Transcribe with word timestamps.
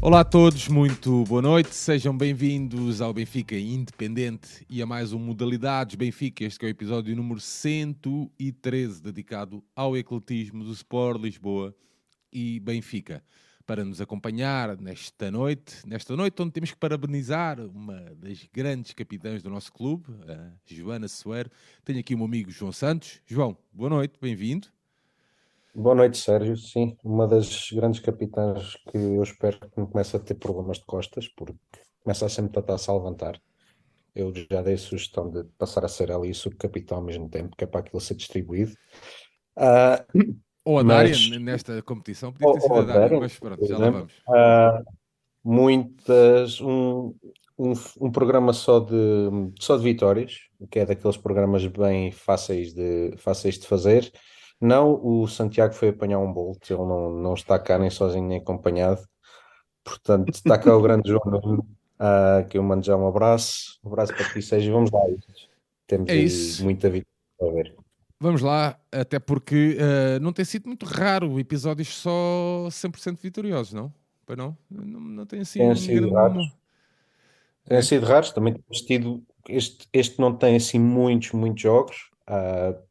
Olá 0.00 0.20
a 0.20 0.24
todos, 0.24 0.68
muito 0.68 1.24
boa 1.24 1.42
noite, 1.42 1.74
sejam 1.74 2.16
bem-vindos 2.16 3.00
ao 3.00 3.12
Benfica 3.12 3.56
Independente 3.56 4.64
e 4.70 4.80
a 4.80 4.86
mais 4.86 5.12
um 5.12 5.18
Modalidades 5.18 5.96
Benfica, 5.96 6.44
este 6.44 6.64
é 6.64 6.68
o 6.68 6.70
episódio 6.70 7.16
número 7.16 7.40
113 7.40 9.02
dedicado 9.02 9.62
ao 9.74 9.96
ecletismo 9.96 10.62
do 10.62 10.72
Sport 10.72 11.20
Lisboa 11.20 11.74
e 12.32 12.60
Benfica. 12.60 13.24
Para 13.66 13.84
nos 13.84 14.00
acompanhar 14.00 14.80
nesta 14.80 15.32
noite, 15.32 15.84
nesta 15.84 16.16
noite 16.16 16.40
onde 16.40 16.52
temos 16.52 16.70
que 16.70 16.78
parabenizar 16.78 17.60
uma 17.60 18.00
das 18.14 18.48
grandes 18.52 18.92
capitãs 18.92 19.42
do 19.42 19.50
nosso 19.50 19.72
clube, 19.72 20.06
a 20.28 20.52
Joana 20.64 21.08
Soeiro, 21.08 21.50
tenho 21.84 21.98
aqui 21.98 22.14
o 22.14 22.18
meu 22.18 22.26
amigo 22.26 22.52
João 22.52 22.70
Santos. 22.70 23.20
João, 23.26 23.58
boa 23.72 23.90
noite, 23.90 24.16
bem-vindo. 24.22 24.68
Boa 25.74 25.94
noite, 25.94 26.18
Sérgio. 26.18 26.56
Sim, 26.56 26.96
uma 27.04 27.26
das 27.26 27.70
grandes 27.70 28.00
capitãs 28.00 28.74
que 28.90 28.96
eu 28.96 29.22
espero 29.22 29.60
que 29.60 29.78
não 29.78 29.86
comece 29.86 30.16
a 30.16 30.20
ter 30.20 30.34
problemas 30.34 30.78
de 30.78 30.84
costas, 30.86 31.28
porque 31.28 31.58
começa 32.02 32.28
sempre 32.28 32.58
a 32.58 32.60
estar-se 32.60 32.90
a 32.90 32.94
levantar. 32.94 33.40
Eu 34.14 34.32
já 34.50 34.62
dei 34.62 34.74
a 34.74 34.78
sugestão 34.78 35.30
de 35.30 35.44
passar 35.58 35.84
a 35.84 35.88
ser 35.88 36.10
ali 36.10 36.34
subcapitão 36.34 36.98
ao 36.98 37.04
mesmo 37.04 37.28
tempo, 37.28 37.54
que 37.56 37.64
é 37.64 37.66
para 37.66 37.80
aquilo 37.80 38.00
ser 38.00 38.14
distribuído. 38.14 38.72
Uh, 39.56 40.34
ou 40.64 40.78
a 40.78 40.82
Dária 40.82 41.38
nesta 41.38 41.80
competição, 41.82 42.32
podia 42.32 42.54
ter 42.54 42.60
sido 42.60 42.74
a 42.74 42.82
Dária, 42.82 43.20
mas 43.20 43.38
pronto, 43.38 43.66
já 43.66 43.78
lá 43.78 43.90
vamos. 43.90 44.12
Uh, 44.26 44.84
muitas, 45.44 46.60
um, 46.60 47.14
um, 47.58 47.72
um, 48.00 48.10
programa 48.10 48.52
só 48.52 48.80
de, 48.80 49.30
só 49.60 49.76
de 49.76 49.84
vitórias, 49.84 50.48
que 50.70 50.80
é 50.80 50.86
daqueles 50.86 51.16
programas 51.16 51.64
bem 51.66 52.10
fáceis 52.10 52.72
de, 52.72 53.14
fáceis 53.18 53.58
de 53.58 53.66
fazer 53.66 54.10
não, 54.60 55.00
o 55.04 55.26
Santiago 55.28 55.72
foi 55.74 55.90
apanhar 55.90 56.18
um 56.18 56.32
Bolt, 56.32 56.68
ele 56.70 56.80
não, 56.80 57.10
não 57.10 57.34
está 57.34 57.58
cá 57.58 57.78
nem 57.78 57.90
sozinho 57.90 58.26
nem 58.26 58.38
acompanhado. 58.38 59.02
Portanto, 59.84 60.34
está 60.34 60.58
cá 60.58 60.76
o 60.76 60.82
grande 60.82 61.08
João 61.08 61.22
Nuno, 61.24 61.66
uh, 61.98 62.46
que 62.50 62.58
eu 62.58 62.62
mando 62.62 62.84
já 62.84 62.96
um 62.96 63.06
abraço. 63.06 63.78
Um 63.84 63.88
abraço 63.88 64.14
para 64.14 64.28
ti, 64.32 64.42
Sérgio. 64.42 64.72
Vamos 64.72 64.90
lá. 64.90 65.00
Temos 65.86 66.60
é 66.60 66.62
muita 66.62 66.90
vida 66.90 67.06
para 67.38 67.52
ver. 67.52 67.74
Vamos 68.20 68.42
lá, 68.42 68.78
até 68.90 69.20
porque 69.20 69.78
uh, 69.78 70.20
não 70.20 70.32
tem 70.32 70.44
sido 70.44 70.66
muito 70.66 70.84
raro 70.84 71.38
episódios 71.38 71.94
só 71.94 72.66
100% 72.68 73.18
vitoriosos, 73.22 73.72
não? 73.72 73.94
Pois 74.26 74.36
não? 74.36 74.58
Não, 74.68 75.00
não 75.00 75.24
tem 75.24 75.40
assim. 75.40 75.60
Tem 75.60 75.76
sido 75.76 76.12
raros. 76.12 76.52
Tem 77.64 77.82
sido 77.82 78.04
raros, 78.04 78.32
também 78.32 78.54
temos 78.54 78.80
tido. 78.82 79.22
Este, 79.48 79.88
este 79.92 80.20
não 80.20 80.34
tem 80.34 80.56
assim 80.56 80.80
muitos, 80.80 81.30
muitos 81.32 81.62
jogos. 81.62 82.10
Uh, 82.28 82.87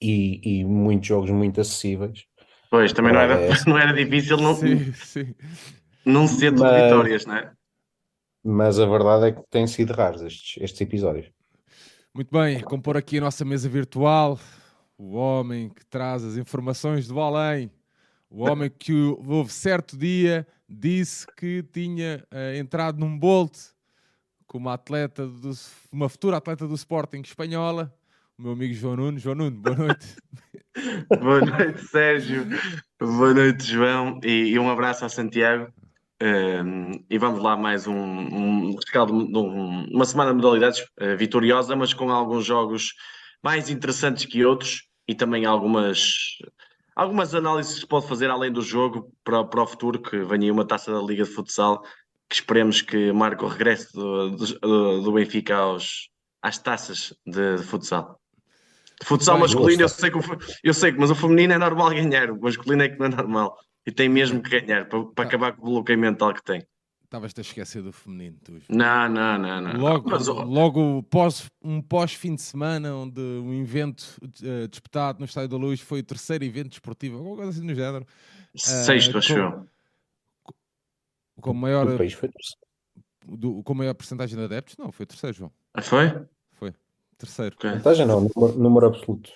e, 0.00 0.60
e 0.60 0.64
muitos 0.64 1.08
jogos 1.08 1.30
muito 1.30 1.60
acessíveis. 1.60 2.24
Pois, 2.70 2.92
também 2.92 3.12
não 3.12 3.20
era, 3.20 3.38
não 3.66 3.78
era 3.78 3.92
difícil 3.92 4.36
não, 4.36 4.54
sim, 4.54 4.92
sim. 4.92 5.34
não 6.04 6.26
ser 6.26 6.52
de 6.52 6.60
mas, 6.60 6.82
vitórias, 6.82 7.26
não 7.26 7.36
é? 7.36 7.52
Mas 8.44 8.78
a 8.78 8.86
verdade 8.86 9.26
é 9.26 9.32
que 9.32 9.42
têm 9.50 9.66
sido 9.66 9.92
raros 9.92 10.22
estes, 10.22 10.62
estes 10.62 10.80
episódios. 10.80 11.30
Muito 12.14 12.30
bem, 12.30 12.60
compor 12.60 12.96
aqui 12.96 13.18
a 13.18 13.20
nossa 13.20 13.44
mesa 13.44 13.68
virtual, 13.68 14.38
o 14.96 15.14
homem 15.14 15.68
que 15.68 15.84
traz 15.84 16.24
as 16.24 16.36
informações 16.36 17.06
do 17.06 17.20
além, 17.20 17.70
o 18.30 18.48
homem 18.48 18.70
que 18.70 18.92
houve 18.92 19.52
certo 19.52 19.96
dia 19.96 20.46
disse 20.68 21.26
que 21.36 21.62
tinha 21.62 22.24
uh, 22.32 22.56
entrado 22.56 22.98
num 22.98 23.18
bolt 23.18 23.56
como 24.46 24.68
atleta, 24.68 25.26
do, 25.26 25.52
uma 25.92 26.08
futura 26.08 26.36
atleta 26.36 26.66
do 26.66 26.74
Sporting 26.74 27.20
espanhola, 27.20 27.94
o 28.38 28.42
meu 28.42 28.52
amigo 28.52 28.74
João 28.74 28.96
Nuno. 28.96 29.18
João 29.18 29.34
Nuno, 29.34 29.56
boa 29.56 29.76
noite. 29.76 30.16
boa 31.20 31.40
noite, 31.40 31.80
Sérgio. 31.86 32.46
Boa 33.00 33.32
noite, 33.32 33.64
João. 33.64 34.20
E, 34.22 34.50
e 34.50 34.58
um 34.58 34.70
abraço 34.70 35.04
a 35.04 35.08
Santiago. 35.08 35.72
E 37.08 37.18
vamos 37.18 37.42
lá, 37.42 37.56
mais 37.56 37.86
um, 37.86 37.96
um 37.96 38.74
rescaldo 38.74 39.26
de 39.26 39.38
um, 39.38 39.86
uma 39.90 40.04
semana 40.04 40.30
de 40.30 40.36
modalidades 40.36 40.80
uh, 40.80 41.16
vitoriosa, 41.16 41.74
mas 41.76 41.94
com 41.94 42.10
alguns 42.10 42.44
jogos 42.44 42.92
mais 43.42 43.70
interessantes 43.70 44.26
que 44.26 44.44
outros 44.44 44.88
e 45.08 45.14
também 45.14 45.46
algumas, 45.46 46.12
algumas 46.94 47.34
análises 47.34 47.80
que 47.80 47.86
pode 47.86 48.08
fazer 48.08 48.28
além 48.30 48.52
do 48.52 48.62
jogo 48.62 49.12
para, 49.22 49.44
para 49.44 49.62
o 49.62 49.66
futuro, 49.66 50.00
que 50.00 50.18
venha 50.24 50.52
uma 50.52 50.66
taça 50.66 50.92
da 50.92 51.00
Liga 51.00 51.24
de 51.24 51.30
Futsal, 51.30 51.82
que 52.28 52.34
esperemos 52.34 52.82
que 52.82 53.12
marque 53.12 53.44
o 53.44 53.48
regresso 53.48 53.92
do, 53.92 54.30
do, 54.30 55.02
do 55.02 55.12
Benfica 55.12 55.56
aos, 55.56 56.10
às 56.42 56.58
taças 56.58 57.14
de, 57.24 57.56
de 57.56 57.62
futsal. 57.62 58.20
Futsal 59.04 59.38
masculino, 59.38 59.82
eu 59.82 59.88
sei, 59.88 60.10
que, 60.10 60.18
eu 60.64 60.74
sei 60.74 60.92
que, 60.92 60.98
mas 60.98 61.10
o 61.10 61.14
feminino 61.14 61.52
é 61.52 61.58
normal 61.58 61.90
ganhar, 61.90 62.30
o 62.30 62.40
masculino 62.40 62.82
é 62.82 62.88
que 62.88 62.98
não 62.98 63.06
é 63.06 63.08
normal. 63.10 63.56
E 63.86 63.92
tem 63.92 64.08
mesmo 64.08 64.42
que 64.42 64.60
ganhar 64.60 64.88
para, 64.88 65.04
para 65.04 65.24
acabar 65.24 65.52
com 65.52 65.66
o 65.66 65.70
bloqueio 65.70 65.98
mental 65.98 66.32
que 66.32 66.42
tem. 66.42 66.66
Estavas-te 67.04 67.38
a 67.38 67.42
esquecer 67.42 67.82
do 67.82 67.92
feminino, 67.92 68.36
tu. 68.42 68.58
Não, 68.68 69.08
não, 69.08 69.38
não, 69.38 69.60
não. 69.60 69.80
Logo, 69.80 70.10
mas, 70.10 70.26
logo 70.26 71.02
pós, 71.04 71.48
um 71.62 71.80
pós-fim 71.80 72.34
de 72.34 72.42
semana, 72.42 72.96
onde 72.96 73.20
um 73.20 73.54
evento 73.54 74.18
uh, 74.22 74.66
disputado 74.66 75.20
no 75.20 75.24
Estádio 75.24 75.50
da 75.50 75.56
Luz 75.56 75.80
foi 75.80 76.00
o 76.00 76.02
terceiro 76.02 76.42
evento 76.42 76.70
desportivo, 76.70 77.18
alguma 77.18 77.36
coisa 77.36 77.52
assim 77.52 77.64
no 77.64 77.74
género. 77.74 78.04
Sexto, 78.56 79.14
uh, 79.14 79.18
achou. 79.18 79.66
Com, 81.36 81.42
com 81.42 81.54
maior. 81.54 81.86
O 81.86 81.96
país 81.96 82.14
foi 82.14 82.28
do, 83.24 83.62
com 83.62 83.74
maior 83.74 83.94
porcentagem 83.94 84.36
de 84.36 84.44
adeptos? 84.44 84.76
Não, 84.76 84.90
foi 84.90 85.04
o 85.04 85.06
terceiro, 85.06 85.36
João. 85.36 85.52
Ah, 85.74 85.82
foi? 85.82 86.26
Terceiro. 87.18 87.54
Okay. 87.56 87.70
Vantagem 87.70 88.06
não, 88.06 88.28
número, 88.34 88.58
número 88.58 88.86
absoluto. 88.86 89.30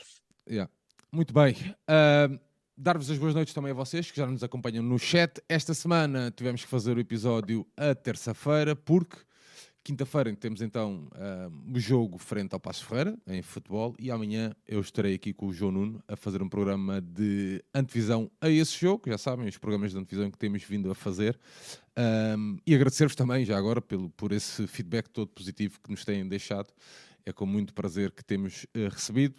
Yeah. 0.48 0.70
Muito 1.12 1.32
bem. 1.32 1.54
Uh, 1.88 2.38
Dar-vos 2.82 3.10
as 3.10 3.18
boas 3.18 3.34
noites 3.34 3.52
também 3.52 3.72
a 3.72 3.74
vocês 3.74 4.10
que 4.10 4.16
já 4.16 4.26
nos 4.26 4.42
acompanham 4.42 4.82
no 4.82 4.98
chat. 4.98 5.42
Esta 5.46 5.74
semana 5.74 6.32
tivemos 6.34 6.64
que 6.64 6.66
fazer 6.66 6.96
o 6.96 7.00
episódio 7.00 7.66
a 7.76 7.94
terça-feira, 7.94 8.74
porque 8.74 9.18
quinta-feira 9.84 10.34
temos 10.34 10.62
então 10.62 11.06
uh, 11.12 11.76
o 11.76 11.78
jogo 11.78 12.16
frente 12.16 12.54
ao 12.54 12.58
Passo 12.58 12.86
Ferreira, 12.86 13.18
em 13.26 13.42
futebol, 13.42 13.94
e 13.98 14.10
amanhã 14.10 14.56
eu 14.66 14.80
estarei 14.80 15.14
aqui 15.14 15.34
com 15.34 15.48
o 15.48 15.52
João 15.52 15.72
Nuno 15.72 16.02
a 16.08 16.16
fazer 16.16 16.42
um 16.42 16.48
programa 16.48 17.02
de 17.02 17.62
antevisão 17.74 18.30
a 18.40 18.48
esse 18.48 18.80
jogo, 18.80 19.10
já 19.10 19.18
sabem, 19.18 19.46
os 19.46 19.58
programas 19.58 19.92
de 19.92 19.98
antevisão 19.98 20.30
que 20.30 20.38
temos 20.38 20.62
vindo 20.62 20.90
a 20.90 20.94
fazer. 20.94 21.38
Um, 22.38 22.56
e 22.66 22.74
agradecer-vos 22.74 23.14
também, 23.14 23.44
já 23.44 23.58
agora, 23.58 23.82
pelo, 23.82 24.08
por 24.08 24.32
esse 24.32 24.66
feedback 24.66 25.10
todo 25.10 25.28
positivo 25.28 25.78
que 25.84 25.90
nos 25.90 26.02
têm 26.02 26.26
deixado 26.26 26.68
é 27.24 27.32
com 27.32 27.46
muito 27.46 27.74
prazer 27.74 28.10
que 28.10 28.24
temos 28.24 28.64
uh, 28.76 28.88
recebido. 28.90 29.34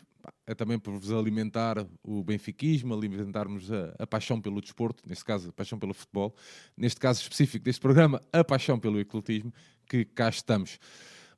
É 0.46 0.54
também 0.54 0.78
por 0.78 0.94
vos 0.94 1.12
alimentar 1.12 1.84
o 2.04 2.24
benfiquismo, 2.24 2.94
alimentarmos 2.94 3.72
a, 3.72 3.96
a, 3.98 4.06
paixão 4.06 4.40
pelo 4.40 4.62
desporto, 4.62 5.02
neste 5.08 5.26
caso 5.26 5.50
a 5.50 5.52
paixão 5.52 5.80
pelo 5.80 5.96
futebol, 5.96 6.36
neste 6.78 7.00
caso 7.00 7.22
específico 7.22 7.66
deste 7.66 7.82
programa, 7.82 8.22
a 8.32 8.44
paixão 8.44 8.78
pelo 8.78 9.00
ecletismo, 9.00 9.52
que 9.88 10.06
cá 10.06 10.30
estamos. 10.30 10.78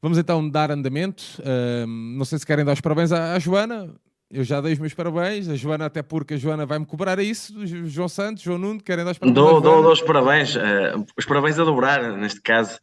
Vamos 0.02 0.18
então 0.18 0.50
dar 0.50 0.70
andamento. 0.70 1.24
Uh, 1.40 1.88
não 1.88 2.26
sei 2.26 2.38
se 2.38 2.46
querem 2.46 2.66
dar 2.66 2.74
os 2.74 2.82
parabéns 2.82 3.14
à, 3.14 3.36
à, 3.36 3.40
Joana. 3.40 3.96
Eu 4.30 4.44
já 4.44 4.60
dei 4.60 4.74
os 4.74 4.80
meus 4.80 4.94
parabéns. 4.94 5.48
A 5.48 5.56
Joana, 5.56 5.86
até 5.86 6.04
porque 6.04 6.34
a 6.34 6.38
Joana 6.38 6.66
vai-me 6.66 6.86
cobrar 6.86 7.20
isso. 7.20 7.66
João 7.66 8.10
Santos, 8.10 8.44
João 8.44 8.58
Nuno, 8.58 8.84
querem 8.84 9.06
dar 9.06 9.12
os 9.12 9.18
parabéns? 9.18 9.36
Dou, 9.36 9.62
dou, 9.62 9.82
dou 9.82 9.94
os 9.94 10.02
parabéns. 10.02 10.56
Uh, 10.56 11.06
os 11.18 11.26
parabéns 11.26 11.58
a 11.58 11.64
dobrar, 11.64 12.18
neste 12.18 12.42
caso 12.42 12.80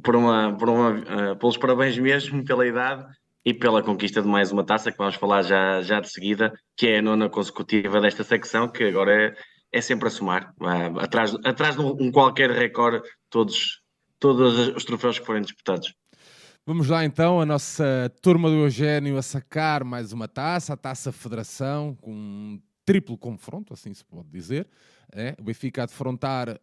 por 0.00 0.16
uma, 0.16 0.56
por 0.56 0.68
uma, 0.68 0.90
uh, 0.90 1.36
pelos 1.36 1.56
parabéns 1.56 1.98
mesmo 1.98 2.44
pela 2.44 2.66
idade 2.66 3.04
e 3.44 3.52
pela 3.52 3.82
conquista 3.82 4.22
de 4.22 4.28
mais 4.28 4.52
uma 4.52 4.64
taça 4.64 4.92
que 4.92 4.98
vamos 4.98 5.16
falar 5.16 5.42
já, 5.42 5.82
já 5.82 6.00
de 6.00 6.10
seguida, 6.10 6.52
que 6.76 6.88
é 6.88 6.98
a 6.98 7.02
nona 7.02 7.28
consecutiva 7.28 8.00
desta 8.00 8.22
secção, 8.22 8.68
que 8.68 8.84
agora 8.84 9.12
é, 9.12 9.34
é 9.72 9.80
sempre 9.80 10.08
a 10.08 10.10
somar, 10.10 10.52
uh, 10.60 10.98
atrás, 11.00 11.34
atrás 11.44 11.76
de 11.76 11.82
um 11.82 12.10
qualquer 12.10 12.50
recorde, 12.50 13.02
todos, 13.28 13.80
todos 14.18 14.68
os 14.68 14.84
troféus 14.84 15.18
que 15.18 15.26
forem 15.26 15.42
disputados. 15.42 15.92
Vamos 16.64 16.88
lá 16.88 17.04
então, 17.04 17.40
a 17.40 17.46
nossa 17.46 18.12
turma 18.22 18.48
do 18.48 18.54
Eugênio 18.54 19.16
a 19.16 19.22
sacar 19.22 19.82
mais 19.82 20.12
uma 20.12 20.28
taça, 20.28 20.74
a 20.74 20.76
taça 20.76 21.10
Federação, 21.10 21.96
com 22.00 22.60
triplo 22.84 23.16
confronto, 23.16 23.72
assim 23.72 23.92
se 23.94 24.04
pode 24.04 24.28
dizer. 24.28 24.66
É, 25.12 25.34
o 25.38 25.44
Benfica 25.44 25.82
a 25.82 25.86
defrontar 25.86 26.58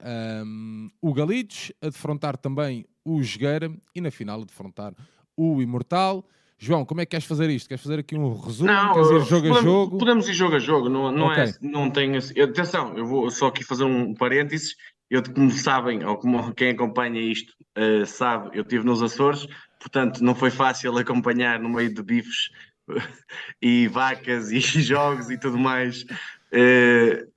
um, 0.45 0.89
o 1.01 1.13
Galitos, 1.13 1.71
a 1.81 1.88
defrontar 1.88 2.38
também 2.38 2.86
o 3.06 3.21
Jogueira 3.21 3.71
e 3.94 4.01
na 4.01 4.12
final 4.12 4.42
a 4.42 4.45
defrontar 4.45 4.94
o 5.38 5.62
Imortal. 5.62 6.25
João, 6.57 6.83
como 6.83 7.00
é 7.00 7.06
que 7.06 7.12
queres 7.12 7.25
fazer 7.25 7.50
isto? 7.50 7.69
Queres 7.69 7.81
fazer 7.81 8.00
aqui 8.00 8.18
um 8.18 8.38
resumo? 8.38 8.69
Não, 8.69 8.94
queres 8.94 9.10
ir 9.10 9.19
jogo 9.19 9.30
podemos, 9.30 9.57
a 9.57 9.62
jogo? 9.62 9.98
Podemos 9.98 10.30
ir 10.30 10.33
jogo 10.33 10.56
a 10.56 10.60
jogo, 10.60 10.89
não, 10.89 11.12
não 11.12 11.31
é, 11.31 11.44
okay. 11.44 11.54
é, 11.54 11.71
não 11.71 11.89
tenho, 11.89 12.18
atenção, 12.18 12.98
eu 12.98 13.06
vou 13.06 13.31
só 13.31 13.48
aqui 13.48 13.63
fazer 13.63 13.86
um 13.86 14.13
parênteses, 14.13 14.75
eu 15.10 15.24
como 15.24 15.50
sabem, 15.51 16.04
ou 16.04 16.18
como 16.18 16.54
quem 16.54 16.72
acompanha 16.72 17.22
isto 17.22 17.54
uh, 17.77 18.06
sabe, 18.06 18.57
eu 18.57 18.63
estive 18.63 18.83
nos 18.83 19.01
Açores, 19.01 19.48
portanto 19.80 20.22
não 20.22 20.36
foi 20.36 20.51
fácil 20.51 20.98
acompanhar 20.98 21.60
no 21.60 21.69
meio 21.69 21.94
de 21.94 22.04
bifes 22.04 22.50
e 23.62 23.88
vacas 23.88 24.51
e 24.51 24.59
jogos 24.81 25.30
e 25.30 25.38
tudo 25.38 25.57
mais, 25.57 26.03
uh, 26.03 27.30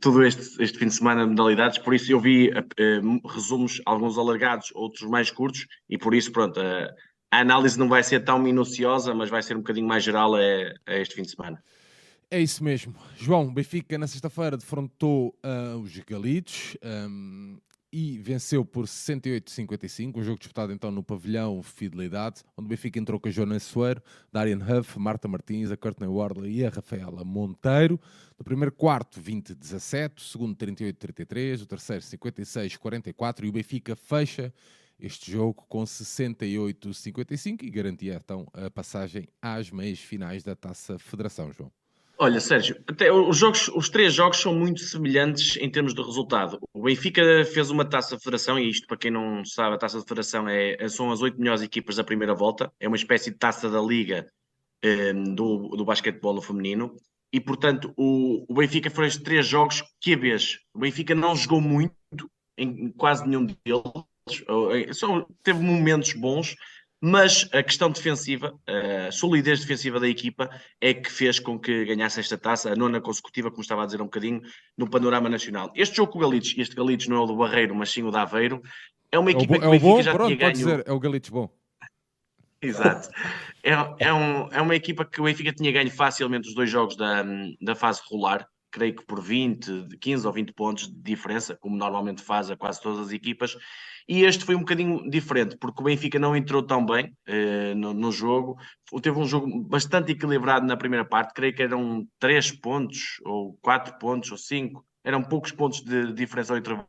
todo 0.00 0.22
este, 0.24 0.62
este 0.62 0.78
fim 0.78 0.86
de 0.86 0.94
semana 0.94 1.24
de 1.24 1.30
modalidades, 1.30 1.78
por 1.78 1.94
isso 1.94 2.12
eu 2.12 2.20
vi 2.20 2.50
uh, 2.50 3.28
resumos, 3.28 3.80
alguns 3.86 4.18
alargados, 4.18 4.70
outros 4.74 5.08
mais 5.08 5.30
curtos, 5.30 5.66
e 5.88 5.96
por 5.96 6.14
isso, 6.14 6.32
pronto, 6.32 6.60
uh, 6.60 6.88
a 7.30 7.40
análise 7.40 7.78
não 7.78 7.88
vai 7.88 8.02
ser 8.02 8.20
tão 8.20 8.38
minuciosa, 8.38 9.14
mas 9.14 9.30
vai 9.30 9.42
ser 9.42 9.56
um 9.56 9.60
bocadinho 9.60 9.86
mais 9.86 10.04
geral 10.04 10.34
a, 10.34 10.40
a 10.86 10.96
este 10.98 11.14
fim 11.14 11.22
de 11.22 11.30
semana. 11.30 11.62
É 12.30 12.40
isso 12.40 12.64
mesmo. 12.64 12.94
João, 13.16 13.52
Benfica 13.52 13.98
na 13.98 14.06
sexta-feira 14.06 14.56
defrontou 14.56 15.34
uh, 15.44 15.78
os 15.78 15.98
Galitos. 15.98 16.76
Um, 16.82 17.58
e 17.92 18.18
venceu 18.18 18.64
por 18.64 18.86
68-55, 18.86 20.16
um 20.16 20.22
jogo 20.22 20.38
disputado 20.38 20.72
então 20.72 20.90
no 20.90 21.02
pavilhão 21.02 21.62
Fidelidade, 21.62 22.42
onde 22.56 22.66
o 22.66 22.68
Benfica 22.70 22.98
entrou 22.98 23.20
com 23.20 23.28
a 23.28 23.30
Joana 23.30 23.60
Soeiro, 23.60 24.02
Darian 24.32 24.58
Huff, 24.58 24.98
Marta 24.98 25.28
Martins, 25.28 25.70
a 25.70 25.76
Courtney 25.76 26.08
Wardley 26.08 26.60
e 26.60 26.64
a 26.64 26.70
Rafaela 26.70 27.22
Monteiro. 27.22 28.00
No 28.38 28.44
primeiro 28.44 28.72
quarto, 28.72 29.20
20-17, 29.20 30.12
o 30.16 30.20
segundo 30.22 30.56
38-33, 30.56 31.62
o 31.62 31.66
terceiro 31.66 32.02
56-44 32.02 33.44
e 33.44 33.48
o 33.48 33.52
Benfica 33.52 33.94
fecha 33.94 34.54
este 34.98 35.30
jogo 35.30 35.66
com 35.68 35.82
68-55 35.82 37.62
e 37.62 37.70
garantia 37.70 38.18
então 38.22 38.46
a 38.54 38.70
passagem 38.70 39.28
às 39.40 39.70
meias 39.70 39.98
finais 39.98 40.42
da 40.42 40.56
Taça 40.56 40.98
Federação, 40.98 41.52
João. 41.52 41.81
Olha, 42.22 42.38
Sérgio, 42.38 42.80
até 42.86 43.12
os, 43.12 43.36
jogos, 43.36 43.66
os 43.74 43.88
três 43.88 44.14
jogos 44.14 44.38
são 44.38 44.54
muito 44.54 44.78
semelhantes 44.78 45.56
em 45.56 45.68
termos 45.68 45.92
de 45.92 46.00
resultado. 46.00 46.56
O 46.72 46.82
Benfica 46.84 47.20
fez 47.44 47.68
uma 47.68 47.84
taça 47.84 48.16
de 48.16 48.22
federação, 48.22 48.56
e 48.60 48.70
isto, 48.70 48.86
para 48.86 48.96
quem 48.96 49.10
não 49.10 49.44
sabe, 49.44 49.74
a 49.74 49.78
taça 49.78 49.98
de 49.98 50.04
federação 50.04 50.48
é, 50.48 50.88
são 50.88 51.10
as 51.10 51.20
oito 51.20 51.36
melhores 51.36 51.62
equipas 51.62 51.96
da 51.96 52.04
primeira 52.04 52.32
volta, 52.32 52.72
é 52.78 52.86
uma 52.86 52.96
espécie 52.96 53.32
de 53.32 53.38
taça 53.38 53.68
da 53.68 53.80
liga 53.80 54.24
eh, 54.84 55.12
do, 55.12 55.70
do 55.70 55.84
basquetebol 55.84 56.40
feminino, 56.40 56.94
e 57.32 57.40
portanto 57.40 57.92
o, 57.96 58.44
o 58.48 58.54
Benfica 58.54 58.88
fez 58.88 59.16
três 59.16 59.44
jogos 59.44 59.82
que 60.00 60.14
a 60.14 60.16
vez. 60.16 60.60
O 60.72 60.78
Benfica 60.78 61.16
não 61.16 61.34
jogou 61.34 61.60
muito 61.60 61.92
em 62.56 62.92
quase 62.92 63.26
nenhum 63.26 63.46
deles, 63.46 64.96
só 64.96 65.26
teve 65.42 65.60
momentos 65.60 66.12
bons, 66.12 66.54
mas 67.04 67.48
a 67.52 67.64
questão 67.64 67.90
defensiva, 67.90 68.56
a 68.64 69.10
solidez 69.10 69.58
defensiva 69.58 69.98
da 69.98 70.08
equipa 70.08 70.48
é 70.80 70.94
que 70.94 71.10
fez 71.10 71.40
com 71.40 71.58
que 71.58 71.84
ganhasse 71.84 72.20
esta 72.20 72.38
taça, 72.38 72.72
a 72.72 72.76
nona 72.76 73.00
consecutiva, 73.00 73.50
como 73.50 73.60
estava 73.60 73.82
a 73.82 73.86
dizer 73.86 74.00
um 74.00 74.04
bocadinho, 74.04 74.40
no 74.78 74.88
panorama 74.88 75.28
nacional. 75.28 75.72
Este 75.74 75.96
jogo 75.96 76.12
com 76.12 76.20
o 76.20 76.22
Galitos, 76.22 76.54
este 76.56 76.76
Galitos 76.76 77.08
não 77.08 77.16
é 77.16 77.20
o 77.20 77.26
do 77.26 77.36
Barreiro, 77.36 77.74
mas 77.74 77.90
sim 77.90 78.04
o 78.04 78.12
da 78.12 78.22
Aveiro, 78.22 78.62
é 79.10 79.18
uma 79.18 79.32
equipa 79.32 79.56
é 79.56 79.58
que 79.58 79.66
o 79.66 79.70
Benfica 79.70 79.92
bom, 79.92 80.02
já 80.02 80.12
pronto, 80.12 80.28
tinha 80.28 80.38
ganho... 80.38 80.52
dizer, 80.52 80.84
é 80.86 80.92
o 80.92 81.00
Galitos 81.00 81.30
bom. 81.30 81.52
Exato. 82.62 83.08
É, 83.64 83.72
é, 83.98 84.12
um, 84.12 84.48
é 84.52 84.62
uma 84.62 84.76
equipa 84.76 85.04
que 85.04 85.20
o 85.20 85.24
Benfica 85.24 85.52
tinha 85.52 85.72
ganho 85.72 85.90
facilmente 85.90 86.48
os 86.48 86.54
dois 86.54 86.70
jogos 86.70 86.94
da, 86.94 87.24
da 87.60 87.74
fase 87.74 88.00
regular, 88.08 88.46
creio 88.70 88.94
que 88.94 89.04
por 89.04 89.20
20, 89.20 89.98
15 90.00 90.24
ou 90.24 90.32
20 90.32 90.52
pontos 90.52 90.86
de 90.86 90.94
diferença, 91.02 91.56
como 91.60 91.76
normalmente 91.76 92.22
faz 92.22 92.48
a 92.48 92.56
quase 92.56 92.80
todas 92.80 93.08
as 93.08 93.12
equipas, 93.12 93.56
e 94.08 94.24
este 94.24 94.44
foi 94.44 94.54
um 94.54 94.60
bocadinho 94.60 95.08
diferente, 95.08 95.56
porque 95.56 95.80
o 95.80 95.84
Benfica 95.84 96.18
não 96.18 96.36
entrou 96.36 96.62
tão 96.62 96.84
bem 96.84 97.14
uh, 97.28 97.74
no, 97.74 97.94
no, 97.94 98.12
jogo. 98.12 98.56
Teve 99.00 99.18
um 99.18 99.26
jogo 99.26 99.62
bastante 99.64 100.12
equilibrado 100.12 100.66
na 100.66 100.76
primeira 100.76 101.04
parte, 101.04 101.34
creio 101.34 101.54
que 101.54 101.62
eram 101.62 102.06
3 102.18 102.52
pontos, 102.52 103.20
ou 103.24 103.58
4 103.62 103.98
pontos, 103.98 104.30
ou 104.30 104.38
5. 104.38 104.84
Eram 105.04 105.22
poucos 105.22 105.52
pontos 105.52 105.80
de 105.80 106.12
diferença 106.12 106.52
ao 106.52 106.58
intervalo. 106.58 106.86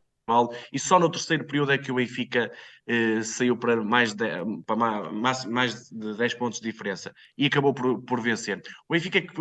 E 0.72 0.78
só 0.78 0.98
no 0.98 1.10
terceiro 1.10 1.44
período 1.44 1.72
é 1.72 1.78
que 1.78 1.92
o 1.92 1.96
Benfica 1.96 2.50
eh, 2.86 3.22
saiu 3.22 3.58
para, 3.58 3.76
mais 3.82 4.14
de, 4.14 4.24
para 4.66 4.76
mais, 5.12 5.44
mais 5.44 5.90
de 5.90 6.16
10 6.16 6.34
pontos 6.34 6.60
de 6.60 6.70
diferença 6.70 7.12
e 7.36 7.44
acabou 7.46 7.74
por, 7.74 8.02
por 8.02 8.20
vencer. 8.22 8.62
O 8.88 8.94
Benfica 8.94 9.20
que, 9.20 9.32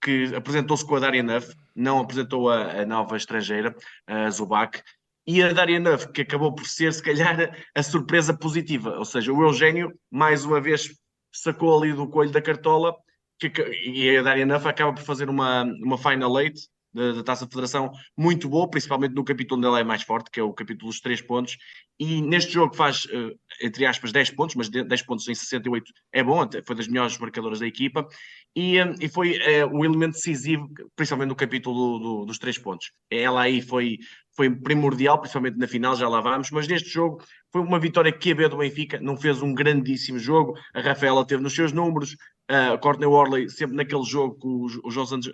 que 0.00 0.34
apresentou-se 0.34 0.86
com 0.86 0.96
a 0.96 1.00
Daria 1.00 1.22
Nuff, 1.22 1.54
não 1.76 1.98
apresentou 2.00 2.48
a, 2.48 2.80
a 2.80 2.86
nova 2.86 3.16
estrangeira, 3.16 3.74
a 4.06 4.30
Zubac, 4.30 4.82
e 5.26 5.42
a 5.42 5.52
Daria 5.52 5.78
Nuff, 5.78 6.08
que 6.12 6.22
acabou 6.22 6.54
por 6.54 6.66
ser, 6.66 6.92
se 6.92 7.02
calhar, 7.02 7.56
a 7.74 7.82
surpresa 7.82 8.36
positiva. 8.36 8.98
Ou 8.98 9.04
seja, 9.04 9.32
o 9.32 9.42
Eugênio, 9.42 9.92
mais 10.10 10.44
uma 10.44 10.60
vez, 10.60 10.90
sacou 11.32 11.78
ali 11.78 11.92
do 11.92 12.08
coelho 12.08 12.32
da 12.32 12.42
cartola, 12.42 12.94
que, 13.38 13.50
e 13.84 14.16
a 14.16 14.22
Daria 14.22 14.46
Nuff 14.46 14.66
acaba 14.66 14.92
por 14.92 15.02
fazer 15.02 15.28
uma, 15.28 15.64
uma 15.82 15.96
final 15.96 16.40
eight 16.40 16.60
da, 16.92 17.12
da 17.12 17.22
Taça 17.22 17.46
de 17.46 17.50
Federação 17.50 17.90
muito 18.16 18.48
boa, 18.48 18.68
principalmente 18.68 19.14
no 19.14 19.24
capítulo 19.24 19.58
onde 19.58 19.66
ela 19.66 19.80
é 19.80 19.84
mais 19.84 20.02
forte, 20.02 20.30
que 20.30 20.40
é 20.40 20.42
o 20.42 20.52
capítulo 20.52 20.90
dos 20.90 21.00
3 21.00 21.22
pontos, 21.22 21.56
e 22.02 22.20
neste 22.20 22.52
jogo 22.52 22.74
faz, 22.74 23.04
uh, 23.04 23.32
entre 23.62 23.86
aspas, 23.86 24.10
10 24.10 24.30
pontos, 24.30 24.56
mas 24.56 24.68
10 24.68 25.02
pontos 25.02 25.28
em 25.28 25.34
68 25.36 25.92
é 26.12 26.20
bom, 26.20 26.44
foi 26.66 26.74
das 26.74 26.88
melhores 26.88 27.16
marcadoras 27.16 27.60
da 27.60 27.66
equipa, 27.66 28.08
e, 28.56 28.82
um, 28.82 28.94
e 29.00 29.08
foi 29.08 29.36
uh, 29.36 29.68
o 29.72 29.84
elemento 29.84 30.14
decisivo, 30.14 30.68
principalmente 30.96 31.28
no 31.28 31.36
capítulo 31.36 31.76
do, 31.76 31.98
do, 31.98 32.24
dos 32.24 32.38
3 32.40 32.58
pontos. 32.58 32.90
Ela 33.08 33.42
aí 33.42 33.62
foi, 33.62 33.98
foi 34.34 34.50
primordial, 34.50 35.20
principalmente 35.20 35.58
na 35.58 35.68
final, 35.68 35.94
já 35.94 36.08
lá 36.08 36.20
vamos, 36.20 36.50
mas 36.50 36.66
neste 36.66 36.88
jogo 36.88 37.22
foi 37.52 37.60
uma 37.60 37.78
vitória 37.78 38.10
que 38.10 38.32
a 38.32 38.48
do 38.48 38.56
Benfica, 38.56 38.98
não 38.98 39.16
fez 39.16 39.40
um 39.40 39.54
grandíssimo 39.54 40.18
jogo, 40.18 40.54
a 40.74 40.80
Rafaela 40.80 41.24
teve 41.24 41.40
nos 41.40 41.54
seus 41.54 41.70
números, 41.70 42.16
a 42.48 42.76
Courtney 42.76 43.06
Worley 43.06 43.48
sempre 43.48 43.76
naquele 43.76 44.02
jogo 44.02 44.38
que 44.38 44.46
o, 44.46 44.88
o 44.88 44.90
João 44.90 45.06
Santos 45.06 45.30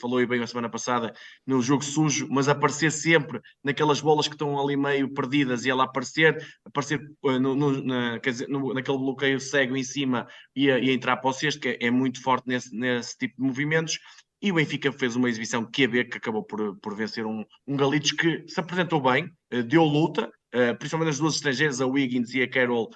falou 0.00 0.24
bem 0.26 0.42
a 0.42 0.46
semana 0.46 0.68
passada, 0.68 1.12
no 1.46 1.60
jogo 1.60 1.84
sujo, 1.84 2.28
mas 2.30 2.48
aparecer 2.48 2.92
sempre 2.92 3.40
naquelas 3.64 4.00
bolas 4.00 4.28
que 4.28 4.34
estão 4.34 4.58
ali 4.60 4.76
meio 4.76 5.12
perdidas 5.12 5.64
e 5.64 5.70
ela 5.70 5.77
aparecer, 5.84 6.36
aparecer 6.64 7.00
uh, 7.22 7.38
no, 7.38 7.54
no, 7.54 7.84
na, 7.84 8.18
dizer, 8.18 8.48
no, 8.48 8.72
naquele 8.74 8.98
bloqueio 8.98 9.40
cego 9.40 9.76
em 9.76 9.84
cima 9.84 10.26
e, 10.54 10.70
a, 10.70 10.78
e 10.78 10.90
a 10.90 10.92
entrar 10.92 11.16
para 11.16 11.30
o 11.30 11.32
cesto, 11.32 11.60
que 11.60 11.68
é, 11.68 11.86
é 11.86 11.90
muito 11.90 12.22
forte 12.22 12.46
nesse, 12.46 12.74
nesse 12.74 13.16
tipo 13.16 13.34
de 13.36 13.42
movimentos. 13.42 13.98
E 14.40 14.52
o 14.52 14.54
Benfica 14.54 14.92
fez 14.92 15.16
uma 15.16 15.28
exibição 15.28 15.64
QB 15.64 16.04
que 16.04 16.18
acabou 16.18 16.44
por, 16.44 16.78
por 16.78 16.94
vencer 16.94 17.26
um, 17.26 17.44
um 17.66 17.76
Galitos 17.76 18.12
que 18.12 18.44
se 18.46 18.60
apresentou 18.60 19.00
bem, 19.00 19.24
uh, 19.52 19.62
deu 19.62 19.84
luta, 19.84 20.30
principalmente 20.78 21.10
as 21.10 21.18
duas 21.18 21.34
estrangeiras, 21.34 21.78
a 21.78 21.86
Wiggins 21.86 22.32
e 22.32 22.40
a 22.40 22.48
Carroll, 22.48 22.88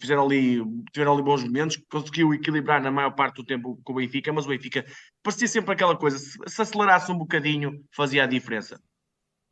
fizeram 0.00 0.24
ali, 0.24 0.62
tiveram 0.92 1.14
ali 1.14 1.22
bons 1.22 1.42
momentos, 1.42 1.76
conseguiu 1.90 2.32
equilibrar 2.32 2.80
na 2.80 2.90
maior 2.90 3.10
parte 3.10 3.36
do 3.36 3.44
tempo 3.44 3.80
com 3.82 3.92
o 3.92 3.96
Benfica, 3.96 4.32
mas 4.32 4.46
o 4.46 4.48
Benfica 4.48 4.84
parecia 5.22 5.48
sempre 5.48 5.72
aquela 5.72 5.96
coisa, 5.96 6.18
se, 6.18 6.38
se 6.46 6.62
acelerasse 6.62 7.10
um 7.10 7.18
bocadinho, 7.18 7.84
fazia 7.92 8.24
a 8.24 8.26
diferença. 8.26 8.80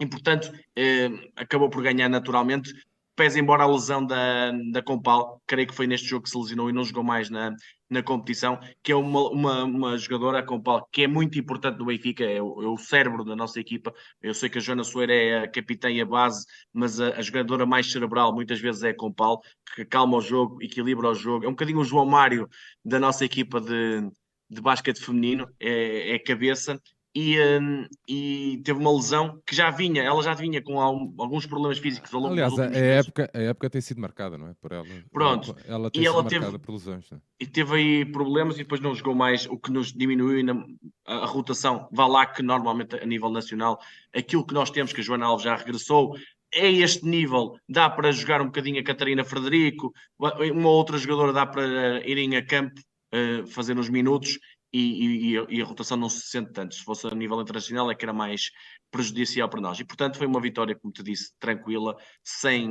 E, 0.01 0.07
portanto, 0.07 0.53
eh, 0.77 1.11
acabou 1.37 1.69
por 1.69 1.83
ganhar 1.83 2.09
naturalmente, 2.09 2.73
pese 3.17 3.41
embora 3.41 3.65
a 3.65 3.67
lesão 3.67 4.07
da, 4.07 4.53
da 4.71 4.81
Compal, 4.81 5.43
creio 5.45 5.67
que 5.67 5.75
foi 5.75 5.89
neste 5.89 6.07
jogo 6.07 6.23
que 6.23 6.31
se 6.31 6.39
lesionou 6.39 6.71
e 6.71 6.73
não 6.73 6.85
jogou 6.85 7.03
mais 7.03 7.29
na, 7.29 7.53
na 7.91 8.01
competição, 8.01 8.61
que 8.81 8.93
é 8.93 8.95
uma, 8.97 9.29
uma, 9.31 9.65
uma 9.65 9.99
jogadora, 9.99 10.39
a 10.39 10.43
Compal, 10.43 10.89
que 10.93 11.03
é 11.03 11.09
muito 11.09 11.37
importante 11.37 11.79
no 11.79 11.87
Benfica, 11.87 12.23
é 12.25 12.41
o, 12.41 12.63
é 12.63 12.67
o, 12.69 12.77
cérebro 12.77 13.25
da 13.25 13.35
nossa 13.35 13.59
equipa. 13.59 13.93
Eu 14.23 14.33
sei 14.35 14.49
que 14.49 14.59
a 14.59 14.61
Joana 14.61 14.85
Soeira 14.85 15.13
é 15.13 15.41
a 15.41 15.51
capitã 15.51 15.91
e 15.91 16.01
a 16.01 16.07
base, 16.07 16.47
mas 16.73 17.01
a, 17.01 17.17
a, 17.17 17.23
jogadora 17.23 17.67
mais 17.67 17.91
cerebral 17.91 18.33
muitas 18.33 18.61
vezes 18.61 18.85
é 18.85 18.91
a 18.91 18.97
Compal, 18.97 19.43
que 19.75 19.85
calma 19.85 20.19
o 20.19 20.21
jogo, 20.21 20.63
equilibra 20.63 21.09
o 21.11 21.15
jogo. 21.15 21.45
É 21.45 21.49
um 21.49 21.53
bocadinho 21.53 21.81
o 21.81 21.85
João 21.85 22.07
Mário 22.07 22.49
da 22.85 23.01
nossa 23.01 23.25
equipa 23.25 23.61
de, 23.61 24.09
de 24.49 24.61
basquete 24.61 25.01
feminino, 25.01 25.49
é, 25.59 26.15
é 26.15 26.19
cabeça 26.21 26.81
e, 27.15 27.41
um, 27.41 27.87
e, 28.07 28.61
teve 28.65 28.79
uma 28.79 28.93
lesão 28.93 29.41
que 29.47 29.57
já 29.57 29.71
vinha, 29.71 30.03
ela 30.03 30.23
já 30.23 30.35
vinha 30.35 30.63
com 30.63 30.81
alguns 30.81 31.47
problemas 31.47 31.79
físicos 31.79 32.13
ao 32.13 32.21
longo 32.21 32.33
Aliás, 32.35 32.51
dos 32.53 32.61
a, 32.61 32.77
época, 32.77 33.31
a 33.35 33.39
época 33.41 33.71
tem 33.71 33.81
sido 33.81 34.01
marcada, 34.01 34.37
não 34.37 34.49
é? 34.49 34.55
Por 34.61 34.73
ela. 34.73 34.87
Pronto. 35.11 35.57
Ela, 35.65 35.75
ela 35.75 35.91
tem 35.91 36.03
e 36.03 36.07
sido 36.07 36.15
ela 36.15 36.29
teve, 36.29 36.59
por 36.59 36.73
lesões. 36.73 37.11
É? 37.11 37.17
E 37.41 37.47
teve 37.47 37.75
aí 37.75 38.05
problemas 38.05 38.57
e 38.57 38.59
depois 38.59 38.81
não 38.81 38.95
jogou 38.95 39.15
mais, 39.15 39.47
o 39.47 39.59
que 39.59 39.73
nos 39.73 39.93
diminuiu 39.93 40.45
na, 40.45 40.65
a, 41.07 41.25
a, 41.25 41.27
rotação. 41.27 41.89
Vá 41.91 42.07
lá 42.07 42.27
que 42.27 42.43
normalmente 42.43 42.97
a 42.97 43.07
nível 43.07 43.31
nacional, 43.31 43.81
aquilo 44.15 44.47
que 44.47 44.55
nós 44.55 44.71
temos, 44.71 44.93
que 44.93 45.01
a 45.01 45.05
Joana 45.05 45.27
Alves 45.27 45.45
já 45.45 45.57
regressou, 45.57 46.15
é 46.53 46.71
este 46.71 47.05
nível, 47.05 47.59
dá 47.69 47.91
para 47.91 48.13
jogar 48.13 48.41
um 48.41 48.47
bocadinho 48.47 48.81
a 48.81 48.85
Catarina 48.85 49.25
Frederico, 49.25 49.93
uma 50.19 50.71
outra 50.71 50.97
jogadora 50.97 51.33
dá 51.33 51.47
para 51.47 52.07
irem 52.09 52.37
a 52.37 52.45
campo 52.45 52.81
uh, 53.15 53.47
fazer 53.47 53.77
uns 53.79 53.89
minutos 53.89 54.39
e, 54.73 55.35
e, 55.35 55.57
e, 55.57 55.63
a 55.63 55.65
rotação 55.65 55.97
não 55.97 56.09
se 56.09 56.21
sente 56.23 56.53
tanto. 56.53 56.75
Se 56.75 56.83
fosse 56.83 57.07
a 57.07 57.15
nível 57.15 57.41
internacional 57.41 57.91
é 57.91 57.95
que 57.95 58.05
era 58.05 58.13
mais 58.13 58.51
prejudicial 58.91 59.49
para 59.49 59.61
nós. 59.61 59.79
E 59.81 59.85
portanto 59.85 60.19
foi 60.19 60.27
uma 60.27 60.41
vitória, 60.41 60.75
como 60.75 60.93
te 60.93 61.03
disse, 61.03 61.33
tranquila, 61.39 61.97
sem 62.23 62.69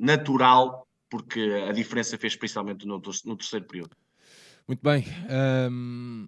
natural, 0.00 0.86
porque 1.10 1.40
a 1.68 1.72
diferença 1.72 2.16
fez 2.16 2.36
principalmente 2.36 2.86
no, 2.86 3.00
no 3.24 3.36
terceiro 3.36 3.66
período. 3.66 3.96
Muito 4.66 4.80
bem. 4.82 5.04
Um, 5.70 6.26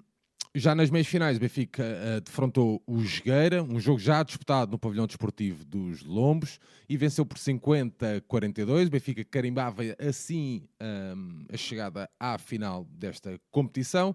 já 0.57 0.73
nas 0.73 0.89
meias 0.89 1.09
finais, 1.09 1.37
o 1.37 1.41
Benfica 1.41 1.83
uh, 1.83 2.21
defrontou 2.21 2.81
o 2.87 3.01
Jogueira, 3.01 3.63
um 3.63 3.81
jogo 3.81 3.99
já 3.99 4.23
disputado 4.23 4.71
no 4.71 4.79
pavilhão 4.79 5.05
desportivo 5.07 5.65
dos 5.65 6.05
Lombos, 6.05 6.61
e 6.89 6.97
venceu 6.97 7.27
por 7.27 7.39
50-42. 7.39 8.87
O 8.87 8.91
Benfica 8.91 9.25
carimbava 9.25 9.83
assim 9.99 10.63
um, 10.81 11.45
a 11.53 11.57
chegada 11.57 12.09
à 12.21 12.39
final 12.39 12.85
desta 12.85 13.41
competição. 13.51 14.15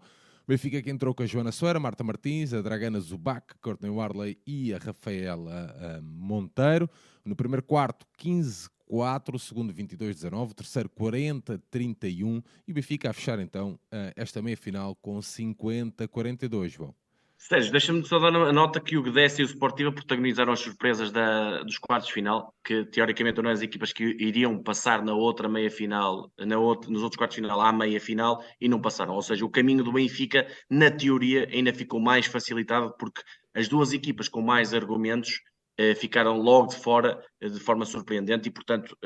Benfica 0.49 0.81
que 0.81 0.89
entrou 0.89 1.13
com 1.13 1.21
a 1.21 1.27
Joana 1.27 1.51
Soeira, 1.51 1.79
Marta 1.79 2.03
Martins, 2.03 2.55
a 2.55 2.61
Dragana 2.63 2.99
Zubac, 2.99 3.53
Courtney 3.61 3.91
Warley 3.91 4.35
e 4.47 4.73
a 4.73 4.79
Rafaela 4.79 6.01
Monteiro. 6.01 6.89
No 7.23 7.35
primeiro 7.35 7.61
quarto, 7.61 8.03
15-4, 8.19 9.37
segundo 9.37 9.71
22-19, 9.71 10.55
terceiro 10.55 10.89
40-31 10.89 12.43
e 12.67 12.73
Benfica 12.73 13.11
a 13.11 13.13
fechar 13.13 13.37
então 13.37 13.79
esta 14.15 14.41
meia-final 14.41 14.95
com 14.95 15.19
50-42, 15.19 16.69
João. 16.69 16.95
Sérgio, 17.41 17.71
deixa-me 17.71 18.05
só 18.05 18.19
dar 18.19 18.35
a 18.35 18.51
nota 18.51 18.81
que 18.81 18.97
o 18.97 19.01
Gdess 19.01 19.39
e 19.39 19.43
o 19.43 19.47
Sportiva 19.47 19.93
protagonizaram 19.93 20.51
as 20.51 20.59
surpresas 20.59 21.09
da, 21.09 21.63
dos 21.63 21.77
quartos 21.77 22.09
de 22.09 22.13
final, 22.13 22.53
que 22.61 22.83
teoricamente 22.83 23.39
eram 23.39 23.49
as 23.49 23.61
equipas 23.61 23.93
que 23.93 24.03
iriam 24.03 24.61
passar 24.61 25.01
na 25.01 25.13
outra 25.13 25.47
meia-final, 25.47 26.29
na 26.37 26.59
outra, 26.59 26.91
nos 26.91 27.01
outros 27.01 27.17
quartos 27.17 27.37
de 27.37 27.41
final 27.41 27.61
à 27.61 27.71
meia-final 27.71 28.43
e 28.59 28.67
não 28.67 28.81
passaram. 28.81 29.13
Ou 29.13 29.21
seja, 29.21 29.45
o 29.45 29.49
caminho 29.49 29.85
do 29.85 29.93
Benfica, 29.93 30.45
na 30.69 30.91
teoria, 30.91 31.47
ainda 31.49 31.73
ficou 31.73 31.97
mais 32.01 32.25
facilitado 32.25 32.93
porque 32.99 33.21
as 33.55 33.69
duas 33.69 33.93
equipas 33.93 34.27
com 34.27 34.41
mais 34.41 34.73
argumentos 34.73 35.39
uh, 35.79 35.95
ficaram 35.95 36.37
logo 36.37 36.67
de 36.67 36.75
fora 36.75 37.23
uh, 37.41 37.49
de 37.49 37.59
forma 37.61 37.85
surpreendente 37.85 38.49
e, 38.49 38.51
portanto, 38.51 38.97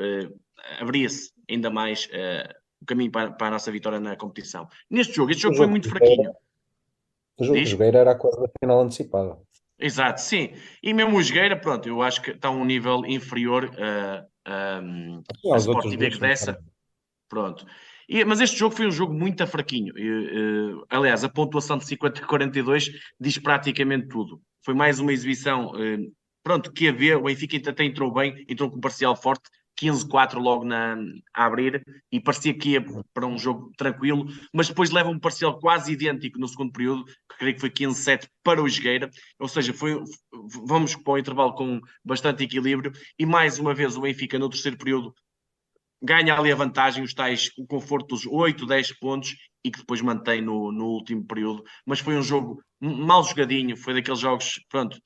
abria-se 0.80 1.30
ainda 1.48 1.70
mais 1.70 2.08
o 2.82 2.84
caminho 2.84 3.12
para, 3.12 3.30
para, 3.30 3.46
a 3.46 3.50
nossa 3.52 3.70
vitória 3.70 4.00
na 4.00 4.16
competição. 4.16 4.66
Neste 4.90 5.14
jogo, 5.14 5.30
este 5.30 5.42
jogo, 5.42 5.56
foi 5.56 5.68
muito 5.68 5.88
fraquinho. 5.88 6.32
O 7.38 7.64
Jogueira 7.64 7.98
era 7.98 8.12
a 8.12 8.18
final 8.60 8.80
antecipada. 8.80 9.38
Exato, 9.78 10.20
sim. 10.20 10.52
E 10.82 10.94
mesmo 10.94 11.16
o 11.16 11.22
Jogueira, 11.22 11.56
pronto, 11.56 11.88
eu 11.88 12.00
acho 12.00 12.22
que 12.22 12.30
está 12.30 12.48
a 12.48 12.52
um 12.52 12.64
nível 12.64 13.04
inferior 13.06 13.70
a, 13.78 14.24
a, 14.46 14.80
a 15.52 15.56
Sporting 15.56 15.96
dessa. 15.96 16.58
Pronto. 17.28 17.66
E, 18.08 18.24
mas 18.24 18.40
este 18.40 18.58
jogo 18.58 18.76
foi 18.76 18.86
um 18.86 18.90
jogo 18.90 19.12
muito 19.12 19.46
fraquinho. 19.46 19.96
E, 19.98 20.74
uh, 20.74 20.84
aliás, 20.88 21.24
a 21.24 21.28
pontuação 21.28 21.78
de 21.78 21.84
50-42 21.86 22.90
diz 23.18 23.38
praticamente 23.38 24.08
tudo. 24.08 24.40
Foi 24.64 24.74
mais 24.74 25.00
uma 25.00 25.12
exibição, 25.12 25.72
uh, 25.72 26.12
pronto, 26.42 26.72
que 26.72 26.88
a 26.88 26.92
ver, 26.92 27.16
o 27.16 27.24
Benfica 27.24 27.70
até 27.70 27.84
entrou 27.84 28.12
bem, 28.12 28.44
entrou 28.48 28.70
com 28.70 28.76
um 28.76 28.80
parcial 28.80 29.16
forte, 29.16 29.50
15-4 29.80 30.38
logo 30.38 30.64
na, 30.64 30.96
a 31.34 31.44
abrir 31.46 31.82
e 32.10 32.20
parecia 32.20 32.56
que 32.56 32.70
ia 32.70 32.84
para 33.12 33.26
um 33.26 33.38
jogo 33.38 33.72
tranquilo, 33.76 34.26
mas 34.52 34.68
depois 34.68 34.90
leva 34.90 35.10
um 35.10 35.18
parcial 35.18 35.58
quase 35.58 35.92
idêntico 35.92 36.38
no 36.38 36.48
segundo 36.48 36.72
período, 36.72 37.04
que 37.04 37.38
creio 37.38 37.54
que 37.54 37.60
foi 37.60 37.70
15-7 37.70 38.28
para 38.42 38.62
o 38.62 38.68
Jogueira, 38.68 39.10
ou 39.38 39.48
seja, 39.48 39.72
foi, 39.72 40.00
vamos 40.66 40.94
para 40.96 41.12
o 41.12 41.18
intervalo 41.18 41.54
com 41.54 41.80
bastante 42.04 42.44
equilíbrio 42.44 42.92
e 43.18 43.26
mais 43.26 43.58
uma 43.58 43.74
vez 43.74 43.96
o 43.96 44.02
Benfica 44.02 44.38
no 44.38 44.48
terceiro 44.48 44.78
período 44.78 45.14
ganha 46.02 46.34
ali 46.34 46.52
a 46.52 46.56
vantagem, 46.56 47.02
os 47.02 47.14
tais, 47.14 47.50
o 47.56 47.66
conforto 47.66 48.08
dos 48.08 48.26
8, 48.26 48.66
10 48.66 48.98
pontos 48.98 49.34
e 49.64 49.70
que 49.70 49.78
depois 49.78 50.02
mantém 50.02 50.42
no, 50.42 50.70
no 50.70 50.86
último 50.86 51.24
período, 51.26 51.64
mas 51.86 51.98
foi 51.98 52.16
um 52.16 52.22
jogo 52.22 52.62
mal 52.78 53.24
jogadinho, 53.24 53.76
foi 53.76 53.94
daqueles 53.94 54.20
jogos, 54.20 54.60
pronto, 54.68 54.98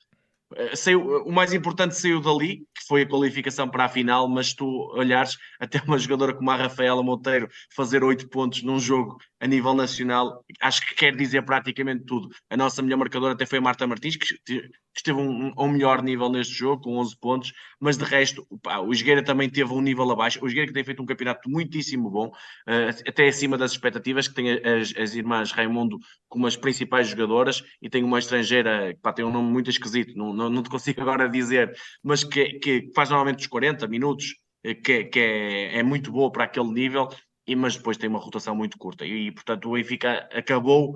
saiu, 0.73 1.23
o 1.23 1.31
mais 1.31 1.53
importante 1.53 1.95
saiu 1.95 2.19
dali, 2.21 2.57
que 2.75 2.87
foi 2.87 3.03
a 3.03 3.07
qualificação 3.07 3.69
para 3.69 3.85
a 3.85 3.89
final, 3.89 4.27
mas 4.27 4.53
tu 4.53 4.65
olhares 4.93 5.37
até 5.59 5.81
uma 5.81 5.97
jogadora 5.97 6.33
como 6.33 6.49
a 6.51 6.55
Rafaela 6.55 7.03
Monteiro 7.03 7.47
fazer 7.75 8.03
oito 8.03 8.27
pontos 8.29 8.63
num 8.63 8.79
jogo 8.79 9.17
a 9.39 9.47
nível 9.47 9.73
nacional, 9.73 10.43
acho 10.61 10.85
que 10.85 10.95
quer 10.95 11.15
dizer 11.15 11.43
praticamente 11.43 12.03
tudo. 12.05 12.29
A 12.49 12.57
nossa 12.57 12.81
melhor 12.81 12.97
marcadora 12.97 13.33
até 13.33 13.45
foi 13.45 13.59
a 13.59 13.61
Marta 13.61 13.87
Martins, 13.87 14.15
que 14.15 14.69
esteve 14.95 15.19
um, 15.19 15.53
um 15.57 15.67
melhor 15.67 16.01
nível 16.01 16.29
neste 16.29 16.53
jogo, 16.53 16.83
com 16.83 16.97
11 16.97 17.17
pontos, 17.17 17.53
mas 17.79 17.97
de 17.97 18.03
resto, 18.03 18.45
o 18.85 18.91
Esgueira 18.91 19.23
também 19.23 19.49
teve 19.49 19.71
um 19.73 19.81
nível 19.81 20.09
abaixo. 20.11 20.39
O 20.43 20.47
Esgueira 20.47 20.67
que 20.67 20.73
tem 20.73 20.83
feito 20.83 21.01
um 21.01 21.05
campeonato 21.05 21.49
muitíssimo 21.49 22.09
bom, 22.09 22.27
uh, 22.27 23.07
até 23.07 23.27
acima 23.27 23.57
das 23.57 23.71
expectativas, 23.71 24.27
que 24.27 24.35
tem 24.35 24.51
as, 24.51 24.93
as 24.97 25.15
irmãs 25.15 25.51
Raimundo 25.51 25.97
como 26.27 26.47
as 26.47 26.55
principais 26.55 27.07
jogadoras 27.07 27.63
e 27.81 27.89
tem 27.89 28.03
uma 28.03 28.19
estrangeira 28.19 28.93
que 28.93 29.13
tem 29.13 29.25
um 29.25 29.31
nome 29.31 29.49
muito 29.49 29.69
esquisito, 29.69 30.17
não, 30.17 30.33
não, 30.33 30.49
não 30.49 30.63
te 30.63 30.69
consigo 30.69 31.01
agora 31.01 31.29
dizer, 31.29 31.71
mas 32.03 32.23
que, 32.23 32.59
que 32.59 32.91
faz 32.95 33.09
normalmente 33.09 33.39
os 33.39 33.47
40 33.47 33.87
minutos, 33.87 34.35
eh, 34.63 34.75
que, 34.75 35.05
que 35.05 35.19
é, 35.19 35.79
é 35.79 35.83
muito 35.83 36.11
boa 36.11 36.31
para 36.31 36.43
aquele 36.45 36.71
nível 36.71 37.09
mas 37.55 37.75
depois 37.75 37.97
tem 37.97 38.07
uma 38.09 38.19
rotação 38.19 38.55
muito 38.55 38.77
curta. 38.77 39.05
E, 39.05 39.27
e, 39.27 39.31
portanto, 39.31 39.69
o 39.69 39.73
Benfica 39.73 40.29
acabou 40.31 40.95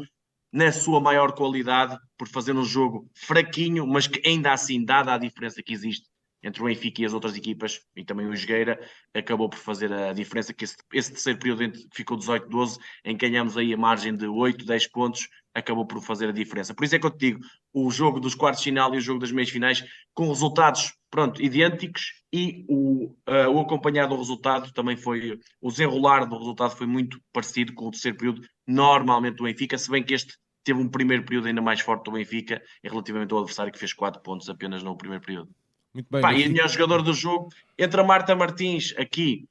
na 0.54 0.72
sua 0.72 1.02
maior 1.02 1.34
qualidade 1.34 1.98
por 2.16 2.28
fazer 2.28 2.56
um 2.56 2.64
jogo 2.64 3.10
fraquinho, 3.16 3.88
mas 3.88 4.06
que 4.06 4.22
ainda 4.28 4.54
assim, 4.54 4.86
dada 4.86 5.14
a 5.14 5.18
diferença 5.18 5.64
que 5.64 5.74
existe 5.74 6.08
entre 6.44 6.62
o 6.62 6.66
Benfica 6.66 7.02
e 7.02 7.06
as 7.06 7.14
outras 7.14 7.36
equipas, 7.36 7.80
e 7.96 8.04
também 8.04 8.28
o 8.28 8.36
Jogueira, 8.36 8.80
acabou 9.14 9.48
por 9.48 9.58
fazer 9.58 9.92
a 9.94 10.12
diferença, 10.12 10.54
que 10.54 10.66
esse, 10.66 10.76
esse 10.94 11.12
terceiro 11.12 11.40
período 11.40 11.72
ficou 11.94 12.18
18-12, 12.18 12.78
em 13.06 13.16
que 13.16 13.28
ganhamos 13.28 13.58
aí 13.58 13.74
a 13.74 13.78
margem 13.78 14.16
de 14.16 14.28
8, 14.28 14.66
10 14.66 14.88
pontos, 14.88 15.30
acabou 15.54 15.86
por 15.86 16.02
fazer 16.02 16.30
a 16.30 16.34
diferença. 16.34 16.74
Por 16.74 16.84
isso 16.84 16.96
é 16.96 17.00
que 17.00 17.06
eu 17.06 17.12
te 17.12 17.20
digo, 17.20 17.40
o 17.74 17.90
jogo 17.90 18.20
dos 18.20 18.36
quartos 18.36 18.62
de 18.62 18.70
final 18.70 18.94
e 18.94 18.98
o 18.98 19.02
jogo 19.02 19.20
das 19.20 19.32
meias 19.32 19.50
finais, 19.50 19.86
com 20.14 20.28
resultados, 20.28 20.94
pronto, 21.10 21.42
idênticos, 21.42 22.12
e 22.34 22.66
o, 22.68 23.16
uh, 23.30 23.50
o 23.54 23.62
acompanhado 23.62 24.14
do 24.14 24.20
resultado 24.20 24.74
também 24.74 24.98
foi, 24.98 25.40
o 25.62 25.70
desenrolar 25.70 26.26
do 26.26 26.38
resultado 26.38 26.76
foi 26.76 26.88
muito 26.88 27.22
parecido 27.32 27.74
com 27.74 27.88
o 27.88 27.92
terceiro 27.92 28.18
período, 28.18 28.42
normalmente 28.68 29.38
do 29.38 29.44
Benfica, 29.44 29.78
se 29.78 29.90
bem 29.90 30.04
que 30.04 30.14
este 30.14 30.34
teve 30.64 30.80
um 30.80 30.88
primeiro 30.88 31.24
período 31.24 31.48
ainda 31.48 31.62
mais 31.62 31.80
forte 31.82 32.06
do 32.06 32.12
Benfica, 32.12 32.62
relativamente 32.84 33.32
ao 33.34 33.40
adversário 33.40 33.72
que 33.72 33.80
fez 33.80 33.94
4 33.94 34.22
pontos 34.22 34.50
apenas 34.50 34.82
no 34.84 34.98
primeiro 34.98 35.24
período. 35.24 35.50
Muito 35.94 36.08
bem. 36.10 36.22
Pá, 36.22 36.34
e 36.34 36.44
a 36.44 36.50
melhor 36.50 36.68
jogador 36.68 37.02
do 37.02 37.14
jogo, 37.14 37.50
entre 37.78 38.02
a 38.02 38.04
Marta 38.04 38.36
Martins 38.36 38.94
aqui, 38.98 39.48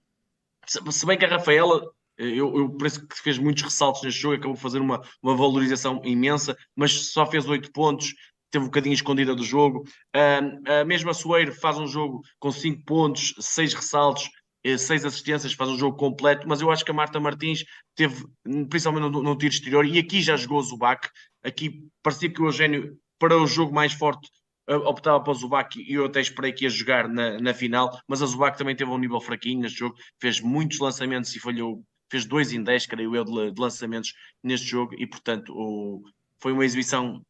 se 0.67 1.07
bem 1.07 1.19
que 1.19 1.25
a 1.25 1.29
Rafaela, 1.29 1.83
eu, 2.19 2.57
eu 2.57 2.71
penso 2.71 3.07
que 3.07 3.21
fez 3.21 3.39
muitos 3.39 3.63
ressaltos 3.63 4.03
neste 4.03 4.21
jogo, 4.21 4.35
acabou 4.35 4.55
de 4.55 4.63
fazer 4.63 4.81
uma, 4.81 5.03
uma 5.23 5.37
valorização 5.37 6.01
imensa, 6.05 6.57
mas 6.75 7.13
só 7.13 7.27
fez 7.27 7.49
8 7.49 7.71
pontos, 7.73 8.15
teve 8.51 8.65
um 8.65 8.69
bocadinho 8.69 8.95
escondida 8.95 9.35
do 9.35 9.45
jogo. 9.45 9.85
Uh, 10.15 10.81
a 10.81 10.85
mesma 10.85 11.15
Soeiro 11.15 11.53
faz 11.53 11.79
um 11.79 11.87
jogo 11.87 12.23
com 12.39 12.51
5 12.51 12.85
pontos, 12.85 13.35
6 13.39 13.75
ressaltos, 13.75 14.29
seis 14.79 15.05
assistências, 15.05 15.53
faz 15.53 15.71
um 15.71 15.79
jogo 15.79 15.97
completo, 15.97 16.49
mas 16.49 16.61
eu 16.61 16.71
acho 16.71 16.85
que 16.85 16.91
a 16.91 16.95
Marta 16.95 17.19
Martins 17.19 17.65
teve, 17.95 18.25
principalmente 18.69 19.11
no, 19.11 19.23
no 19.23 19.37
tiro 19.37 19.53
exterior, 19.53 19.85
e 19.85 19.99
aqui 19.99 20.23
já 20.23 20.37
jogou 20.37 20.63
Zubac, 20.63 21.09
aqui 21.43 21.85
parecia 22.03 22.33
que 22.33 22.41
o 22.41 22.47
Eugênio, 22.47 22.97
para 23.19 23.37
o 23.37 23.47
jogo 23.47 23.75
mais 23.75 23.93
forte, 23.93 24.29
eh, 24.69 24.77
optava 24.77 25.21
para 25.21 25.33
o 25.33 25.35
Zubac 25.35 25.81
e 25.81 25.95
eu 25.95 26.07
até 26.07 26.21
esperei 26.21 26.53
que 26.53 26.65
ia 26.65 26.71
jogar 26.71 27.09
na, 27.09 27.39
na 27.41 27.53
final, 27.53 27.91
mas 28.07 28.23
a 28.23 28.27
Zubac 28.27 28.57
também 28.57 28.77
teve 28.77 28.91
um 28.91 28.99
nível 28.99 29.21
fraquinho 29.21 29.61
neste 29.61 29.81
jogo, 29.81 29.97
fez 30.21 30.41
muitos 30.41 30.79
lançamentos 30.79 31.35
e 31.35 31.41
falhou, 31.41 31.85
fez 32.11 32.25
2 32.25 32.53
em 32.53 32.63
10, 32.63 32.87
creio 32.87 33.17
eu, 33.17 33.25
de, 33.25 33.51
de, 33.51 33.61
lançamentos 33.61 34.15
neste 34.43 34.67
jogo, 34.67 34.95
e 34.97 35.07
portanto 35.07 35.53
o, 35.55 36.03
foi 36.41 36.53
uma 36.53 36.65
exibição 36.65 37.21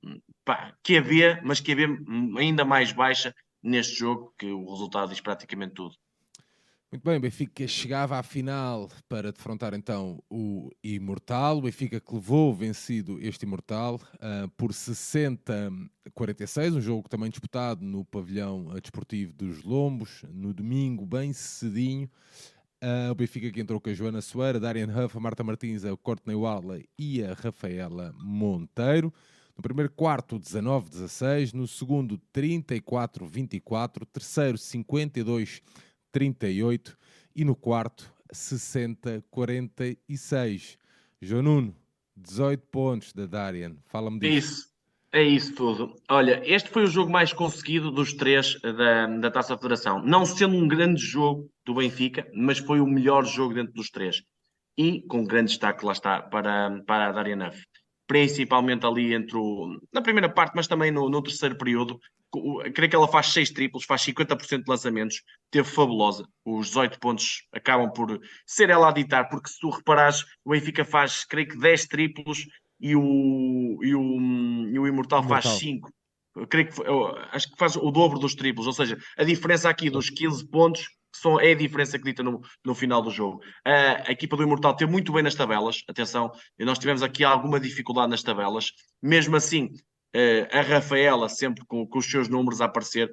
pá, 0.45 0.75
que 0.83 0.99
havia, 0.99 1.41
mas 1.43 1.61
que 1.61 1.73
havia 1.73 1.89
ainda 2.37 2.65
mais 2.65 2.93
baixa 2.93 3.35
neste 3.63 3.99
jogo, 3.99 4.35
que 4.39 4.47
o 4.47 4.71
resultado 4.71 5.11
diz 5.11 5.21
praticamente 5.21 5.75
tudo. 5.75 5.95
Muito 6.93 7.05
bem, 7.05 7.17
o 7.17 7.21
Benfica 7.21 7.67
chegava 7.67 8.19
à 8.19 8.23
final 8.23 8.87
para 9.09 9.33
defrontar 9.33 9.73
então 9.73 10.23
o 10.29 10.71
Imortal. 10.85 11.57
O 11.57 11.63
Benfica 11.63 11.99
que 11.99 12.15
levou 12.15 12.53
vencido 12.53 13.19
este 13.19 13.47
Imortal 13.47 13.95
uh, 13.95 14.47
por 14.59 14.73
60-46, 14.73 16.77
um 16.77 16.83
jogo 16.83 17.09
também 17.09 17.31
disputado 17.31 17.83
no 17.83 18.05
pavilhão 18.05 18.67
desportivo 18.79 19.33
dos 19.33 19.63
Lombos, 19.63 20.23
no 20.35 20.53
domingo, 20.53 21.07
bem 21.07 21.33
cedinho. 21.33 22.11
Uh, 22.85 23.11
o 23.11 23.15
Benfica 23.15 23.51
que 23.51 23.63
entrou 23.63 23.81
com 23.81 23.89
a 23.89 23.95
Joana 23.95 24.21
Soeira, 24.21 24.61
Darian 24.61 24.89
Huff, 24.89 25.17
a 25.17 25.21
Marta 25.21 25.43
Martins, 25.43 25.87
a 25.87 25.97
Courtney 25.97 26.37
Wadley 26.37 26.87
e 26.99 27.25
a 27.25 27.33
Rafaela 27.33 28.15
Monteiro. 28.19 29.11
No 29.57 29.63
primeiro 29.63 29.91
quarto, 29.91 30.39
19-16. 30.39 31.55
No 31.55 31.67
segundo, 31.67 32.21
34-24. 32.35 34.05
Terceiro, 34.13 34.59
52 34.59 35.63
38 36.13 36.97
e 37.35 37.45
no 37.45 37.57
quarto 37.57 38.13
60 38.31 39.25
46. 39.31 40.79
João 41.21 41.43
Nuno, 41.43 41.77
18 42.17 42.61
pontos 42.67 43.13
da 43.13 43.27
Darian. 43.27 43.77
Fala-me 43.87 44.21
disso. 44.21 44.53
Isso. 44.53 44.73
É 45.15 45.23
isso 45.23 45.55
tudo. 45.55 45.95
Olha, 46.09 46.41
este 46.43 46.71
foi 46.71 46.85
o 46.85 46.87
jogo 46.87 47.13
mais 47.13 47.35
conseguido 47.35 47.91
dos 47.91 48.15
três 48.15 48.59
da, 48.63 49.07
da 49.07 49.31
Taça 49.31 49.59
Federação. 49.59 50.03
Não 50.03 50.25
sendo 50.25 50.57
um 50.57 50.67
grande 50.67 51.03
jogo 51.03 51.51
do 51.67 51.75
Benfica, 51.75 52.27
mas 52.35 52.59
foi 52.59 52.81
o 52.81 52.87
melhor 52.87 53.27
jogo 53.27 53.53
dentro 53.53 53.75
dos 53.75 53.91
três. 53.91 54.23
E 54.77 55.03
com 55.03 55.23
grande 55.23 55.51
destaque, 55.51 55.85
lá 55.85 55.93
está, 55.93 56.23
para, 56.23 56.83
para 56.87 57.09
a 57.09 57.13
Darian. 57.13 57.51
Principalmente 58.07 58.87
ali 58.87 59.13
entre 59.13 59.37
o, 59.37 59.79
na 59.93 60.01
primeira 60.01 60.31
parte, 60.31 60.55
mas 60.57 60.67
também 60.67 60.91
no, 60.91 61.11
no 61.11 61.23
terceiro 61.23 61.59
período, 61.59 62.01
creio 62.75 62.91
que 62.91 62.97
ela 62.97 63.09
faz 63.09 63.27
6 63.29 63.51
triplos, 63.51 63.85
faz 63.85 64.03
50% 64.03 64.63
de 64.65 64.71
lançamentos, 64.71 65.23
teve 65.51 65.69
fabulosa. 65.69 66.27
Os 66.45 66.69
18 66.69 66.99
pontos 66.99 67.47
acabam 67.53 67.93
por 67.93 68.21
ser 68.47 68.71
ela 68.71 68.89
a 68.89 68.93
ditar, 68.93 69.29
porque 69.29 69.51
se 69.51 69.59
tu 69.61 69.71
reparares, 69.71 70.25
o 70.45 70.51
Benfica 70.51 70.85
faz, 70.85 71.25
creio 71.25 71.49
que 71.49 71.59
10 71.59 71.87
triplos 71.87 72.47
e 72.81 72.97
o, 72.97 73.79
e 73.83 73.95
o, 73.95 74.19
e 74.69 74.79
o 74.79 74.87
Imortal, 74.87 75.21
Imortal. 75.21 75.43
faz 75.43 75.45
5. 75.59 75.91
creio 76.49 76.73
que 76.73 76.81
eu, 76.81 77.17
acho 77.33 77.51
que 77.51 77.59
faz 77.59 77.77
o 77.77 77.91
dobro 77.91 78.19
dos 78.19 78.35
triplos, 78.35 78.67
ou 78.67 78.73
seja, 78.73 78.97
a 79.17 79.25
diferença 79.25 79.69
aqui 79.69 79.91
dos 79.91 80.09
15 80.09 80.49
pontos 80.49 80.89
são, 81.15 81.39
é 81.39 81.53
a 81.53 81.57
diferença 81.57 81.99
que 81.99 82.05
dita 82.05 82.23
no, 82.23 82.41
no 82.65 82.75
final 82.75 83.03
do 83.03 83.11
jogo. 83.11 83.41
a 83.65 84.11
equipa 84.11 84.37
do 84.37 84.43
Imortal 84.43 84.75
teve 84.75 84.91
muito 84.91 85.13
bem 85.13 85.23
nas 85.23 85.35
tabelas, 85.35 85.83
atenção, 85.89 86.33
nós 86.59 86.79
tivemos 86.79 87.03
aqui 87.03 87.23
alguma 87.23 87.61
dificuldade 87.61 88.11
nas 88.11 88.23
tabelas, 88.23 88.73
mesmo 89.03 89.37
assim, 89.37 89.71
Uh, 90.15 90.47
a 90.51 90.61
Rafaela 90.61 91.29
sempre 91.29 91.65
com, 91.67 91.87
com, 91.87 91.99
os 91.99 92.11
seus 92.11 92.29
números 92.29 92.61
a 92.61 92.67
aparecer, 92.67 93.11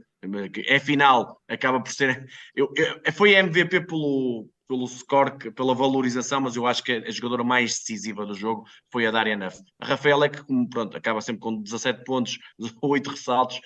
é 0.68 0.80
final, 0.80 1.42
acaba 1.48 1.82
por 1.82 1.92
ser. 1.92 2.28
Eu, 2.54 2.70
eu, 2.76 3.14
foi 3.14 3.36
MVP 3.36 3.86
pelo, 3.86 4.50
pelo 4.68 4.86
score, 4.86 5.52
pela 5.52 5.74
valorização, 5.74 6.42
mas 6.42 6.56
eu 6.56 6.68
acho 6.68 6.84
que 6.84 6.92
a 6.92 7.10
jogadora 7.10 7.44
mais 7.44 7.80
decisiva 7.80 8.26
do 8.26 8.36
jogo 8.36 8.66
foi 8.92 9.08
a 9.08 9.12
Daria 9.12 9.36
Neff. 9.36 9.60
A 9.80 9.86
Rafaela 9.88 10.26
é 10.26 10.30
que, 10.30 10.44
pronto, 10.70 10.96
acaba 10.96 11.22
sempre 11.22 11.42
com 11.42 11.62
17 11.62 12.04
pontos, 12.04 12.38
8 12.84 13.10
ressaltos, 13.10 13.60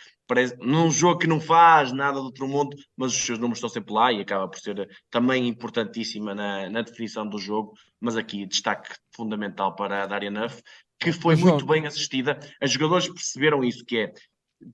num 0.60 0.90
jogo 0.90 1.20
que 1.20 1.28
não 1.28 1.40
faz 1.40 1.92
nada 1.92 2.20
do 2.20 2.25
outro 2.25 2.48
mundo, 2.48 2.75
mas 2.96 3.12
os 3.12 3.22
seus 3.22 3.38
números 3.38 3.58
estão 3.58 3.70
sempre 3.70 3.94
lá 3.94 4.12
e 4.12 4.22
acaba 4.22 4.48
por 4.48 4.58
ser 4.60 4.88
também 5.10 5.48
importantíssima 5.48 6.34
na, 6.34 6.70
na 6.70 6.82
definição 6.82 7.28
do 7.28 7.38
jogo. 7.38 7.74
Mas 8.00 8.16
aqui 8.16 8.46
destaque 8.46 8.96
fundamental 9.16 9.75
para 9.75 10.04
a 10.04 10.08
Daria 10.08 10.32
Neff, 10.32 10.62
que 11.00 11.12
foi 11.12 11.36
muito 11.36 11.66
bem 11.66 11.86
assistida. 11.86 12.40
As 12.62 12.72
jogadores 12.72 13.08
perceberam 13.08 13.64
isso, 13.64 13.84
que 13.86 13.98
é 13.98 14.14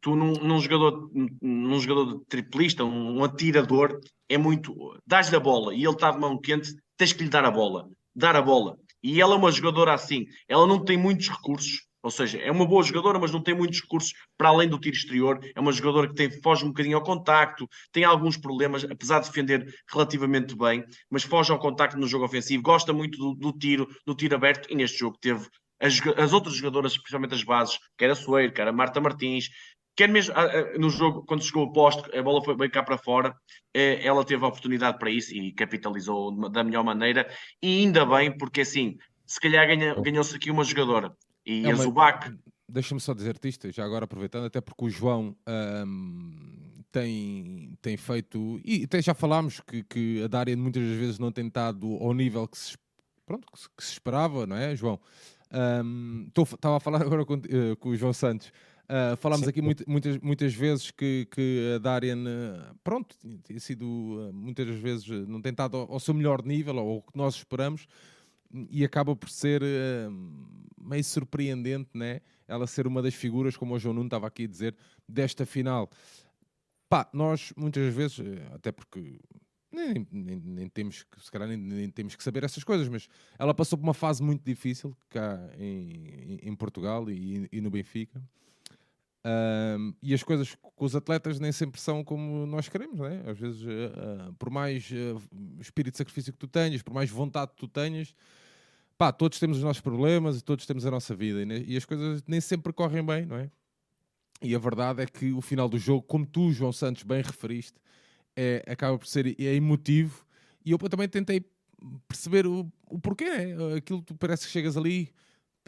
tu 0.01 0.15
num, 0.15 0.33
num 0.33 0.59
jogador, 0.59 1.09
num 1.41 1.79
jogador 1.79 2.23
triplista, 2.27 2.83
um, 2.83 3.17
um 3.17 3.23
atirador, 3.23 3.99
é 4.27 4.37
muito. 4.37 4.73
Dás-lhe 5.05 5.35
a 5.35 5.39
bola 5.39 5.73
e 5.73 5.83
ele 5.83 5.93
está 5.93 6.11
de 6.11 6.19
mão 6.19 6.39
quente, 6.39 6.73
tens 6.97 7.13
que 7.13 7.23
lhe 7.23 7.29
dar 7.29 7.45
a 7.45 7.51
bola. 7.51 7.89
Dar 8.15 8.35
a 8.35 8.41
bola. 8.41 8.77
E 9.01 9.21
ela 9.21 9.35
é 9.35 9.37
uma 9.37 9.51
jogadora 9.51 9.93
assim. 9.93 10.25
Ela 10.47 10.67
não 10.67 10.83
tem 10.83 10.97
muitos 10.97 11.29
recursos, 11.29 11.87
ou 12.03 12.11
seja, 12.11 12.37
é 12.37 12.51
uma 12.51 12.65
boa 12.65 12.83
jogadora, 12.83 13.17
mas 13.17 13.31
não 13.31 13.41
tem 13.41 13.55
muitos 13.55 13.81
recursos 13.81 14.13
para 14.37 14.49
além 14.49 14.67
do 14.69 14.79
tiro 14.79 14.95
exterior. 14.95 15.39
É 15.55 15.59
uma 15.59 15.71
jogadora 15.71 16.07
que 16.07 16.15
tem, 16.15 16.29
foge 16.41 16.65
um 16.65 16.69
bocadinho 16.69 16.97
ao 16.97 17.03
contacto, 17.03 17.67
tem 17.91 18.03
alguns 18.03 18.37
problemas, 18.37 18.83
apesar 18.83 19.19
de 19.19 19.27
defender 19.27 19.73
relativamente 19.91 20.55
bem, 20.55 20.83
mas 21.09 21.23
foge 21.23 21.51
ao 21.51 21.59
contacto 21.59 21.97
no 21.97 22.07
jogo 22.07 22.25
ofensivo, 22.25 22.61
gosta 22.61 22.93
muito 22.93 23.17
do, 23.17 23.33
do 23.35 23.57
tiro, 23.57 23.87
do 24.05 24.15
tiro 24.15 24.35
aberto, 24.35 24.71
e 24.71 24.75
neste 24.75 24.99
jogo 24.99 25.17
teve 25.19 25.47
as, 25.79 25.99
as, 26.17 26.33
outras 26.33 26.55
jogadoras, 26.55 26.93
especialmente 26.93 27.33
as 27.33 27.43
bases, 27.43 27.79
que 27.97 28.03
era 28.03 28.15
Soeiro, 28.15 28.53
que 28.53 28.61
era 28.61 28.71
Marta 28.71 28.99
Martins, 28.99 29.49
quer 29.95 30.09
mesmo 30.09 30.33
ah, 30.35 30.45
ah, 30.45 30.77
no 30.77 30.89
jogo, 30.89 31.25
quando 31.25 31.43
chegou 31.43 31.63
o 31.63 31.73
posto, 31.73 32.09
a 32.17 32.21
bola 32.21 32.43
foi 32.43 32.55
bem 32.55 32.69
cá 32.69 32.81
para 32.83 32.97
fora, 32.97 33.35
eh, 33.73 34.05
ela 34.05 34.23
teve 34.23 34.43
a 34.43 34.47
oportunidade 34.47 34.97
para 34.97 35.09
isso 35.09 35.33
e 35.33 35.51
capitalizou 35.51 36.49
da 36.49 36.63
melhor 36.63 36.83
maneira, 36.83 37.29
e 37.61 37.79
ainda 37.79 38.05
bem, 38.05 38.35
porque 38.37 38.61
assim, 38.61 38.97
se 39.25 39.39
calhar 39.39 39.67
ganhou-se 40.01 40.35
aqui 40.35 40.49
uma 40.49 40.63
jogadora 40.63 41.15
e 41.45 41.65
é 41.65 41.71
a 41.71 41.75
Zubac. 41.75 42.33
Deixa-me 42.67 43.01
só 43.01 43.13
dizer-te 43.13 43.47
isto, 43.47 43.71
já 43.71 43.83
agora 43.83 44.05
aproveitando, 44.05 44.45
até 44.45 44.61
porque 44.61 44.85
o 44.85 44.89
João 44.89 45.35
um, 45.47 46.81
tem, 46.91 47.77
tem 47.81 47.97
feito, 47.97 48.61
e 48.63 48.83
até 48.83 49.01
já 49.01 49.13
falámos 49.13 49.59
que, 49.59 49.83
que 49.83 50.23
a 50.23 50.27
Dária 50.27 50.55
muitas 50.55 50.83
vezes 50.83 51.19
não 51.19 51.31
tem 51.31 51.47
estado 51.47 51.87
ao 51.95 52.13
nível 52.13 52.47
que 52.47 52.57
se, 52.57 52.77
pronto, 53.25 53.47
que 53.51 53.59
se, 53.59 53.69
que 53.75 53.83
se 53.83 53.93
esperava, 53.93 54.45
não 54.45 54.55
é, 54.55 54.75
João? 54.75 54.99
Estava 55.49 56.73
um, 56.73 56.77
a 56.77 56.79
falar 56.79 57.01
agora 57.03 57.25
com, 57.25 57.35
uh, 57.35 57.75
com 57.79 57.89
o 57.89 57.95
João 57.95 58.13
Santos. 58.13 58.51
Uh, 58.85 59.15
falámos 59.17 59.45
Sim. 59.45 59.49
aqui 59.49 59.61
muito, 59.61 59.83
muitas, 59.87 60.17
muitas 60.17 60.53
vezes 60.53 60.89
que, 60.89 61.27
que 61.29 61.73
a 61.75 61.77
Darian, 61.77 62.23
pronto, 62.83 63.15
tem 63.43 63.59
sido 63.59 63.85
uh, 63.85 64.33
muitas 64.33 64.67
vezes 64.77 65.07
não 65.27 65.41
tem 65.41 65.51
estado 65.51 65.77
ao, 65.77 65.93
ao 65.93 65.99
seu 65.99 66.13
melhor 66.13 66.43
nível 66.43 66.77
ou 66.77 66.97
o 66.97 67.01
que 67.03 67.15
nós 67.15 67.35
esperamos 67.35 67.87
e 68.69 68.83
acaba 68.83 69.15
por 69.15 69.29
ser 69.29 69.61
uh, 69.61 70.11
meio 70.81 71.03
surpreendente, 71.03 71.89
né? 71.93 72.21
Ela 72.47 72.65
ser 72.65 72.87
uma 72.87 73.01
das 73.01 73.13
figuras, 73.13 73.55
como 73.55 73.75
o 73.75 73.79
João 73.79 73.93
Nuno 73.93 74.07
estava 74.07 74.27
aqui 74.27 74.45
a 74.45 74.47
dizer, 74.47 74.75
desta 75.07 75.45
final. 75.45 75.89
Pá, 76.89 77.07
nós 77.13 77.53
muitas 77.55 77.93
vezes, 77.93 78.19
eh, 78.19 78.47
até 78.51 78.71
porque 78.71 79.19
nem, 79.71 80.07
nem, 80.11 80.35
nem, 80.39 80.67
temos 80.67 81.03
que, 81.03 81.23
se 81.23 81.31
calhar 81.31 81.47
nem, 81.47 81.57
nem, 81.57 81.89
temos 81.89 82.15
que 82.15 82.23
saber 82.23 82.43
essas 82.43 82.63
coisas, 82.63 82.87
mas 82.87 83.07
ela 83.37 83.53
passou 83.53 83.77
por 83.77 83.83
uma 83.83 83.93
fase 83.93 84.21
muito 84.23 84.43
difícil 84.43 84.95
cá 85.09 85.39
em, 85.57 86.39
em 86.41 86.55
Portugal 86.55 87.09
e, 87.09 87.47
e, 87.51 87.61
no 87.61 87.69
Benfica. 87.69 88.21
Um, 89.25 89.93
e 90.01 90.13
as 90.13 90.23
coisas 90.23 90.55
com 90.55 90.85
os 90.85 90.95
atletas 90.95 91.39
nem 91.39 91.51
sempre 91.51 91.79
são 91.79 92.03
como 92.03 92.45
nós 92.45 92.69
queremos, 92.69 92.97
não 92.97 93.05
é? 93.05 93.29
Às 93.29 93.37
vezes, 93.37 93.61
uh, 93.61 94.33
por 94.39 94.49
mais 94.49 94.89
uh, 94.91 95.21
espírito 95.59 95.93
de 95.93 95.97
sacrifício 95.97 96.31
que 96.31 96.39
tu 96.39 96.47
tenhas, 96.47 96.81
por 96.81 96.93
mais 96.93 97.09
vontade 97.09 97.51
que 97.51 97.57
tu 97.57 97.67
tenhas, 97.67 98.15
pá, 98.97 99.11
todos 99.11 99.37
temos 99.37 99.57
os 99.57 99.63
nossos 99.63 99.81
problemas 99.81 100.37
e 100.39 100.41
todos 100.41 100.65
temos 100.65 100.85
a 100.85 100.91
nossa 100.91 101.13
vida 101.15 101.41
e, 101.41 101.73
e, 101.73 101.77
as 101.77 101.85
coisas 101.85 102.23
nem 102.25 102.39
sempre 102.41 102.71
correm 102.71 103.05
bem, 103.05 103.25
não 103.25 103.35
é? 103.35 103.51
E 104.41 104.55
a 104.55 104.59
verdade 104.59 105.01
é 105.01 105.05
que 105.05 105.33
o 105.33 105.41
final 105.41 105.67
do 105.67 105.77
jogo, 105.77 106.01
como 106.03 106.25
tu, 106.25 106.51
João 106.53 106.71
Santos, 106.71 107.03
bem 107.03 107.21
referiste, 107.21 107.79
é, 108.39 108.63
acaba 108.71 108.97
por 108.97 109.05
ser 109.05 109.35
é 109.37 109.53
emotivo 109.53 110.25
e 110.65 110.71
eu 110.71 110.77
também 110.77 111.09
tentei 111.09 111.43
perceber 112.07 112.47
o, 112.47 112.71
o 112.89 112.97
porquê, 112.97 113.25
né? 113.25 113.75
Aquilo 113.77 114.01
tu 114.01 114.15
parece 114.15 114.45
que 114.45 114.51
chegas 114.51 114.77
ali, 114.77 115.09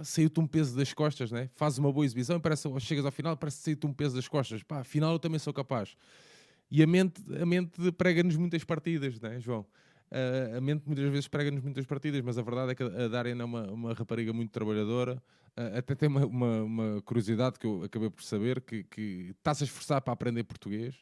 saiu-te 0.02 0.40
um 0.40 0.48
peso 0.48 0.76
das 0.76 0.94
costas, 0.94 1.32
né? 1.32 1.50
Fazes 1.56 1.80
uma 1.80 1.92
boa 1.92 2.06
exibição 2.06 2.38
e 2.38 2.40
parece, 2.40 2.68
chegas 2.80 3.06
ao 3.06 3.12
final, 3.12 3.36
parece 3.36 3.58
que 3.58 3.64
saiu-te 3.64 3.86
um 3.86 3.94
peso 3.94 4.16
das 4.16 4.28
costas. 4.28 4.64
Pá, 4.64 4.80
afinal 4.80 5.12
eu 5.12 5.20
também 5.20 5.38
sou 5.38 5.54
capaz. 5.54 5.98
E 6.70 6.82
a 6.82 6.88
mente, 6.88 7.22
a 7.42 7.46
mente 7.46 7.92
prega-nos 7.92 8.38
muitas 8.38 8.64
partidas, 8.64 9.20
né, 9.20 9.40
João? 9.40 9.66
Uh, 10.10 10.58
a 10.58 10.62
mente 10.62 10.84
muitas 10.86 11.10
vezes 11.10 11.28
prega-nos 11.28 11.64
muitas 11.64 11.86
partidas, 11.86 12.22
mas 12.22 12.38
a 12.38 12.42
verdade 12.42 12.72
é 12.72 12.76
que 12.76 12.84
a 12.84 13.08
Darien 13.08 13.40
é 13.40 13.44
uma, 13.44 13.64
uma 13.72 13.94
rapariga 13.94 14.32
muito 14.32 14.52
trabalhadora. 14.52 15.22
Uh, 15.58 15.78
até 15.78 15.96
tem 15.96 16.08
uma, 16.08 16.26
uma, 16.26 16.64
uma, 16.64 17.02
curiosidade 17.02 17.60
que 17.60 17.66
eu 17.66 17.84
acabei 17.84 18.10
por 18.10 18.24
saber: 18.24 18.62
que, 18.62 18.84
que 18.84 19.34
está-se 19.38 19.64
a 19.64 19.66
esforçar 19.66 20.02
para 20.02 20.14
aprender 20.14 20.44
português. 20.44 20.96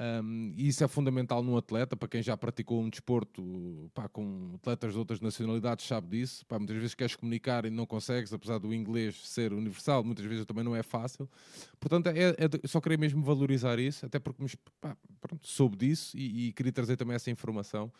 Um, 0.00 0.54
e 0.56 0.68
isso 0.68 0.82
é 0.82 0.88
fundamental 0.88 1.42
num 1.42 1.58
atleta, 1.58 1.94
para 1.94 2.08
quem 2.08 2.22
já 2.22 2.34
praticou 2.34 2.80
um 2.80 2.88
desporto 2.88 3.90
pá, 3.92 4.08
com 4.08 4.52
atletas 4.54 4.94
de 4.94 4.98
outras 4.98 5.20
nacionalidades, 5.20 5.86
sabe 5.86 6.08
disso. 6.08 6.46
Pá, 6.46 6.58
muitas 6.58 6.76
vezes 6.76 6.94
queres 6.94 7.14
comunicar 7.14 7.66
e 7.66 7.70
não 7.70 7.84
consegues, 7.84 8.32
apesar 8.32 8.56
do 8.56 8.72
inglês 8.72 9.28
ser 9.28 9.52
universal, 9.52 10.02
muitas 10.02 10.24
vezes 10.24 10.46
também 10.46 10.64
não 10.64 10.74
é 10.74 10.82
fácil. 10.82 11.28
Portanto, 11.78 12.06
é, 12.06 12.30
é, 12.30 12.66
só 12.66 12.80
queria 12.80 12.96
mesmo 12.96 13.22
valorizar 13.22 13.78
isso, 13.78 14.06
até 14.06 14.18
porque 14.18 14.42
pá, 14.80 14.96
pronto, 15.20 15.46
soube 15.46 15.76
disso 15.76 16.16
e, 16.16 16.48
e 16.48 16.52
queria 16.54 16.72
trazer 16.72 16.96
também 16.96 17.14
essa 17.14 17.30
informação 17.30 17.92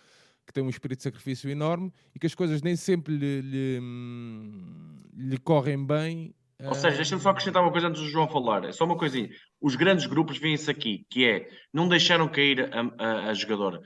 que 0.46 0.54
tem 0.54 0.64
um 0.64 0.70
espírito 0.70 0.98
de 0.98 1.04
sacrifício 1.04 1.50
enorme 1.50 1.92
e 2.14 2.18
que 2.18 2.26
as 2.26 2.34
coisas 2.34 2.62
nem 2.62 2.76
sempre 2.76 3.14
lhe, 3.14 3.42
lhe, 3.42 3.78
hum, 3.80 4.96
lhe 5.14 5.36
correm 5.36 5.84
bem. 5.84 6.34
Ou 6.64 6.74
seja, 6.74 6.96
deixa-me 6.96 7.20
só 7.20 7.30
acrescentar 7.30 7.62
uma 7.62 7.72
coisa 7.72 7.88
antes 7.88 8.00
do 8.00 8.08
João 8.08 8.28
falar. 8.28 8.64
É 8.64 8.72
só 8.72 8.84
uma 8.84 8.96
coisinha. 8.96 9.28
Os 9.60 9.74
grandes 9.74 10.06
grupos 10.06 10.38
vêm-se 10.38 10.70
aqui, 10.70 11.04
que 11.10 11.24
é 11.24 11.48
não 11.72 11.88
deixaram 11.88 12.28
cair 12.28 12.70
a, 12.72 13.04
a, 13.04 13.30
a 13.30 13.34
jogadora. 13.34 13.80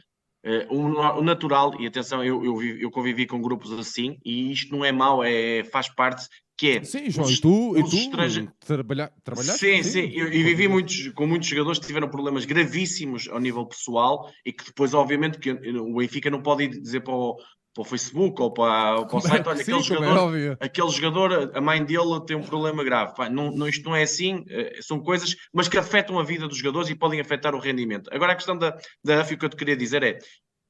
Uh, 0.45 0.75
o, 0.75 1.21
o, 1.21 1.23
natural, 1.23 1.81
e 1.81 1.87
atenção, 1.87 2.23
eu, 2.23 2.45
eu, 2.45 2.63
eu, 2.63 2.91
convivi 2.91 3.27
com 3.27 3.41
grupos 3.41 3.73
assim, 3.73 4.19
e 4.23 4.53
isto 4.53 4.77
não 4.77 4.85
é 4.85 4.93
mau, 4.93 5.25
é, 5.25 5.65
faz 5.65 5.89
parte 5.89 6.29
que 6.57 6.73
é. 6.73 6.85
Sim, 6.85 7.11
João, 7.11 7.27
os, 7.27 7.39
e 7.39 7.41
tu, 7.41 7.79
e 7.79 7.83
tu 7.83 7.97
estrange... 7.97 8.49
trabalha, 8.61 9.11
trabalhaste? 9.25 9.59
Sim, 9.59 9.83
sim, 9.83 9.91
sim. 10.09 10.13
Eu, 10.13 10.27
eu, 10.27 10.45
vivi 10.45 10.69
muitos, 10.69 11.09
com 11.09 11.27
muitos 11.27 11.49
jogadores 11.49 11.79
que 11.79 11.87
tiveram 11.87 12.09
problemas 12.09 12.45
gravíssimos 12.45 13.29
ao 13.29 13.41
nível 13.41 13.65
pessoal 13.67 14.31
e 14.45 14.53
que 14.53 14.67
depois, 14.67 14.95
obviamente, 14.95 15.39
que 15.39 15.51
o 15.51 15.97
Benfica 15.97 16.31
não 16.31 16.43
pode 16.43 16.69
dizer 16.69 17.01
para 17.01 17.15
o, 17.15 17.37
para 17.75 17.83
o 17.83 17.85
Facebook 17.85 18.41
ou 18.41 18.53
para, 18.53 19.05
para 19.05 19.17
o 19.17 19.21
site, 19.21 19.49
olha, 19.49 19.57
sim, 19.57 19.63
aquele, 19.73 19.79
é 19.79 19.83
jogador, 19.83 20.37
é 20.39 20.57
aquele 20.61 20.91
jogador, 20.91 21.51
a 21.55 21.61
mãe 21.61 21.85
dele 21.85 22.25
tem 22.25 22.37
um 22.37 22.43
problema 22.43 22.85
grave. 22.85 23.15
Pá, 23.17 23.29
não, 23.29 23.51
não, 23.51 23.67
isto 23.67 23.85
não 23.85 23.97
é 23.97 24.05
assim, 24.05 24.45
eh, 24.49 24.79
são 24.81 25.01
coisas, 25.01 25.35
mas 25.53 25.67
que 25.67 25.77
afetam 25.77 26.19
a 26.19 26.23
vida 26.23 26.47
dos 26.47 26.57
jogadores 26.57 26.89
e 26.89 26.95
podem 26.95 27.21
afetar 27.21 27.55
o 27.55 27.59
rendimento. 27.59 28.09
Agora, 28.13 28.33
a 28.33 28.37
questão 28.37 28.57
da, 28.57 28.79
da 29.05 29.21
AFI, 29.21 29.35
o 29.35 29.39
que 29.39 29.45
eu 29.45 29.49
te 29.49 29.57
queria 29.57 29.77
dizer 29.77 30.05
é, 30.05 30.19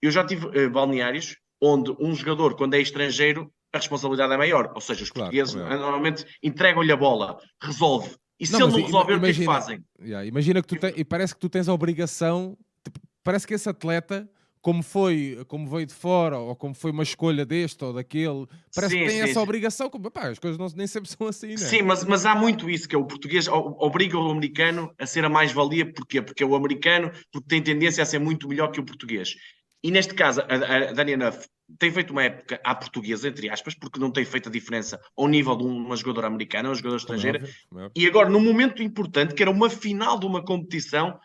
eu 0.01 0.11
já 0.11 0.25
tive 0.25 0.47
uh, 0.47 0.71
balneários 0.71 1.37
onde 1.61 1.95
um 2.01 2.15
jogador, 2.15 2.57
quando 2.57 2.75
é 2.75 2.81
estrangeiro, 2.81 3.53
a 3.73 3.79
responsabilidade 3.79 4.33
é 4.33 4.37
maior. 4.37 4.73
Ou 4.75 4.81
seja, 4.81 5.03
os 5.03 5.11
claro, 5.11 5.31
portugueses 5.31 5.55
é. 5.55 5.77
normalmente 5.77 6.25
entregam-lhe 6.43 6.93
a 6.93 6.97
bola, 6.97 7.39
resolve. 7.63 8.17
E 8.39 8.47
se 8.47 8.53
não, 8.53 8.69
ele 8.69 8.71
não 8.71 8.83
resolver, 8.85 9.15
imagina, 9.15 9.19
o 9.19 9.35
que 9.35 9.41
é 9.41 9.41
que 9.41 9.45
fazem? 9.45 9.85
Yeah, 10.01 10.27
imagina 10.27 10.63
que 10.63 10.69
tu 10.69 10.77
tens, 10.77 10.95
e 10.97 11.05
parece 11.05 11.35
que 11.35 11.41
tu 11.41 11.49
tens 11.49 11.69
a 11.69 11.73
obrigação, 11.73 12.57
tipo, 12.83 12.99
parece 13.23 13.47
que 13.47 13.55
esse 13.55 13.69
atleta, 13.69 14.29
como 14.65 14.83
foi, 14.83 15.45
como 15.47 15.69
veio 15.69 15.85
de 15.85 15.93
fora, 15.93 16.39
ou 16.39 16.57
como 16.57 16.75
foi 16.75 16.91
uma 16.91 17.03
escolha 17.03 17.45
deste 17.45 17.85
ou 17.85 17.93
daquele, 17.93 18.47
parece 18.75 18.95
sim, 18.95 19.01
que 19.01 19.09
tem 19.09 19.17
sim, 19.23 19.31
essa 19.31 19.43
obrigação. 19.43 19.91
Como, 19.91 20.11
pá, 20.11 20.29
as 20.29 20.39
coisas 20.39 20.59
não, 20.59 20.67
nem 20.75 20.87
sempre 20.87 21.11
são 21.11 21.27
assim, 21.27 21.49
né? 21.49 21.57
Sim, 21.59 21.83
mas, 21.83 22.03
mas 22.03 22.25
há 22.25 22.35
muito 22.35 22.71
isso, 22.71 22.89
que 22.89 22.97
é 22.97 22.99
o 22.99 23.05
português 23.05 23.47
obriga 23.47 24.17
o 24.17 24.31
americano 24.31 24.91
a 24.99 25.05
ser 25.05 25.23
a 25.23 25.29
mais-valia, 25.29 25.93
porquê? 25.93 26.23
Porque 26.23 26.43
é 26.43 26.47
o 26.47 26.55
americano 26.55 27.13
porque 27.31 27.47
tem 27.47 27.63
tendência 27.63 28.03
a 28.03 28.07
ser 28.07 28.19
muito 28.19 28.49
melhor 28.49 28.69
que 28.71 28.81
o 28.81 28.85
português. 28.87 29.35
E 29.83 29.91
neste 29.91 30.15
caso, 30.15 30.41
a, 30.41 30.45
a 30.89 30.93
Dani 30.95 31.15
Nuff 31.15 31.47
tem 31.79 31.93
feito 31.93 32.13
uma 32.13 32.23
época 32.23 32.59
à 32.65 32.75
portuguesa, 32.75 33.29
entre 33.29 33.51
aspas, 33.51 33.75
porque 33.75 34.01
não 34.01 34.11
tem 34.11 34.25
feito 34.25 34.49
a 34.49 34.53
diferença 34.53 34.99
ao 35.15 35.29
nível 35.29 35.57
de 35.57 35.65
uma 35.65 35.95
jogadora 35.95 36.29
americana, 36.29 36.71
uma 36.71 36.75
jogadora 36.75 37.01
estrangeira. 37.01 37.47
É 37.77 37.85
é 37.85 37.91
E 37.95 38.07
agora, 38.07 38.31
num 38.31 38.41
momento 38.41 38.83
importante, 38.83 39.35
que 39.35 39.43
era 39.43 39.51
uma 39.51 39.69
final 39.69 40.19
de 40.19 40.25
uma 40.25 40.43
competição, 40.43 41.21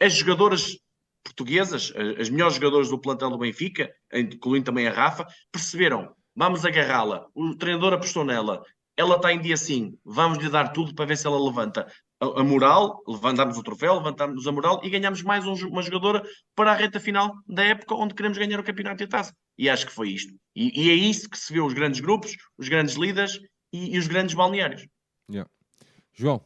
as 0.00 0.14
jogadoras 0.14 0.82
portuguesas, 1.22 1.92
as 2.18 2.28
melhores 2.28 2.54
jogadoras 2.56 2.88
do 2.88 2.98
plantel 2.98 3.30
do 3.30 3.38
Benfica, 3.38 3.90
incluindo 4.12 4.66
também 4.66 4.86
a 4.86 4.92
Rafa, 4.92 5.26
perceberam, 5.50 6.14
vamos 6.34 6.64
agarrá-la. 6.64 7.26
O 7.34 7.54
treinador 7.56 7.92
apostou 7.92 8.24
nela. 8.24 8.62
Ela 8.96 9.16
está 9.16 9.32
em 9.32 9.40
dia 9.40 9.56
sim, 9.56 9.96
vamos 10.04 10.38
lhe 10.38 10.50
dar 10.50 10.68
tudo 10.68 10.94
para 10.94 11.06
ver 11.06 11.16
se 11.16 11.26
ela 11.26 11.42
levanta 11.42 11.86
a, 12.20 12.44
moral, 12.44 13.02
levantamos 13.06 13.58
o 13.58 13.62
troféu, 13.62 13.96
levantamos 13.96 14.46
a 14.46 14.52
moral 14.52 14.80
e 14.84 14.90
ganhamos 14.90 15.22
mais 15.22 15.44
um, 15.44 15.54
uma 15.66 15.82
jogadora 15.82 16.22
para 16.54 16.70
a 16.70 16.74
reta 16.74 17.00
final 17.00 17.34
da 17.46 17.64
época 17.64 17.94
onde 17.94 18.14
queremos 18.14 18.38
ganhar 18.38 18.60
o 18.60 18.64
campeonato 18.64 19.02
e 19.02 19.04
a 19.04 19.08
taça. 19.08 19.34
E 19.58 19.68
acho 19.68 19.86
que 19.86 19.92
foi 19.92 20.10
isto. 20.10 20.32
E, 20.54 20.86
e 20.86 20.90
é 20.90 20.94
isso 20.94 21.28
que 21.28 21.38
se 21.38 21.52
vê 21.52 21.60
os 21.60 21.72
grandes 21.72 22.00
grupos, 22.00 22.36
os 22.56 22.68
grandes 22.68 22.94
líderes 22.94 23.40
e, 23.72 23.96
e 23.96 23.98
os 23.98 24.06
grandes 24.06 24.34
balneários. 24.34 24.86
Yeah. 25.28 25.50
João. 26.12 26.44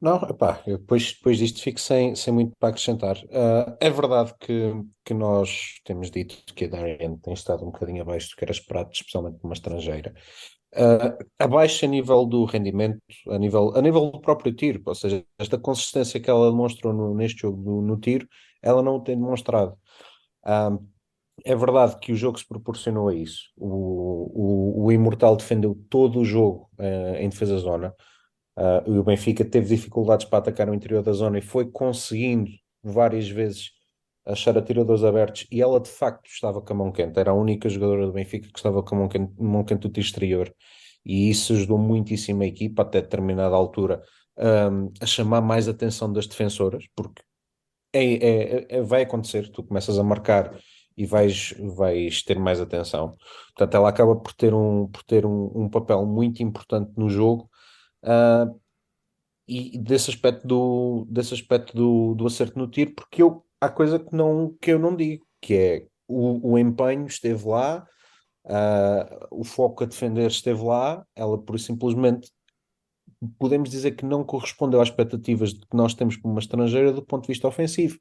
Não, 0.00 0.16
epá, 0.28 0.62
depois, 0.64 1.12
depois 1.12 1.38
disto 1.38 1.60
fico 1.60 1.80
sem, 1.80 2.14
sem 2.14 2.32
muito 2.32 2.54
para 2.56 2.68
acrescentar. 2.68 3.16
Uh, 3.16 3.76
é 3.80 3.90
verdade 3.90 4.32
que, 4.38 4.72
que 5.04 5.12
nós 5.12 5.80
temos 5.84 6.08
dito 6.10 6.36
que 6.54 6.66
a 6.66 6.68
Darien 6.68 7.16
tem 7.18 7.34
estado 7.34 7.62
um 7.64 7.72
bocadinho 7.72 8.02
abaixo 8.02 8.30
do 8.30 8.36
que 8.36 8.44
era 8.44 8.52
esperado, 8.52 8.90
especialmente 8.92 9.38
uma 9.42 9.54
estrangeira 9.54 10.14
uh, 10.74 11.26
abaixo 11.38 11.84
a 11.84 11.88
nível 11.88 12.24
do 12.26 12.44
rendimento, 12.44 13.00
a 13.28 13.38
nível, 13.38 13.76
a 13.76 13.82
nível 13.82 14.10
do 14.10 14.20
próprio 14.20 14.52
tiro, 14.52 14.82
ou 14.84 14.94
seja, 14.94 15.24
esta 15.38 15.58
consistência 15.58 16.20
que 16.20 16.30
ela 16.30 16.50
demonstrou 16.50 16.92
no, 16.92 17.14
neste 17.14 17.42
jogo 17.42 17.60
no, 17.62 17.82
no, 17.82 17.98
tiro, 17.98 18.26
ela 18.62 18.82
não 18.82 18.96
o 18.96 19.00
tem 19.00 19.16
demonstrado. 19.16 19.76
Uh, 20.44 20.84
é 21.44 21.54
verdade 21.54 21.98
que 22.00 22.12
o 22.12 22.16
jogo 22.16 22.38
se 22.38 22.46
proporcionou 22.46 23.08
a 23.08 23.14
isso. 23.14 23.50
O, 23.56 24.82
o, 24.82 24.84
o 24.86 24.92
Imortal 24.92 25.36
defendeu 25.36 25.78
todo 25.88 26.18
o 26.18 26.24
jogo 26.24 26.68
em 27.16 27.28
defesa 27.28 27.56
zona. 27.58 27.94
Uh, 28.58 28.98
o 28.98 29.04
Benfica 29.04 29.44
teve 29.44 29.68
dificuldades 29.68 30.26
para 30.26 30.40
atacar 30.40 30.68
o 30.68 30.74
interior 30.74 31.00
da 31.00 31.12
zona 31.12 31.38
e 31.38 31.40
foi 31.40 31.70
conseguindo 31.70 32.50
várias 32.82 33.28
vezes 33.28 33.70
achar 34.26 34.58
atiradores 34.58 35.04
abertos 35.04 35.46
e 35.52 35.62
ela 35.62 35.78
de 35.78 35.88
facto 35.88 36.26
estava 36.26 36.60
com 36.60 36.72
a 36.72 36.76
mão 36.76 36.90
quente, 36.90 37.20
era 37.20 37.30
a 37.30 37.34
única 37.34 37.68
jogadora 37.68 38.04
do 38.04 38.12
Benfica 38.12 38.48
que 38.48 38.58
estava 38.58 38.82
com 38.82 38.96
a 38.96 38.98
mão 38.98 39.08
quente, 39.08 39.32
mão 39.38 39.64
quente 39.64 39.86
do 39.86 40.00
exterior. 40.00 40.52
E 41.06 41.30
isso 41.30 41.52
ajudou 41.52 41.78
muitíssimo 41.78 42.42
a 42.42 42.46
equipa 42.46 42.82
até 42.82 43.00
determinada 43.00 43.54
altura 43.54 44.02
um, 44.36 44.92
a 45.00 45.06
chamar 45.06 45.40
mais 45.40 45.68
atenção 45.68 46.12
das 46.12 46.26
defensoras, 46.26 46.84
porque 46.96 47.22
é, 47.92 48.14
é, 48.14 48.66
é, 48.78 48.82
vai 48.82 49.02
acontecer, 49.02 49.48
tu 49.50 49.62
começas 49.62 49.98
a 49.98 50.02
marcar 50.02 50.58
e 50.96 51.06
vais, 51.06 51.54
vais 51.76 52.22
ter 52.24 52.38
mais 52.40 52.60
atenção. 52.60 53.16
Portanto, 53.54 53.74
ela 53.76 53.88
acaba 53.88 54.16
por 54.16 54.32
ter 54.32 54.52
um, 54.52 54.88
por 54.88 55.04
ter 55.04 55.24
um, 55.24 55.52
um 55.54 55.68
papel 55.68 56.04
muito 56.04 56.42
importante 56.42 56.90
no 56.96 57.08
jogo 57.08 57.47
uh, 58.04 58.60
e 59.46 59.78
desse 59.78 60.10
aspecto, 60.10 60.46
do, 60.46 61.06
desse 61.08 61.32
aspecto 61.32 61.74
do, 61.74 62.14
do 62.14 62.26
acerto 62.26 62.58
no 62.58 62.68
tiro, 62.68 62.92
porque 62.94 63.22
eu, 63.22 63.44
há 63.60 63.68
coisa 63.68 63.98
que, 63.98 64.14
não, 64.14 64.54
que 64.60 64.72
eu 64.72 64.78
não 64.78 64.94
digo, 64.94 65.26
que 65.40 65.54
é 65.54 65.86
o, 66.06 66.52
o 66.52 66.58
empenho 66.58 67.06
esteve 67.06 67.46
lá, 67.46 67.86
uh, 68.44 69.26
o 69.30 69.44
foco 69.44 69.84
a 69.84 69.86
defender 69.86 70.26
esteve 70.26 70.62
lá, 70.62 71.04
ela 71.16 71.38
por 71.38 71.58
simplesmente 71.58 72.30
podemos 73.38 73.70
dizer 73.70 73.92
que 73.92 74.04
não 74.04 74.22
correspondeu 74.22 74.80
às 74.80 74.88
expectativas 74.88 75.52
que 75.52 75.76
nós 75.76 75.94
temos 75.94 76.16
como 76.16 76.34
uma 76.34 76.40
estrangeira 76.40 76.92
do 76.92 77.04
ponto 77.04 77.22
de 77.22 77.28
vista 77.28 77.48
ofensivo. 77.48 77.98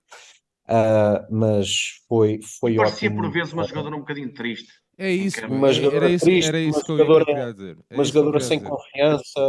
Uh, 0.68 1.24
mas 1.32 2.02
foi, 2.10 2.40
foi 2.60 2.76
Parecia 2.76 3.10
ótimo. 3.10 3.24
por 3.24 3.32
vezes 3.32 3.54
uma 3.54 3.64
jogadora 3.64 3.96
um 3.96 4.00
bocadinho 4.00 4.34
triste. 4.34 4.72
É 4.98 5.12
isso, 5.12 5.46
uma 5.46 5.72
jogadora 5.72 6.06
era 6.06 6.14
isso, 6.14 6.26
triste, 6.26 6.48
era 6.48 6.60
isso 6.60 6.80
uma 6.80 6.86
que 6.86 6.92
eu 7.12 7.26
queria 7.26 7.54
dizer. 7.54 7.78
É 7.90 7.94
uma 7.96 8.04
jogadora 8.04 8.40
sem 8.40 8.58
dizer. 8.58 8.70
confiança. 8.70 9.40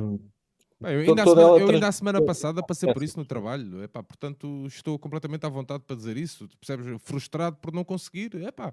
Um, 0.00 0.18
Bem, 0.82 0.94
eu 0.94 1.00
ainda, 1.00 1.24
semana, 1.24 1.58
eu 1.58 1.68
ainda 1.68 1.88
a 1.88 1.92
semana 1.92 2.22
passada 2.24 2.62
passei 2.62 2.90
por 2.90 3.02
isso 3.02 3.18
no 3.18 3.24
trabalho, 3.26 3.82
epá, 3.84 4.02
portanto 4.02 4.64
estou 4.66 4.98
completamente 4.98 5.44
à 5.44 5.48
vontade 5.50 5.84
para 5.86 5.94
dizer 5.94 6.16
isso, 6.16 6.48
percebes? 6.58 6.86
Frustrado 7.02 7.56
por 7.60 7.70
não 7.74 7.84
conseguir, 7.84 8.34
epá. 8.36 8.72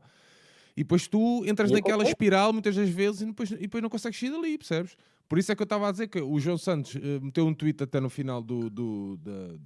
E 0.77 0.83
depois 0.83 1.05
tu 1.07 1.43
entras 1.45 1.69
naquela 1.69 2.03
espiral 2.03 2.53
muitas 2.53 2.73
das 2.77 2.87
vezes 2.87 3.21
e 3.21 3.25
depois, 3.25 3.51
e 3.51 3.57
depois 3.57 3.81
não 3.83 3.89
consegues 3.89 4.17
sair 4.17 4.29
dali, 4.31 4.57
percebes? 4.57 4.95
Por 5.27 5.37
isso 5.37 5.51
é 5.51 5.55
que 5.55 5.61
eu 5.61 5.65
estava 5.65 5.89
a 5.89 5.91
dizer 5.91 6.07
que 6.07 6.21
o 6.21 6.39
João 6.39 6.57
Santos 6.57 6.95
eh, 6.95 7.19
meteu 7.21 7.45
um 7.45 7.53
tweet 7.53 7.83
até 7.83 7.99
no 7.99 8.09
final 8.09 8.41
do, 8.41 8.69
do, 8.69 9.17
da- 9.17 9.57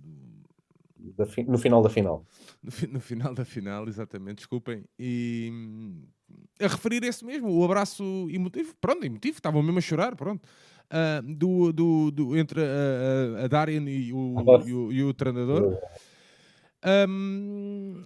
do- 0.97 1.25
fi- 1.27 1.43
no 1.43 1.59
final 1.59 1.83
da 1.83 1.89
final. 1.89 2.25
no, 2.63 2.71
fi- 2.71 2.87
no 2.87 2.99
final 2.99 3.35
da 3.35 3.45
final, 3.45 3.87
exatamente, 3.87 4.37
desculpem, 4.37 4.83
e 4.97 5.51
a 6.59 6.67
referir 6.67 7.03
esse 7.03 7.25
mesmo, 7.25 7.49
o 7.51 7.63
abraço 7.63 8.03
emotivo, 8.29 8.75
pronto, 8.79 9.03
emotivo, 9.05 9.37
estavam 9.37 9.61
mesmo 9.63 9.77
a 9.77 9.81
chorar, 9.81 10.15
pronto, 10.15 10.47
ah, 10.89 11.21
do, 11.23 11.71
do, 11.71 12.11
do- 12.11 12.37
entre 12.37 12.61
a, 12.61 13.45
a, 13.45 13.47
Darian 13.47 13.89
e 13.89 14.11
o, 14.13 14.35
e 14.65 14.73
o, 14.73 14.91
e 14.91 15.03
o 15.03 15.13
treinador. 15.13 15.77
Hum, 17.07 18.03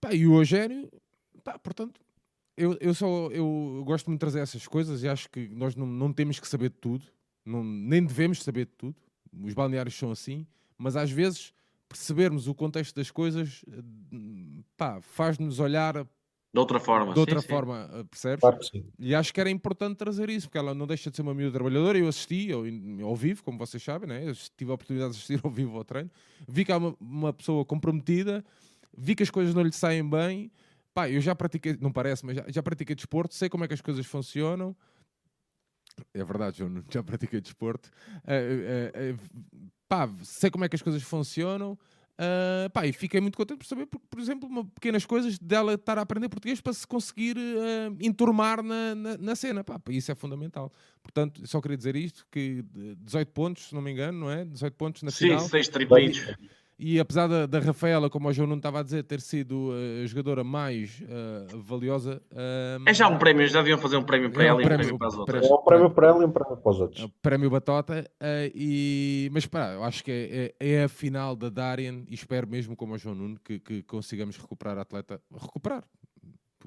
pá, 0.00 0.12
e 0.12 0.26
o 0.26 0.38
Eugénio, 0.38 0.88
pá, 1.44 1.58
portanto, 1.58 2.00
eu, 2.56 2.76
eu 2.80 2.92
só 2.94 3.28
eu 3.30 3.82
gosto 3.86 4.06
muito 4.08 4.18
de 4.18 4.20
trazer 4.20 4.40
essas 4.40 4.66
coisas 4.66 5.02
e 5.02 5.08
acho 5.08 5.28
que 5.30 5.48
nós 5.48 5.74
não, 5.74 5.86
não 5.86 6.12
temos 6.12 6.38
que 6.38 6.46
saber 6.48 6.68
de 6.70 6.76
tudo, 6.76 7.04
não, 7.44 7.62
nem 7.64 8.04
devemos 8.04 8.42
saber 8.42 8.66
de 8.66 8.72
tudo. 8.72 8.96
Os 9.42 9.54
balneários 9.54 9.94
são 9.96 10.10
assim, 10.10 10.46
mas 10.76 10.94
às 10.96 11.10
vezes 11.10 11.52
percebermos 11.88 12.48
o 12.48 12.54
contexto 12.54 12.94
das 12.94 13.10
coisas 13.10 13.64
pá, 14.76 15.00
faz-nos 15.00 15.58
olhar 15.58 16.06
De 16.52 16.60
outra 16.60 16.78
forma. 16.78 17.14
de 17.14 17.18
outra 17.18 17.40
sim, 17.40 17.46
sim. 17.46 17.48
forma, 17.48 17.88
eh, 17.94 18.04
percebes? 18.04 18.40
Claro 18.40 18.62
sim. 18.62 18.84
E 18.98 19.14
acho 19.14 19.32
que 19.32 19.40
era 19.40 19.48
importante 19.48 19.96
trazer 19.96 20.28
isso, 20.28 20.48
porque 20.48 20.58
ela 20.58 20.74
não 20.74 20.86
deixa 20.86 21.10
de 21.10 21.16
ser 21.16 21.22
uma 21.22 21.32
miúda 21.32 21.54
trabalhadora. 21.54 21.98
Eu 21.98 22.08
assisti 22.08 22.52
ao, 22.52 22.62
ao 23.08 23.16
vivo, 23.16 23.42
como 23.42 23.56
vocês 23.56 23.82
sabem, 23.82 24.06
né? 24.06 24.28
eu 24.28 24.34
tive 24.54 24.70
a 24.70 24.74
oportunidade 24.74 25.12
de 25.12 25.16
assistir 25.16 25.40
ao 25.42 25.50
vivo 25.50 25.78
ao 25.78 25.84
treino. 25.84 26.10
Vi 26.46 26.64
que 26.64 26.72
há 26.72 26.76
uma, 26.76 26.94
uma 27.00 27.32
pessoa 27.32 27.64
comprometida, 27.64 28.44
vi 28.96 29.14
que 29.14 29.22
as 29.22 29.30
coisas 29.30 29.54
não 29.54 29.62
lhe 29.62 29.72
saem 29.72 30.06
bem. 30.08 30.52
Pá, 30.92 31.08
eu 31.08 31.22
já 31.22 31.34
pratiquei, 31.34 31.78
não 31.80 31.90
parece, 31.90 32.26
mas 32.26 32.36
já, 32.36 32.44
já 32.48 32.62
pratiquei 32.62 32.94
desporto, 32.94 33.34
sei 33.34 33.48
como 33.48 33.64
é 33.64 33.68
que 33.68 33.72
as 33.72 33.80
coisas 33.80 34.04
funcionam. 34.04 34.76
É 36.12 36.22
verdade, 36.22 36.58
João, 36.58 36.82
já 36.90 37.02
pratiquei 37.02 37.40
desporto. 37.40 37.90
Eh, 38.26 38.90
eh, 38.94 39.10
eh, 39.10 39.16
pá, 39.88 40.06
sei 40.22 40.50
como 40.50 40.66
é 40.66 40.68
que 40.68 40.76
as 40.76 40.82
coisas 40.82 41.02
funcionam. 41.02 41.78
Ah, 42.18 42.70
pá, 42.72 42.86
e 42.86 42.92
fiquei 42.92 43.20
muito 43.20 43.36
contente 43.36 43.58
por 43.58 43.66
saber, 43.66 43.86
porque, 43.86 44.06
por 44.08 44.20
exemplo, 44.20 44.48
uma, 44.48 44.64
pequenas 44.64 45.04
coisas 45.04 45.38
dela 45.38 45.74
estar 45.74 45.98
a 45.98 46.02
aprender 46.02 46.28
português 46.28 46.60
para 46.60 46.72
se 46.72 46.86
conseguir 46.86 47.36
ah, 47.38 47.92
enturmar 48.00 48.62
na, 48.62 48.94
na, 48.94 49.18
na 49.18 49.36
cena. 49.36 49.64
Pá, 49.64 49.80
isso 49.88 50.12
é 50.12 50.14
fundamental. 50.14 50.72
Portanto, 51.02 51.46
só 51.46 51.60
queria 51.60 51.76
dizer 51.76 51.96
isto: 51.96 52.26
que 52.30 52.64
eh, 52.76 52.94
18 52.98 53.32
pontos, 53.32 53.68
se 53.68 53.74
não 53.74 53.82
me 53.82 53.90
engano, 53.90 54.18
não 54.20 54.30
é? 54.30 54.44
18 54.44 54.74
pontos 54.74 55.02
na 55.02 55.10
Sim, 55.10 55.24
final. 55.26 55.40
seis 55.40 55.68
triplitos. 55.68 56.34
E 56.84 56.98
apesar 56.98 57.28
da, 57.28 57.46
da 57.46 57.60
Rafaela, 57.60 58.10
como 58.10 58.28
o 58.28 58.32
João 58.32 58.48
não 58.48 58.56
estava 58.56 58.80
a 58.80 58.82
dizer, 58.82 59.04
ter 59.04 59.20
sido 59.20 59.70
eh, 59.72 60.02
a 60.02 60.06
jogadora 60.08 60.42
mais 60.42 61.00
ah, 61.08 61.46
valiosa. 61.62 62.20
ah, 62.34 62.78
É 62.84 62.92
já 62.92 63.06
um 63.06 63.18
prémio, 63.18 63.46
já 63.46 63.60
deviam 63.60 63.78
fazer 63.78 63.96
um 63.96 64.02
prémio 64.02 64.32
para 64.32 64.42
É 64.42 64.46
um 64.52 64.60
ela 64.60 64.62
e 64.62 64.64
um 64.64 64.68
prémio- 64.68 64.98
para 64.98 65.06
as 65.06 65.14
um 65.14 65.18
outras. 65.20 65.46
É 65.48 65.54
um 65.54 65.62
prémio 65.62 65.90
para 65.90 66.08
ela 66.08 66.22
e 66.22 66.26
um 66.26 66.30
prémio 66.32 66.56
para 66.56 66.70
os 66.72 66.78
É 66.78 66.82
outros. 66.82 67.04
o 67.04 67.08
Prémio 67.22 67.48
Batota, 67.50 68.10
eh, 68.18 68.50
e... 68.52 69.30
mas 69.32 69.46
pá, 69.46 69.74
eu 69.74 69.84
acho 69.84 70.02
que 70.02 70.10
é, 70.10 70.54
é- 70.66 70.74
é 70.80 70.82
a 70.84 70.88
final 70.88 71.36
da 71.36 71.48
Darien 71.48 72.04
e 72.08 72.14
espero 72.14 72.48
mesmo, 72.48 72.74
como 72.74 72.94
o 72.94 72.98
João 72.98 73.14
Nuno, 73.14 73.38
que, 73.44 73.60
que 73.60 73.84
consigamos 73.84 74.36
recuperar 74.36 74.76
a 74.76 74.80
atleta, 74.82 75.20
recuperar, 75.40 75.84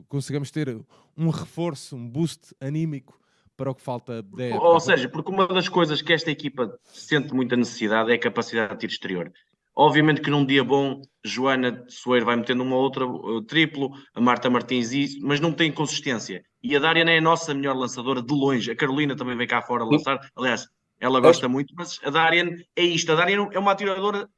consigamos 0.07 0.49
ter 0.49 0.77
um 1.17 1.29
reforço, 1.29 1.93
um 1.97 2.09
boost 2.09 2.55
anímico 2.61 3.19
para 3.57 3.69
o 3.69 3.75
que 3.75 3.81
falta 3.81 4.21
da 4.23 4.43
época. 4.45 4.63
Ou 4.65 4.79
seja, 4.79 5.09
porque 5.09 5.29
uma 5.29 5.45
das 5.45 5.67
coisas 5.67 6.01
que 6.01 6.13
esta 6.13 6.31
equipa 6.31 6.73
sente 6.85 7.33
muita 7.33 7.57
necessidade 7.57 8.11
é 8.11 8.15
a 8.15 8.19
capacidade 8.19 8.73
de 8.75 8.79
tiro 8.79 8.93
exterior. 8.93 9.33
Obviamente 9.75 10.21
que 10.21 10.29
num 10.29 10.45
dia 10.45 10.63
bom, 10.63 11.01
Joana 11.23 11.83
Soeiro 11.89 12.25
vai 12.25 12.37
metendo 12.37 12.63
uma 12.63 12.77
outra 12.77 13.05
uh, 13.05 13.41
triplo, 13.41 13.91
a 14.13 14.21
Marta 14.21 14.49
Martins 14.49 14.93
isso, 14.93 15.19
mas 15.21 15.41
não 15.41 15.51
tem 15.51 15.71
consistência. 15.71 16.43
E 16.63 16.75
a 16.75 16.79
Dariana 16.79 17.11
é 17.11 17.17
a 17.17 17.21
nossa 17.21 17.53
melhor 17.53 17.75
lançadora 17.75 18.21
de 18.21 18.33
longe. 18.33 18.71
A 18.71 18.75
Carolina 18.75 19.15
também 19.15 19.35
vem 19.35 19.47
cá 19.47 19.61
fora 19.61 19.83
lançar. 19.83 20.19
Aliás, 20.35 20.65
ela 20.99 21.19
gosta 21.19 21.49
muito, 21.49 21.73
mas 21.75 21.99
a 22.03 22.09
Darian 22.09 22.51
é 22.75 22.83
isto. 22.83 23.11
A 23.11 23.15
Darian 23.15 23.49
é 23.51 23.59
uma 23.59 23.71
atiradora 23.71 24.29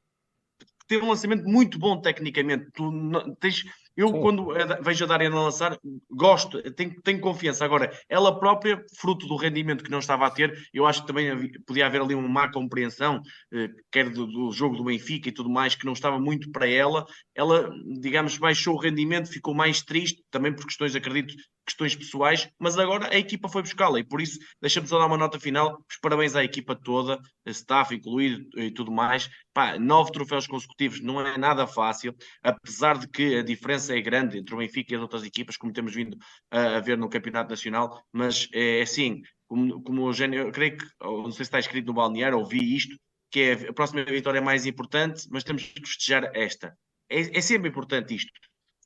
que 0.58 0.86
tem 0.88 1.00
um 1.00 1.08
lançamento 1.08 1.44
muito 1.44 1.78
bom 1.78 2.00
tecnicamente. 2.00 2.70
Tu 2.72 2.90
tens, 3.40 3.64
eu, 3.98 4.08
Sim. 4.08 4.20
quando 4.20 4.46
vejo 4.80 5.04
a 5.04 5.08
Dariana 5.08 5.42
lançar, 5.42 5.76
gosto, 6.08 6.62
tenho, 6.74 6.94
tenho 7.02 7.20
confiança. 7.20 7.64
Agora, 7.64 7.90
ela 8.08 8.38
própria, 8.38 8.80
fruto 8.96 9.26
do 9.26 9.34
rendimento 9.36 9.82
que 9.82 9.90
não 9.90 9.98
estava 9.98 10.24
a 10.24 10.30
ter, 10.30 10.56
eu 10.72 10.86
acho 10.86 11.00
que 11.00 11.08
também 11.08 11.28
havia- 11.30 11.50
podia 11.66 11.84
haver 11.86 12.00
ali 12.00 12.14
uma 12.14 12.28
má 12.28 12.48
compreensão, 12.50 13.20
eh, 13.52 13.68
quer 13.90 14.08
do, 14.08 14.24
do 14.24 14.52
jogo 14.52 14.76
do 14.76 14.84
Benfica 14.84 15.28
e 15.28 15.32
tudo 15.32 15.50
mais, 15.50 15.74
que 15.74 15.84
não 15.84 15.94
estava 15.94 16.18
muito 16.20 16.48
para 16.52 16.68
ela. 16.68 17.04
Ela, 17.34 17.70
digamos, 18.00 18.38
baixou 18.38 18.76
o 18.76 18.80
rendimento, 18.80 19.32
ficou 19.32 19.52
mais 19.52 19.82
triste, 19.82 20.22
também 20.30 20.54
por 20.54 20.64
questões, 20.64 20.94
acredito, 20.94 21.34
questões 21.66 21.94
pessoais, 21.94 22.48
mas 22.58 22.78
agora 22.78 23.08
a 23.12 23.18
equipa 23.18 23.48
foi 23.48 23.62
buscá-la 23.62 23.98
e 24.00 24.04
por 24.04 24.20
isso 24.22 24.38
deixa-me 24.60 24.86
só 24.86 24.98
dar 24.98 25.06
uma 25.06 25.18
nota 25.18 25.38
final. 25.38 25.84
Os 25.90 25.98
parabéns 26.00 26.34
à 26.34 26.42
equipa 26.42 26.74
toda, 26.74 27.18
a 27.46 27.50
staff 27.50 27.94
incluído 27.94 28.48
e 28.56 28.70
tudo 28.70 28.90
mais. 28.90 29.28
Pá, 29.52 29.78
nove 29.78 30.12
troféus 30.12 30.46
consecutivos 30.46 31.00
não 31.02 31.20
é 31.20 31.36
nada 31.36 31.66
fácil, 31.66 32.14
apesar 32.42 32.96
de 32.96 33.08
que 33.08 33.36
a 33.36 33.42
diferença 33.42 33.87
é 33.90 34.00
grande 34.00 34.38
entre 34.38 34.54
o 34.54 34.58
Benfica 34.58 34.92
e 34.92 34.96
as 34.96 35.02
outras 35.02 35.24
equipas, 35.24 35.56
como 35.56 35.72
temos 35.72 35.94
vindo 35.94 36.16
a, 36.50 36.76
a 36.76 36.80
ver 36.80 36.96
no 36.98 37.08
Campeonato 37.08 37.50
Nacional, 37.50 38.02
mas 38.12 38.48
é 38.52 38.82
assim, 38.82 39.22
como, 39.46 39.82
como 39.82 40.02
o 40.02 40.08
Eugênio, 40.08 40.40
eu 40.40 40.52
creio 40.52 40.76
que, 40.76 40.84
não 41.00 41.30
sei 41.30 41.36
se 41.36 41.42
está 41.42 41.58
escrito 41.58 41.86
no 41.86 41.94
balneário, 41.94 42.38
ouvi 42.38 42.76
isto, 42.76 42.96
que 43.30 43.40
é 43.40 43.52
a 43.68 43.72
próxima 43.72 44.04
vitória 44.04 44.38
é 44.38 44.42
mais 44.42 44.66
importante, 44.66 45.26
mas 45.30 45.44
temos 45.44 45.62
que 45.62 45.80
festejar 45.86 46.30
esta. 46.34 46.76
É, 47.08 47.38
é 47.38 47.40
sempre 47.40 47.68
importante 47.68 48.14
isto, 48.14 48.30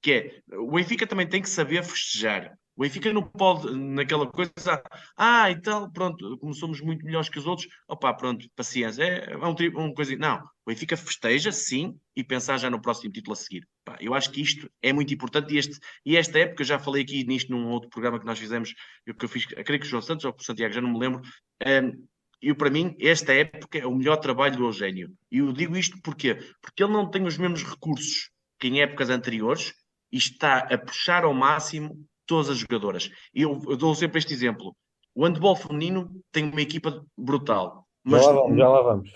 que 0.00 0.12
é, 0.12 0.56
o 0.56 0.72
Benfica 0.72 1.06
também 1.06 1.28
tem 1.28 1.42
que 1.42 1.48
saber 1.48 1.82
festejar. 1.84 2.56
O 2.74 2.82
Benfica 2.82 3.12
não 3.12 3.22
pode, 3.22 3.70
naquela 3.76 4.26
coisa, 4.26 4.82
ah, 5.16 5.50
e 5.50 5.61
tal, 5.61 5.90
pronto, 5.92 6.38
como 6.38 6.54
somos 6.54 6.80
muito 6.80 7.04
melhores 7.04 7.28
que 7.28 7.38
os 7.38 7.46
outros, 7.46 7.68
opá, 7.87 8.14
pronto, 8.14 8.48
paciência, 8.56 9.02
é, 9.02 9.32
é 9.32 9.37
um, 9.37 9.54
tri- 9.54 9.68
uma 9.68 9.92
coisa. 9.92 10.16
Não, 10.16 10.38
o 10.38 10.70
Benfica 10.70 10.96
festeja, 10.96 11.52
sim, 11.52 11.98
e 12.16 12.24
pensar 12.24 12.56
já 12.56 12.70
no 12.70 12.80
próximo 12.80 13.12
título 13.12 13.35
a 13.35 13.37
seguir. 13.37 13.68
Eu 14.00 14.14
acho 14.14 14.30
que 14.30 14.40
isto 14.40 14.70
é 14.80 14.92
muito 14.92 15.12
importante 15.12 15.52
e, 15.54 15.58
este, 15.58 15.78
e 16.04 16.16
esta 16.16 16.38
época, 16.38 16.62
eu 16.62 16.66
já 16.66 16.78
falei 16.78 17.02
aqui 17.02 17.24
nisto 17.24 17.50
num 17.50 17.68
outro 17.68 17.90
programa 17.90 18.18
que 18.18 18.26
nós 18.26 18.38
fizemos, 18.38 18.74
eu, 19.04 19.14
que 19.14 19.24
eu 19.24 19.28
fiz, 19.28 19.46
eu 19.54 19.64
creio 19.64 19.80
que 19.80 19.87
o 19.87 19.90
João 19.90 20.02
Santos 20.02 20.24
ou 20.24 20.35
o 20.38 20.42
Santiago, 20.42 20.72
já 20.72 20.80
não 20.80 20.92
me 20.92 20.98
lembro, 20.98 21.20
ehm, 21.64 21.92
e 22.40 22.52
para 22.54 22.70
mim, 22.70 22.96
esta 22.98 23.32
época 23.32 23.78
é 23.78 23.87
o 23.87 23.94
melhor 23.94 24.16
trabalho 24.16 24.56
do 24.56 24.64
Eugênio. 24.64 25.12
E 25.30 25.38
eu 25.38 25.52
digo 25.52 25.76
isto 25.76 26.00
porquê? 26.02 26.35
Porque 26.61 26.82
ele 26.82 26.92
não 26.92 27.08
tem 27.08 27.22
os 27.24 27.38
mesmos 27.38 27.62
recursos 27.62 28.30
que 28.58 28.66
em 28.68 28.80
épocas 28.80 29.11
anteriores 29.11 29.72
e 30.11 30.16
está 30.16 30.58
a 30.58 30.76
puxar 30.78 31.22
ao 31.24 31.32
máximo 31.35 32.04
todas 32.26 32.50
as 32.50 32.58
jogadoras. 32.58 33.11
Eu, 33.35 33.61
eu 33.68 33.76
dou 33.76 33.94
sempre 33.94 34.18
este 34.18 34.32
exemplo. 34.32 34.74
O 35.14 35.24
handball 35.24 35.56
feminino 35.56 36.11
tem 36.30 36.44
uma 36.44 36.61
equipa 36.61 37.04
brutal. 37.16 37.87
Mas, 38.04 38.24
já, 38.24 38.30
lá 38.30 38.40
vamos, 38.40 38.56
já 38.56 38.68
lá 38.68 38.82
vamos. 38.82 39.11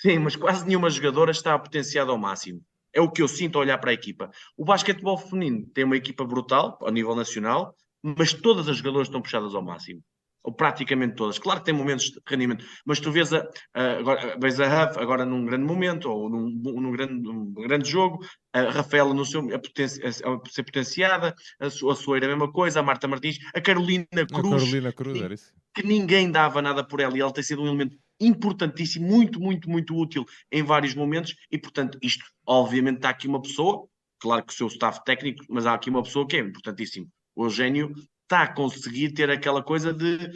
Sim, 0.00 0.18
mas 0.18 0.36
quase 0.36 0.66
nenhuma 0.66 0.90
jogadora 0.90 1.30
está 1.30 1.58
potenciada 1.58 2.10
ao 2.10 2.18
máximo. 2.18 2.60
É 2.92 3.00
o 3.00 3.10
que 3.10 3.22
eu 3.22 3.28
sinto 3.28 3.56
a 3.56 3.60
olhar 3.60 3.78
para 3.78 3.90
a 3.90 3.94
equipa. 3.94 4.30
O 4.56 4.64
basquetebol 4.64 5.16
feminino 5.16 5.66
tem 5.72 5.84
uma 5.84 5.96
equipa 5.96 6.24
brutal, 6.24 6.78
ao 6.80 6.90
nível 6.90 7.14
nacional, 7.14 7.74
mas 8.02 8.32
todas 8.32 8.68
as 8.68 8.76
jogadoras 8.76 9.08
estão 9.08 9.22
puxadas 9.22 9.54
ao 9.54 9.62
máximo. 9.62 10.02
Ou 10.44 10.52
praticamente 10.52 11.14
todas. 11.14 11.38
Claro 11.38 11.60
que 11.60 11.66
tem 11.66 11.74
momentos 11.74 12.06
de 12.06 12.20
rendimento, 12.26 12.64
mas 12.84 12.98
tu 12.98 13.12
vês 13.12 13.32
a, 13.32 13.46
a 13.74 13.98
agora, 13.98 14.36
vês 14.40 14.60
a 14.60 14.66
Huff 14.66 14.98
agora 14.98 15.24
num 15.24 15.44
grande 15.44 15.64
momento, 15.64 16.10
ou 16.10 16.28
num, 16.28 16.50
num, 16.50 16.92
grande, 16.92 17.22
grande 17.66 17.88
jogo, 17.88 18.24
a 18.52 18.62
Rafaela 18.70 19.14
no 19.14 19.24
seu, 19.24 19.40
a, 19.40 19.56
a, 19.56 20.50
ser 20.50 20.62
potenciada, 20.64 21.34
a, 21.60 21.66
a 21.66 21.70
Soeira 21.70 22.26
a 22.26 22.30
mesma 22.30 22.50
coisa, 22.50 22.80
a 22.80 22.82
Marta 22.82 23.06
Martins, 23.06 23.38
a 23.54 23.60
Carolina 23.60 24.06
Cruz, 24.32 24.62
a 24.62 24.66
Carolina 24.66 24.92
Cruz 24.92 25.18
que, 25.18 25.24
era 25.24 25.34
isso. 25.34 25.52
que 25.74 25.86
ninguém 25.86 26.30
dava 26.30 26.60
nada 26.60 26.84
por 26.84 27.00
ela, 27.00 27.16
e 27.16 27.20
ela 27.20 27.32
tem 27.32 27.44
sido 27.44 27.62
um 27.62 27.66
elemento 27.66 27.96
importantíssimo, 28.20 29.06
muito, 29.06 29.40
muito, 29.40 29.70
muito 29.70 29.96
útil 29.96 30.24
em 30.50 30.62
vários 30.62 30.94
momentos, 30.94 31.34
e 31.50 31.58
portanto, 31.58 31.98
isto, 32.02 32.24
obviamente, 32.46 32.96
está 32.96 33.10
aqui 33.10 33.28
uma 33.28 33.40
pessoa, 33.40 33.86
claro 34.20 34.44
que 34.44 34.52
o 34.52 34.56
seu 34.56 34.66
staff 34.66 35.02
técnico, 35.04 35.44
mas 35.48 35.66
há 35.66 35.74
aqui 35.74 35.90
uma 35.90 36.02
pessoa 36.02 36.26
que 36.26 36.36
é 36.36 36.40
importantíssimo. 36.40 37.08
O 37.34 37.46
Eugênio 37.46 37.94
está 38.32 38.42
a 38.42 38.52
conseguir 38.52 39.12
ter 39.12 39.30
aquela 39.30 39.62
coisa 39.62 39.92
de 39.92 40.30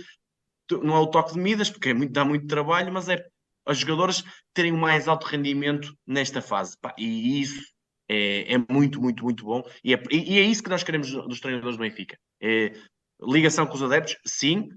não 0.70 0.96
é 0.96 0.98
o 0.98 1.06
toque 1.06 1.32
de 1.32 1.38
Midas, 1.38 1.70
porque 1.70 1.90
é 1.90 1.94
muito, 1.94 2.12
dá 2.12 2.24
muito 2.24 2.46
trabalho, 2.46 2.92
mas 2.92 3.08
é 3.08 3.24
as 3.64 3.78
jogadoras 3.78 4.22
terem 4.52 4.72
um 4.72 4.76
mais 4.76 5.08
alto 5.08 5.26
rendimento 5.26 5.96
nesta 6.06 6.42
fase. 6.42 6.76
E 6.98 7.40
isso 7.40 7.62
é, 8.08 8.52
é, 8.54 8.58
muito, 8.70 9.00
muito, 9.00 9.24
muito 9.24 9.44
bom. 9.44 9.62
E 9.82 9.94
é, 9.94 10.02
e 10.10 10.38
é, 10.38 10.42
isso 10.42 10.62
que 10.62 10.70
nós 10.70 10.82
queremos 10.82 11.10
dos 11.10 11.40
treinadores 11.40 11.76
do 11.76 11.80
Benfica. 11.80 12.18
É 12.40 12.72
ligação 13.22 13.66
com 13.66 13.74
os 13.74 13.82
adeptos, 13.82 14.16
sim, 14.26 14.68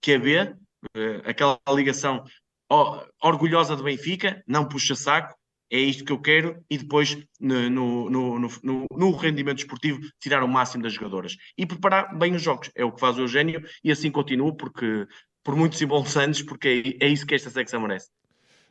QB, 0.00 0.54
eh, 0.96 1.22
aquela 1.26 1.60
ligação 1.68 2.24
orgulhosa 3.22 3.76
do 3.76 3.84
Benfica, 3.84 4.42
não 4.46 4.66
puxa 4.66 4.94
saco, 4.94 5.36
é 5.72 5.78
isto 5.78 6.04
que 6.04 6.12
eu 6.12 6.20
quero, 6.20 6.62
e 6.68 6.76
depois 6.76 7.16
no, 7.40 7.70
no, 8.10 8.38
no, 8.38 8.86
no, 8.94 9.10
rendimento 9.16 9.60
esportivo 9.60 10.00
tirar 10.20 10.44
o 10.44 10.48
máximo 10.48 10.82
das 10.82 10.92
jogadoras 10.92 11.34
e 11.56 11.64
preparar 11.64 12.14
bem 12.18 12.34
os 12.34 12.42
jogos. 12.42 12.70
É 12.76 12.84
o 12.84 12.92
que 12.92 13.00
faz 13.00 13.16
o 13.16 13.22
Eugênio 13.22 13.64
e 13.82 13.90
assim 13.90 14.10
continuo, 14.10 14.54
porque 14.54 15.06
por 15.42 15.56
muitos 15.56 15.80
e 15.80 15.86
bons 15.86 16.14
anos, 16.18 16.42
porque 16.42 16.98
é, 17.00 17.06
é 17.06 17.08
isso 17.08 17.26
que 17.26 17.34
esta 17.34 17.48
secção 17.48 17.80
merece. 17.80 18.10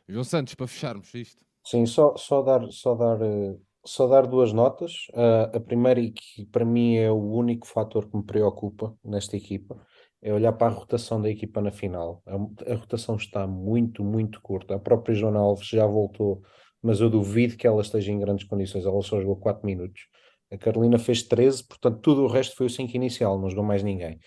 João 0.08 0.22
Santos, 0.22 0.54
para 0.54 0.68
fecharmos 0.68 1.12
isto. 1.12 1.44
Sim, 1.64 1.86
só, 1.86 2.16
só, 2.16 2.40
dar, 2.40 2.70
só, 2.70 2.94
dar, 2.94 3.20
eh, 3.20 3.56
só 3.84 4.06
dar 4.06 4.24
duas 4.26 4.52
notas. 4.52 5.08
Uh, 5.10 5.56
a 5.56 5.60
primeira, 5.60 6.00
e 6.00 6.12
que 6.12 6.44
para 6.46 6.64
mim 6.64 6.96
é 6.96 7.10
o 7.10 7.32
único 7.32 7.66
fator 7.66 8.08
que 8.08 8.16
me 8.16 8.22
preocupa 8.22 8.96
nesta 9.04 9.36
equipa, 9.36 9.76
é 10.20 10.32
olhar 10.32 10.52
para 10.52 10.68
a 10.68 10.76
rotação 10.76 11.20
da 11.20 11.28
equipa 11.28 11.60
na 11.60 11.72
final. 11.72 12.22
A, 12.26 12.72
a 12.72 12.76
rotação 12.76 13.16
está 13.16 13.44
muito, 13.44 14.04
muito 14.04 14.40
curta. 14.40 14.76
A 14.76 14.78
própria 14.78 15.14
Joana 15.14 15.40
Alves 15.40 15.66
já 15.66 15.86
voltou 15.86 16.42
mas 16.82 17.00
eu 17.00 17.08
duvido 17.08 17.56
que 17.56 17.66
ela 17.66 17.80
esteja 17.80 18.10
em 18.12 18.18
grandes 18.18 18.46
condições. 18.46 18.84
Ela 18.84 19.00
só 19.02 19.20
jogou 19.20 19.36
4 19.36 19.64
minutos. 19.64 20.08
A 20.50 20.58
Carolina 20.58 20.98
fez 20.98 21.22
13, 21.22 21.64
portanto, 21.64 22.00
tudo 22.00 22.24
o 22.24 22.26
resto 22.26 22.56
foi 22.56 22.66
o 22.66 22.70
5 22.70 22.94
inicial, 22.94 23.38
não 23.38 23.48
jogou 23.48 23.64
mais 23.64 23.82
ninguém. 23.82 24.18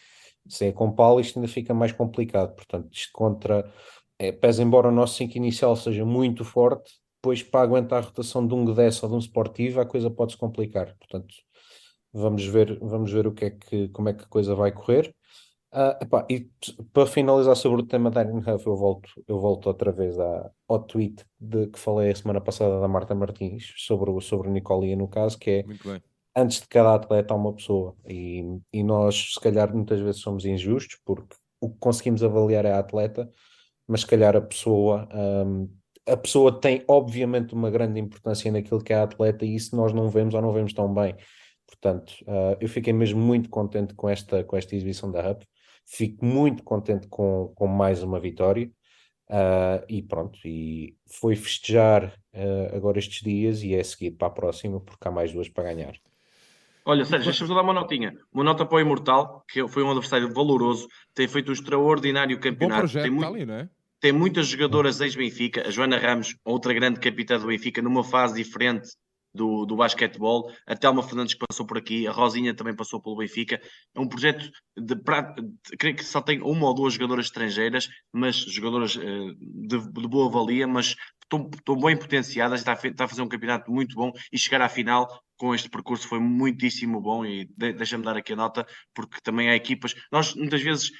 Se 0.47 0.65
é 0.65 0.71
com 0.71 0.91
Paulo, 0.91 1.19
isto 1.19 1.37
ainda 1.37 1.47
fica 1.47 1.73
mais 1.73 1.91
complicado. 1.91 2.55
Portanto, 2.55 2.89
isto 2.91 3.11
contra. 3.13 3.71
É, 4.17 4.31
pese 4.31 4.63
embora 4.63 4.87
o 4.87 4.91
nosso 4.91 5.15
5 5.15 5.37
inicial 5.37 5.75
seja 5.75 6.05
muito 6.05 6.45
forte, 6.45 6.91
depois 7.17 7.43
para 7.43 7.61
aguentar 7.61 8.03
a 8.03 8.05
rotação 8.05 8.47
de 8.47 8.53
um 8.53 8.63
Gdess 8.65 9.03
ou 9.03 9.09
de 9.09 9.15
um 9.15 9.19
Sportivo, 9.19 9.81
a 9.81 9.85
coisa 9.85 10.09
pode 10.09 10.33
se 10.33 10.37
complicar. 10.37 10.95
Portanto, 10.97 11.33
vamos 12.13 12.45
ver, 12.45 12.79
vamos 12.79 13.11
ver 13.11 13.27
o 13.27 13.33
que 13.33 13.45
é 13.45 13.49
que, 13.51 13.89
como 13.89 14.09
é 14.09 14.13
que 14.13 14.23
a 14.23 14.27
coisa 14.27 14.55
vai 14.55 14.71
correr. 14.71 15.13
Uh, 15.75 16.01
epá, 16.01 16.25
e 16.29 16.49
para 16.93 17.05
finalizar 17.05 17.53
sobre 17.57 17.81
o 17.81 17.85
tema 17.85 18.09
da 18.09 18.21
Erin 18.21 18.37
Huff, 18.37 18.65
eu 18.65 18.77
volto, 18.77 19.09
eu 19.27 19.37
volto 19.37 19.67
outra 19.67 19.91
vez 19.91 20.17
à, 20.17 20.49
ao 20.69 20.79
tweet 20.79 21.25
de, 21.37 21.67
que 21.67 21.77
falei 21.77 22.11
a 22.11 22.15
semana 22.15 22.39
passada 22.39 22.79
da 22.79 22.87
Marta 22.87 23.13
Martins 23.13 23.73
sobre, 23.75 24.09
o, 24.09 24.21
sobre 24.21 24.49
Nicolia, 24.49 24.95
no 24.95 25.09
caso, 25.09 25.37
que 25.37 25.51
é 25.51 25.65
antes 26.33 26.61
de 26.61 26.67
cada 26.69 26.95
atleta 26.95 27.33
há 27.33 27.37
uma 27.37 27.51
pessoa. 27.51 27.93
E, 28.07 28.41
e 28.71 28.83
nós, 28.83 29.33
se 29.33 29.39
calhar, 29.41 29.73
muitas 29.75 29.99
vezes 29.99 30.21
somos 30.21 30.45
injustos, 30.45 30.97
porque 31.03 31.35
o 31.59 31.69
que 31.69 31.77
conseguimos 31.77 32.23
avaliar 32.23 32.63
é 32.63 32.71
a 32.71 32.79
atleta, 32.79 33.29
mas 33.85 34.01
se 34.01 34.07
calhar 34.07 34.33
a 34.33 34.41
pessoa. 34.41 35.09
Um, 35.13 35.69
a 36.07 36.15
pessoa 36.15 36.57
tem 36.57 36.85
obviamente 36.87 37.53
uma 37.53 37.69
grande 37.69 37.99
importância 37.99 38.49
naquilo 38.49 38.81
que 38.81 38.93
é 38.93 38.95
a 38.95 39.03
atleta 39.03 39.43
e 39.43 39.55
isso 39.55 39.75
nós 39.75 39.91
não 39.91 40.07
vemos 40.07 40.35
ou 40.35 40.41
não 40.41 40.53
vemos 40.53 40.71
tão 40.71 40.93
bem. 40.93 41.15
Portanto, 41.67 42.13
uh, 42.21 42.55
eu 42.61 42.69
fiquei 42.69 42.93
mesmo 42.93 43.19
muito 43.19 43.49
contente 43.49 43.93
com 43.93 44.07
esta, 44.07 44.43
com 44.43 44.55
esta 44.55 44.73
exibição 44.75 45.11
da 45.11 45.31
Hub. 45.31 45.45
Fico 45.85 46.25
muito 46.25 46.63
contente 46.63 47.07
com, 47.07 47.53
com 47.55 47.67
mais 47.67 48.01
uma 48.01 48.19
vitória. 48.19 48.69
Uh, 49.27 49.81
e 49.89 50.03
pronto, 50.03 50.37
e 50.45 50.95
foi 51.07 51.35
festejar 51.35 52.13
uh, 52.33 52.75
agora 52.75 52.99
estes 52.99 53.21
dias 53.23 53.63
e 53.63 53.73
é 53.73 53.83
seguir 53.83 54.11
para 54.11 54.27
a 54.27 54.31
próxima 54.31 54.79
porque 54.79 55.07
há 55.07 55.11
mais 55.11 55.31
duas 55.31 55.49
para 55.49 55.63
ganhar. 55.63 55.95
Olha, 56.85 57.03
Sérgio, 57.03 57.25
deixa-me 57.25 57.49
dar 57.49 57.63
uma 57.63 57.73
notinha. 57.73 58.13
Uma 58.31 58.43
nota 58.43 58.63
para 58.63 58.75
o 58.75 58.79
Imortal, 58.79 59.43
que 59.49 59.67
foi 59.67 59.81
um 59.81 59.89
adversário 59.89 60.31
valoroso, 60.31 60.87
tem 61.15 61.27
feito 61.27 61.49
um 61.49 61.53
extraordinário 61.53 62.39
campeonato. 62.39 62.81
Bom 62.81 62.87
projeto, 62.87 63.03
tem, 63.03 63.11
muito, 63.11 63.27
ali, 63.27 63.45
não 63.45 63.55
é? 63.55 63.69
tem 63.99 64.11
muitas 64.11 64.45
jogadoras 64.45 65.01
ex-Benfica, 65.01 65.67
a 65.67 65.71
Joana 65.71 65.97
Ramos, 65.97 66.35
outra 66.45 66.71
grande 66.71 66.99
capitã 66.99 67.39
do 67.39 67.47
Benfica, 67.47 67.81
numa 67.81 68.03
fase 68.03 68.35
diferente 68.35 68.89
do, 69.35 69.65
do 69.65 69.75
basquetebol, 69.75 70.51
a 70.65 70.75
Telma 70.75 71.03
Fernandes 71.03 71.35
passou 71.35 71.65
por 71.65 71.77
aqui, 71.77 72.07
a 72.07 72.11
Rosinha 72.11 72.53
também 72.53 72.75
passou 72.75 73.01
pelo 73.01 73.17
Benfica. 73.17 73.61
É 73.93 73.99
um 73.99 74.07
projeto 74.07 74.49
de, 74.77 74.95
de 74.95 75.77
creio 75.77 75.95
que 75.95 76.03
só 76.03 76.21
tem 76.21 76.41
uma 76.41 76.67
ou 76.67 76.73
duas 76.73 76.93
jogadoras 76.93 77.25
estrangeiras, 77.25 77.87
mas 78.11 78.35
jogadoras 78.35 78.95
uh, 78.95 79.35
de, 79.39 79.91
de, 79.91 80.07
boa 80.07 80.29
valia, 80.29 80.67
mas 80.67 80.95
estão, 81.23 81.49
bem 81.79 81.97
potenciadas, 81.97 82.61
está 82.61 82.73
a, 82.73 82.87
está 82.87 83.05
a 83.05 83.07
fazer 83.07 83.21
um 83.21 83.27
campeonato 83.27 83.71
muito 83.71 83.95
bom 83.95 84.11
e 84.31 84.37
chegar 84.37 84.61
à 84.61 84.69
final 84.69 85.07
com 85.37 85.53
este 85.53 85.69
percurso 85.69 86.07
foi 86.07 86.19
muitíssimo 86.19 87.01
bom 87.01 87.25
e 87.25 87.45
de, 87.57 87.73
deixa-me 87.73 88.03
dar 88.03 88.15
aqui 88.15 88.33
a 88.33 88.35
nota, 88.37 88.65
porque 88.93 89.19
também 89.21 89.49
há 89.49 89.55
equipas, 89.55 89.93
nós 90.11 90.33
muitas 90.33 90.61
vezes 90.61 90.91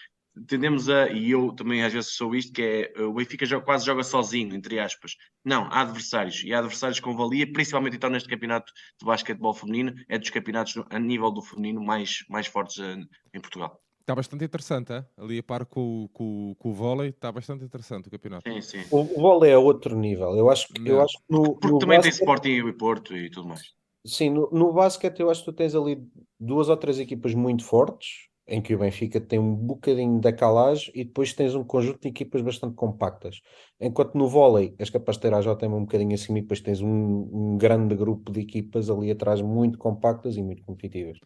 tendemos 0.48 0.90
a, 0.90 1.10
e 1.10 1.32
eu 1.32 1.52
também 1.54 1.84
às 1.84 1.94
vezes 1.94 2.12
sou 2.12 2.36
isto, 2.36 2.52
que 2.52 2.92
é 2.96 3.02
o 3.02 3.14
Benfica 3.14 3.46
joga, 3.46 3.66
quase 3.66 3.86
joga 3.86 4.04
sozinho, 4.04 4.56
entre 4.56 4.80
aspas. 4.80 5.16
Não, 5.44 5.64
há 5.66 5.82
adversários, 5.82 6.44
e 6.44 6.54
há 6.54 6.60
adversários 6.60 7.00
com 7.00 7.16
valia, 7.16 7.52
principalmente 7.52 7.96
então 7.96 8.10
neste 8.10 8.30
campeonato 8.30 8.72
de 9.00 9.06
basquetebol 9.06 9.54
feminino, 9.54 9.94
é 10.10 10.18
dos 10.18 10.30
campeonatos 10.30 10.82
a 10.90 11.00
nível 11.00 11.32
do 11.32 11.42
feminino 11.42 11.84
mais, 11.84 12.26
mais 12.30 12.48
fortes 12.48 12.80
eh, 12.80 12.98
em 13.34 13.40
Portugal. 13.40 13.80
Está 14.02 14.14
bastante 14.14 14.46
interessante, 14.46 14.94
hein? 14.94 15.04
ali 15.18 15.40
a 15.40 15.44
par 15.44 15.66
com, 15.66 16.08
com, 16.14 16.56
com 16.60 16.70
o 16.70 16.74
vôlei, 16.74 17.10
está 17.10 17.32
bastante 17.32 17.64
interessante 17.66 18.08
o 18.08 18.12
campeonato. 18.12 18.48
Sim, 18.48 18.62
sim. 18.62 18.84
O, 18.92 19.00
o 19.00 19.22
vôlei 19.22 19.52
é 19.52 19.58
outro 19.58 19.98
nível, 19.98 20.36
eu 20.38 20.50
acho, 20.50 20.68
eu 20.86 21.02
acho 21.02 21.18
que 21.18 21.24
no, 21.28 21.56
Porque 21.56 21.68
no 21.74 21.80
também 21.80 21.98
basquete... 21.98 22.18
tem 22.18 22.22
Sporting 22.22 22.68
e 22.68 22.74
Porto 22.74 23.18
e 23.18 23.32
tudo 23.32 23.48
mais. 23.48 23.74
Sim, 24.06 24.30
no, 24.30 24.50
no 24.52 24.72
basquete 24.72 25.20
eu 25.20 25.32
acho 25.32 25.44
que 25.44 25.52
tu 25.52 25.56
tens 25.56 25.74
ali 25.74 26.08
duas 26.40 26.70
ou 26.70 26.78
três 26.78 27.00
equipas 27.00 27.34
muito 27.34 27.66
fortes, 27.66 28.28
em 28.48 28.62
que 28.62 28.76
o 28.76 28.80
Benfica 28.80 29.20
tem 29.20 29.40
um 29.40 29.56
bocadinho 29.56 30.20
da 30.20 30.32
calagem 30.32 30.92
e 30.94 31.04
depois 31.04 31.34
tens 31.34 31.56
um 31.56 31.64
conjunto 31.64 32.02
de 32.02 32.10
equipas 32.10 32.42
bastante 32.42 32.76
compactas. 32.76 33.42
Enquanto 33.80 34.16
no 34.16 34.28
vôlei 34.28 34.76
és 34.78 34.90
capaz 34.90 35.18
de 35.18 35.22
ter 35.22 35.34
a 35.34 35.40
um 35.40 35.82
bocadinho 35.82 36.14
acima 36.14 36.38
e 36.38 36.42
depois 36.42 36.62
tens 36.62 36.82
um, 36.82 36.88
um, 36.88 37.58
grande 37.58 37.96
grupo 37.96 38.32
de 38.32 38.42
equipas 38.42 38.90
ali 38.90 39.10
atrás 39.10 39.42
muito 39.42 39.78
compactas 39.78 40.38
e 40.38 40.44
muito 40.44 40.64
competitivas. 40.64 41.18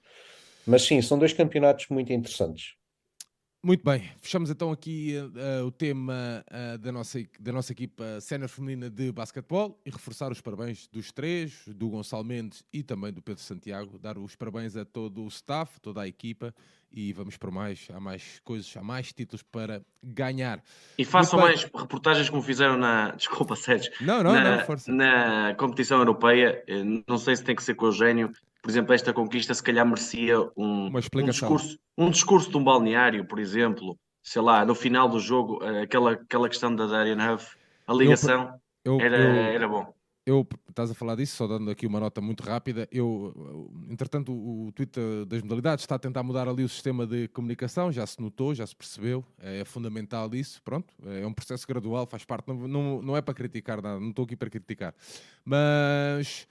Mas 0.66 0.84
sim, 0.84 1.02
são 1.02 1.20
dois 1.20 1.34
campeonatos 1.34 1.88
muito 1.90 2.14
interessantes. 2.14 2.79
Muito 3.62 3.84
bem, 3.84 4.10
fechamos 4.22 4.50
então 4.50 4.72
aqui 4.72 5.16
uh, 5.18 5.66
o 5.66 5.72
tema 5.72 6.46
uh, 6.48 6.78
da, 6.78 6.94
nossa, 6.94 7.20
da 7.38 7.52
nossa 7.52 7.74
equipa 7.74 8.22
sénior 8.22 8.48
feminina 8.48 8.90
de 8.90 9.12
basquetebol 9.12 9.78
e 9.86 9.90
reforçar 9.90 10.32
os 10.32 10.40
parabéns 10.40 10.88
dos 10.88 11.12
três, 11.12 11.68
do 11.68 11.90
Gonçalo 11.90 12.24
Mendes 12.24 12.64
e 12.72 12.82
também 12.84 13.12
do 13.12 13.22
Pedro 13.22 13.44
Santiago, 13.44 14.00
dar 14.00 14.18
os 14.18 14.34
parabéns 14.34 14.78
a 14.78 14.86
todo 14.86 15.26
o 15.26 15.28
staff, 15.28 15.78
toda 15.82 16.02
a 16.02 16.08
equipa 16.08 16.56
e 16.90 17.12
vamos 17.12 17.36
por 17.36 17.52
mais, 17.52 17.86
há 17.94 18.00
mais 18.00 18.40
coisas, 18.46 18.76
há 18.78 18.82
mais 18.82 19.12
títulos 19.12 19.44
para 19.44 19.82
ganhar. 20.02 20.64
E 20.98 21.04
façam 21.04 21.40
mais 21.40 21.64
reportagens 21.64 22.30
como 22.30 22.42
fizeram 22.42 22.78
na, 22.78 23.12
desculpa 23.18 23.58
Sérgio, 23.58 23.92
não, 24.00 24.24
não, 24.24 24.34
na, 24.34 24.58
não, 24.58 24.66
força. 24.66 24.90
na 24.90 25.54
competição 25.56 26.00
europeia, 26.00 26.64
eh, 26.66 26.84
não 27.06 27.18
sei 27.18 27.36
se 27.36 27.44
tem 27.44 27.56
que 27.56 27.64
ser 27.64 27.76
com 27.76 27.88
o 27.88 27.92
gênio, 27.92 28.32
por 28.62 28.70
exemplo, 28.70 28.94
esta 28.94 29.14
conquista 29.14 29.54
se 29.54 29.64
calhar 29.64 29.86
merecia 29.86 30.40
um, 30.56 30.88
um, 30.88 31.26
discurso, 31.26 31.80
um 31.98 32.10
discurso 32.10 32.50
de 32.50 32.58
um 32.58 32.64
balneário, 32.64 33.26
por 33.26 33.40
exemplo, 33.40 33.98
sei 34.22 34.42
lá, 34.42 34.66
no 34.66 34.76
final 34.76 35.08
do 35.08 35.20
jogo, 35.20 35.64
eh, 35.64 35.84
aquela, 35.84 36.12
aquela 36.12 36.50
questão 36.50 36.76
da 36.76 36.86
Darian 36.86 37.34
Huff, 37.34 37.56
a 37.88 37.94
ligação 37.94 38.60
eu, 38.84 39.00
eu, 39.00 39.02
era, 39.02 39.18
eu, 39.18 39.36
era 39.36 39.68
bom. 39.68 39.94
Eu, 40.26 40.48
estás 40.70 40.92
a 40.92 40.94
falar 40.94 41.16
disso, 41.16 41.36
só 41.36 41.48
dando 41.48 41.72
aqui 41.72 41.88
uma 41.88 42.00
nota 42.00 42.22
muito 42.22 42.44
rápida. 42.44 42.88
Eu, 42.92 43.34
entretanto, 43.90 44.32
o, 44.32 44.68
o 44.68 44.72
Twitter 44.72 45.26
das 45.26 45.42
modalidades 45.42 45.84
está 45.84 45.96
a 45.96 46.00
tentar 46.00 46.22
mudar 46.22 46.48
ali 46.48 46.64
o 46.64 46.70
sistema 46.70 47.08
de 47.08 47.28
comunicação, 47.30 47.92
já 47.92 48.06
se 48.06 48.22
notou, 48.22 48.54
já 48.54 48.68
se 48.68 48.76
percebeu, 48.76 49.26
é, 49.40 49.64
fundamental 49.66 50.30
isso. 50.36 50.62
Pronto, 50.62 50.94
é 51.04 51.26
um 51.26 51.34
processo 51.34 51.66
gradual, 51.66 52.06
faz 52.06 52.26
parte, 52.26 52.48
não, 52.48 52.68
não, 52.68 53.02
não 53.02 53.18
é 53.18 53.22
para 53.22 53.34
criticar 53.34 53.82
nada, 53.82 54.00
não 54.00 54.10
estou 54.10 54.26
aqui 54.26 54.36
para 54.36 54.50
criticar. 54.50 54.94
Mas 55.44 56.48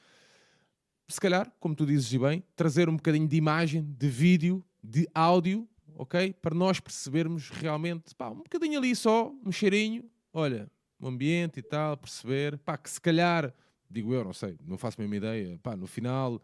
se 1.08 1.20
calhar, 1.20 1.50
como 1.58 1.74
tu 1.74 1.86
dizes 1.86 2.12
e 2.12 2.18
bem, 2.18 2.42
trazer 2.54 2.88
um 2.88 2.96
bocadinho 2.96 3.26
de 3.26 3.36
imagem, 3.36 3.82
de 3.98 4.08
vídeo, 4.08 4.64
de 4.82 5.08
áudio, 5.14 5.66
ok? 5.94 6.32
Para 6.34 6.54
nós 6.54 6.78
percebermos 6.80 7.48
realmente, 7.48 8.14
pá, 8.14 8.30
um 8.30 8.36
bocadinho 8.36 8.78
ali 8.78 8.94
só, 8.94 9.32
um 9.44 9.50
cheirinho, 9.50 10.04
olha, 10.32 10.70
o 11.00 11.08
ambiente 11.08 11.60
e 11.60 11.62
tal, 11.62 11.96
perceber, 11.96 12.58
pá, 12.58 12.76
que 12.76 12.90
se 12.90 13.00
calhar, 13.00 13.52
digo 13.90 14.12
eu, 14.12 14.24
não 14.24 14.32
sei, 14.32 14.56
não 14.66 14.76
faço 14.76 15.00
a 15.00 15.02
mesma 15.02 15.16
ideia, 15.16 15.58
pá, 15.62 15.76
no 15.76 15.86
final 15.86 16.40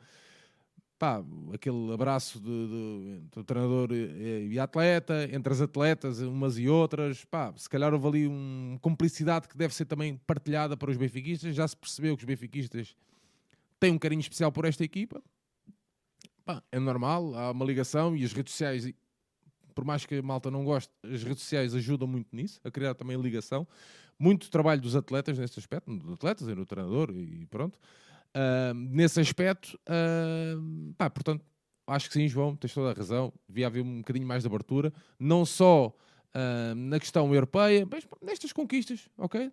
pá, 0.98 1.22
aquele 1.52 1.92
abraço 1.92 2.40
do 2.40 3.44
treinador 3.44 3.90
e, 3.92 4.58
atleta, 4.58 5.28
entre 5.32 5.52
as 5.52 5.60
atletas, 5.60 6.20
umas 6.20 6.56
e 6.58 6.68
outras, 6.68 7.24
pá, 7.24 7.52
se 7.56 7.68
calhar 7.68 7.92
houve 7.92 8.06
ali 8.06 8.26
uma 8.26 8.78
cumplicidade 8.78 9.48
que 9.48 9.56
deve 9.56 9.74
ser 9.74 9.84
também 9.84 10.16
partilhada 10.26 10.76
para 10.76 10.90
os 10.90 10.96
benfiquistas. 10.96 11.54
Já 11.54 11.68
se 11.68 11.76
percebeu 11.76 12.16
que 12.16 12.22
os 12.22 12.26
benfiquistas 12.26 12.96
têm 13.84 13.92
um 13.92 13.98
carinho 13.98 14.20
especial 14.20 14.50
por 14.50 14.64
esta 14.64 14.82
equipa. 14.82 15.22
Pá, 16.44 16.62
é 16.72 16.78
normal, 16.78 17.34
há 17.34 17.50
uma 17.50 17.64
ligação 17.64 18.16
e 18.16 18.24
as 18.24 18.32
redes 18.32 18.52
sociais, 18.52 18.90
por 19.74 19.84
mais 19.84 20.06
que 20.06 20.16
a 20.16 20.22
malta 20.22 20.50
não 20.50 20.64
goste, 20.64 20.90
as 21.02 21.22
redes 21.22 21.42
sociais 21.42 21.74
ajudam 21.74 22.08
muito 22.08 22.34
nisso, 22.34 22.60
a 22.64 22.70
criar 22.70 22.94
também 22.94 23.20
ligação. 23.20 23.66
Muito 24.18 24.50
trabalho 24.50 24.80
dos 24.80 24.96
atletas 24.96 25.38
neste 25.38 25.58
aspecto, 25.58 25.94
dos 25.94 26.14
atletas 26.14 26.48
e 26.48 26.54
no 26.54 26.64
treinador 26.64 27.10
e 27.10 27.46
pronto. 27.46 27.78
Uh, 28.34 28.72
nesse 28.74 29.20
aspecto, 29.20 29.78
uh, 29.88 30.94
pá, 30.96 31.10
portanto, 31.10 31.44
acho 31.86 32.08
que 32.08 32.14
sim, 32.14 32.26
João, 32.26 32.56
tens 32.56 32.72
toda 32.72 32.90
a 32.90 32.94
razão. 32.94 33.32
Devia 33.48 33.66
haver 33.66 33.82
um 33.82 33.98
bocadinho 33.98 34.26
mais 34.26 34.44
de 34.44 34.46
abertura, 34.46 34.92
não 35.18 35.44
só 35.44 35.94
uh, 36.34 36.74
na 36.74 36.98
questão 36.98 37.32
europeia, 37.34 37.86
mas 37.90 38.06
nestas 38.22 38.52
conquistas, 38.52 39.08
ok? 39.16 39.50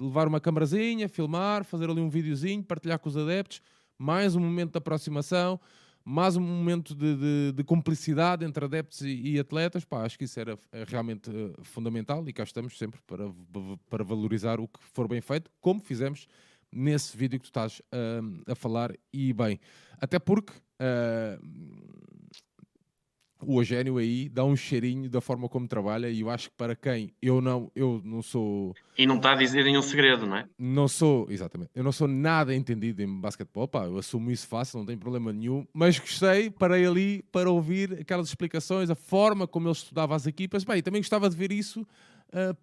Levar 0.00 0.26
uma 0.26 0.40
camarazinha, 0.40 1.08
filmar, 1.08 1.64
fazer 1.64 1.90
ali 1.90 2.00
um 2.00 2.08
videozinho, 2.08 2.62
partilhar 2.62 2.98
com 2.98 3.08
os 3.08 3.16
adeptos, 3.16 3.60
mais 3.98 4.34
um 4.34 4.40
momento 4.40 4.72
de 4.72 4.78
aproximação, 4.78 5.60
mais 6.04 6.36
um 6.36 6.40
momento 6.40 6.94
de, 6.94 7.16
de, 7.16 7.52
de 7.52 7.64
cumplicidade 7.64 8.44
entre 8.44 8.64
adeptos 8.64 9.00
e, 9.00 9.34
e, 9.34 9.38
atletas. 9.38 9.84
Pá, 9.84 10.04
acho 10.04 10.18
que 10.18 10.24
isso 10.24 10.38
era 10.38 10.58
é 10.70 10.84
realmente 10.86 11.30
uh, 11.30 11.54
fundamental 11.62 12.22
e 12.28 12.32
cá 12.32 12.42
estamos 12.42 12.76
sempre 12.76 13.00
para, 13.06 13.24
para 13.88 14.04
valorizar 14.04 14.60
o 14.60 14.68
que 14.68 14.80
for 14.92 15.08
bem 15.08 15.20
feito, 15.20 15.50
como 15.60 15.80
fizemos 15.80 16.26
nesse 16.70 17.16
vídeo 17.16 17.38
que 17.38 17.44
tu 17.44 17.50
estás 17.50 17.80
uh, 17.80 18.50
a 18.50 18.54
falar 18.54 18.92
e 19.12 19.32
bem. 19.32 19.58
Até 19.98 20.18
porque 20.18 20.52
uh, 20.52 21.40
o 23.46 23.60
Eugénio 23.60 23.98
aí 23.98 24.28
dá 24.28 24.44
um 24.44 24.56
cheirinho 24.56 25.08
da 25.08 25.20
forma 25.20 25.48
como 25.48 25.66
trabalha 25.66 26.08
e 26.08 26.20
eu 26.20 26.30
acho 26.30 26.50
que 26.50 26.56
para 26.56 26.74
quem 26.74 27.12
eu 27.20 27.40
não, 27.40 27.70
eu 27.74 28.00
não 28.04 28.22
sou... 28.22 28.74
E 28.96 29.06
não 29.06 29.16
está 29.16 29.32
a 29.32 29.36
dizer 29.36 29.64
nenhum 29.64 29.82
segredo, 29.82 30.26
não 30.26 30.36
é? 30.36 30.48
Não 30.58 30.88
sou, 30.88 31.26
exatamente, 31.30 31.70
eu 31.74 31.82
não 31.82 31.92
sou 31.92 32.08
nada 32.08 32.54
entendido 32.54 33.02
em 33.02 33.20
basquetebol, 33.20 33.68
pá, 33.68 33.84
eu 33.84 33.98
assumo 33.98 34.30
isso 34.30 34.46
fácil, 34.46 34.78
não 34.78 34.86
tem 34.86 34.96
problema 34.96 35.32
nenhum, 35.32 35.66
mas 35.72 35.98
gostei, 35.98 36.50
parei 36.50 36.86
ali 36.86 37.22
para 37.32 37.50
ouvir 37.50 38.00
aquelas 38.00 38.28
explicações, 38.28 38.90
a 38.90 38.94
forma 38.94 39.46
como 39.46 39.68
ele 39.68 39.72
estudava 39.72 40.14
as 40.14 40.26
equipas, 40.26 40.64
bem, 40.64 40.82
também 40.82 41.00
gostava 41.00 41.28
de 41.28 41.36
ver 41.36 41.52
isso 41.52 41.82
uh, 41.82 42.56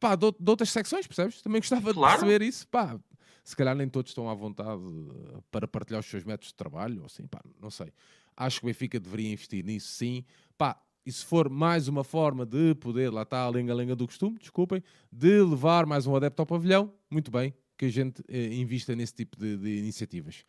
pá, 0.00 0.16
de, 0.16 0.32
de, 0.32 0.50
outras 0.50 0.70
secções, 0.70 1.06
percebes? 1.06 1.42
Também 1.42 1.60
gostava 1.60 1.92
claro. 1.92 2.14
de 2.14 2.20
perceber 2.20 2.44
isso, 2.44 2.66
pá. 2.66 2.98
Se 3.44 3.54
calhar 3.54 3.76
nem 3.76 3.88
todos 3.88 4.10
estão 4.10 4.28
à 4.28 4.34
vontade 4.34 4.80
eh, 4.80 5.38
para 5.50 5.68
partilhar 5.68 6.00
os 6.00 6.06
seus 6.06 6.24
métodos 6.24 6.48
de 6.48 6.54
trabalho, 6.54 7.00
ou 7.00 7.06
assim, 7.06 7.26
pá, 7.26 7.40
não 7.60 7.70
sei. 7.70 7.92
Acho 8.40 8.60
que 8.60 8.64
o 8.64 8.68
Benfica 8.68 8.98
deveria 8.98 9.30
investir 9.30 9.62
nisso, 9.62 9.88
sim. 9.88 10.24
Pá, 10.56 10.80
e 11.04 11.12
se 11.12 11.22
for 11.26 11.50
mais 11.50 11.88
uma 11.88 12.02
forma 12.02 12.46
de 12.46 12.74
poder, 12.76 13.12
lá 13.12 13.20
está 13.20 13.40
a 13.40 13.48
lenga-lenga 13.50 13.94
do 13.94 14.06
costume, 14.06 14.38
desculpem, 14.38 14.82
de 15.12 15.42
levar 15.42 15.84
mais 15.84 16.06
um 16.06 16.16
adepto 16.16 16.40
ao 16.40 16.46
pavilhão, 16.46 16.90
muito 17.10 17.30
bem, 17.30 17.52
que 17.76 17.84
a 17.84 17.90
gente 17.90 18.22
eh, 18.28 18.54
invista 18.54 18.96
nesse 18.96 19.12
tipo 19.12 19.38
de, 19.38 19.58
de 19.58 19.76
iniciativas. 19.76 20.46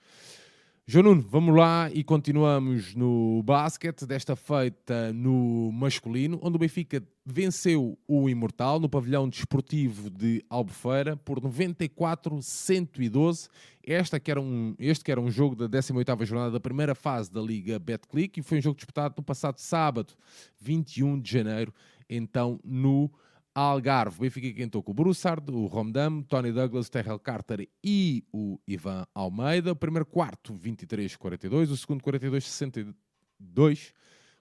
João 0.92 1.04
Nuno, 1.04 1.22
vamos 1.22 1.56
lá 1.56 1.90
e 1.94 2.04
continuamos 2.04 2.94
no 2.96 3.42
basquete, 3.44 4.06
desta 4.06 4.36
feita 4.36 5.14
no 5.14 5.72
masculino, 5.72 6.38
onde 6.44 6.58
o 6.58 6.60
Benfica 6.60 7.02
venceu 7.26 7.98
o 8.06 8.30
Imortal 8.30 8.78
no 8.78 8.90
pavilhão 8.90 9.30
desportivo 9.30 10.10
de 10.10 10.44
Albufeira 10.50 11.16
por 11.16 11.40
94-112. 11.40 13.48
Esta 13.82 14.20
que 14.20 14.30
era 14.30 14.42
um, 14.42 14.76
este 14.78 15.06
que 15.06 15.12
era 15.14 15.22
um 15.22 15.32
jogo 15.32 15.56
da 15.56 15.70
18ª 15.70 16.26
jornada 16.26 16.52
da 16.52 16.60
primeira 16.60 16.94
fase 16.94 17.32
da 17.32 17.40
Liga 17.40 17.80
Betclic 17.80 18.42
e 18.42 18.44
foi 18.44 18.58
um 18.58 18.62
jogo 18.62 18.76
disputado 18.76 19.14
no 19.16 19.24
passado 19.24 19.60
sábado, 19.60 20.14
21 20.60 21.22
de 21.22 21.32
janeiro, 21.32 21.74
então 22.10 22.60
no 22.66 23.10
Algarve, 23.54 24.18
o 24.18 24.22
Benfica 24.22 24.54
quentou 24.54 24.82
com 24.82 24.92
o 24.92 24.94
Broussard, 24.94 25.52
o 25.52 25.66
Romdam, 25.66 26.22
Tony 26.24 26.54
Douglas, 26.54 26.90
Terrell 26.90 27.20
Carter 27.20 27.68
e 27.84 28.24
o 28.32 28.58
Ivan 28.66 29.06
Almeida. 29.14 29.74
O 29.74 29.76
primeiro 29.76 30.06
quarto, 30.06 30.54
23-42. 30.54 31.70
O 31.72 31.78
segundo, 31.78 32.02
42-62. 32.02 33.94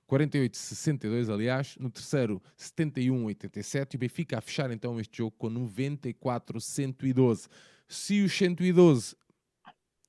48-62, 0.08 1.28
aliás. 1.32 1.76
No 1.78 1.90
terceiro, 1.90 2.40
71-87. 2.56 3.94
E 3.94 3.96
o 3.96 3.98
Benfica 3.98 4.38
a 4.38 4.40
fechar 4.40 4.70
então 4.70 5.00
este 5.00 5.18
jogo 5.18 5.34
com 5.36 5.50
94-112. 5.50 7.48
Se 7.88 8.22
os 8.22 8.32
112 8.32 9.16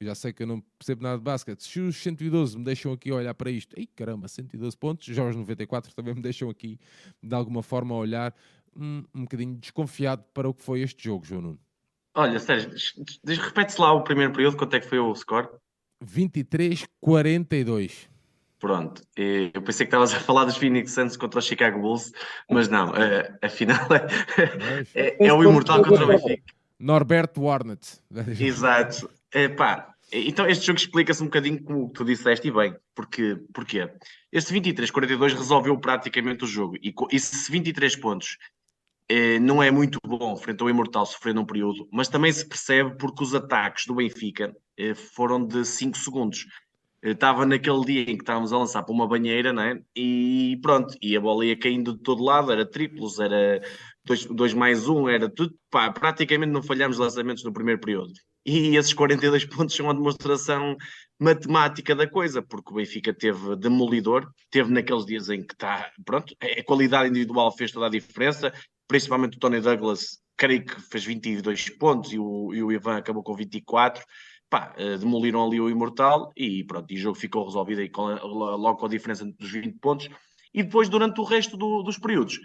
já 0.05 0.15
sei 0.15 0.33
que 0.33 0.43
eu 0.43 0.47
não 0.47 0.61
percebo 0.79 1.03
nada 1.03 1.17
de 1.17 1.23
basquete. 1.23 1.61
Se 1.63 1.79
os 1.79 1.95
112 1.95 2.57
me 2.57 2.63
deixam 2.63 2.91
aqui 2.91 3.11
olhar 3.11 3.33
para 3.33 3.51
isto, 3.51 3.77
ei 3.77 3.85
caramba, 3.85 4.27
112 4.27 4.75
pontos, 4.75 5.05
já 5.05 5.23
os 5.23 5.35
94 5.35 5.93
também 5.93 6.15
me 6.15 6.21
deixam 6.21 6.49
aqui 6.49 6.79
de 7.21 7.35
alguma 7.35 7.61
forma 7.61 7.95
olhar 7.95 8.33
um, 8.75 9.03
um 9.13 9.21
bocadinho 9.21 9.55
desconfiado 9.55 10.23
para 10.33 10.49
o 10.49 10.53
que 10.53 10.63
foi 10.63 10.81
este 10.81 11.03
jogo, 11.03 11.25
João 11.25 11.41
Nuno. 11.41 11.59
Olha, 12.13 12.39
Sérgio, 12.39 12.71
repete-se 13.25 13.79
lá 13.79 13.93
o 13.93 14.03
primeiro 14.03 14.33
período, 14.33 14.57
quanto 14.57 14.75
é 14.75 14.79
que 14.79 14.87
foi 14.87 14.99
o 14.99 15.15
score? 15.15 15.47
23-42. 16.03 18.09
Pronto, 18.59 19.01
eu 19.15 19.61
pensei 19.63 19.87
que 19.87 19.89
estavas 19.89 20.13
a 20.13 20.19
falar 20.19 20.45
dos 20.45 20.55
Phoenix 20.55 20.91
Suns 20.91 21.17
contra 21.17 21.39
o 21.39 21.41
Chicago 21.41 21.79
Bulls, 21.79 22.11
mas 22.49 22.67
não, 22.67 22.93
a, 22.93 23.45
a 23.45 23.49
final 23.49 23.79
é, 23.91 24.05
é, 24.93 25.27
é, 25.27 25.33
o 25.33 25.43
Imortal 25.43 25.83
contra 25.83 26.03
o 26.03 26.07
Benfica. 26.07 26.43
Norberto 26.77 27.41
Warnett. 27.41 27.99
Exato. 28.39 29.09
É, 29.33 29.47
pá, 29.47 29.95
então 30.11 30.47
este 30.47 30.67
jogo 30.67 30.77
explica-se 30.77 31.23
um 31.23 31.27
bocadinho 31.27 31.63
como 31.63 31.89
tu 31.89 32.05
disseste 32.05 32.49
e 32.49 32.51
bem, 32.51 32.75
porque, 32.93 33.35
porquê? 33.51 33.89
Este 34.31 34.53
23-42 34.53 35.33
resolveu 35.33 35.75
praticamente 35.79 36.43
o 36.43 36.47
jogo 36.47 36.75
e, 36.83 36.93
e 37.11 37.19
se 37.19 37.51
23 37.51 37.95
pontos 37.95 38.37
eh, 39.09 39.39
não 39.39 39.61
é 39.61 39.71
muito 39.71 39.99
bom 40.05 40.35
frente 40.35 40.61
ao 40.61 40.69
Imortal 40.69 41.05
sofrendo 41.05 41.41
um 41.41 41.45
período, 41.45 41.87
mas 41.91 42.07
também 42.07 42.31
se 42.31 42.47
percebe 42.47 42.95
porque 42.97 43.23
os 43.23 43.35
ataques 43.35 43.85
do 43.85 43.95
Benfica 43.95 44.55
eh, 44.77 44.93
foram 44.93 45.45
de 45.45 45.65
5 45.65 45.97
segundos. 45.97 46.45
Estava 47.03 47.45
naquele 47.45 47.83
dia 47.83 48.01
em 48.01 48.15
que 48.15 48.23
estávamos 48.23 48.53
a 48.53 48.57
lançar 48.59 48.83
para 48.83 48.93
uma 48.93 49.07
banheira, 49.07 49.51
né? 49.51 49.81
E 49.95 50.59
pronto, 50.61 50.95
e 51.01 51.17
a 51.17 51.19
bola 51.19 51.45
ia 51.45 51.57
caindo 51.57 51.93
de 51.93 51.99
todo 52.03 52.23
lado, 52.23 52.51
era 52.51 52.63
triplos, 52.63 53.19
era 53.19 53.59
2 54.05 54.53
mais 54.53 54.87
1, 54.87 54.95
um, 54.95 55.09
era 55.09 55.27
tudo, 55.27 55.55
pá, 55.69 55.91
praticamente 55.91 56.51
não 56.51 56.61
falhámos 56.61 56.99
lançamentos 56.99 57.43
no 57.43 57.51
primeiro 57.51 57.81
período. 57.81 58.13
E 58.45 58.75
esses 58.75 58.93
42 58.93 59.45
pontos 59.45 59.75
são 59.75 59.85
uma 59.85 59.93
demonstração 59.93 60.75
matemática 61.19 61.95
da 61.95 62.07
coisa, 62.07 62.41
porque 62.41 62.71
o 62.71 62.75
Benfica 62.75 63.13
teve 63.13 63.55
demolidor, 63.55 64.27
teve 64.49 64.71
naqueles 64.71 65.05
dias 65.05 65.29
em 65.29 65.43
que 65.43 65.53
está, 65.53 65.91
pronto, 66.03 66.35
a 66.41 66.63
qualidade 66.63 67.09
individual 67.09 67.51
fez 67.51 67.71
toda 67.71 67.85
a 67.85 67.89
diferença, 67.89 68.51
principalmente 68.91 69.37
o 69.37 69.39
Tony 69.39 69.61
Douglas, 69.61 70.19
creio 70.35 70.65
que 70.65 70.81
fez 70.81 71.05
22 71.05 71.69
pontos 71.77 72.11
e 72.11 72.19
o, 72.19 72.53
e 72.53 72.61
o 72.61 72.73
Ivan 72.73 72.97
acabou 72.97 73.23
com 73.23 73.33
24. 73.33 74.03
Pá, 74.49 74.73
eh, 74.77 74.97
demoliram 74.97 75.47
ali 75.47 75.61
o 75.61 75.69
Imortal 75.69 76.29
e 76.35 76.65
pronto, 76.65 76.91
e 76.91 76.97
o 76.97 76.99
jogo 76.99 77.17
ficou 77.17 77.45
resolvido 77.45 77.79
aí 77.79 77.89
com, 77.89 78.03
logo 78.03 78.75
com 78.75 78.87
a 78.87 78.89
diferença 78.89 79.23
dos 79.23 79.49
20 79.49 79.79
pontos. 79.79 80.09
E 80.53 80.61
depois, 80.61 80.89
durante 80.89 81.21
o 81.21 81.23
resto 81.23 81.55
do, 81.55 81.81
dos 81.83 81.97
períodos, 81.97 82.37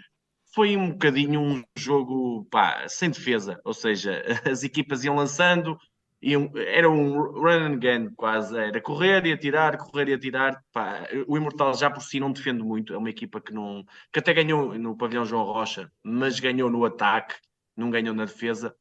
foi 0.55 0.77
um 0.77 0.91
bocadinho 0.91 1.41
um 1.41 1.61
jogo 1.77 2.45
pá, 2.49 2.87
sem 2.87 3.09
defesa, 3.09 3.59
ou 3.65 3.73
seja, 3.73 4.23
as 4.49 4.63
equipas 4.63 5.03
iam 5.03 5.17
lançando, 5.17 5.77
era 6.21 6.89
um 6.89 7.19
run 7.19 7.75
and 7.75 7.79
gun 7.79 8.13
quase, 8.15 8.57
era 8.57 8.81
correr 8.81 9.25
e 9.25 9.33
atirar, 9.33 9.77
correr 9.77 10.09
e 10.09 10.13
atirar. 10.13 10.63
Pá, 10.71 11.07
o 11.27 11.37
Imortal 11.37 11.73
já 11.75 11.89
por 11.89 12.01
si 12.01 12.19
não 12.19 12.31
defende 12.31 12.63
muito, 12.63 12.93
é 12.93 12.97
uma 12.97 13.09
equipa 13.09 13.39
que, 13.41 13.53
não, 13.53 13.83
que 14.11 14.19
até 14.19 14.33
ganhou 14.33 14.77
no 14.77 14.97
pavilhão 14.97 15.25
João 15.25 15.43
Rocha, 15.43 15.91
mas 16.03 16.39
ganhou 16.39 16.69
no 16.69 16.85
ataque, 16.85 17.35
não 17.75 17.89
ganhou 17.89 18.15
na 18.15 18.25
defesa. 18.25 18.75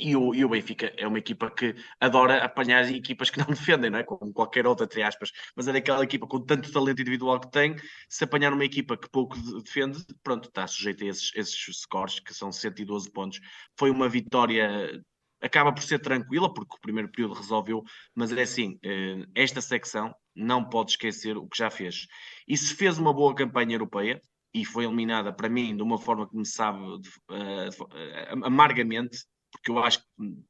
E 0.00 0.14
o, 0.16 0.34
e 0.34 0.44
o 0.44 0.48
Benfica 0.48 0.92
é 0.96 1.06
uma 1.06 1.18
equipa 1.18 1.50
que 1.50 1.74
adora 2.00 2.44
apanhar 2.44 2.88
equipas 2.90 3.30
que 3.30 3.38
não 3.38 3.46
defendem, 3.48 3.90
não 3.90 3.98
é? 3.98 4.04
Como 4.04 4.32
qualquer 4.32 4.66
outra, 4.66 4.84
entre 4.84 5.02
aspas. 5.02 5.32
Mas 5.56 5.66
é 5.66 5.72
daquela 5.72 6.04
equipa 6.04 6.26
com 6.26 6.40
tanto 6.44 6.72
talento 6.72 7.00
individual 7.00 7.40
que 7.40 7.50
tem, 7.50 7.76
se 8.08 8.24
apanhar 8.24 8.52
uma 8.52 8.64
equipa 8.64 8.96
que 8.96 9.08
pouco 9.10 9.36
defende, 9.62 10.04
pronto, 10.22 10.48
está 10.48 10.66
sujeito 10.66 11.04
a 11.04 11.08
esses, 11.08 11.32
esses 11.34 11.80
scores, 11.80 12.20
que 12.20 12.32
são 12.32 12.52
112 12.52 13.10
pontos. 13.10 13.40
Foi 13.76 13.90
uma 13.90 14.08
vitória, 14.08 15.02
acaba 15.40 15.72
por 15.72 15.82
ser 15.82 16.00
tranquila, 16.00 16.52
porque 16.52 16.76
o 16.76 16.80
primeiro 16.80 17.10
período 17.10 17.34
resolveu, 17.34 17.82
mas 18.14 18.32
é 18.32 18.42
assim, 18.42 18.78
eh, 18.82 19.24
esta 19.34 19.60
secção 19.60 20.14
não 20.34 20.68
pode 20.68 20.92
esquecer 20.92 21.36
o 21.36 21.48
que 21.48 21.58
já 21.58 21.70
fez. 21.70 22.06
E 22.46 22.56
se 22.56 22.74
fez 22.74 22.98
uma 22.98 23.12
boa 23.12 23.34
campanha 23.34 23.74
europeia, 23.74 24.20
e 24.54 24.64
foi 24.64 24.84
eliminada 24.84 25.32
para 25.32 25.48
mim 25.48 25.76
de 25.76 25.82
uma 25.82 25.98
forma 25.98 26.28
que 26.28 26.36
me 26.36 26.46
sabe 26.46 26.80
uh, 26.80 28.44
amargamente, 28.44 29.18
porque 29.52 29.70
eu 29.70 29.78
acho 29.78 30.00
que 30.00 30.04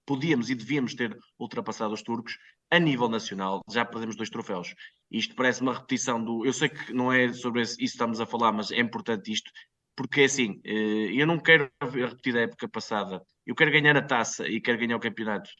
podíamos 0.06 0.50
e 0.50 0.54
devíamos 0.54 0.94
ter 0.94 1.16
ultrapassado 1.38 1.94
os 1.94 2.02
turcos 2.02 2.36
a 2.70 2.78
nível 2.78 3.08
nacional, 3.08 3.62
já 3.70 3.84
perdemos 3.84 4.16
dois 4.16 4.28
troféus. 4.28 4.74
Isto 5.10 5.34
parece 5.34 5.62
uma 5.62 5.72
repetição 5.72 6.22
do. 6.22 6.44
Eu 6.44 6.52
sei 6.52 6.68
que 6.68 6.92
não 6.92 7.10
é 7.10 7.32
sobre 7.32 7.62
isso 7.62 7.78
que 7.78 7.84
estamos 7.84 8.20
a 8.20 8.26
falar, 8.26 8.52
mas 8.52 8.70
é 8.70 8.78
importante 8.78 9.32
isto, 9.32 9.50
porque 9.98 10.20
é 10.20 10.24
assim, 10.26 10.60
eh, 10.64 11.10
eu 11.12 11.26
não 11.26 11.40
quero 11.40 11.68
repetir 11.82 12.36
a 12.36 12.42
época 12.42 12.68
passada, 12.68 13.20
eu 13.44 13.52
quero 13.52 13.72
ganhar 13.72 13.96
a 13.96 14.02
taça 14.02 14.46
e 14.46 14.60
quero 14.60 14.78
ganhar 14.78 14.96
o 14.96 15.00
campeonato. 15.00 15.50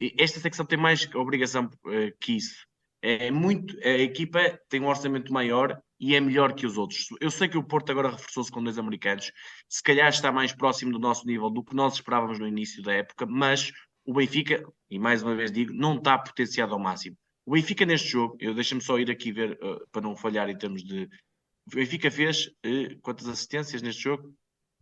E 0.00 0.14
esta 0.16 0.38
secção 0.38 0.64
tem 0.64 0.78
mais 0.78 1.12
obrigação 1.16 1.68
eh, 1.88 2.12
que 2.20 2.36
isso. 2.36 2.64
É 3.02 3.28
muito, 3.32 3.76
a 3.84 3.98
equipa 3.98 4.56
tem 4.68 4.80
um 4.80 4.86
orçamento 4.86 5.32
maior 5.32 5.76
e 5.98 6.14
é 6.14 6.20
melhor 6.20 6.54
que 6.54 6.64
os 6.64 6.78
outros. 6.78 7.06
Eu 7.20 7.28
sei 7.28 7.48
que 7.48 7.58
o 7.58 7.64
Porto 7.64 7.90
agora 7.90 8.12
reforçou-se 8.12 8.52
com 8.52 8.62
dois 8.62 8.78
americanos, 8.78 9.32
se 9.68 9.82
calhar 9.82 10.08
está 10.08 10.30
mais 10.30 10.52
próximo 10.52 10.92
do 10.92 11.00
nosso 11.00 11.26
nível 11.26 11.50
do 11.50 11.64
que 11.64 11.74
nós 11.74 11.94
esperávamos 11.94 12.38
no 12.38 12.46
início 12.46 12.80
da 12.84 12.92
época, 12.92 13.26
mas 13.26 13.72
o 14.04 14.14
Benfica, 14.14 14.62
e 14.88 14.96
mais 14.96 15.24
uma 15.24 15.34
vez 15.34 15.50
digo, 15.50 15.72
não 15.74 15.96
está 15.96 16.16
potenciado 16.16 16.72
ao 16.72 16.78
máximo. 16.78 17.16
O 17.44 17.52
Benfica 17.52 17.84
neste 17.84 18.08
jogo, 18.08 18.36
eu 18.38 18.54
deixa-me 18.54 18.80
só 18.80 18.96
ir 18.98 19.10
aqui 19.10 19.32
ver 19.32 19.58
uh, 19.60 19.84
para 19.90 20.02
não 20.02 20.14
falhar 20.14 20.48
em 20.48 20.56
termos 20.56 20.84
de. 20.84 21.08
O 21.70 21.76
Benfica 21.76 22.10
fez 22.10 22.46
uh, 22.46 22.98
quantas 23.02 23.28
assistências 23.28 23.82
neste 23.82 24.02
jogo? 24.02 24.34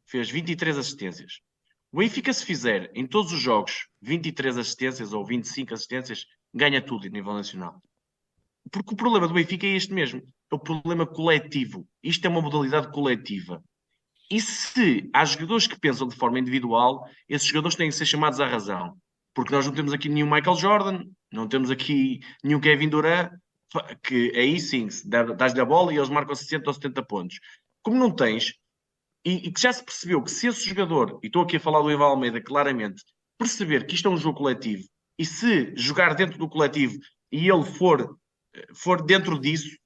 Fez 0.05 0.31
23 0.31 0.79
assistências. 0.79 1.41
O 1.91 1.99
Benfica, 1.99 2.33
se 2.33 2.45
fizer 2.45 2.93
em 2.95 3.05
todos 3.05 3.33
os 3.33 3.41
jogos 3.41 3.89
23 4.03 4.57
assistências 4.57 5.13
ou 5.13 5.25
25 5.25 5.75
assistências, 5.75 6.25
ganha 6.55 6.81
tudo 6.81 7.09
a 7.09 7.11
nível 7.11 7.33
nacional. 7.33 7.83
Porque 8.71 8.95
o 8.95 8.97
problema 8.97 9.27
do 9.27 9.35
Benfica 9.35 9.67
é 9.67 9.71
este 9.71 9.93
mesmo: 9.93 10.23
é 10.51 10.55
o 10.55 10.61
problema 10.61 11.05
coletivo. 11.05 11.89
Isto 12.01 12.27
é 12.27 12.29
uma 12.29 12.41
modalidade 12.41 12.93
coletiva. 12.93 13.61
E 14.31 14.41
se 14.41 15.11
há 15.13 15.25
jogadores 15.25 15.67
que 15.67 15.79
pensam 15.79 16.07
de 16.07 16.15
forma 16.15 16.39
individual, 16.39 17.09
esses 17.29 17.49
jogadores 17.49 17.77
têm 17.77 17.89
que 17.89 17.97
ser 17.97 18.07
chamados 18.07 18.39
à 18.39 18.47
razão. 18.47 18.97
Porque 19.35 19.53
nós 19.53 19.67
não 19.67 19.75
temos 19.75 19.93
aqui 19.93 20.09
nenhum 20.09 20.31
Michael 20.31 20.57
Jordan, 20.57 21.05
não 21.33 21.49
temos 21.49 21.69
aqui 21.69 22.21
nenhum 22.45 22.61
Kevin 22.61 22.89
Durant, 22.89 23.33
que 24.03 24.33
aí 24.37 24.59
sim, 24.61 24.89
dás-lhe 25.37 25.61
a 25.61 25.65
bola 25.65 25.93
e 25.93 25.97
eles 25.97 26.09
marcam 26.09 26.35
60 26.35 26.69
ou 26.69 26.75
70 26.75 27.03
pontos. 27.05 27.39
Como 27.83 27.99
não 27.99 28.11
tens, 28.11 28.55
e, 29.25 29.49
e 29.49 29.53
que 29.53 29.61
já 29.61 29.73
se 29.73 29.85
percebeu 29.85 30.23
que 30.23 30.31
se 30.31 30.47
esse 30.47 30.69
jogador, 30.69 31.19
e 31.23 31.27
estou 31.27 31.43
aqui 31.43 31.57
a 31.57 31.61
falar 31.61 31.81
do 31.81 31.91
Ivan 31.91 32.07
Almeida 32.07 32.41
claramente, 32.41 33.03
perceber 33.39 33.87
que 33.87 33.95
isto 33.95 34.09
é 34.09 34.11
um 34.11 34.17
jogo 34.17 34.39
coletivo, 34.39 34.85
e 35.19 35.25
se 35.25 35.75
jogar 35.77 36.15
dentro 36.15 36.39
do 36.39 36.49
coletivo 36.49 36.99
e 37.33 37.49
ele 37.49 37.65
for 37.65 38.17
for 38.75 39.03
dentro 39.03 39.39
disso, 39.39 39.77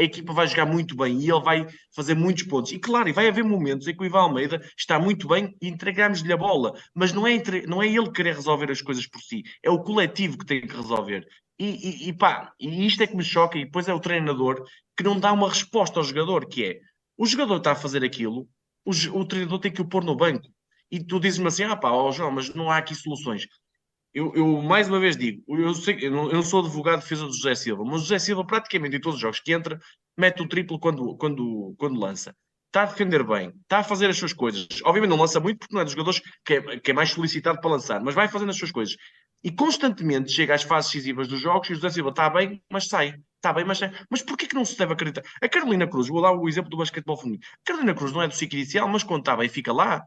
a 0.00 0.04
equipa 0.04 0.32
vai 0.32 0.48
jogar 0.48 0.64
muito 0.64 0.96
bem 0.96 1.20
e 1.20 1.30
ele 1.30 1.42
vai 1.42 1.66
fazer 1.94 2.14
muitos 2.14 2.44
pontos. 2.44 2.72
E 2.72 2.78
claro, 2.78 3.08
e 3.08 3.12
vai 3.12 3.28
haver 3.28 3.44
momentos 3.44 3.86
em 3.86 3.94
que 3.94 4.02
o 4.02 4.06
Ivan 4.06 4.20
Almeida 4.20 4.60
está 4.76 4.98
muito 4.98 5.28
bem 5.28 5.54
e 5.60 5.68
entregamos-lhe 5.68 6.32
a 6.32 6.36
bola, 6.36 6.72
mas 6.94 7.12
não 7.12 7.26
é, 7.26 7.34
entre, 7.34 7.66
não 7.66 7.82
é 7.82 7.86
ele 7.86 8.10
querer 8.10 8.34
resolver 8.34 8.70
as 8.70 8.80
coisas 8.80 9.06
por 9.06 9.20
si, 9.20 9.42
é 9.62 9.70
o 9.70 9.82
coletivo 9.82 10.38
que 10.38 10.46
tem 10.46 10.62
que 10.62 10.74
resolver. 10.74 11.26
E, 11.58 11.66
e, 11.66 12.08
e 12.08 12.12
pá, 12.14 12.52
e 12.58 12.86
isto 12.86 13.02
é 13.02 13.06
que 13.06 13.14
me 13.14 13.22
choca, 13.22 13.58
e 13.58 13.66
depois 13.66 13.86
é 13.86 13.92
o 13.92 14.00
treinador 14.00 14.64
que 14.96 15.04
não 15.04 15.20
dá 15.20 15.30
uma 15.32 15.48
resposta 15.48 16.00
ao 16.00 16.04
jogador, 16.04 16.48
que 16.48 16.64
é, 16.64 16.80
o 17.18 17.26
jogador 17.26 17.58
está 17.58 17.72
a 17.72 17.76
fazer 17.76 18.02
aquilo, 18.02 18.48
o, 18.86 18.92
o 19.18 19.24
treinador 19.26 19.58
tem 19.58 19.70
que 19.70 19.82
o 19.82 19.88
pôr 19.88 20.02
no 20.02 20.16
banco. 20.16 20.48
E 20.90 20.98
tu 20.98 21.20
dizes-me 21.20 21.46
assim, 21.46 21.64
ah 21.64 21.76
pá, 21.76 21.92
oh 21.92 22.10
João, 22.10 22.30
mas 22.30 22.52
não 22.54 22.70
há 22.70 22.78
aqui 22.78 22.94
soluções 22.94 23.46
eu, 24.12 24.34
eu, 24.34 24.62
mais 24.62 24.88
uma 24.88 24.98
vez 24.98 25.16
digo, 25.16 25.42
eu, 25.48 25.74
sei, 25.74 25.98
eu, 26.00 26.10
não, 26.10 26.26
eu 26.26 26.34
não 26.34 26.42
sou 26.42 26.60
advogado 26.60 26.96
de 26.96 27.02
defesa 27.02 27.26
do 27.26 27.32
José 27.32 27.54
Silva, 27.54 27.84
mas 27.84 27.96
o 27.96 28.04
José 28.04 28.18
Silva, 28.18 28.44
praticamente 28.44 28.96
em 28.96 29.00
todos 29.00 29.16
os 29.16 29.20
jogos 29.20 29.40
que 29.40 29.52
entra, 29.52 29.78
mete 30.16 30.42
o 30.42 30.48
triplo 30.48 30.78
quando, 30.78 31.16
quando, 31.16 31.74
quando 31.78 32.00
lança. 32.00 32.34
Está 32.66 32.82
a 32.82 32.86
defender 32.86 33.24
bem, 33.24 33.52
está 33.62 33.78
a 33.78 33.84
fazer 33.84 34.08
as 34.08 34.16
suas 34.16 34.32
coisas. 34.32 34.66
Obviamente 34.84 35.10
não 35.10 35.16
lança 35.16 35.40
muito 35.40 35.58
porque 35.58 35.74
não 35.74 35.80
é 35.80 35.84
dos 35.84 35.92
jogadores 35.92 36.20
que 36.44 36.54
é, 36.54 36.78
que 36.78 36.90
é 36.92 36.94
mais 36.94 37.10
solicitado 37.10 37.60
para 37.60 37.70
lançar, 37.70 38.00
mas 38.00 38.14
vai 38.14 38.28
fazendo 38.28 38.50
as 38.50 38.56
suas 38.56 38.70
coisas. 38.70 38.96
E 39.42 39.50
constantemente 39.50 40.30
chega 40.30 40.54
às 40.54 40.62
fases 40.62 40.92
decisivas 40.92 41.26
dos 41.26 41.40
jogos 41.40 41.68
e 41.68 41.72
o 41.72 41.74
José 41.74 41.90
Silva 41.90 42.10
está 42.10 42.28
bem, 42.30 42.62
mas 42.70 42.86
sai. 42.86 43.14
Está 43.36 43.52
bem, 43.52 43.64
mas 43.64 43.78
sai. 43.78 43.92
Mas 44.10 44.22
porquê 44.22 44.46
que 44.46 44.54
não 44.54 44.64
se 44.64 44.76
deve 44.76 44.92
acreditar? 44.92 45.22
A 45.42 45.48
Carolina 45.48 45.88
Cruz, 45.88 46.08
vou 46.08 46.20
dar 46.20 46.32
o 46.32 46.48
exemplo 46.48 46.70
do 46.70 46.76
basquetebol 46.76 47.16
feminino. 47.16 47.42
A 47.42 47.66
Carolina 47.66 47.94
Cruz 47.94 48.12
não 48.12 48.22
é 48.22 48.28
do 48.28 48.34
ciclo 48.34 48.58
inicial, 48.58 48.86
mas 48.86 49.02
quando 49.02 49.20
está 49.20 49.36
bem 49.36 49.48
fica 49.48 49.72
lá. 49.72 50.04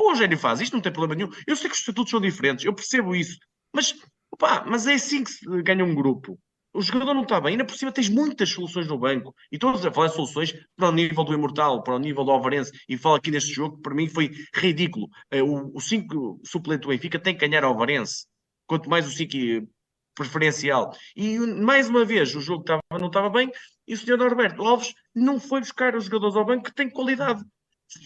O 0.00 0.08
Rogério 0.08 0.38
faz 0.38 0.62
isto, 0.62 0.72
não 0.72 0.80
tem 0.80 0.90
problema 0.90 1.14
nenhum. 1.14 1.30
Eu 1.46 1.54
sei 1.54 1.68
que 1.68 1.74
os 1.74 1.80
estatutos 1.80 2.10
são 2.10 2.20
diferentes, 2.20 2.64
eu 2.64 2.74
percebo 2.74 3.14
isso. 3.14 3.38
Mas, 3.70 3.94
opa, 4.32 4.64
mas 4.66 4.86
é 4.86 4.94
assim 4.94 5.22
que 5.22 5.30
se 5.30 5.44
ganha 5.62 5.84
um 5.84 5.94
grupo. 5.94 6.38
O 6.72 6.80
jogador 6.80 7.12
não 7.12 7.22
está 7.22 7.38
bem, 7.38 7.52
ainda 7.52 7.66
por 7.66 7.76
cima 7.76 7.92
tens 7.92 8.08
muitas 8.08 8.48
soluções 8.48 8.86
no 8.86 8.98
banco. 8.98 9.34
E 9.52 9.58
todos 9.58 9.84
a 9.84 9.92
falar 9.92 10.06
de 10.06 10.14
soluções 10.14 10.54
para 10.74 10.88
o 10.88 10.92
nível 10.92 11.22
do 11.22 11.34
Imortal, 11.34 11.82
para 11.82 11.96
o 11.96 11.98
nível 11.98 12.24
do 12.24 12.30
Alvarense. 12.30 12.72
E 12.88 12.96
falo 12.96 13.16
aqui 13.16 13.30
neste 13.30 13.52
jogo 13.52 13.76
que 13.76 13.82
para 13.82 13.94
mim 13.94 14.08
foi 14.08 14.30
ridículo. 14.54 15.08
Eh, 15.30 15.42
o 15.42 15.78
5 15.78 16.40
suplente 16.46 16.82
do 16.82 16.88
Benfica 16.88 17.18
tem 17.18 17.34
que 17.34 17.46
ganhar 17.46 17.64
ao 17.64 17.72
Alvarense. 17.72 18.24
Quanto 18.66 18.88
mais 18.88 19.06
o 19.06 19.10
5 19.10 19.68
preferencial. 20.14 20.94
E 21.14 21.38
mais 21.38 21.88
uma 21.90 22.04
vez 22.04 22.34
o 22.34 22.40
jogo 22.40 22.64
não 22.98 23.08
estava 23.08 23.28
bem 23.28 23.50
e 23.86 23.94
o 23.94 23.96
senhor 23.96 24.18
Norberto 24.18 24.62
Alves 24.62 24.94
não 25.14 25.40
foi 25.40 25.60
buscar 25.60 25.94
os 25.94 26.04
jogadores 26.04 26.36
ao 26.36 26.44
banco 26.44 26.64
que 26.64 26.74
têm 26.74 26.88
qualidade 26.88 27.42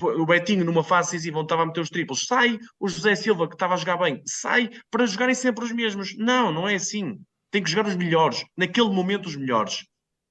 o 0.00 0.26
Betinho 0.26 0.64
numa 0.64 0.82
fase 0.82 1.12
decisiva 1.12 1.38
onde 1.38 1.46
estava 1.46 1.62
a 1.62 1.66
meter 1.66 1.80
os 1.80 1.90
triplos, 1.90 2.26
sai, 2.26 2.58
o 2.80 2.88
José 2.88 3.14
Silva 3.14 3.48
que 3.48 3.54
estava 3.54 3.74
a 3.74 3.76
jogar 3.76 3.98
bem, 3.98 4.22
sai 4.26 4.70
para 4.90 5.06
jogarem 5.06 5.34
sempre 5.34 5.64
os 5.64 5.72
mesmos. 5.72 6.16
Não, 6.16 6.52
não 6.52 6.68
é 6.68 6.74
assim. 6.74 7.20
Tem 7.50 7.62
que 7.62 7.70
jogar 7.70 7.88
os 7.88 7.96
melhores, 7.96 8.44
naquele 8.56 8.88
momento 8.88 9.26
os 9.26 9.36
melhores. 9.36 9.86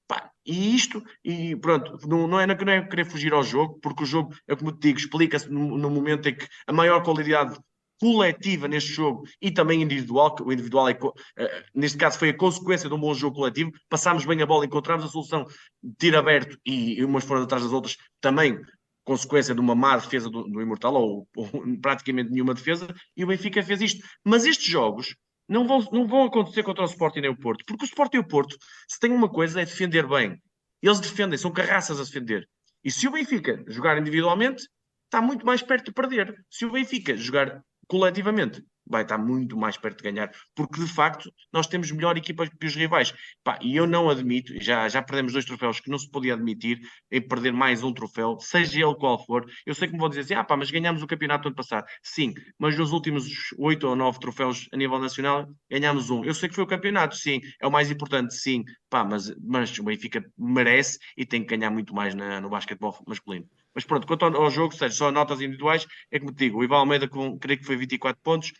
Pá, 0.06 0.30
e 0.44 0.74
isto, 0.74 1.02
e 1.24 1.56
pronto, 1.56 2.06
não, 2.06 2.26
não, 2.26 2.38
é, 2.38 2.46
não 2.46 2.72
é 2.72 2.86
querer 2.86 3.06
fugir 3.06 3.32
ao 3.32 3.42
jogo, 3.42 3.78
porque 3.80 4.02
o 4.02 4.06
jogo, 4.06 4.34
é 4.46 4.54
como 4.54 4.72
te 4.72 4.80
digo, 4.88 4.98
explica-se 4.98 5.48
no, 5.48 5.78
no, 5.78 5.90
momento 5.90 6.28
em 6.28 6.36
que 6.36 6.46
a 6.66 6.72
maior 6.72 7.02
qualidade 7.02 7.58
coletiva 7.98 8.68
neste 8.68 8.92
jogo 8.92 9.24
e 9.40 9.50
também 9.50 9.80
individual, 9.80 10.34
que 10.34 10.42
o 10.42 10.52
individual 10.52 10.88
é, 10.88 10.98
eh, 11.38 11.64
neste 11.74 11.96
caso 11.96 12.18
foi 12.18 12.30
a 12.30 12.36
consequência 12.36 12.88
de 12.88 12.94
um 12.94 13.00
bom 13.00 13.14
jogo 13.14 13.36
coletivo, 13.36 13.72
passámos 13.88 14.26
bem 14.26 14.42
a 14.42 14.46
bola, 14.46 14.66
encontramos 14.66 15.04
a 15.06 15.08
solução 15.08 15.46
de 15.82 15.94
tiro 15.98 16.18
aberto 16.18 16.58
e, 16.66 16.98
e 16.98 17.04
umas 17.04 17.24
foram 17.24 17.44
atrás 17.44 17.62
das 17.62 17.72
outras, 17.72 17.96
também 18.20 18.60
consequência 19.04 19.54
de 19.54 19.60
uma 19.60 19.74
má 19.74 19.96
defesa 19.96 20.30
do, 20.30 20.44
do 20.44 20.60
Imortal, 20.60 20.94
ou, 20.94 21.28
ou, 21.36 21.48
praticamente 21.80 22.30
nenhuma 22.30 22.54
defesa, 22.54 22.88
e 23.16 23.22
o 23.22 23.26
Benfica 23.26 23.62
fez 23.62 23.80
isto. 23.80 24.06
Mas 24.24 24.44
estes 24.44 24.66
jogos 24.66 25.14
não 25.48 25.66
vão, 25.66 25.80
não 25.92 26.06
vão 26.06 26.24
acontecer 26.24 26.62
contra 26.62 26.82
o 26.82 26.86
Sporting 26.86 27.20
nem 27.20 27.30
o 27.30 27.38
Porto, 27.38 27.64
porque 27.66 27.84
o 27.84 27.86
Sporting 27.86 28.16
e 28.16 28.20
o 28.20 28.26
Porto, 28.26 28.56
se 28.88 28.98
tem 28.98 29.12
uma 29.12 29.28
coisa, 29.28 29.60
é 29.60 29.64
defender 29.64 30.06
bem. 30.06 30.40
Eles 30.82 31.00
defendem, 31.00 31.38
são 31.38 31.52
carraças 31.52 32.00
a 32.00 32.04
defender. 32.04 32.48
E 32.82 32.90
se 32.90 33.06
o 33.06 33.12
Benfica 33.12 33.62
jogar 33.68 33.98
individualmente, 33.98 34.66
está 35.04 35.22
muito 35.22 35.46
mais 35.46 35.62
perto 35.62 35.86
de 35.86 35.92
perder. 35.92 36.34
Se 36.50 36.66
o 36.66 36.72
Benfica 36.72 37.16
jogar 37.16 37.62
coletivamente, 37.86 38.62
vai 38.86 39.02
estar 39.02 39.18
muito 39.18 39.56
mais 39.56 39.76
perto 39.76 39.98
de 39.98 40.10
ganhar, 40.10 40.30
porque 40.54 40.80
de 40.80 40.86
facto 40.86 41.32
nós 41.52 41.66
temos 41.66 41.90
melhor 41.90 42.16
equipa 42.16 42.46
que 42.46 42.66
os 42.66 42.74
rivais. 42.74 43.14
Pá, 43.42 43.58
e 43.62 43.76
eu 43.76 43.86
não 43.86 44.08
admito, 44.10 44.52
já, 44.60 44.88
já 44.88 45.02
perdemos 45.02 45.32
dois 45.32 45.44
troféus 45.44 45.80
que 45.80 45.90
não 45.90 45.98
se 45.98 46.10
podia 46.10 46.34
admitir 46.34 46.80
em 47.10 47.20
perder 47.20 47.52
mais 47.52 47.82
um 47.82 47.92
troféu, 47.92 48.38
seja 48.40 48.80
ele 48.84 48.94
qual 48.94 49.24
for. 49.24 49.44
Eu 49.66 49.74
sei 49.74 49.88
que 49.88 49.94
me 49.94 50.00
vão 50.00 50.08
dizer 50.08 50.22
assim, 50.22 50.34
ah 50.34 50.44
pá, 50.44 50.56
mas 50.56 50.70
ganhámos 50.70 51.02
o 51.02 51.06
campeonato 51.06 51.48
ano 51.48 51.56
passado. 51.56 51.86
Sim, 52.02 52.34
mas 52.58 52.76
nos 52.76 52.92
últimos 52.92 53.24
oito 53.58 53.88
ou 53.88 53.96
nove 53.96 54.18
troféus 54.18 54.68
a 54.72 54.76
nível 54.76 54.98
nacional 54.98 55.46
ganhámos 55.70 56.10
um. 56.10 56.24
Eu 56.24 56.34
sei 56.34 56.48
que 56.48 56.54
foi 56.54 56.64
o 56.64 56.66
campeonato, 56.66 57.16
sim, 57.16 57.40
é 57.60 57.66
o 57.66 57.70
mais 57.70 57.90
importante, 57.90 58.34
sim, 58.34 58.64
pá, 58.88 59.04
mas, 59.04 59.34
mas 59.42 59.78
o 59.78 59.82
Benfica 59.84 60.24
merece 60.38 60.98
e 61.16 61.24
tem 61.24 61.42
que 61.42 61.56
ganhar 61.56 61.70
muito 61.70 61.94
mais 61.94 62.14
na, 62.14 62.40
no 62.40 62.48
basquetebol 62.48 62.96
masculino. 63.06 63.46
Mas 63.74 63.84
pronto, 63.84 64.06
quanto 64.06 64.24
ao, 64.24 64.50
jogo, 64.50 64.72
seja 64.72 64.94
só 64.94 65.10
notas 65.10 65.40
individuais, 65.40 65.86
é 66.10 66.18
como 66.18 66.32
te 66.32 66.38
digo, 66.38 66.58
o 66.58 66.64
Ivan 66.64 66.76
Almeida, 66.76 67.08
com, 67.08 67.36
creio 67.38 67.58
que 67.58 67.66
foi 67.66 67.76
24 67.76 68.22
pontos, 68.22 68.52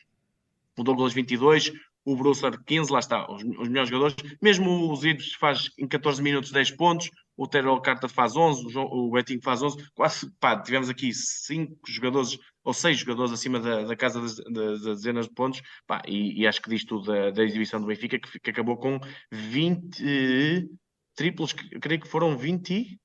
o 0.78 0.82
Douglas 0.82 1.12
22, 1.12 1.72
o 2.04 2.16
Brusser 2.16 2.62
15, 2.64 2.92
lá 2.92 2.98
está, 2.98 3.30
os, 3.30 3.42
os 3.42 3.68
melhores 3.68 3.88
jogadores. 3.88 4.16
Mesmo 4.42 4.90
o 4.90 4.96
Zibs 4.96 5.32
faz 5.34 5.70
em 5.78 5.88
14 5.88 6.22
minutos 6.22 6.50
10 6.50 6.72
pontos, 6.72 7.10
o 7.36 7.48
Terrell 7.48 7.80
Carta 7.80 8.08
faz 8.08 8.36
11, 8.36 8.66
o, 8.66 8.70
João, 8.70 8.86
o 8.86 9.10
Betinho 9.10 9.40
faz 9.42 9.62
11. 9.62 9.76
Quase, 9.94 10.30
pá, 10.38 10.60
tivemos 10.60 10.88
aqui 10.88 11.12
5 11.12 11.78
jogadores 11.88 12.38
ou 12.62 12.72
6 12.72 12.98
jogadores 12.98 13.32
acima 13.32 13.58
da, 13.58 13.82
da 13.82 13.96
casa 13.96 14.20
das, 14.20 14.36
das, 14.36 14.82
dezenas 14.82 15.26
de 15.26 15.34
pontos, 15.34 15.60
pá, 15.86 16.02
e, 16.06 16.40
e, 16.40 16.46
acho 16.46 16.60
que 16.60 16.70
diz 16.70 16.84
tudo 16.84 17.06
da, 17.06 17.30
da 17.30 17.44
exibição 17.44 17.80
do 17.80 17.86
Benfica, 17.86 18.18
que, 18.18 18.38
que, 18.38 18.50
acabou 18.50 18.76
com 18.76 19.00
20 19.32 20.68
triplos, 21.14 21.52
que, 21.52 21.78
creio 21.80 22.00
que 22.00 22.08
foram 22.08 22.36
20, 22.36 22.98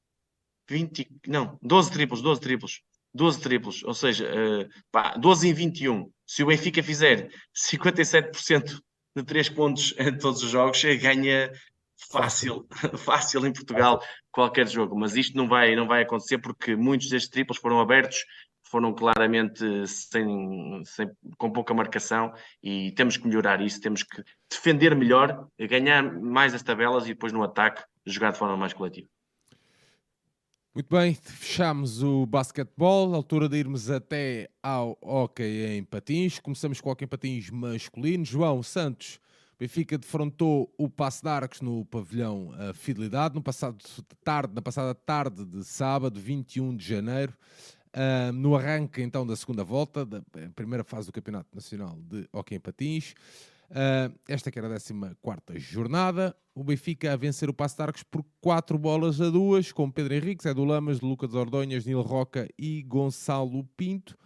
20, 0.69 1.07
não, 1.27 1.57
12 1.61 1.91
triplos, 1.91 2.21
12 2.21 2.41
triplos. 2.41 2.81
12 3.11 3.41
triplos, 3.41 3.83
ou 3.83 3.93
seja, 3.95 4.29
uh, 4.29 4.69
pá, 4.91 5.17
12 5.17 5.49
em 5.49 5.53
21. 5.53 6.11
Se 6.29 6.43
o 6.43 6.45
Benfica 6.45 6.83
fizer 6.83 7.31
57% 7.55 8.79
de 9.15 9.23
3 9.23 9.49
pontos 9.49 9.95
em 9.97 10.15
todos 10.15 10.43
os 10.43 10.51
jogos, 10.51 10.79
ganha 11.01 11.51
fácil, 12.11 12.67
fácil 13.03 13.47
em 13.47 13.51
Portugal 13.51 13.99
qualquer 14.31 14.67
jogo. 14.67 14.95
Mas 14.95 15.15
isto 15.15 15.35
não 15.35 15.47
vai, 15.47 15.75
não 15.75 15.87
vai 15.87 16.03
acontecer 16.03 16.37
porque 16.37 16.75
muitos 16.75 17.09
destes 17.09 17.31
triplos 17.31 17.57
foram 17.57 17.79
abertos, 17.79 18.25
foram 18.61 18.93
claramente 18.93 19.87
sem, 19.87 20.83
sem, 20.85 21.09
com 21.35 21.51
pouca 21.51 21.73
marcação 21.73 22.31
e 22.61 22.91
temos 22.91 23.17
que 23.17 23.27
melhorar 23.27 23.59
isso, 23.59 23.81
temos 23.81 24.03
que 24.03 24.23
defender 24.47 24.95
melhor, 24.95 25.47
ganhar 25.59 26.03
mais 26.03 26.53
as 26.53 26.61
tabelas 26.61 27.05
e 27.05 27.15
depois 27.15 27.33
no 27.33 27.41
ataque 27.41 27.83
jogar 28.05 28.33
de 28.33 28.37
forma 28.37 28.55
mais 28.55 28.71
coletiva. 28.71 29.09
Muito 30.73 30.95
bem, 30.95 31.15
fechamos 31.15 32.03
o 32.03 32.27
basquetebol, 32.27 33.15
altura 33.15 33.49
de 33.49 33.57
irmos 33.57 33.89
até 33.89 34.51
ao 34.61 34.95
hockey 35.01 35.65
em 35.65 35.83
patins. 35.83 36.37
Começamos 36.37 36.79
com 36.79 36.89
o 36.89 36.91
hockey 36.91 37.05
em 37.05 37.07
patins 37.07 37.49
masculino. 37.49 38.23
João 38.23 38.61
Santos, 38.61 39.19
Benfica 39.59 39.97
defrontou 39.97 40.71
o 40.77 40.87
Passo 40.87 41.23
de 41.23 41.29
Arcos 41.29 41.59
no 41.61 41.83
pavilhão 41.85 42.53
a 42.69 42.71
Fidelidade 42.73 43.33
no 43.33 43.41
passado 43.41 43.77
tarde, 44.23 44.53
na 44.53 44.61
passada 44.61 44.93
tarde 44.93 45.43
de 45.43 45.63
sábado, 45.63 46.19
21 46.19 46.77
de 46.77 46.87
janeiro. 46.87 47.33
Uh, 47.87 48.31
no 48.31 48.55
arranque 48.55 49.01
então 49.01 49.25
da 49.25 49.35
segunda 49.35 49.63
volta, 49.63 50.05
da 50.05 50.21
primeira 50.55 50.83
fase 50.83 51.07
do 51.07 51.11
Campeonato 51.11 51.49
Nacional 51.51 51.97
de 51.99 52.29
Hockey 52.31 52.53
em 52.53 52.59
Patins. 52.59 53.15
Uh, 53.69 54.17
esta 54.27 54.49
que 54.49 54.57
era 54.57 54.67
a 54.67 54.71
14 54.71 55.59
jornada, 55.59 56.35
o 56.55 56.63
Benfica 56.63 57.13
a 57.13 57.15
vencer 57.15 57.49
o 57.49 57.53
Passo 57.53 57.75
de 57.75 57.83
Arcos 57.83 58.03
por 58.03 58.25
4 58.41 58.77
bolas 58.79 59.21
a 59.21 59.29
2, 59.29 59.71
com 59.71 59.91
Pedro 59.91 60.15
Henrique, 60.15 60.43
Zé 60.43 60.53
do 60.53 60.65
Lamas, 60.65 61.01
Lucas 61.01 61.35
Ordonhas, 61.35 61.85
Nil 61.85 62.01
Roca 62.01 62.47
e 62.57 62.81
Gonçalo 62.81 63.63
Pinto. 63.77 64.17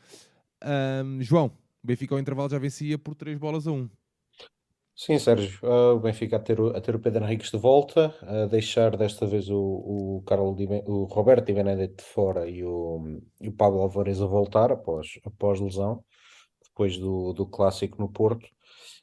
Um, 0.63 1.21
João, 1.21 1.47
o 1.83 1.87
Benfica 1.87 2.15
ao 2.15 2.19
intervalo 2.19 2.49
já 2.49 2.57
vencia 2.57 2.97
por 2.97 3.15
3 3.15 3.37
bolas 3.37 3.67
a 3.67 3.71
1. 3.71 3.89
Sim, 4.95 5.19
Sérgio, 5.19 5.59
uh, 5.63 5.95
o 5.95 5.99
Benfica 5.99 6.37
a 6.37 6.39
ter, 6.39 6.61
o, 6.61 6.69
a 6.69 6.79
ter 6.79 6.95
o 6.95 6.99
Pedro 6.99 7.25
Henriques 7.25 7.51
de 7.51 7.57
volta, 7.57 8.15
a 8.21 8.45
deixar 8.45 8.95
desta 8.95 9.25
vez 9.25 9.49
o, 9.49 9.57
o, 9.57 10.23
Carlos 10.25 10.55
o 10.85 11.03
Roberto 11.05 11.47
Di 11.47 11.53
Benedetto 11.53 12.03
de 12.03 12.09
fora 12.09 12.47
e 12.47 12.63
o, 12.63 13.19
e 13.41 13.49
o 13.49 13.53
Pablo 13.53 13.81
Alvarez 13.81 14.21
a 14.21 14.25
voltar 14.25 14.71
após, 14.71 15.19
após 15.25 15.59
lesão, 15.59 16.03
depois 16.63 16.97
do, 16.97 17.33
do 17.33 17.45
clássico 17.45 17.99
no 17.99 18.07
Porto. 18.07 18.47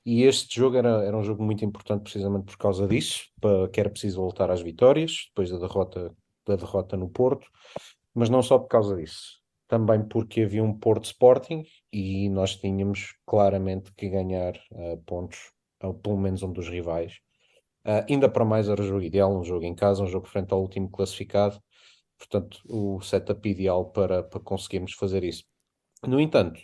E 0.05 0.23
este 0.23 0.59
jogo 0.59 0.77
era, 0.77 1.05
era 1.05 1.17
um 1.17 1.23
jogo 1.23 1.43
muito 1.43 1.65
importante 1.65 2.03
precisamente 2.03 2.47
por 2.47 2.57
causa 2.57 2.87
disso, 2.87 3.25
para, 3.41 3.69
que 3.69 3.81
era 3.81 3.91
preciso 3.91 4.21
voltar 4.21 4.51
às 4.51 4.63
vitórias, 4.63 5.27
depois 5.29 5.51
da 5.51 5.59
derrota, 5.59 6.15
da 6.47 6.57
derrota 6.57 6.97
no 6.97 7.09
Porto, 7.09 7.47
mas 8.15 8.31
não 8.31 8.43
só 8.43 8.59
por 8.59 8.69
causa 8.69 8.97
disso, 8.97 9.41
também 9.69 10.03
porque 10.03 10.43
havia 10.43 10.65
um 10.65 10.73
Porto 10.73 11.05
Sporting 11.05 11.65
e 11.93 12.29
nós 12.31 12.57
tínhamos 12.57 13.15
claramente 13.27 13.93
que 13.95 14.09
ganhar 14.09 14.55
uh, 14.73 14.97
pontos 15.07 15.53
ou 15.83 15.95
pelo 15.95 16.19
menos 16.19 16.43
um 16.43 16.53
dos 16.53 16.69
rivais. 16.69 17.15
Uh, 17.85 18.05
ainda 18.09 18.29
para 18.29 18.45
mais 18.45 18.69
era 18.69 18.81
o 18.81 18.87
jogo 18.87 19.03
ideal, 19.03 19.35
um 19.35 19.45
jogo 19.45 19.65
em 19.65 19.75
casa, 19.75 20.03
um 20.03 20.07
jogo 20.07 20.27
frente 20.27 20.53
ao 20.53 20.61
último 20.61 20.91
classificado, 20.91 21.59
portanto, 22.19 22.61
o 22.69 23.01
setup 23.01 23.49
ideal 23.49 23.87
para, 23.87 24.23
para 24.23 24.41
conseguirmos 24.41 24.93
fazer 24.93 25.25
isso. 25.25 25.45
No 26.07 26.21
entanto, 26.21 26.61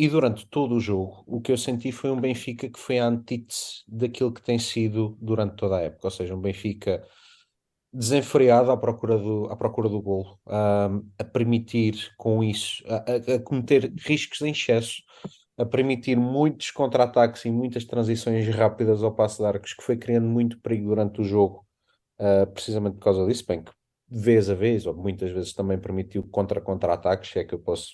e 0.00 0.08
durante 0.08 0.46
todo 0.46 0.76
o 0.76 0.80
jogo, 0.80 1.22
o 1.26 1.42
que 1.42 1.52
eu 1.52 1.58
senti 1.58 1.92
foi 1.92 2.10
um 2.10 2.18
Benfica 2.18 2.70
que 2.70 2.80
foi 2.80 2.98
a 2.98 3.04
antítese 3.04 3.84
daquilo 3.86 4.32
que 4.32 4.40
tem 4.40 4.58
sido 4.58 5.14
durante 5.20 5.56
toda 5.56 5.76
a 5.76 5.82
época, 5.82 6.06
ou 6.06 6.10
seja, 6.10 6.34
um 6.34 6.40
Benfica 6.40 7.06
desenfreado 7.92 8.70
à 8.70 8.78
procura 8.78 9.18
do, 9.18 9.44
à 9.50 9.56
procura 9.56 9.90
do 9.90 10.00
golo, 10.00 10.40
a 10.46 11.24
permitir 11.30 12.14
com 12.16 12.42
isso, 12.42 12.82
a, 12.86 12.94
a, 12.94 13.34
a 13.36 13.42
cometer 13.42 13.92
riscos 13.98 14.40
em 14.40 14.52
excesso, 14.52 15.02
a 15.58 15.66
permitir 15.66 16.16
muitos 16.16 16.70
contra-ataques 16.70 17.44
e 17.44 17.50
muitas 17.50 17.84
transições 17.84 18.48
rápidas 18.48 19.02
ao 19.02 19.14
passo 19.14 19.42
de 19.42 19.48
arcos, 19.48 19.74
que 19.74 19.82
foi 19.82 19.98
criando 19.98 20.26
muito 20.26 20.58
perigo 20.62 20.88
durante 20.88 21.20
o 21.20 21.24
jogo, 21.24 21.66
uh, 22.18 22.50
precisamente 22.50 22.94
por 22.94 23.04
causa 23.04 23.26
disso, 23.26 23.44
bem 23.46 23.62
que 23.62 23.70
vez 24.08 24.48
a 24.48 24.54
vez, 24.54 24.86
ou 24.86 24.96
muitas 24.96 25.30
vezes 25.30 25.52
também 25.52 25.78
permitiu 25.78 26.22
contra-contra-ataques, 26.22 27.32
se 27.32 27.38
é 27.38 27.44
que 27.44 27.54
eu 27.54 27.58
posso 27.58 27.90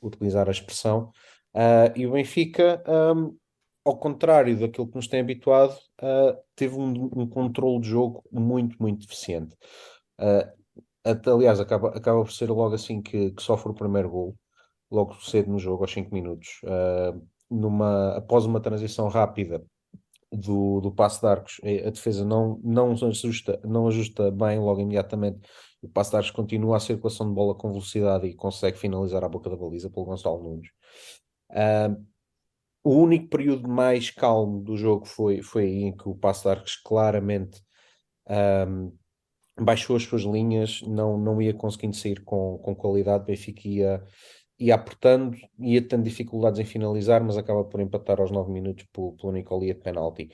utilizar 0.00 0.48
a 0.48 0.52
expressão, 0.52 1.10
uh, 1.54 1.92
e 1.96 2.06
o 2.06 2.12
Benfica, 2.12 2.82
um, 2.88 3.36
ao 3.84 3.98
contrário 3.98 4.58
daquilo 4.58 4.88
que 4.88 4.96
nos 4.96 5.08
tem 5.08 5.20
habituado, 5.20 5.74
uh, 6.02 6.36
teve 6.54 6.74
um, 6.76 7.10
um 7.16 7.26
controle 7.26 7.80
de 7.80 7.88
jogo 7.88 8.22
muito, 8.30 8.76
muito 8.80 9.00
deficiente. 9.00 9.56
aliás, 11.26 11.60
acaba, 11.60 11.88
acaba 11.90 12.22
por 12.22 12.32
ser 12.32 12.50
logo 12.50 12.74
assim 12.74 13.00
que, 13.00 13.30
que 13.32 13.42
sofre 13.42 13.70
o 13.70 13.74
primeiro 13.74 14.10
gol 14.10 14.36
logo 14.90 15.14
cedo 15.22 15.50
no 15.50 15.58
jogo, 15.58 15.84
aos 15.84 15.92
5 15.92 16.12
minutos, 16.12 16.60
uh, 16.64 17.20
numa, 17.50 18.16
após 18.16 18.44
uma 18.44 18.60
transição 18.60 19.08
rápida 19.08 19.64
do, 20.32 20.80
do 20.80 20.92
passo 20.92 21.20
de 21.20 21.26
arcos, 21.26 21.60
eh, 21.62 21.86
a 21.86 21.90
defesa 21.90 22.24
não, 22.24 22.60
não, 22.62 22.92
ajusta, 22.92 23.60
não 23.64 23.88
ajusta 23.88 24.30
bem 24.30 24.58
logo 24.58 24.80
imediatamente. 24.80 25.40
O 25.82 25.88
passo 25.88 26.10
de 26.10 26.16
arcos 26.16 26.30
continua 26.30 26.76
a 26.76 26.80
circulação 26.80 27.28
de 27.28 27.34
bola 27.34 27.54
com 27.54 27.70
velocidade 27.70 28.26
e 28.26 28.34
consegue 28.34 28.78
finalizar 28.78 29.24
a 29.24 29.28
boca 29.28 29.50
da 29.50 29.56
baliza 29.56 29.90
pelo 29.90 30.06
Gonçalo 30.06 30.42
Nunes. 30.42 30.68
Uh, 31.50 32.04
o 32.82 32.94
único 32.94 33.28
período 33.28 33.68
mais 33.68 34.10
calmo 34.10 34.62
do 34.62 34.76
jogo 34.76 35.04
foi, 35.04 35.42
foi 35.42 35.66
em 35.66 35.96
que 35.96 36.08
o 36.08 36.14
passo 36.14 36.44
de 36.44 36.48
arcos 36.48 36.76
claramente 36.76 37.62
um, 38.66 38.96
baixou 39.60 39.96
as 39.96 40.04
suas 40.04 40.22
linhas, 40.22 40.80
não, 40.82 41.18
não 41.18 41.42
ia 41.42 41.52
conseguindo 41.52 41.94
sair 41.94 42.22
com, 42.24 42.58
com 42.58 42.74
qualidade. 42.74 43.26
Benfica 43.26 43.68
ia 43.68 44.02
ia 44.60 44.74
apertando, 44.74 45.38
ia 45.58 45.80
tendo 45.80 46.02
dificuldades 46.04 46.60
em 46.60 46.64
finalizar, 46.66 47.24
mas 47.24 47.38
acaba 47.38 47.64
por 47.64 47.80
empatar 47.80 48.20
aos 48.20 48.30
9 48.30 48.52
minutos 48.52 48.84
pelo, 48.92 49.12
pelo 49.12 49.32
Nicolia 49.32 49.72
de 49.72 49.80
penalti. 49.80 50.28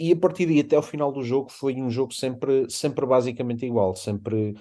E 0.00 0.10
a 0.10 0.16
partir 0.16 0.46
daí 0.46 0.60
até 0.60 0.78
o 0.78 0.82
final 0.82 1.12
do 1.12 1.22
jogo 1.22 1.50
foi 1.50 1.74
um 1.74 1.90
jogo 1.90 2.12
sempre, 2.12 2.68
sempre 2.70 3.04
basicamente 3.04 3.66
igual, 3.66 3.94
sempre 3.94 4.54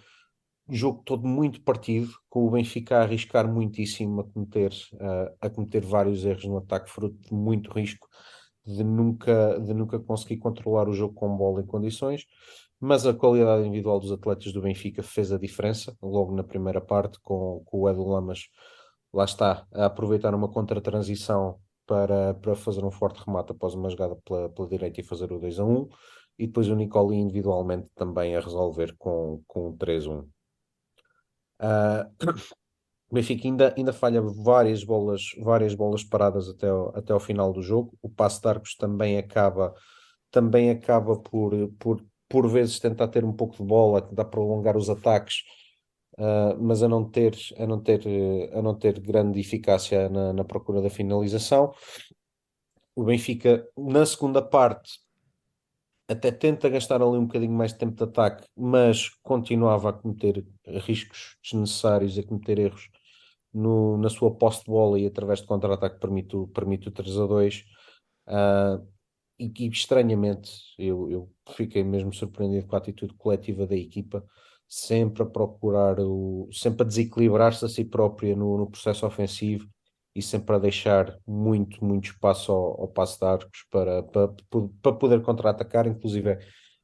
jogo 0.70 1.02
todo 1.06 1.28
muito 1.28 1.62
partido, 1.62 2.12
com 2.30 2.48
o 2.48 2.52
Benfica 2.52 2.98
a 2.98 3.02
arriscar 3.04 3.52
muitíssimo 3.52 4.22
a 4.22 4.24
cometer, 4.24 4.72
uh, 4.94 5.36
a 5.42 5.50
cometer 5.50 5.86
vários 5.86 6.26
erros 6.26 6.46
no 6.46 6.58
ataque, 6.58 6.90
fruto 6.90 7.18
de 7.18 7.34
muito 7.34 7.72
risco 7.72 8.08
de 8.66 8.84
nunca, 8.84 9.60
de 9.60 9.74
nunca 9.74 10.00
conseguir 10.00 10.38
controlar 10.38 10.88
o 10.88 10.94
jogo 10.94 11.14
com 11.14 11.36
bola 11.36 11.62
em 11.62 11.66
condições, 11.66 12.26
mas 12.80 13.06
a 13.06 13.14
qualidade 13.14 13.68
individual 13.68 14.00
dos 14.00 14.12
atletas 14.12 14.54
do 14.54 14.62
Benfica 14.62 15.04
fez 15.04 15.32
a 15.32 15.38
diferença, 15.38 15.96
logo 16.02 16.34
na 16.36 16.44
primeira 16.44 16.82
parte, 16.82 17.20
com, 17.22 17.62
com 17.66 17.82
o 17.82 17.90
Edu 17.90 18.08
Lamas 18.08 18.48
lá 19.14 19.26
está, 19.26 19.68
a 19.74 19.86
aproveitar 19.86 20.34
uma 20.34 20.50
contra-transição 20.50 21.60
para, 21.86 22.34
para 22.36 22.56
fazer 22.56 22.84
um 22.84 22.92
forte 22.92 23.24
remate 23.26 23.52
após 23.52 23.74
uma 23.74 23.90
jogada 23.90 24.16
pela, 24.26 24.50
pela 24.50 24.68
direita 24.68 25.02
e 25.02 25.04
fazer 25.04 25.32
o 25.32 25.40
2 25.40 25.60
a 25.60 25.66
1 25.66 25.90
e 26.40 26.48
depois 26.48 26.68
o 26.68 26.76
Nicoli 26.76 27.16
individualmente 27.18 27.88
também 27.96 28.36
a 28.36 28.40
resolver 28.40 28.96
com, 28.98 29.42
com 29.48 29.70
o 29.70 29.78
3-1. 29.78 30.26
Uh, 31.60 32.10
o 33.10 33.16
Benfica 33.16 33.48
ainda, 33.48 33.74
ainda 33.78 33.94
falha 33.94 34.22
várias 34.22 34.84
bolas, 34.84 35.22
várias 35.40 35.76
bolas 35.76 36.04
paradas 36.04 36.50
até 36.50 36.70
ao, 36.70 36.98
até 36.98 37.14
ao 37.14 37.20
final 37.20 37.54
do 37.54 37.62
jogo. 37.62 37.98
O 38.02 38.10
passo 38.10 38.42
de 38.42 38.48
arcos 38.48 38.76
também 38.76 39.18
acaba, 39.18 39.74
também 40.32 40.70
acaba 40.70 41.18
por, 41.18 41.52
por, 41.80 42.04
por 42.28 42.48
vezes 42.48 42.80
tentar 42.80 43.08
ter 43.08 43.24
um 43.24 43.34
pouco 43.34 43.56
de 43.56 43.64
bola, 43.64 44.02
tentar 44.02 44.26
prolongar 44.26 44.76
os 44.78 44.90
ataques 44.90 45.44
uh, 46.18 46.58
mas 46.60 46.84
a 46.84 46.88
não 46.88 47.10
ter, 47.10 47.36
a 47.58 47.66
não 47.66 47.80
ter, 47.82 48.02
a 48.54 48.62
não 48.62 48.76
ter 48.76 49.00
grande 49.00 49.40
eficácia 49.40 50.10
na, 50.10 50.34
na 50.34 50.44
procura 50.44 50.82
da 50.82 50.90
finalização. 50.90 51.74
O 52.96 53.04
Benfica, 53.04 53.68
na 53.78 54.06
segunda 54.06 54.42
parte, 54.42 55.00
até 56.14 56.32
tenta 56.32 56.70
gastar 56.70 57.02
ali 57.02 57.18
um 57.18 57.26
bocadinho 57.26 57.52
mais 57.52 57.74
de 57.74 57.80
tempo 57.80 57.96
de 57.96 58.04
ataque, 58.04 58.46
mas 58.56 59.10
continuava 59.22 59.90
a 59.90 59.94
cometer 59.94 60.46
riscos 60.66 61.38
desnecessários, 61.44 62.18
a 62.18 62.24
cometer 62.24 62.60
erros 62.60 62.90
no, 63.54 63.98
na 63.98 64.10
sua 64.10 64.34
posse 64.34 64.60
de 64.64 64.72
bola 64.72 65.00
e 65.00 65.06
através 65.06 65.40
de 65.42 65.48
contra-ataque 65.48 66.00
permite, 66.00 66.36
permite 66.54 66.88
o 66.88 66.92
3 66.92 67.18
a 67.20 67.26
2. 67.28 67.66
Uh, 68.28 68.88
e, 69.40 69.52
e 69.60 69.68
estranhamente 69.70 70.52
eu, 70.78 71.10
eu 71.12 71.32
fiquei 71.56 71.84
mesmo 71.84 72.14
surpreendido 72.14 72.68
com 72.68 72.76
a 72.76 72.80
atitude 72.80 73.14
coletiva 73.16 73.68
da 73.68 73.76
equipa 73.76 74.26
sempre 74.68 75.22
a 75.24 75.26
procurar, 75.26 76.00
o, 76.00 76.50
sempre 76.52 76.84
a 76.84 76.86
desequilibrar-se 76.88 77.64
a 77.64 77.70
si 77.70 77.86
própria 77.86 78.36
no, 78.36 78.58
no, 78.58 78.70
processo 78.70 79.06
ofensivo 79.06 79.70
e 80.16 80.22
sempre 80.22 80.56
a 80.56 80.60
deixar 80.60 81.18
muito, 81.26 81.84
muito 81.84 82.06
espaço 82.12 82.52
ao, 82.52 82.82
ao 82.82 82.88
passo 82.88 83.20
de 83.20 83.26
arcos 83.26 83.66
para, 83.72 84.04
para, 84.04 84.30
para 84.82 84.94
poder 84.94 85.22
contra-atacar, 85.22 85.88
inclusive 85.88 86.34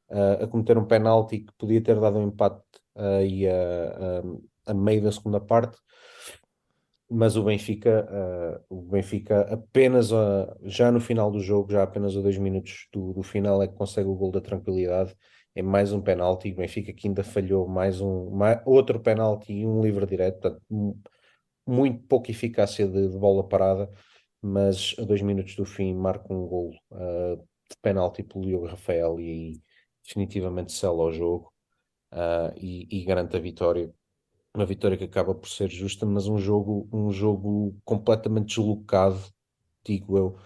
uh, 0.09 0.43
a 0.43 0.47
cometer 0.47 0.77
um 0.77 0.85
penalti 0.85 1.39
que 1.39 1.53
podia 1.57 1.81
ter 1.81 1.99
dado 1.99 2.17
um 2.17 2.27
empate 2.27 2.63
e 3.25 3.47
a, 3.47 3.53
a, 4.67 4.71
a, 4.71 4.73
meio 4.73 5.01
da 5.01 5.11
segunda 5.11 5.39
parte. 5.39 5.77
Mas 7.09 7.37
o 7.37 7.43
Benfica, 7.43 8.07
uh, 8.69 8.77
o 8.77 8.81
Benfica 8.81 9.41
apenas 9.53 10.09
já 10.63 10.91
no 10.91 10.99
final 10.99 11.31
do 11.31 11.39
jogo, 11.39 11.71
já 11.71 11.81
apenas 11.83 12.15
a 12.17 12.21
dois 12.21 12.37
minutos 12.37 12.87
do, 12.91 13.13
do 13.13 13.23
final, 13.23 13.63
é 13.63 13.67
que 13.67 13.75
consegue 13.75 14.09
o 14.09 14.15
gol 14.15 14.31
da 14.31 14.41
tranquilidade 14.41 15.15
é 15.55 15.61
mais 15.61 15.91
um 15.91 16.01
penalti. 16.01 16.51
O 16.51 16.55
Benfica 16.55 16.93
que 16.93 17.07
ainda 17.07 17.23
falhou 17.23 17.67
mais 17.67 18.01
um 18.01 18.29
mais, 18.31 18.61
outro 18.65 18.99
penalti 18.99 19.53
e 19.53 19.65
um 19.65 19.81
livre 19.81 20.05
direto, 20.05 20.39
portanto, 20.39 20.61
muito 21.69 22.03
pouca 22.07 22.31
eficácia 22.31 22.87
de, 22.87 23.09
de, 23.09 23.17
bola 23.17 23.47
parada, 23.47 23.89
mas 24.41 24.95
a 24.97 25.03
dois 25.03 25.21
minutos 25.21 25.55
do 25.55 25.65
fim 25.65 25.93
marca 25.93 26.33
um 26.33 26.47
gol 26.47 26.71
uh, 26.91 27.37
de 27.37 27.77
penalti 27.81 28.23
pelo 28.23 28.45
Diogo 28.45 28.67
Rafael 28.67 29.19
e 29.19 29.29
aí 29.29 29.61
definitivamente 30.03 30.71
sela 30.71 31.03
o 31.03 31.11
jogo 31.11 31.51
uh, 32.13 32.53
e, 32.57 32.87
e 32.89 33.03
garante 33.05 33.35
a 33.37 33.39
vitória. 33.39 33.93
Uma 34.55 34.65
vitória 34.65 34.97
que 34.97 35.03
acaba 35.03 35.35
por 35.35 35.47
ser 35.47 35.69
justa, 35.69 36.05
mas 36.05 36.27
um 36.27 36.37
jogo, 36.37 36.89
um 36.91 37.11
jogo 37.11 37.77
completamente 37.85 38.47
deslocado, 38.47 39.21
digo 39.85 40.17
eu, 40.17 40.37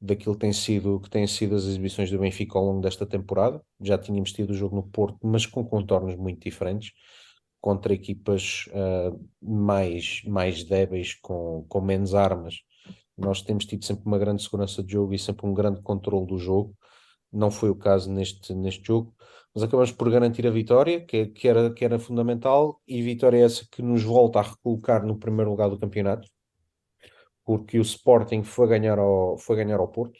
daquilo 0.00 0.34
que 0.34 0.40
tem 0.40 0.52
sido, 0.52 0.98
que 1.00 1.08
têm 1.08 1.26
sido 1.28 1.54
as 1.54 1.64
exibições 1.64 2.10
do 2.10 2.18
Benfica 2.18 2.58
ao 2.58 2.64
longo 2.64 2.80
desta 2.80 3.06
temporada. 3.06 3.62
Já 3.80 3.96
tínhamos 3.96 4.32
tido 4.32 4.50
o 4.50 4.54
jogo 4.54 4.74
no 4.74 4.82
Porto, 4.82 5.18
mas 5.22 5.46
com 5.46 5.64
contornos 5.64 6.16
muito 6.16 6.42
diferentes, 6.42 6.92
contra 7.62 7.94
equipas 7.94 8.66
uh, 8.68 9.18
mais, 9.40 10.22
mais 10.26 10.64
débeis, 10.64 11.14
com, 11.14 11.64
com 11.68 11.80
menos 11.80 12.14
armas. 12.14 12.56
Nós 13.16 13.40
temos 13.40 13.64
tido 13.64 13.84
sempre 13.86 14.04
uma 14.06 14.18
grande 14.18 14.42
segurança 14.42 14.82
de 14.82 14.92
jogo 14.92 15.14
e 15.14 15.18
sempre 15.18 15.46
um 15.46 15.54
grande 15.54 15.80
controle 15.80 16.26
do 16.26 16.38
jogo. 16.38 16.76
Não 17.32 17.50
foi 17.50 17.70
o 17.70 17.76
caso 17.76 18.12
neste, 18.12 18.54
neste 18.54 18.86
jogo, 18.86 19.14
mas 19.54 19.64
acabamos 19.64 19.92
por 19.92 20.10
garantir 20.10 20.46
a 20.46 20.50
vitória, 20.50 21.00
que, 21.00 21.26
que, 21.28 21.48
era, 21.48 21.72
que 21.72 21.84
era 21.84 21.98
fundamental, 21.98 22.80
e 22.86 23.00
vitória 23.00 23.44
essa 23.44 23.66
que 23.70 23.80
nos 23.80 24.02
volta 24.02 24.40
a 24.40 24.42
recolocar 24.42 25.06
no 25.06 25.18
primeiro 25.18 25.50
lugar 25.50 25.70
do 25.70 25.78
campeonato 25.78 26.28
porque 27.44 27.78
o 27.78 27.82
Sporting 27.82 28.42
foi 28.42 28.68
ganhar 28.68 28.98
ao, 28.98 29.36
foi 29.38 29.56
ganhar 29.56 29.80
ao 29.80 29.88
Porto. 29.88 30.18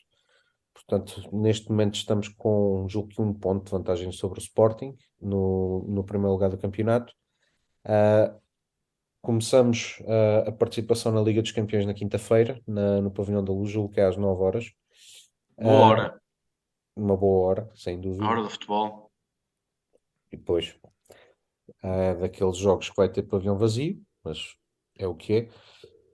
Portanto, 0.74 1.22
neste 1.32 1.70
momento 1.70 1.94
estamos 1.94 2.28
com, 2.28 2.86
julgo 2.88 3.08
que 3.08 3.22
um 3.22 3.32
ponto 3.32 3.64
de 3.66 3.70
vantagem 3.70 4.10
sobre 4.12 4.38
o 4.38 4.42
Sporting 4.42 4.96
no, 5.20 5.84
no 5.88 6.04
primeiro 6.04 6.32
lugar 6.32 6.50
do 6.50 6.58
campeonato. 6.58 7.12
Uh, 7.84 8.40
começamos 9.20 9.98
uh, 10.00 10.48
a 10.48 10.52
participação 10.52 11.12
na 11.12 11.20
Liga 11.20 11.42
dos 11.42 11.52
Campeões 11.52 11.86
na 11.86 11.94
quinta-feira, 11.94 12.60
no 12.66 13.10
Pavilhão 13.10 13.44
da 13.44 13.52
Luz, 13.52 13.70
julgo 13.70 13.92
que 13.92 14.00
é 14.00 14.04
às 14.04 14.16
9 14.16 14.42
horas. 14.42 14.72
Boa 15.58 15.74
uh, 15.74 15.82
hora. 15.82 16.22
Uma 16.96 17.16
boa 17.16 17.48
hora, 17.48 17.70
sem 17.74 18.00
dúvida. 18.00 18.24
A 18.24 18.30
hora 18.30 18.42
do 18.42 18.50
futebol. 18.50 19.10
E 20.30 20.36
depois, 20.36 20.74
daqueles 22.20 22.56
jogos 22.56 22.88
que 22.88 22.96
vai 22.96 23.08
ter 23.08 23.22
pavilhão 23.22 23.58
vazio, 23.58 24.00
mas 24.24 24.56
é 24.98 25.06
o 25.06 25.14
que 25.14 25.32
é. 25.34 25.48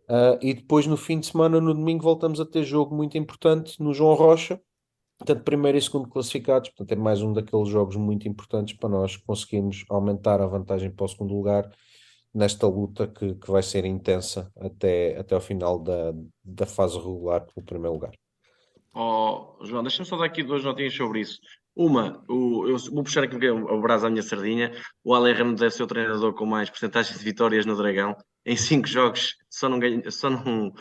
Uh, 0.09 0.39
e 0.41 0.55
depois 0.55 0.87
no 0.87 0.97
fim 0.97 1.21
de 1.21 1.27
semana, 1.27 1.61
no 1.61 1.75
domingo, 1.75 2.03
voltamos 2.03 2.41
a 2.41 2.47
ter 2.47 2.65
jogo 2.65 2.95
muito 2.95 3.19
importante 3.19 3.83
no 3.83 3.93
João 3.93 4.15
Rocha, 4.15 4.61
portanto, 5.19 5.45
primeiro 5.45 5.77
e 5.77 5.83
segundo 5.83 6.09
classificados. 6.09 6.71
Portanto, 6.71 6.93
é 6.93 6.97
mais 6.97 7.21
um 7.23 7.33
daqueles 7.33 7.69
jogos 7.69 7.97
muito 7.97 8.29
importantes 8.29 8.77
para 8.77 8.89
nós 8.89 9.17
conseguirmos 9.17 9.85
aumentar 9.91 10.41
a 10.41 10.47
vantagem 10.47 10.91
para 10.91 11.05
o 11.05 11.09
segundo 11.09 11.35
lugar 11.35 11.71
nesta 12.33 12.67
luta 12.67 13.09
que, 13.09 13.35
que 13.35 13.51
vai 13.51 13.63
ser 13.63 13.85
intensa 13.85 14.51
até, 14.57 15.19
até 15.19 15.35
ao 15.35 15.41
final 15.41 15.79
da, 15.79 16.13
da 16.45 16.67
fase 16.67 16.97
regular 16.97 17.47
pelo 17.47 17.67
primeiro 17.67 17.95
lugar. 17.95 18.13
Oh, 18.95 19.57
João, 19.63 19.83
deixa-me 19.83 20.09
só 20.09 20.17
dar 20.17 20.27
aqui 20.27 20.43
duas 20.43 20.65
notinhas 20.65 20.95
sobre 20.95 21.21
isso. 21.21 21.39
Uma, 21.75 22.25
o, 22.29 22.67
eu 22.67 22.77
vou 22.93 23.05
puxar 23.05 23.23
aqui 23.23 23.37
o 23.37 23.81
braço 23.81 24.07
à 24.07 24.11
minha 24.11 24.23
sardinha. 24.23 24.73
O 25.05 25.15
Ale 25.15 25.33
Ramos 25.33 25.61
deve 25.61 25.73
ser 25.73 25.83
o 25.85 25.87
treinador 25.87 26.35
com 26.35 26.45
mais 26.45 26.69
porcentagens 26.69 27.19
de 27.19 27.25
vitórias 27.25 27.65
no 27.65 27.77
Dragão 27.77 28.17
em 28.49 28.57
cinco 28.57 28.89
jogos 28.89 29.37
só 29.51 29.69
não, 29.69 29.79
ganha, 29.79 30.11
só 30.11 30.31
não 30.31 30.73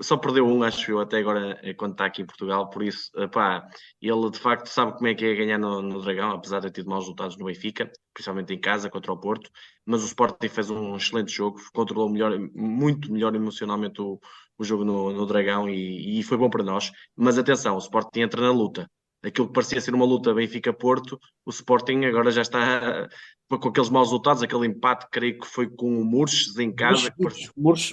só 0.00 0.16
perdeu 0.16 0.46
um, 0.46 0.62
acho 0.62 0.90
eu, 0.90 1.00
até 1.00 1.18
agora 1.18 1.58
eh, 1.62 1.74
quando 1.74 1.92
está 1.92 2.06
aqui 2.06 2.22
em 2.22 2.26
Portugal, 2.26 2.68
por 2.70 2.82
isso, 2.82 3.10
eh, 3.16 3.26
pá, 3.26 3.66
ele 4.00 4.30
de 4.30 4.38
facto 4.38 4.66
sabe 4.66 4.92
como 4.92 5.06
é 5.06 5.14
que 5.14 5.24
é 5.24 5.34
ganhar 5.34 5.58
no, 5.58 5.82
no 5.82 6.00
Dragão, 6.00 6.32
apesar 6.32 6.60
de 6.60 6.66
ter 6.66 6.80
tido 6.80 6.90
maus 6.90 7.04
resultados 7.04 7.36
no 7.36 7.46
Benfica, 7.46 7.90
principalmente 8.12 8.52
em 8.54 8.60
casa 8.60 8.90
contra 8.90 9.12
o 9.12 9.18
Porto, 9.18 9.50
mas 9.84 10.02
o 10.02 10.06
Sporting 10.06 10.48
fez 10.48 10.70
um 10.70 10.96
excelente 10.96 11.32
jogo, 11.32 11.60
controlou 11.72 12.08
melhor, 12.08 12.38
muito 12.54 13.12
melhor 13.12 13.34
emocionalmente 13.34 14.00
o, 14.00 14.18
o 14.58 14.64
jogo 14.64 14.84
no, 14.84 15.12
no 15.12 15.26
Dragão 15.26 15.68
e, 15.68 16.18
e, 16.18 16.22
foi 16.22 16.36
bom 16.38 16.50
para 16.50 16.64
nós, 16.64 16.90
mas 17.16 17.38
atenção, 17.38 17.74
o 17.74 17.78
Sporting 17.78 18.20
entra 18.20 18.40
na 18.40 18.52
luta, 18.52 18.90
aquilo 19.22 19.48
que 19.48 19.52
parecia 19.52 19.80
ser 19.80 19.94
uma 19.94 20.06
luta 20.06 20.34
Benfica-Porto, 20.34 21.18
o 21.44 21.50
Sporting 21.50 22.04
agora 22.04 22.30
já 22.30 22.42
está 22.42 23.08
com 23.48 23.68
aqueles 23.68 23.90
maus 23.90 24.08
resultados, 24.08 24.42
aquele 24.42 24.66
empate, 24.66 25.06
creio 25.10 25.38
que 25.38 25.46
foi 25.46 25.68
com 25.68 26.00
o 26.00 26.04
Murches 26.04 26.56
em 26.58 26.72
casa. 26.72 27.12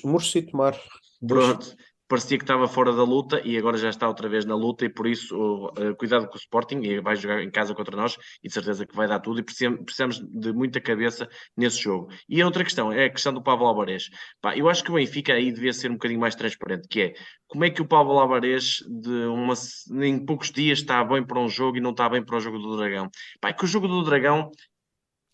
Murches 0.03 0.35
e 0.35 0.41
Tomar. 0.43 0.79
Pronto, 1.25 1.75
parecia 2.07 2.37
que 2.37 2.43
estava 2.43 2.67
fora 2.67 2.93
da 2.93 3.03
luta 3.03 3.41
e 3.43 3.57
agora 3.57 3.77
já 3.77 3.89
está 3.89 4.07
outra 4.07 4.29
vez 4.29 4.45
na 4.45 4.55
luta 4.55 4.85
e 4.85 4.89
por 4.89 5.07
isso 5.07 5.35
uh, 5.35 5.95
cuidado 5.97 6.27
com 6.27 6.35
o 6.35 6.37
Sporting 6.37 6.79
e 6.81 6.99
vai 6.99 7.15
jogar 7.15 7.43
em 7.43 7.51
casa 7.51 7.73
contra 7.75 7.95
nós 7.95 8.17
e 8.43 8.47
de 8.47 8.53
certeza 8.53 8.85
que 8.85 8.95
vai 8.95 9.07
dar 9.07 9.19
tudo 9.19 9.39
e 9.39 9.43
precisamos 9.43 10.19
de 10.19 10.53
muita 10.53 10.79
cabeça 10.79 11.27
nesse 11.55 11.81
jogo. 11.81 12.09
E 12.29 12.41
a 12.41 12.45
outra 12.45 12.63
questão 12.63 12.91
é 12.91 13.05
a 13.05 13.09
questão 13.09 13.33
do 13.33 13.43
Pablo 13.43 13.67
Alvarez. 13.67 14.09
Pá, 14.41 14.55
eu 14.55 14.69
acho 14.69 14.83
que 14.83 14.91
o 14.91 14.95
Benfica 14.95 15.33
aí 15.33 15.51
devia 15.51 15.73
ser 15.73 15.89
um 15.89 15.95
bocadinho 15.95 16.19
mais 16.19 16.35
transparente, 16.35 16.87
que 16.87 17.01
é 17.01 17.13
como 17.47 17.65
é 17.65 17.69
que 17.69 17.81
o 17.81 17.87
Pablo 17.87 18.19
Alvarez 18.19 18.83
de 18.87 19.25
uma, 19.27 19.53
em 20.03 20.23
poucos 20.25 20.51
dias 20.51 20.79
está 20.79 21.03
bem 21.03 21.25
para 21.25 21.39
um 21.39 21.49
jogo 21.49 21.77
e 21.77 21.81
não 21.81 21.91
está 21.91 22.09
bem 22.09 22.23
para 22.23 22.37
o 22.37 22.39
jogo 22.39 22.59
do 22.59 22.77
Dragão. 22.77 23.09
Pá, 23.41 23.49
é 23.49 23.53
que 23.53 23.65
o 23.65 23.67
jogo 23.67 23.87
do 23.87 24.03
Dragão 24.03 24.51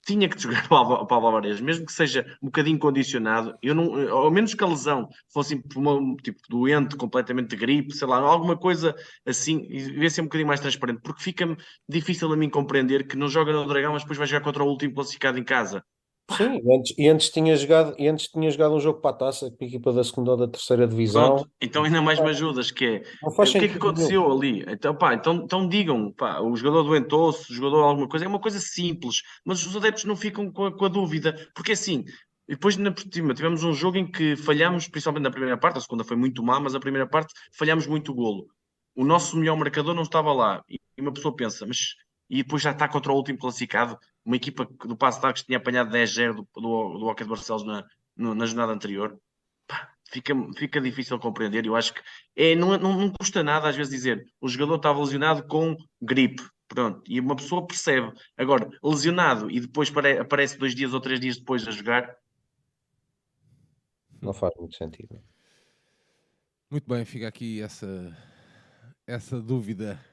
tinha 0.05 0.27
que 0.27 0.39
jogar 0.39 0.65
o 0.71 1.05
Pablo 1.05 1.27
Alvarez, 1.27 1.59
mesmo 1.61 1.85
que 1.85 1.91
seja 1.91 2.25
um 2.41 2.47
bocadinho 2.47 2.77
condicionado, 2.77 3.57
eu 3.61 3.73
não, 3.73 4.09
ao 4.11 4.31
menos 4.31 4.53
que 4.53 4.63
a 4.63 4.67
lesão 4.67 5.07
fosse 5.31 5.61
uma, 5.75 6.15
tipo 6.17 6.39
doente, 6.49 6.95
completamente 6.95 7.49
de 7.49 7.55
gripe, 7.55 7.93
sei 7.93 8.07
lá, 8.07 8.17
alguma 8.17 8.57
coisa 8.57 8.95
assim, 9.25 9.61
devia 9.67 10.09
ser 10.09 10.21
um 10.21 10.25
bocadinho 10.25 10.47
mais 10.47 10.59
transparente, 10.59 11.01
porque 11.01 11.23
fica-me 11.23 11.57
difícil 11.87 12.31
a 12.31 12.37
mim 12.37 12.49
compreender 12.49 13.07
que 13.07 13.17
não 13.17 13.27
joga 13.27 13.53
no 13.53 13.67
Dragão, 13.67 13.93
mas 13.93 14.03
depois 14.03 14.17
vai 14.17 14.27
jogar 14.27 14.43
contra 14.43 14.63
o 14.63 14.67
último 14.67 14.93
classificado 14.93 15.37
em 15.39 15.43
casa. 15.43 15.83
Sim, 16.31 16.61
e 16.63 16.75
antes, 16.75 16.95
e 16.97 17.07
antes, 17.09 17.29
tinha 17.29 17.55
jogado, 17.55 17.93
e 17.99 18.07
antes 18.07 18.27
tinha 18.27 18.49
jogado 18.49 18.73
um 18.73 18.79
jogo 18.79 19.01
para 19.01 19.11
a 19.11 19.17
taça 19.17 19.51
com 19.51 19.63
a 19.63 19.67
equipa 19.67 19.91
da 19.91 20.03
segunda 20.03 20.31
ou 20.31 20.37
da 20.37 20.47
terceira 20.47 20.87
divisão. 20.87 21.35
Pronto, 21.35 21.51
então 21.61 21.83
ainda 21.83 22.01
mais 22.01 22.19
me 22.19 22.29
ajudas, 22.29 22.71
que 22.71 22.85
é 22.85 23.03
o 23.21 23.43
que 23.43 23.57
é 23.57 23.67
que 23.67 23.77
aconteceu 23.77 24.31
ali? 24.31 24.63
Então, 24.67 24.95
pá, 24.95 25.13
então, 25.13 25.35
então 25.35 25.67
digam, 25.67 26.11
pá, 26.13 26.39
o 26.39 26.55
jogador 26.55 26.83
doentou-se, 26.83 27.51
o 27.51 27.53
jogador 27.53 27.83
alguma 27.83 28.07
coisa, 28.07 28.25
é 28.25 28.27
uma 28.27 28.39
coisa 28.39 28.59
simples, 28.59 29.21
mas 29.45 29.65
os 29.65 29.75
adeptos 29.75 30.05
não 30.05 30.15
ficam 30.15 30.49
com 30.51 30.65
a, 30.65 30.71
com 30.71 30.85
a 30.85 30.89
dúvida, 30.89 31.35
porque 31.53 31.73
assim, 31.73 32.05
e 32.47 32.53
depois 32.53 32.77
na 32.77 32.93
cima 33.11 33.33
tivemos 33.33 33.63
um 33.63 33.73
jogo 33.73 33.97
em 33.97 34.09
que 34.09 34.35
falhámos, 34.35 34.87
principalmente 34.87 35.23
na 35.23 35.31
primeira 35.31 35.57
parte, 35.57 35.77
a 35.77 35.81
segunda 35.81 36.03
foi 36.03 36.15
muito 36.15 36.41
má, 36.41 36.59
mas 36.59 36.73
a 36.73 36.79
primeira 36.79 37.07
parte 37.07 37.33
falhámos 37.57 37.85
muito 37.85 38.11
o 38.11 38.15
golo. 38.15 38.47
O 38.95 39.03
nosso 39.03 39.35
melhor 39.37 39.57
marcador 39.57 39.93
não 39.93 40.03
estava 40.03 40.31
lá. 40.31 40.63
E 40.69 40.79
uma 41.01 41.11
pessoa 41.11 41.35
pensa, 41.35 41.65
mas 41.65 41.95
e 42.29 42.37
depois 42.37 42.61
já 42.61 42.71
está 42.71 42.87
contra 42.87 43.11
o 43.11 43.15
último 43.15 43.37
classificado, 43.37 43.97
uma 44.25 44.35
equipa 44.35 44.65
do 44.85 44.95
Passo 44.95 45.21
de 45.21 45.33
que 45.33 45.45
tinha 45.45 45.57
apanhado 45.57 45.91
10-0 45.91 46.33
do, 46.35 46.47
do, 46.55 46.97
do 46.99 47.05
Hockey 47.05 47.23
de 47.23 47.29
Barcelos 47.29 47.65
na, 47.65 47.85
no, 48.15 48.33
na 48.33 48.45
jornada 48.45 48.71
anterior. 48.71 49.19
Pá, 49.67 49.91
fica, 50.09 50.33
fica 50.57 50.81
difícil 50.81 51.19
compreender. 51.19 51.65
Eu 51.65 51.75
acho 51.75 51.93
que 51.93 52.01
é, 52.35 52.55
não, 52.55 52.77
não, 52.77 52.97
não 52.97 53.11
custa 53.11 53.43
nada 53.43 53.67
às 53.67 53.75
vezes 53.75 53.93
dizer 53.93 54.25
o 54.39 54.47
jogador 54.47 54.75
estava 54.75 54.99
lesionado 54.99 55.45
com 55.47 55.75
gripe. 56.01 56.43
Pronto, 56.67 57.03
e 57.07 57.19
uma 57.19 57.35
pessoa 57.35 57.67
percebe. 57.67 58.11
Agora, 58.35 58.67
lesionado 58.83 59.51
e 59.51 59.59
depois 59.59 59.91
aparece 60.19 60.57
dois 60.57 60.73
dias 60.73 60.93
ou 60.93 61.01
três 61.01 61.19
dias 61.19 61.37
depois 61.37 61.67
a 61.67 61.71
jogar. 61.71 62.15
Não 64.21 64.33
faz 64.33 64.53
muito 64.57 64.75
sentido. 64.75 65.21
Muito 66.71 66.89
bem, 66.89 67.05
fica 67.05 67.27
aqui 67.27 67.61
essa, 67.61 68.17
essa 69.05 69.39
dúvida. 69.39 70.03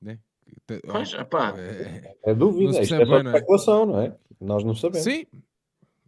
Né? 0.00 0.18
Pois, 0.86 1.14
pá. 1.30 1.54
É, 1.56 2.16
é 2.24 2.34
dúvida, 2.34 2.80
isto 2.80 2.94
é 2.94 3.06
só 3.06 3.16
é? 3.16 3.22
especulação, 3.22 3.86
não 3.86 4.00
é? 4.00 4.16
Nós 4.40 4.62
não 4.64 4.74
sabemos. 4.74 5.04
Sim, 5.04 5.26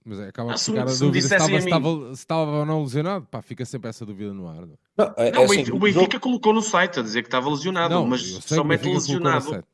mas 0.04 0.18
é, 0.18 0.28
acaba 0.28 0.52
ah, 0.52 0.54
de 0.54 0.64
ficar 0.64 0.82
a 0.82 0.84
dúvida 0.84 1.20
se 1.20 1.34
estava, 1.34 1.48
se, 1.48 1.56
estava, 1.56 2.06
se 2.06 2.12
estava 2.12 2.50
ou 2.50 2.66
não 2.66 2.82
lesionado. 2.82 3.26
Pá, 3.26 3.42
fica 3.42 3.64
sempre 3.64 3.90
essa 3.90 4.04
dúvida 4.04 4.32
no 4.32 4.48
ar. 4.48 4.66
Não, 4.66 4.76
não, 4.96 5.14
é, 5.16 5.30
não 5.30 5.42
assim, 5.44 5.70
o 5.70 5.78
Benfica 5.78 6.12
jogo... 6.12 6.20
colocou 6.20 6.52
no 6.52 6.62
site 6.62 7.00
a 7.00 7.02
dizer 7.02 7.22
que 7.22 7.28
estava 7.28 7.48
lesionado, 7.48 7.94
não, 7.94 8.06
mas 8.06 8.22
somente 8.22 8.88
lesionado. 8.88 9.64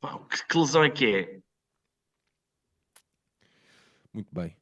Pá, 0.00 0.18
que, 0.30 0.46
que 0.46 0.58
lesão 0.58 0.84
é 0.84 0.90
que 0.90 1.06
é? 1.06 1.38
Muito 4.12 4.28
bem. 4.32 4.56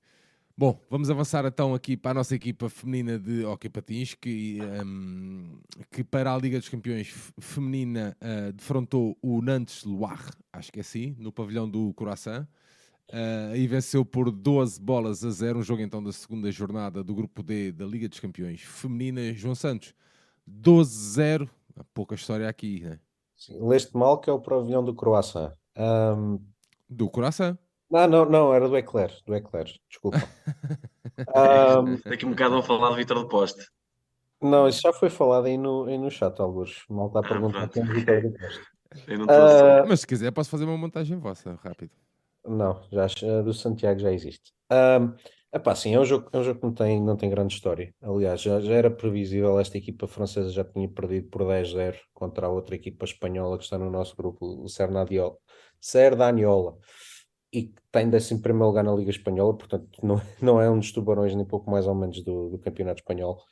Bom, 0.58 0.80
vamos 0.88 1.10
avançar 1.10 1.44
então 1.44 1.74
aqui 1.74 1.98
para 1.98 2.12
a 2.12 2.14
nossa 2.14 2.34
equipa 2.34 2.70
feminina 2.70 3.18
de 3.18 3.44
Hockey 3.44 3.68
Patins, 3.68 4.14
que, 4.14 4.58
um, 4.82 5.60
que 5.90 6.02
para 6.02 6.32
a 6.32 6.38
Liga 6.38 6.58
dos 6.58 6.70
Campeões 6.70 7.08
feminina 7.38 8.16
uh, 8.22 8.50
defrontou 8.54 9.18
o 9.20 9.42
Nantes 9.42 9.84
Loire, 9.84 10.32
acho 10.50 10.72
que 10.72 10.78
é 10.78 10.80
assim, 10.80 11.14
no 11.18 11.30
pavilhão 11.30 11.68
do 11.68 11.92
Coração, 11.92 12.48
uh, 13.10 13.54
e 13.54 13.66
venceu 13.66 14.02
por 14.02 14.30
12 14.30 14.80
bolas 14.80 15.22
a 15.22 15.30
0, 15.30 15.58
um 15.58 15.62
jogo 15.62 15.82
então 15.82 16.02
da 16.02 16.10
segunda 16.10 16.50
jornada 16.50 17.04
do 17.04 17.14
Grupo 17.14 17.42
D 17.42 17.70
da 17.70 17.84
Liga 17.84 18.08
dos 18.08 18.18
Campeões 18.18 18.62
feminina. 18.62 19.34
João 19.34 19.54
Santos, 19.54 19.94
12-0, 20.50 21.50
pouca 21.92 22.14
história 22.14 22.48
aqui, 22.48 22.80
né? 22.80 22.98
Sim, 23.36 23.58
leste 23.60 23.94
mal 23.94 24.18
que 24.18 24.30
é 24.30 24.32
o 24.32 24.40
pavilhão 24.40 24.82
do 24.82 24.94
Croácia. 24.94 25.52
Um... 25.76 26.40
Do 26.88 27.10
Coração? 27.10 27.58
Não, 27.90 28.06
não, 28.06 28.24
não, 28.24 28.54
era 28.54 28.68
do 28.68 28.76
Eclair, 28.76 29.12
do 29.24 29.34
Eclair, 29.34 29.72
desculpa. 29.88 30.18
um, 31.78 32.00
Daqui 32.04 32.26
um 32.26 32.30
bocado 32.30 32.54
vão 32.54 32.62
falar 32.62 32.90
do 32.90 32.96
Vitor 32.96 33.18
do 33.18 33.28
Poste. 33.28 33.68
Não, 34.42 34.68
isso 34.68 34.82
já 34.82 34.92
foi 34.92 35.08
falado 35.08 35.46
aí 35.46 35.56
no, 35.56 35.84
aí 35.84 35.96
no 35.96 36.10
chat, 36.10 36.38
alguns. 36.40 36.84
Mal 36.88 37.06
está 37.08 37.20
a 37.20 37.22
ah, 37.22 37.28
perguntar 37.28 37.68
quem 37.68 37.82
é 37.82 37.86
o 37.86 37.88
Vitor 37.88 38.22
do 38.22 38.32
Poste. 38.32 38.76
Uh, 39.04 39.86
Mas 39.88 40.00
se 40.00 40.06
quiser, 40.06 40.32
posso 40.32 40.50
fazer 40.50 40.64
uma 40.64 40.76
montagem 40.76 41.18
vossa, 41.18 41.58
rápido. 41.62 41.90
Não, 42.44 42.80
já, 42.90 43.06
do 43.42 43.52
Santiago 43.52 44.00
já 44.00 44.12
existe. 44.12 44.52
Um, 44.70 45.14
epá, 45.52 45.74
sim, 45.74 45.94
é 45.94 46.00
um 46.00 46.04
jogo, 46.04 46.28
é 46.32 46.38
um 46.38 46.42
jogo 46.42 46.60
que 46.60 46.66
não 46.66 46.72
tem, 46.72 47.02
não 47.02 47.16
tem 47.16 47.30
grande 47.30 47.54
história. 47.54 47.94
Aliás, 48.00 48.40
já, 48.40 48.60
já 48.60 48.72
era 48.72 48.90
previsível, 48.90 49.58
esta 49.60 49.78
equipa 49.78 50.06
francesa 50.06 50.50
já 50.50 50.64
tinha 50.64 50.88
perdido 50.88 51.28
por 51.28 51.42
10-0 51.42 51.96
contra 52.14 52.46
a 52.46 52.50
outra 52.50 52.74
equipa 52.74 53.04
espanhola 53.04 53.58
que 53.58 53.64
está 53.64 53.78
no 53.78 53.90
nosso 53.90 54.16
grupo, 54.16 54.44
o 54.44 54.68
Cernadiola. 54.68 55.36
Cerdaniola 55.80 56.78
e 57.56 57.72
está 57.86 58.02
em 58.02 58.08
11 58.08 58.34
lugar 58.52 58.84
na 58.84 58.94
Liga 58.94 59.10
Espanhola, 59.10 59.56
portanto 59.56 59.98
não, 60.02 60.20
não 60.42 60.60
é 60.60 60.70
um 60.70 60.78
dos 60.78 60.92
tubarões 60.92 61.34
nem 61.34 61.44
pouco 61.44 61.70
mais 61.70 61.86
ou 61.86 61.94
menos 61.94 62.22
do, 62.22 62.50
do 62.50 62.58
Campeonato 62.58 63.00
Espanhol. 63.00 63.42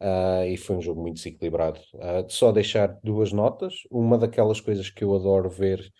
Uh, 0.00 0.46
e 0.46 0.56
foi 0.56 0.76
um 0.76 0.80
jogo 0.80 1.00
muito 1.02 1.16
desequilibrado. 1.16 1.80
Uh, 1.94 2.24
só 2.28 2.52
deixar 2.52 3.00
duas 3.02 3.32
notas. 3.32 3.74
Uma 3.90 4.16
daquelas 4.16 4.60
coisas 4.60 4.88
que 4.90 5.02
eu 5.02 5.12
adoro 5.14 5.50
ver 5.50 5.90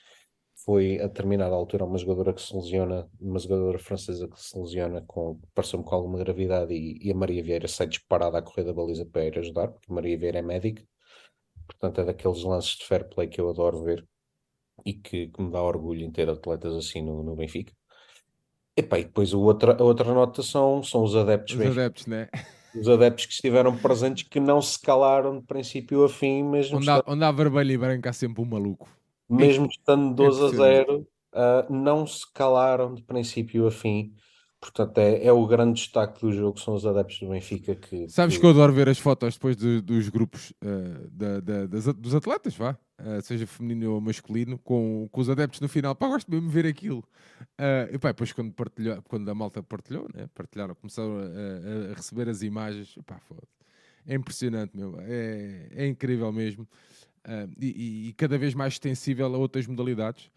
foi 0.64 1.00
a 1.00 1.08
determinada 1.08 1.54
altura 1.54 1.84
uma 1.84 1.98
jogadora 1.98 2.32
que 2.32 2.40
se 2.40 2.54
lesiona, 2.54 3.08
uma 3.20 3.38
jogadora 3.40 3.78
francesa 3.78 4.28
que 4.28 4.40
se 4.40 4.56
lesiona 4.56 5.02
com, 5.06 5.40
pareceu-me 5.54 5.84
com 5.84 5.94
alguma 5.94 6.18
gravidade 6.18 6.74
e, 6.74 6.98
e, 7.02 7.10
a 7.10 7.14
Maria 7.14 7.42
Vieira 7.42 7.66
sai 7.66 7.86
disparada 7.88 8.38
a 8.38 8.42
correr 8.42 8.64
da 8.64 8.72
baliza 8.72 9.04
para 9.06 9.24
ir 9.24 9.38
ajudar, 9.38 9.68
porque 9.68 9.92
Maria 9.92 10.18
Vieira 10.18 10.38
é 10.38 10.42
médica. 10.42 10.82
Portanto, 11.66 12.00
é 12.00 12.04
daqueles 12.04 12.42
lances 12.44 12.76
de 12.76 12.84
fair 12.84 13.08
play 13.08 13.28
que 13.28 13.40
eu 13.40 13.48
adoro 13.50 13.82
ver 13.82 14.06
e 14.88 14.94
que, 14.94 15.26
que 15.26 15.42
me 15.42 15.50
dá 15.50 15.62
orgulho 15.62 16.02
em 16.02 16.10
ter 16.10 16.30
atletas 16.30 16.74
assim 16.74 17.02
no, 17.02 17.22
no 17.22 17.36
Benfica. 17.36 17.74
Epá, 18.74 18.98
e 18.98 19.04
depois 19.04 19.34
a 19.34 19.36
outra, 19.36 19.76
a 19.78 19.82
outra 19.82 20.14
nota 20.14 20.42
são, 20.42 20.82
são 20.82 21.02
os 21.02 21.14
adeptos. 21.14 21.54
Os 21.54 21.60
adeptos, 21.66 22.06
né? 22.06 22.28
os 22.74 22.88
adeptos 22.88 23.26
que 23.26 23.32
estiveram 23.32 23.76
presentes 23.76 24.26
que 24.28 24.40
não 24.40 24.62
se 24.62 24.80
calaram 24.80 25.40
de 25.40 25.44
princípio 25.44 26.04
a 26.04 26.08
fim, 26.08 26.42
mesmo 26.42 26.78
Onde 26.78 26.88
há, 26.88 26.98
estando, 26.98 27.12
onde 27.12 27.24
há 27.24 27.32
vermelho 27.32 27.72
e 27.72 27.76
branco 27.76 28.08
há 28.08 28.12
sempre 28.14 28.40
um 28.42 28.46
maluco. 28.46 28.88
mesmo 29.28 29.66
estando 29.66 30.14
12 30.14 30.40
a 30.40 30.46
impressionante. 30.46 30.86
0, 30.86 31.08
ah, 31.34 31.66
não 31.68 32.06
se 32.06 32.32
calaram 32.32 32.94
de 32.94 33.02
princípio 33.02 33.66
a 33.66 33.70
fim. 33.70 34.14
Portanto, 34.60 34.98
é, 34.98 35.24
é 35.24 35.32
o 35.32 35.46
grande 35.46 35.74
destaque 35.80 36.20
do 36.20 36.32
jogo, 36.32 36.58
são 36.58 36.74
os 36.74 36.84
adeptos 36.84 37.20
do 37.20 37.28
Benfica 37.28 37.76
que, 37.76 38.08
Sabes 38.08 38.34
que- 38.34 38.40
que 38.40 38.46
eu 38.46 38.50
adoro 38.50 38.72
ver 38.72 38.88
as 38.88 38.98
fotos 38.98 39.34
depois 39.34 39.56
de- 39.56 39.80
dos 39.80 40.08
grupos 40.08 40.52
eh, 40.60 41.06
da- 41.12 41.40
da- 41.40 41.66
das 41.66 41.84
dos 41.94 42.12
atletas, 42.14 42.56
vá, 42.56 42.76
eh, 42.98 43.20
seja 43.20 43.46
feminino 43.46 43.92
ou 43.92 44.00
masculino, 44.00 44.58
com, 44.58 45.08
com 45.12 45.20
os 45.20 45.30
adeptos 45.30 45.60
no 45.60 45.68
final. 45.68 45.94
Pá, 45.94 46.08
gosto 46.08 46.28
mesmo 46.28 46.48
de 46.48 46.52
ver 46.52 46.66
aquilo. 46.66 47.04
Eh, 47.56 47.90
e 47.92 47.98
pá, 47.98 48.08
depois 48.08 48.32
quando, 48.32 48.52
partilhou, 48.52 49.00
quando 49.02 49.28
a 49.30 49.34
malta 49.34 49.62
partilhou, 49.62 50.08
né, 50.12 50.28
partilharam, 50.34 50.74
começaram 50.74 51.18
a, 51.18 51.90
a- 51.92 51.94
receber 51.94 52.28
as 52.28 52.42
imagens, 52.42 52.98
pá, 53.06 53.18
foda 53.20 53.42
é 54.06 54.14
impressionante, 54.14 54.74
meu. 54.76 54.96
É, 55.00 55.68
é 55.70 55.86
incrível 55.86 56.32
mesmo. 56.32 56.66
E, 57.60 57.66
e- 57.66 58.08
e 58.08 58.12
cada 58.14 58.38
vez 58.38 58.54
mais 58.54 58.72
extensível 58.74 59.26
a 59.26 59.36
outras 59.36 59.66
modalidades, 59.66 60.30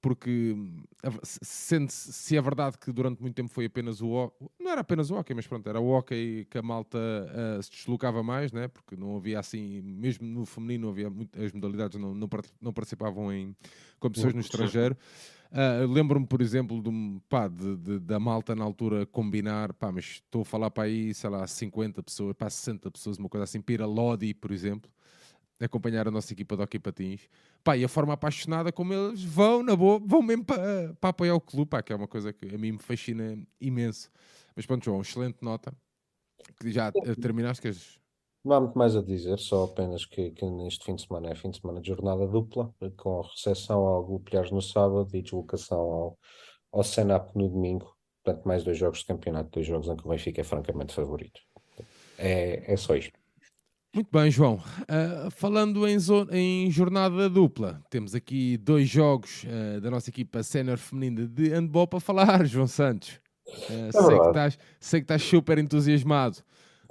porque 0.00 0.54
a- 1.02 1.10
se- 1.24 1.38
sente-se, 1.42 2.12
se 2.12 2.36
é 2.36 2.40
verdade 2.40 2.78
que 2.78 2.92
durante 2.92 3.20
muito 3.20 3.34
tempo 3.34 3.48
foi 3.48 3.64
apenas 3.66 4.00
o 4.00 4.08
hockey, 4.10 4.46
não 4.60 4.70
era 4.70 4.80
apenas 4.80 5.10
o 5.10 5.14
hockey, 5.16 5.34
mas 5.34 5.46
pronto, 5.46 5.68
era 5.68 5.80
o 5.80 5.88
hockey 5.90 6.46
que 6.50 6.56
a 6.58 6.62
malta 6.62 6.98
ah, 6.98 7.62
se 7.62 7.70
deslocava 7.70 8.22
mais, 8.22 8.52
né? 8.52 8.68
porque 8.68 8.96
não 8.96 9.16
havia 9.16 9.38
assim, 9.40 9.80
mesmo 9.82 10.26
no 10.26 10.44
feminino, 10.46 10.88
havia 10.88 11.10
muito, 11.10 11.40
as 11.42 11.52
modalidades 11.52 11.98
não, 12.00 12.14
não, 12.14 12.28
não 12.60 12.72
participavam 12.72 13.32
em 13.32 13.54
competições 13.98 14.34
no 14.34 14.40
estrangeiro. 14.40 14.96
Eu 15.80 15.88
Lembro-me, 15.90 16.26
por 16.26 16.42
exemplo, 16.42 16.82
de, 16.82 16.90
pá, 17.28 17.48
de- 17.48 17.76
de- 17.76 17.98
da 18.00 18.20
malta 18.20 18.54
na 18.54 18.62
altura 18.64 19.06
combinar, 19.06 19.72
pá, 19.72 19.90
mas 19.90 20.04
estou 20.24 20.42
a 20.42 20.44
falar 20.44 20.70
para 20.70 20.84
aí, 20.84 21.14
sei 21.14 21.30
lá, 21.30 21.46
50 21.46 22.02
pessoas, 22.02 22.34
para 22.36 22.50
60 22.50 22.90
pessoas, 22.90 23.16
uma 23.16 23.28
coisa 23.30 23.44
assim, 23.44 23.60
para 23.60 23.74
ir 23.74 23.82
a 23.82 23.86
Lodi, 23.86 24.34
por 24.34 24.50
exemplo 24.52 24.90
acompanhar 25.60 26.06
a 26.06 26.10
nossa 26.10 26.32
equipa 26.32 26.56
de 26.56 26.62
hockey 26.62 26.78
patins. 26.78 27.28
Pá, 27.64 27.76
e 27.76 27.84
a 27.84 27.88
forma 27.88 28.12
apaixonada 28.12 28.70
como 28.72 28.92
eles 28.92 29.22
vão, 29.22 29.62
na 29.62 29.74
boa, 29.74 29.98
vão 29.98 30.22
mesmo 30.22 30.44
para, 30.44 30.94
para 31.00 31.10
apoiar 31.10 31.34
o 31.34 31.40
clube, 31.40 31.70
pá, 31.70 31.82
que 31.82 31.92
é 31.92 31.96
uma 31.96 32.08
coisa 32.08 32.32
que 32.32 32.54
a 32.54 32.58
mim 32.58 32.72
me 32.72 32.78
fascina 32.78 33.38
imenso. 33.60 34.10
Mas 34.54 34.66
pronto, 34.66 34.84
João, 34.84 35.00
excelente 35.00 35.38
nota. 35.42 35.72
Que 36.60 36.70
já 36.70 36.92
terminaste, 37.20 37.62
queres... 37.62 37.98
Não 38.44 38.56
há 38.56 38.60
muito 38.60 38.78
mais 38.78 38.96
a 38.96 39.02
dizer, 39.02 39.38
só 39.38 39.64
apenas 39.64 40.06
que, 40.06 40.30
que 40.30 40.48
neste 40.48 40.84
fim 40.84 40.94
de 40.94 41.02
semana 41.02 41.30
é 41.30 41.34
fim 41.34 41.50
de 41.50 41.60
semana 41.60 41.80
de 41.80 41.88
jornada 41.88 42.26
dupla, 42.26 42.72
com 42.96 43.20
recepção 43.20 43.80
ao 43.80 44.04
Glupilhares 44.04 44.50
no 44.50 44.62
sábado 44.62 45.08
e 45.12 45.20
deslocação 45.20 45.78
ao, 45.78 46.18
ao 46.72 46.84
Senap 46.84 47.34
no 47.34 47.48
domingo. 47.48 47.94
Portanto, 48.22 48.46
mais 48.46 48.62
dois 48.62 48.78
jogos 48.78 49.00
de 49.00 49.06
campeonato, 49.06 49.50
dois 49.50 49.66
jogos 49.66 49.88
em 49.88 49.96
que 49.96 50.06
o 50.06 50.10
Benfica 50.10 50.40
é 50.40 50.44
francamente 50.44 50.94
favorito. 50.94 51.40
É, 52.16 52.72
é 52.72 52.76
só 52.76 52.96
isto. 52.96 53.18
Muito 53.94 54.08
bem, 54.12 54.30
João. 54.30 54.62
Ah, 54.86 55.30
falando 55.30 55.86
em, 55.88 55.96
em 56.30 56.70
jornada 56.70 57.28
dupla, 57.28 57.82
temos 57.88 58.14
aqui 58.14 58.58
dois 58.58 58.88
jogos 58.88 59.44
ah, 59.46 59.80
da 59.80 59.90
nossa 59.90 60.10
equipa 60.10 60.42
sénior 60.42 60.76
feminina 60.76 61.26
de 61.26 61.48
handball 61.48 61.86
para 61.86 61.98
falar, 61.98 62.44
João 62.46 62.66
Santos. 62.66 63.18
Ah, 63.48 63.90
sei, 63.90 64.18
que 64.18 64.26
estás, 64.26 64.58
sei 64.78 65.00
que 65.00 65.04
estás 65.04 65.22
super 65.22 65.58
entusiasmado. 65.58 66.38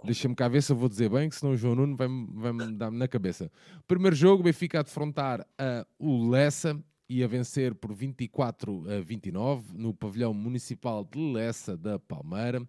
Deixa-me 0.04 0.36
cá 0.36 0.48
ver 0.48 0.62
se 0.62 0.72
eu 0.72 0.76
vou 0.76 0.90
dizer 0.90 1.10
bem, 1.10 1.30
que 1.30 1.36
senão 1.36 1.54
o 1.54 1.58
João 1.58 1.76
Nuno 1.76 1.96
vai-me 1.96 2.28
vai 2.34 2.72
dar-me 2.74 2.98
na 2.98 3.08
cabeça. 3.08 3.52
Primeiro 3.88 4.16
jogo, 4.16 4.44
Benfica 4.44 4.80
a 4.80 4.84
defrontar 4.84 5.46
o 6.00 6.30
Lessa 6.30 6.80
e 7.10 7.24
a 7.24 7.28
vencer 7.28 7.74
por 7.74 7.94
24 7.94 8.84
a 8.90 9.02
29 9.02 9.78
no 9.78 9.94
pavilhão 9.94 10.34
municipal 10.34 11.04
de 11.04 11.20
Lessa 11.34 11.76
da 11.78 11.98
Palmeira. 11.98 12.62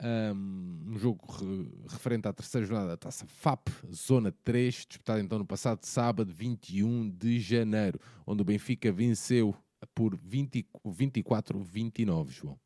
Um, 0.00 0.96
jogo 0.96 1.26
re- 1.32 1.68
referente 1.88 2.28
à 2.28 2.32
terceira 2.32 2.64
jornada 2.66 2.90
da 2.90 2.96
Taça 2.96 3.26
FAP, 3.26 3.68
Zona 3.92 4.32
3, 4.44 4.86
disputada 4.88 5.20
então 5.20 5.38
no 5.38 5.44
passado 5.44 5.84
sábado, 5.84 6.32
21 6.32 7.10
de 7.10 7.40
janeiro, 7.40 7.98
onde 8.26 8.42
o 8.42 8.44
Benfica 8.44 8.92
venceu 8.92 9.54
por 9.94 10.16
20 10.16 10.64
24-29, 10.84 12.30
João. 12.30 12.58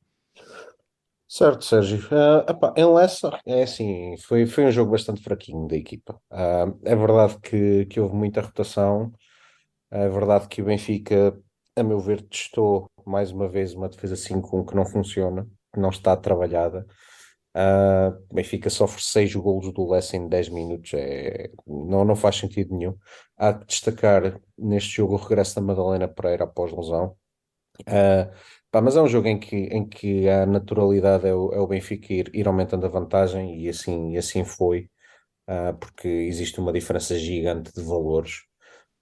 Certo, 1.29 1.65
Sérgio. 1.65 2.07
Ah, 2.11 2.45
epá, 2.51 2.75
em 2.77 2.85
Lessa, 2.85 3.41
é 3.47 3.63
assim, 3.63 4.17
foi, 4.19 4.45
foi 4.47 4.67
um 4.67 4.71
jogo 4.71 4.91
bastante 4.93 5.23
fraquinho 5.23 5.67
da 5.67 5.77
equipa. 5.77 6.21
Ah, 6.31 6.67
é 6.85 6.95
verdade 6.95 7.39
que, 7.41 7.87
que 7.87 7.99
houve 7.99 8.15
muita 8.15 8.43
rotação, 8.43 9.11
é 9.91 10.09
verdade 10.09 10.49
que 10.49 10.63
o 10.63 10.67
Benfica, 10.67 11.39
a 11.77 11.83
meu 11.83 12.01
ver, 12.01 12.23
testou 12.23 12.91
mais 13.07 13.33
uma 13.33 13.49
vez 13.49 13.75
uma 13.75 13.89
defesa 13.89 14.17
5-1 14.17 14.67
que 14.67 14.77
não 14.77 14.87
funciona, 14.87 15.47
que 15.75 15.81
não 15.81 15.91
está 15.91 16.17
trabalhada. 16.17 16.87
Ah, 17.55 18.13
o 18.31 18.35
Benfica 18.35 18.71
sofre 18.71 19.03
6 19.03 19.35
golos 19.35 19.73
do 19.73 19.89
Lessa 19.91 20.17
em 20.17 20.29
10 20.29 20.49
minutos, 20.49 20.93
é, 20.95 21.51
não, 21.67 22.05
não 22.05 22.17
faz 22.17 22.37
sentido 22.37 22.77
nenhum. 22.77 22.97
Há 23.37 23.53
de 23.53 23.67
destacar 23.67 24.41
neste 24.57 24.91
jogo 24.97 25.15
o 25.15 25.17
regresso 25.19 25.55
da 25.57 25.61
Madalena 25.63 26.09
Pereira 26.09 26.45
após 26.45 26.73
lesão. 26.73 27.17
Ah, 27.87 28.31
pá, 28.71 28.81
mas 28.81 28.97
é 28.97 29.03
um 29.03 29.09
jogo 29.09 29.29
em 29.29 29.39
que, 29.39 29.57
em 29.57 29.89
que 29.89 30.29
a 30.29 30.47
naturalidade 30.47 31.27
é 31.27 31.35
o, 31.35 31.53
é 31.53 31.61
o 31.61 31.67
Benfica 31.67 32.13
ir, 32.13 32.31
ir 32.35 32.47
aumentando 32.47 32.87
a 32.87 32.89
vantagem 32.89 33.61
e 33.61 33.69
assim, 33.69 34.13
e 34.13 34.19
assim 34.19 34.45
foi, 34.45 34.91
ah, 35.47 35.75
porque 35.75 36.09
existe 36.09 36.61
uma 36.61 36.73
diferença 36.73 37.19
gigante 37.19 37.73
de 37.75 37.83
valores. 37.83 38.43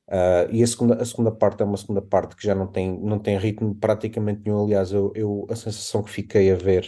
Ah, 0.08 0.46
e 0.50 0.62
a 0.62 0.66
segunda, 0.66 0.96
a 1.02 1.04
segunda 1.04 1.32
parte 1.32 1.62
é 1.62 1.66
uma 1.66 1.76
segunda 1.76 2.02
parte 2.02 2.36
que 2.36 2.46
já 2.46 2.54
não 2.54 2.66
tem, 2.66 2.98
não 3.00 3.18
tem 3.18 3.38
ritmo 3.38 3.74
praticamente 3.74 4.42
nenhum. 4.44 4.64
Aliás, 4.64 4.92
eu, 4.92 5.12
eu, 5.14 5.46
a 5.50 5.56
sensação 5.56 6.02
que 6.02 6.10
fiquei 6.10 6.50
a 6.52 6.56
ver, 6.56 6.86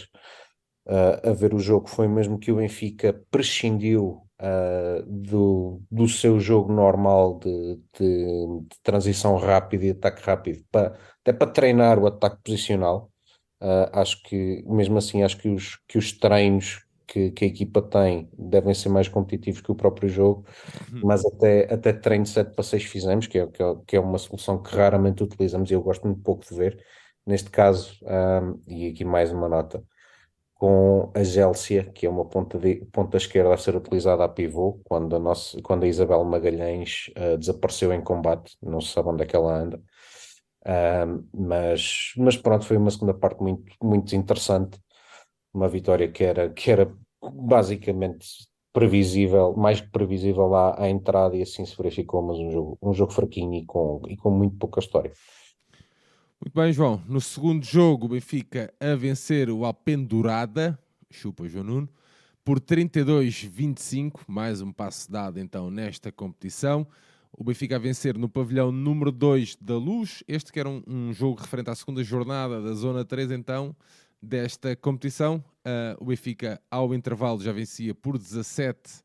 ah, 0.87 1.29
a 1.29 1.33
ver 1.33 1.53
o 1.53 1.59
jogo 1.59 1.87
foi 1.89 2.07
mesmo 2.07 2.39
que 2.39 2.51
o 2.51 2.57
Benfica 2.57 3.13
prescindiu 3.31 4.21
ah, 4.39 5.03
do, 5.07 5.81
do 5.89 6.07
seu 6.07 6.39
jogo 6.39 6.73
normal 6.73 7.39
de, 7.39 7.79
de, 7.97 8.59
de 8.69 8.77
transição 8.83 9.37
rápida 9.37 9.85
e 9.85 9.91
ataque 9.91 10.21
rápido, 10.23 10.63
para, 10.71 10.97
até 11.21 11.33
para 11.33 11.51
treinar 11.51 11.99
o 11.99 12.07
ataque 12.07 12.37
posicional. 12.43 13.11
Ah, 13.61 14.01
acho 14.01 14.21
que, 14.23 14.63
mesmo 14.67 14.97
assim, 14.97 15.23
acho 15.23 15.37
que 15.37 15.49
os, 15.49 15.77
que 15.87 15.97
os 15.97 16.11
treinos 16.11 16.83
que, 17.07 17.31
que 17.31 17.45
a 17.45 17.47
equipa 17.47 17.81
tem 17.81 18.29
devem 18.37 18.73
ser 18.73 18.89
mais 18.89 19.07
competitivos 19.07 19.61
que 19.61 19.71
o 19.71 19.75
próprio 19.75 20.09
jogo, 20.09 20.45
mas 21.03 21.23
até, 21.25 21.71
até 21.73 21.93
treino 21.93 22.23
de 22.23 22.31
7 22.31 22.53
para 22.55 22.63
6 22.63 22.83
fizemos, 22.85 23.27
que 23.27 23.37
é, 23.39 23.47
que, 23.47 23.61
é, 23.61 23.75
que 23.87 23.95
é 23.95 23.99
uma 23.99 24.17
solução 24.17 24.61
que 24.61 24.75
raramente 24.75 25.23
utilizamos 25.23 25.69
e 25.69 25.73
eu 25.73 25.81
gosto 25.81 26.07
muito 26.07 26.21
pouco 26.21 26.43
de 26.45 26.55
ver. 26.55 26.83
Neste 27.25 27.49
caso, 27.49 27.97
ah, 28.05 28.41
e 28.67 28.87
aqui 28.87 29.05
mais 29.05 29.31
uma 29.31 29.47
nota, 29.47 29.83
com 30.63 31.11
a 31.13 31.21
Gélcia, 31.25 31.83
que 31.91 32.05
é 32.05 32.09
uma 32.09 32.23
ponta, 32.23 32.57
de, 32.57 32.75
ponta 32.85 33.17
esquerda 33.17 33.53
a 33.53 33.57
ser 33.57 33.75
utilizada 33.75 34.23
a 34.23 34.29
pivô, 34.29 34.79
quando 34.85 35.13
a, 35.13 35.19
nossa, 35.19 35.61
quando 35.61 35.83
a 35.83 35.87
Isabel 35.89 36.23
Magalhães 36.23 37.11
ah, 37.17 37.35
desapareceu 37.35 37.91
em 37.91 38.01
combate, 38.01 38.55
não 38.61 38.79
se 38.79 38.93
sabe 38.93 39.09
onde 39.09 39.23
é 39.23 39.25
que 39.25 39.35
ela 39.35 39.53
anda. 39.53 39.83
Ah, 40.65 41.05
mas, 41.33 42.13
mas 42.15 42.37
pronto, 42.37 42.65
foi 42.65 42.77
uma 42.77 42.89
segunda 42.91 43.13
parte 43.13 43.41
muito, 43.43 43.75
muito 43.83 44.15
interessante, 44.15 44.79
uma 45.53 45.67
vitória 45.67 46.09
que 46.09 46.23
era, 46.23 46.49
que 46.49 46.71
era 46.71 46.95
basicamente 47.21 48.25
previsível, 48.71 49.53
mais 49.57 49.81
que 49.81 49.91
previsível 49.91 50.55
à, 50.55 50.81
à 50.81 50.89
entrada, 50.89 51.35
e 51.35 51.41
assim 51.41 51.65
se 51.65 51.75
verificou, 51.75 52.21
mas 52.21 52.37
um 52.39 52.49
jogo, 52.49 52.77
um 52.81 52.93
jogo 52.93 53.11
fraquinho 53.11 53.53
e 53.55 53.65
com, 53.65 54.01
e 54.07 54.15
com 54.15 54.31
muito 54.31 54.55
pouca 54.55 54.79
história. 54.79 55.11
Muito 56.43 56.61
bem, 56.61 56.73
João. 56.73 57.01
No 57.07 57.21
segundo 57.21 57.63
jogo, 57.63 58.05
o 58.05 58.09
Benfica 58.09 58.73
a 58.77 58.95
vencer 58.95 59.49
o 59.49 59.63
Alpendurada, 59.63 60.77
chupa 61.09 61.47
João 61.47 61.63
Nuno, 61.63 61.89
por 62.43 62.59
32-25, 62.59 64.19
mais 64.27 64.61
um 64.61 64.69
passo 64.69 65.09
dado 65.09 65.39
então 65.39 65.71
nesta 65.71 66.11
competição. 66.11 66.85
O 67.31 67.45
Benfica 67.45 67.77
a 67.77 67.79
vencer 67.79 68.17
no 68.17 68.27
pavilhão 68.27 68.73
número 68.73 69.09
2 69.09 69.55
da 69.55 69.77
Luz, 69.77 70.21
este 70.27 70.51
que 70.51 70.59
era 70.59 70.67
um, 70.67 70.83
um 70.85 71.13
jogo 71.13 71.39
referente 71.39 71.69
à 71.69 71.75
segunda 71.75 72.03
jornada 72.03 72.61
da 72.61 72.73
Zona 72.73 73.05
3 73.05 73.31
então, 73.31 73.73
desta 74.21 74.75
competição. 74.75 75.41
Ah, 75.63 75.95
o 75.97 76.07
Benfica 76.07 76.61
ao 76.69 76.93
intervalo 76.93 77.41
já 77.41 77.53
vencia 77.53 77.95
por 77.95 78.17
17 78.17 79.01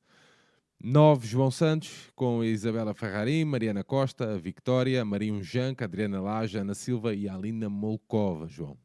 9 0.81 1.27
João 1.27 1.51
Santos, 1.51 2.11
com 2.15 2.41
a 2.41 2.47
Isabela 2.47 2.95
Ferrari, 2.95 3.45
Mariana 3.45 3.83
Costa, 3.83 4.35
a 4.35 4.39
Victória, 4.39 5.03
a 5.03 5.05
Maria 5.05 5.33
Unjanca, 5.33 5.85
a 5.85 5.87
Adriana 5.87 6.21
Laja, 6.21 6.61
Ana 6.61 6.75
Silva 6.75 7.15
e 7.15 7.29
Alina 7.29 7.69
Molkova, 7.69 8.47
João. 8.47 8.77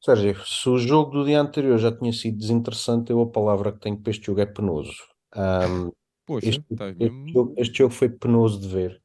Sérgio, 0.00 0.36
se 0.46 0.68
o 0.68 0.78
jogo 0.78 1.10
do 1.10 1.24
dia 1.24 1.40
anterior 1.40 1.76
já 1.78 1.90
tinha 1.90 2.12
sido 2.12 2.38
desinteressante, 2.38 3.10
eu 3.10 3.20
a 3.20 3.26
palavra 3.26 3.72
que 3.72 3.80
tenho 3.80 3.98
para 3.98 4.10
este 4.12 4.26
jogo 4.26 4.40
é 4.40 4.46
penoso. 4.46 4.94
Ahm, 5.34 5.90
Poxa, 6.24 6.48
este, 6.48 6.64
este 6.70 7.32
jogo, 7.32 7.54
este 7.56 7.78
jogo 7.78 7.92
foi 7.92 8.08
penoso 8.08 8.60
de 8.60 8.68
ver, 8.68 9.02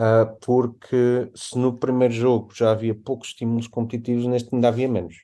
Ah, 0.00 0.26
porque 0.40 1.28
se 1.34 1.58
no 1.58 1.76
primeiro 1.76 2.14
jogo 2.14 2.54
já 2.54 2.70
havia 2.70 2.94
poucos 2.94 3.28
estímulos 3.30 3.66
competitivos, 3.66 4.26
neste 4.26 4.54
ainda 4.54 4.68
havia 4.68 4.88
menos. 4.88 5.16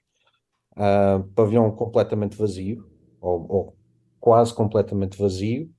Ah, 0.77 1.22
pavilhão 1.35 1.70
completamente 1.70 2.37
vazio, 2.37 2.85
ou, 3.20 3.47
ou 3.49 3.77
quase 4.25 4.55
completamente 4.55 5.18
vazio. 5.18 5.70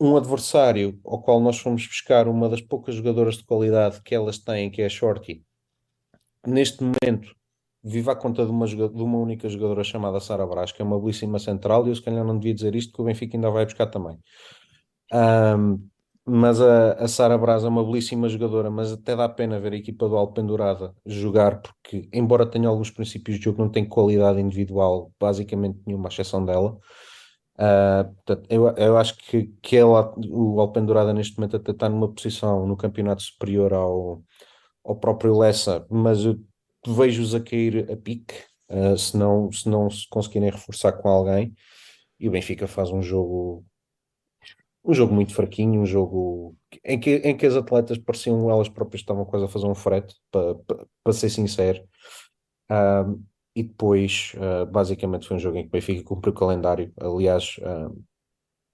Um 0.00 0.16
adversário 0.16 0.98
ao 1.04 1.20
qual 1.20 1.38
nós 1.38 1.58
fomos 1.58 1.86
buscar 1.86 2.26
uma 2.26 2.48
das 2.48 2.62
poucas 2.62 2.94
jogadoras 2.94 3.36
de 3.36 3.44
qualidade 3.44 4.00
que 4.02 4.14
elas 4.14 4.38
têm, 4.38 4.70
que 4.70 4.80
é 4.80 4.86
a 4.86 4.88
Shorty, 4.88 5.44
neste 6.46 6.82
momento 6.82 7.36
vive 7.82 8.10
à 8.10 8.16
conta 8.16 8.42
de 8.46 8.50
uma, 8.50 8.66
de 8.66 9.02
uma 9.02 9.18
única 9.18 9.46
jogadora 9.50 9.84
chamada 9.84 10.18
Sara 10.18 10.46
Brás, 10.46 10.72
que 10.72 10.80
é 10.80 10.84
uma 10.84 10.98
belíssima 10.98 11.38
central, 11.38 11.86
e 11.86 11.90
eu 11.90 11.94
se 11.94 12.00
calhar 12.00 12.24
não 12.24 12.38
devia 12.38 12.54
dizer 12.54 12.74
isto, 12.74 12.94
que 12.94 13.02
o 13.02 13.04
Benfica 13.04 13.36
ainda 13.36 13.50
vai 13.50 13.66
buscar 13.66 13.88
também. 13.88 14.18
Um, 15.12 15.86
mas 16.26 16.60
a, 16.60 16.92
a 16.94 17.08
Sara 17.08 17.36
Braz 17.36 17.64
é 17.64 17.68
uma 17.68 17.84
belíssima 17.84 18.28
jogadora, 18.28 18.70
mas 18.70 18.92
até 18.92 19.14
dá 19.14 19.28
pena 19.28 19.60
ver 19.60 19.74
a 19.74 19.76
equipa 19.76 20.08
do 20.08 20.16
Alpendurada 20.16 20.94
jogar, 21.04 21.60
porque, 21.60 22.08
embora 22.12 22.46
tenha 22.46 22.68
alguns 22.68 22.90
princípios 22.90 23.38
de 23.38 23.44
jogo, 23.44 23.62
não 23.62 23.70
tem 23.70 23.84
qualidade 23.84 24.40
individual, 24.40 25.12
basicamente 25.20 25.78
nenhuma, 25.86 26.08
exceção 26.08 26.44
dela. 26.44 26.78
Uh, 27.56 28.12
portanto, 28.14 28.46
eu, 28.50 28.68
eu 28.76 28.96
acho 28.96 29.16
que, 29.18 29.52
que 29.62 29.76
ela, 29.76 30.14
o 30.30 30.60
Alpendurada 30.60 31.12
neste 31.12 31.36
momento 31.36 31.56
até 31.56 31.72
está 31.72 31.88
numa 31.88 32.12
posição 32.12 32.66
no 32.66 32.76
campeonato 32.76 33.22
superior 33.22 33.72
ao, 33.74 34.22
ao 34.84 34.96
próprio 34.96 35.38
Lessa, 35.38 35.86
mas 35.90 36.24
eu 36.24 36.40
vejo-os 36.86 37.34
a 37.34 37.40
cair 37.40 37.90
a 37.92 37.96
pique, 37.96 38.34
uh, 38.70 38.96
se, 38.96 39.16
não, 39.16 39.52
se 39.52 39.68
não 39.68 39.90
se 39.90 40.08
conseguirem 40.08 40.50
reforçar 40.50 40.92
com 40.92 41.08
alguém, 41.08 41.54
e 42.18 42.28
o 42.28 42.30
Benfica 42.32 42.66
faz 42.66 42.90
um 42.90 43.02
jogo 43.02 43.64
um 44.84 44.92
jogo 44.92 45.14
muito 45.14 45.34
fraquinho, 45.34 45.80
um 45.80 45.86
jogo 45.86 46.56
em 46.84 47.00
que, 47.00 47.16
em 47.16 47.36
que 47.36 47.46
as 47.46 47.56
atletas 47.56 47.98
pareciam 47.98 48.50
elas 48.50 48.68
próprias 48.68 49.00
estavam 49.00 49.24
quase 49.24 49.46
a 49.46 49.48
fazer 49.48 49.66
um 49.66 49.74
frete, 49.74 50.14
para, 50.30 50.54
para, 50.56 50.86
para 51.02 51.12
ser 51.12 51.30
sincero. 51.30 51.82
Um, 52.70 53.24
e 53.56 53.62
depois, 53.62 54.32
uh, 54.34 54.66
basicamente, 54.66 55.26
foi 55.26 55.36
um 55.36 55.40
jogo 55.40 55.56
em 55.56 55.62
que 55.62 55.68
o 55.68 55.72
Benfica 55.72 56.02
cumpriu 56.02 56.32
o 56.32 56.36
calendário. 56.36 56.92
Aliás, 57.00 57.56
uh, 57.60 58.04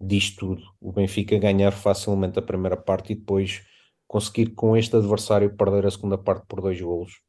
diz 0.00 0.34
tudo. 0.34 0.62
O 0.80 0.92
Benfica 0.92 1.38
ganhar 1.38 1.70
facilmente 1.72 2.38
a 2.38 2.42
primeira 2.42 2.76
parte 2.76 3.12
e 3.12 3.16
depois 3.16 3.62
conseguir 4.08 4.54
com 4.54 4.76
este 4.76 4.96
adversário 4.96 5.54
perder 5.56 5.86
a 5.86 5.90
segunda 5.90 6.18
parte 6.18 6.44
por 6.48 6.60
dois 6.60 6.80
golos. 6.80 7.20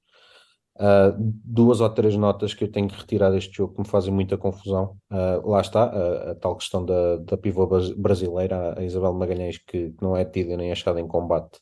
Uh, 0.77 1.13
duas 1.17 1.81
ou 1.81 1.89
três 1.89 2.15
notas 2.15 2.53
que 2.53 2.63
eu 2.63 2.71
tenho 2.71 2.87
que 2.87 2.95
retirar 2.95 3.29
deste 3.29 3.57
jogo 3.57 3.73
que 3.73 3.81
me 3.81 3.87
fazem 3.87 4.13
muita 4.13 4.37
confusão. 4.37 4.97
Uh, 5.11 5.47
lá 5.47 5.61
está 5.61 5.83
a, 5.83 6.31
a, 6.31 6.35
tal 6.35 6.55
questão 6.55 6.83
da, 6.85 7.17
da 7.17 7.37
pivô 7.37 7.67
brasileira, 7.97 8.79
a 8.79 8.83
Isabel 8.83 9.13
Magalhães, 9.13 9.57
que 9.57 9.93
não 10.01 10.15
é 10.15 10.23
tida 10.23 10.55
nem 10.55 10.71
achada 10.71 10.99
em 10.99 11.07
combate. 11.07 11.59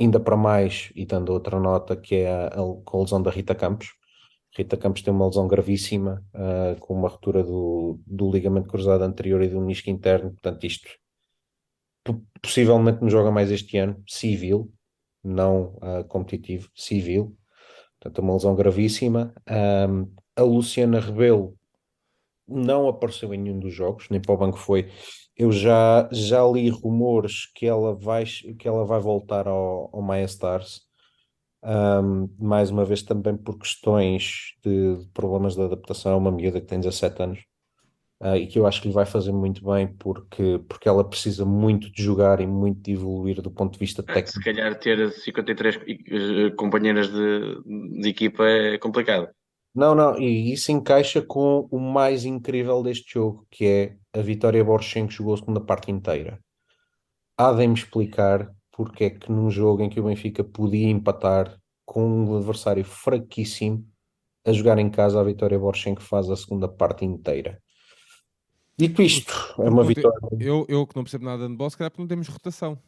Ainda 0.00 0.20
para 0.20 0.36
mais, 0.36 0.92
e 0.94 1.04
dando 1.04 1.32
outra 1.32 1.58
nota, 1.58 1.96
que 1.96 2.16
é 2.16 2.30
a, 2.30 2.60
a 2.60 2.98
lesão 2.98 3.20
da 3.20 3.30
Rita 3.30 3.54
Campos. 3.54 3.88
Rita 4.56 4.76
Campos 4.76 5.02
tem 5.02 5.12
uma 5.12 5.26
lesão 5.26 5.48
gravíssima, 5.48 6.24
uh, 6.34 6.78
com 6.80 6.94
uma 6.94 7.08
ruptura 7.08 7.42
do, 7.42 7.98
do 8.06 8.30
ligamento 8.30 8.68
cruzado 8.68 9.02
anterior 9.02 9.42
e 9.42 9.48
do 9.48 9.60
menisco 9.60 9.90
interno. 9.90 10.30
Portanto, 10.30 10.64
isto 10.64 10.88
possivelmente 12.40 13.00
não 13.02 13.10
joga 13.10 13.30
mais 13.30 13.50
este 13.50 13.76
ano, 13.78 14.02
civil, 14.06 14.72
não 15.22 15.74
competitivo, 16.08 16.70
civil 16.74 17.36
Portanto, 18.00 18.18
uma 18.20 18.34
lesão 18.34 18.54
gravíssima. 18.54 19.34
Um, 19.48 20.12
a 20.36 20.42
Luciana 20.42 21.00
Rebelo 21.00 21.56
não 22.46 22.88
apareceu 22.88 23.34
em 23.34 23.38
nenhum 23.38 23.58
dos 23.58 23.74
jogos, 23.74 24.08
nem 24.10 24.20
para 24.20 24.32
o 24.32 24.36
banco 24.36 24.58
foi. 24.58 24.90
Eu 25.36 25.52
já, 25.52 26.08
já 26.12 26.44
li 26.44 26.68
rumores 26.68 27.50
que 27.54 27.66
ela 27.66 27.94
vai, 27.94 28.24
que 28.24 28.66
ela 28.66 28.84
vai 28.84 29.00
voltar 29.00 29.46
ao, 29.46 29.90
ao 29.92 30.02
Maya 30.02 30.24
Stars. 30.24 30.82
Um, 31.62 32.28
mais 32.38 32.70
uma 32.70 32.84
vez 32.84 33.02
também 33.02 33.36
por 33.36 33.58
questões 33.58 34.54
de, 34.64 34.96
de 34.96 35.08
problemas 35.08 35.54
de 35.56 35.62
adaptação, 35.62 36.16
uma 36.16 36.30
miúda 36.30 36.60
que 36.60 36.66
tem 36.66 36.78
17 36.78 37.22
anos 37.22 37.48
uh, 38.20 38.36
e 38.36 38.46
que 38.46 38.58
eu 38.58 38.66
acho 38.66 38.82
que 38.82 38.88
lhe 38.88 38.94
vai 38.94 39.06
fazer 39.06 39.32
muito 39.32 39.64
bem 39.64 39.86
porque, 39.86 40.60
porque 40.68 40.88
ela 40.88 41.08
precisa 41.08 41.44
muito 41.44 41.90
de 41.90 42.02
jogar 42.02 42.40
e 42.40 42.46
muito 42.46 42.80
de 42.80 42.92
evoluir 42.92 43.40
do 43.40 43.50
ponto 43.50 43.74
de 43.74 43.78
vista 43.78 44.02
técnico. 44.02 44.30
Se 44.30 44.42
calhar 44.42 44.78
ter 44.78 45.10
53 45.10 45.76
eh, 45.76 46.50
companheiras 46.56 47.08
de, 47.10 48.00
de 48.00 48.08
equipa 48.08 48.44
é 48.44 48.78
complicado. 48.78 49.28
Não, 49.74 49.94
não, 49.94 50.18
e 50.18 50.52
isso 50.52 50.72
encaixa 50.72 51.22
com 51.22 51.68
o 51.70 51.78
mais 51.78 52.24
incrível 52.24 52.82
deste 52.82 53.14
jogo, 53.14 53.46
que 53.50 53.64
é 53.64 53.96
a 54.18 54.22
Vitória 54.22 54.64
Borchenko 54.64 55.12
jogou 55.12 55.34
a 55.34 55.36
segunda 55.36 55.60
parte 55.60 55.90
inteira. 55.90 56.40
Há 57.36 57.52
de 57.52 57.66
me 57.66 57.74
explicar 57.74 58.50
porque 58.72 59.04
é 59.04 59.10
que 59.10 59.30
num 59.30 59.50
jogo 59.50 59.82
em 59.82 59.90
que 59.90 60.00
o 60.00 60.04
Benfica 60.04 60.42
podia 60.42 60.88
empatar 60.88 61.56
com 61.84 62.06
um 62.06 62.36
adversário 62.36 62.84
fraquíssimo, 62.84 63.84
a 64.46 64.52
jogar 64.52 64.78
em 64.78 64.90
casa 64.90 65.20
a 65.20 65.24
Vitória 65.24 65.58
Borchenko 65.58 66.02
faz 66.02 66.30
a 66.30 66.36
segunda 66.36 66.68
parte 66.68 67.04
inteira. 67.04 67.60
Dito 68.78 69.02
isto, 69.02 69.34
é 69.58 69.68
uma 69.68 69.82
vitória. 69.82 70.20
Eu, 70.38 70.64
eu 70.68 70.86
que 70.86 70.94
não 70.94 71.02
percebo 71.02 71.24
nada 71.24 71.38
de 71.38 71.48
handball, 71.48 71.68
se 71.68 71.76
calhar 71.76 71.90
porque 71.90 72.02
não 72.02 72.08
temos 72.08 72.28
rotação. 72.28 72.78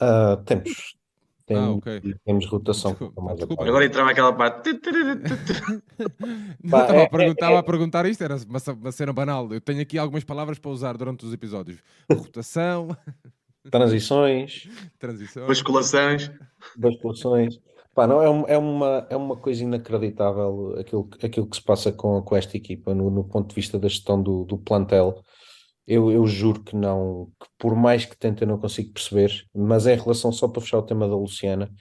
Uh, 0.00 0.36
temos. 0.44 0.96
Tem, 1.44 1.56
ah, 1.56 1.70
okay. 1.70 2.00
Temos 2.24 2.46
rotação. 2.46 2.92
Desculpa, 2.92 3.34
desculpa. 3.34 3.64
Agora 3.66 3.84
entrava 3.84 4.10
aquela 4.10 4.32
parte. 4.32 4.70
Estava 6.62 6.94
é, 6.94 7.04
a, 7.04 7.08
perguntar, 7.08 7.50
é, 7.50 7.54
é... 7.54 7.56
a 7.56 7.62
perguntar 7.62 8.06
isto, 8.06 8.22
era 8.22 8.36
uma, 8.36 8.60
uma 8.74 8.92
cena 8.92 9.12
banal. 9.12 9.52
Eu 9.52 9.60
tenho 9.60 9.80
aqui 9.80 9.98
algumas 9.98 10.22
palavras 10.22 10.58
para 10.58 10.70
usar 10.70 10.96
durante 10.96 11.24
os 11.24 11.32
episódios: 11.32 11.82
rotação, 12.12 12.96
transições, 13.72 14.68
transições. 15.00 15.48
basculações. 15.48 16.30
basculações. 16.76 17.58
Pá, 17.98 18.06
não, 18.06 18.22
é, 18.22 18.52
é, 18.54 18.56
uma, 18.56 19.08
é 19.10 19.16
uma 19.16 19.36
coisa 19.36 19.64
inacreditável 19.64 20.76
aquilo, 20.78 21.10
aquilo 21.20 21.48
que 21.50 21.56
se 21.56 21.62
passa 21.64 21.90
com, 21.90 22.22
com 22.22 22.36
esta 22.36 22.56
equipa 22.56 22.94
no, 22.94 23.10
no 23.10 23.24
ponto 23.24 23.48
de 23.48 23.56
vista 23.56 23.76
da 23.76 23.88
gestão 23.88 24.22
do, 24.22 24.44
do 24.44 24.56
plantel. 24.56 25.20
Eu, 25.84 26.08
eu 26.12 26.24
juro 26.24 26.62
que 26.62 26.76
não, 26.76 27.32
que 27.40 27.48
por 27.58 27.74
mais 27.74 28.04
que 28.04 28.16
tente, 28.16 28.42
eu 28.42 28.46
não 28.46 28.56
consigo 28.56 28.92
perceber, 28.92 29.44
mas 29.52 29.84
em 29.88 29.96
relação, 29.96 30.30
só 30.30 30.46
para 30.46 30.62
fechar 30.62 30.78
o 30.78 30.82
tema 30.82 31.08
da 31.08 31.16
Luciana, 31.16 31.74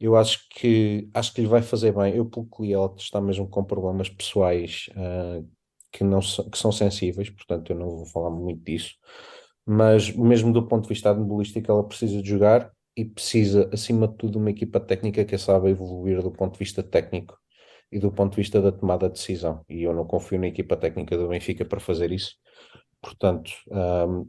eu 0.00 0.16
acho 0.16 0.40
que 0.54 1.10
acho 1.12 1.34
que 1.34 1.42
lhe 1.42 1.46
vai 1.46 1.60
fazer 1.60 1.92
bem. 1.92 2.14
Eu, 2.16 2.24
pelo 2.24 2.46
que 2.46 2.72
ela 2.72 2.94
está 2.96 3.20
mesmo 3.20 3.46
com 3.46 3.62
problemas 3.62 4.08
pessoais 4.08 4.88
uh, 4.92 5.46
que, 5.92 6.02
não, 6.02 6.20
que 6.20 6.56
são 6.56 6.72
sensíveis, 6.72 7.28
portanto, 7.28 7.74
eu 7.74 7.78
não 7.78 7.90
vou 7.90 8.06
falar 8.06 8.30
muito 8.30 8.64
disso. 8.64 8.94
Mas 9.66 10.10
mesmo 10.10 10.50
do 10.50 10.66
ponto 10.66 10.84
de 10.84 10.88
vista 10.88 11.10
automobilístico, 11.10 11.70
ela 11.70 11.84
precisa 11.84 12.22
de 12.22 12.28
jogar 12.30 12.72
e 12.98 13.04
precisa, 13.04 13.70
acima 13.72 14.08
de 14.08 14.16
tudo, 14.16 14.40
uma 14.40 14.50
equipa 14.50 14.80
técnica 14.80 15.24
que 15.24 15.38
saiba 15.38 15.70
evoluir 15.70 16.20
do 16.20 16.32
ponto 16.32 16.54
de 16.54 16.58
vista 16.58 16.82
técnico 16.82 17.38
e 17.92 17.98
do 18.00 18.10
ponto 18.10 18.32
de 18.32 18.38
vista 18.38 18.60
da 18.60 18.72
tomada 18.72 19.06
de 19.06 19.12
decisão. 19.12 19.64
E 19.68 19.84
eu 19.84 19.94
não 19.94 20.04
confio 20.04 20.40
na 20.40 20.48
equipa 20.48 20.76
técnica 20.76 21.16
do 21.16 21.28
Benfica 21.28 21.64
para 21.64 21.78
fazer 21.78 22.10
isso. 22.10 22.34
Portanto, 23.00 23.52
um, 23.70 24.28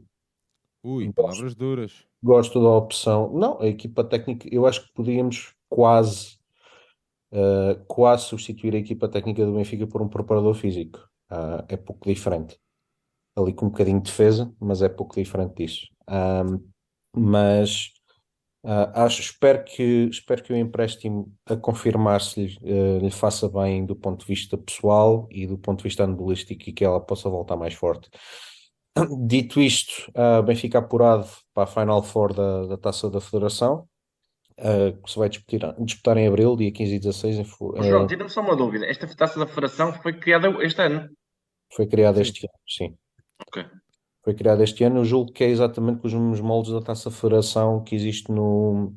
Ui, 0.84 1.12
palavras 1.12 1.56
duras. 1.56 2.06
Gosto 2.22 2.62
da 2.62 2.68
opção. 2.68 3.32
Não, 3.32 3.60
a 3.60 3.66
equipa 3.66 4.04
técnica, 4.04 4.48
eu 4.52 4.64
acho 4.64 4.86
que 4.86 4.92
podíamos 4.94 5.52
quase, 5.68 6.38
uh, 7.32 7.84
quase 7.88 8.26
substituir 8.26 8.76
a 8.76 8.78
equipa 8.78 9.08
técnica 9.08 9.44
do 9.44 9.54
Benfica 9.54 9.84
por 9.84 10.00
um 10.00 10.08
preparador 10.08 10.54
físico. 10.54 11.00
Uh, 11.28 11.66
é 11.68 11.76
pouco 11.76 12.08
diferente. 12.08 12.56
Ali 13.34 13.52
com 13.52 13.66
um 13.66 13.70
bocadinho 13.70 14.00
de 14.00 14.08
defesa, 14.08 14.54
mas 14.60 14.80
é 14.80 14.88
pouco 14.88 15.16
diferente 15.16 15.56
disso. 15.56 15.88
Um, 16.08 16.70
mas 17.12 17.99
Uh, 18.62 18.92
acho, 18.94 19.22
espero 19.22 19.64
que, 19.64 20.08
espero 20.10 20.42
que 20.42 20.52
o 20.52 20.56
empréstimo 20.56 21.32
a 21.46 21.56
confirmar-se 21.56 22.44
lhe, 22.44 22.58
uh, 22.60 22.98
lhe 22.98 23.10
faça 23.10 23.48
bem 23.48 23.86
do 23.86 23.96
ponto 23.96 24.20
de 24.20 24.26
vista 24.26 24.58
pessoal 24.58 25.26
e 25.30 25.46
do 25.46 25.56
ponto 25.56 25.78
de 25.78 25.84
vista 25.84 26.04
analístico 26.04 26.68
e 26.68 26.72
que 26.72 26.84
ela 26.84 27.00
possa 27.00 27.30
voltar 27.30 27.56
mais 27.56 27.72
forte. 27.72 28.10
Dito 29.26 29.60
isto, 29.60 30.10
uh, 30.10 30.42
Benfica 30.42 30.78
apurado 30.78 31.26
para 31.54 31.64
a 31.64 31.66
Final 31.66 32.02
Four 32.02 32.34
da, 32.34 32.66
da 32.66 32.76
Taça 32.76 33.08
da 33.08 33.20
Federação, 33.20 33.88
uh, 34.58 35.02
que 35.02 35.10
se 35.10 35.18
vai 35.18 35.30
disputar, 35.30 35.74
disputar 35.82 36.16
em 36.18 36.28
Abril, 36.28 36.54
dia 36.54 36.70
15 36.70 36.94
e 36.94 36.98
16. 36.98 37.38
Em, 37.38 37.42
uh, 37.42 37.82
João, 37.82 38.06
tira-me 38.06 38.28
só 38.28 38.42
uma 38.42 38.54
dúvida. 38.54 38.84
Esta 38.84 39.06
Taça 39.06 39.40
da 39.40 39.46
Federação 39.46 39.94
foi 39.94 40.12
criada 40.12 40.48
este 40.62 40.82
ano? 40.82 41.08
Foi 41.72 41.86
criada 41.86 42.20
este 42.20 42.46
ano, 42.46 42.58
sim. 42.66 42.94
Ok 43.48 43.64
foi 44.30 44.34
criado 44.34 44.62
este 44.62 44.84
ano. 44.84 45.00
Eu 45.00 45.04
julgo 45.04 45.32
que 45.32 45.42
é 45.42 45.48
exatamente 45.48 46.00
com 46.00 46.06
os 46.06 46.14
mesmos 46.14 46.40
moldes 46.40 46.72
da 46.72 46.80
taça 46.80 47.10
federação 47.10 47.82
que 47.82 47.94
existe 47.94 48.30
no, 48.30 48.94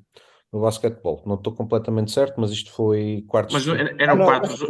no 0.51 0.61
basquetebol. 0.61 1.23
Não 1.25 1.35
estou 1.35 1.53
completamente 1.53 2.11
certo, 2.11 2.39
mas 2.39 2.51
isto 2.51 2.71
foi 2.71 3.23
quartos. 3.27 3.53
Mas 3.53 3.67
eram 3.99 4.21
ah, 4.21 4.25
quatro. 4.25 4.67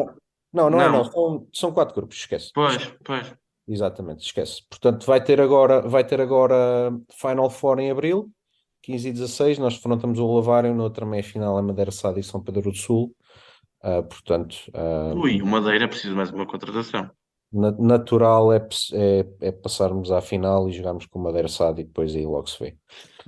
Não, 0.53 0.69
não, 0.69 0.77
não, 0.77 0.81
é, 0.81 0.89
não. 0.89 1.03
São, 1.05 1.47
são 1.51 1.71
quatro 1.73 1.95
grupos, 1.95 2.17
esquece. 2.17 2.51
Pois, 2.53 2.93
pois. 3.03 3.33
Exatamente, 3.67 4.25
esquece. 4.25 4.61
Portanto, 4.69 5.05
vai 5.05 5.23
ter 5.23 5.39
agora, 5.41 5.81
vai 5.81 6.03
ter 6.03 6.19
agora 6.19 6.91
Final 7.11 7.49
Four 7.49 7.79
em 7.79 7.91
abril, 7.91 8.29
15 8.83 9.09
e 9.09 9.13
16. 9.13 9.59
Nós 9.59 9.75
enfrentamos 9.75 10.19
o 10.19 10.35
Lavário, 10.35 10.75
na 10.75 10.83
outra 10.83 11.05
meia 11.05 11.23
final 11.23 11.57
é 11.57 11.61
Madeira 11.61 11.91
Sada 11.91 12.19
e 12.19 12.23
São 12.23 12.41
Pedro 12.41 12.71
do 12.71 12.77
Sul. 12.77 13.15
Uh, 13.83 14.03
portanto, 14.03 14.55
uh... 14.73 15.17
Ui, 15.17 15.41
o 15.41 15.45
Madeira 15.45 15.87
precisa 15.87 16.15
mais 16.15 16.29
de 16.29 16.35
uma 16.35 16.45
contratação 16.45 17.09
natural 17.53 18.51
é, 18.51 18.67
é, 18.93 19.25
é, 19.41 19.51
passarmos 19.51 20.11
à 20.11 20.21
final 20.21 20.67
e 20.67 20.73
jogarmos 20.73 21.05
com 21.05 21.19
o 21.19 21.23
Madeira 21.23 21.47
Sado 21.47 21.79
e 21.79 21.83
depois 21.83 22.15
aí 22.15 22.25
logo 22.25 22.47
se 22.47 22.59
vê. 22.59 22.75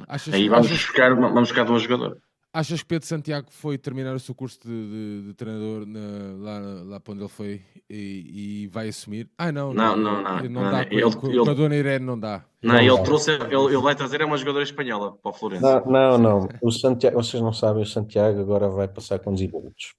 Achas, 0.07 0.33
aí 0.33 0.49
vamos, 0.49 0.67
achas, 0.67 0.79
buscar, 0.79 1.15
vamos 1.15 1.41
buscar 1.41 1.63
duas 1.63 1.83
jogadores. 1.83 2.17
Achas 2.51 2.81
que 2.81 2.87
Pedro 2.87 3.05
Santiago 3.05 3.47
foi 3.49 3.77
terminar 3.77 4.15
o 4.15 4.19
seu 4.19 4.33
curso 4.33 4.57
de, 4.63 4.69
de, 4.69 5.27
de 5.27 5.33
treinador 5.33 5.85
na, 5.85 5.99
lá, 6.37 6.59
lá 6.85 6.99
para 7.01 7.13
onde 7.13 7.21
ele 7.23 7.29
foi 7.29 7.61
e, 7.89 8.63
e, 8.63 8.67
vai 8.67 8.87
assumir? 8.87 9.29
Ah, 9.37 9.51
não, 9.51 9.73
não, 9.73 9.97
não, 9.97 10.23
não, 10.23 10.41
não, 10.41 10.49
não 10.49 10.71
dá. 10.71 10.83
Ele, 10.83 11.15
com, 11.15 11.27
ele, 11.27 11.43
com 11.43 11.49
a 11.49 11.53
Dona 11.53 11.75
Irene 11.75 12.05
não 12.05 12.17
dá. 12.17 12.45
Não, 12.63 12.79
ele 12.79 13.03
trouxe, 13.03 13.31
ele, 13.31 13.53
ele 13.53 13.77
vai 13.77 13.93
trazer 13.93 14.21
é 14.21 14.25
uma 14.25 14.37
jogadora 14.37 14.63
espanhola 14.63 15.17
para 15.17 15.31
o 15.31 15.33
Florenço. 15.33 15.63
Não, 15.63 15.85
não, 15.85 16.17
não. 16.17 16.49
O 16.61 16.71
Santiago, 16.71 17.21
vocês 17.21 17.43
não 17.43 17.51
sabem, 17.51 17.83
o 17.83 17.85
Santiago 17.85 18.39
agora 18.39 18.69
vai 18.69 18.87
passar 18.87 19.19
com 19.19 19.33
desenvolvidos. 19.33 19.93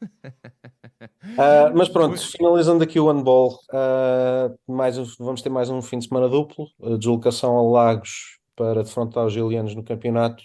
Uh, 1.00 1.72
mas 1.74 1.88
pronto, 1.88 2.18
finalizando 2.18 2.84
aqui 2.84 3.00
o 3.00 3.10
handball, 3.10 3.58
uh, 3.72 4.72
mais 4.72 4.96
vamos 5.18 5.40
ter 5.40 5.48
mais 5.48 5.70
um 5.70 5.80
fim 5.80 5.98
de 5.98 6.08
semana 6.08 6.28
duplo, 6.28 6.66
a 6.82 6.96
deslocação 6.96 7.56
a 7.56 7.62
Lagos 7.62 8.38
para 8.54 8.82
defrontar 8.82 9.24
os 9.24 9.32
Gilianos 9.32 9.74
no 9.74 9.82
campeonato 9.82 10.42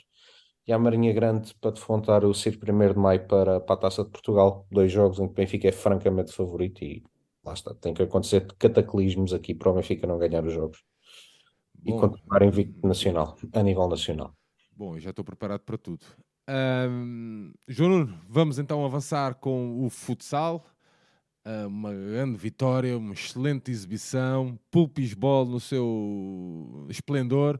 e 0.65 0.71
a 0.71 0.79
Marinha 0.79 1.11
Grande 1.13 1.53
para 1.59 1.71
defrontar 1.71 2.23
o 2.23 2.33
Circo 2.33 2.65
1 2.65 2.93
de 2.93 2.97
Maio 2.97 3.27
para, 3.27 3.59
para 3.59 3.75
a 3.75 3.77
Taça 3.77 4.03
de 4.03 4.09
Portugal. 4.09 4.65
Dois 4.71 4.91
jogos 4.91 5.19
em 5.19 5.27
que 5.27 5.33
o 5.33 5.35
Benfica 5.35 5.67
é 5.67 5.71
francamente 5.71 6.31
favorito 6.31 6.83
e 6.83 7.03
lá 7.43 7.53
está, 7.53 7.73
tem 7.75 7.93
que 7.93 8.01
acontecer 8.01 8.47
cataclismos 8.57 9.33
aqui 9.33 9.53
para 9.53 9.69
o 9.69 9.73
Benfica 9.73 10.07
não 10.07 10.17
ganhar 10.17 10.43
os 10.45 10.53
jogos 10.53 10.83
Bom, 11.73 11.97
e 11.97 11.99
continuar 11.99 12.41
invicto 12.41 12.87
nacional, 12.87 13.35
a 13.53 13.61
nível 13.61 13.87
nacional. 13.87 14.33
Bom, 14.71 14.97
já 14.97 15.11
estou 15.11 15.23
preparado 15.23 15.61
para 15.61 15.77
tudo. 15.77 16.05
Um, 16.47 17.51
João 17.67 17.89
Nuno, 17.89 18.19
vamos 18.29 18.59
então 18.59 18.85
avançar 18.85 19.35
com 19.35 19.83
o 19.83 19.89
futsal. 19.89 20.65
Uh, 21.45 21.67
uma 21.67 21.93
grande 21.93 22.37
vitória, 22.37 22.97
uma 22.97 23.13
excelente 23.13 23.71
exibição. 23.71 24.57
Pulpisbol 24.71 25.45
no 25.45 25.59
seu 25.59 26.87
esplendor. 26.89 27.59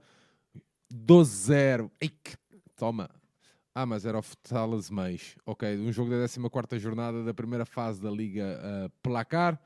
12-0. 0.93 1.89
Toma. 2.75 3.09
Ah, 3.73 3.85
mas 3.85 4.05
era 4.05 4.17
o 4.17 4.21
futsal 4.21 4.73
Azemais. 4.73 5.35
Ok, 5.45 5.77
um 5.77 5.91
jogo 5.91 6.09
da 6.09 6.49
14 6.49 6.81
jornada 6.81 7.23
da 7.23 7.33
primeira 7.33 7.65
fase 7.65 8.01
da 8.01 8.09
Liga 8.09 8.59
uh, 8.59 8.89
Placar. 9.03 9.59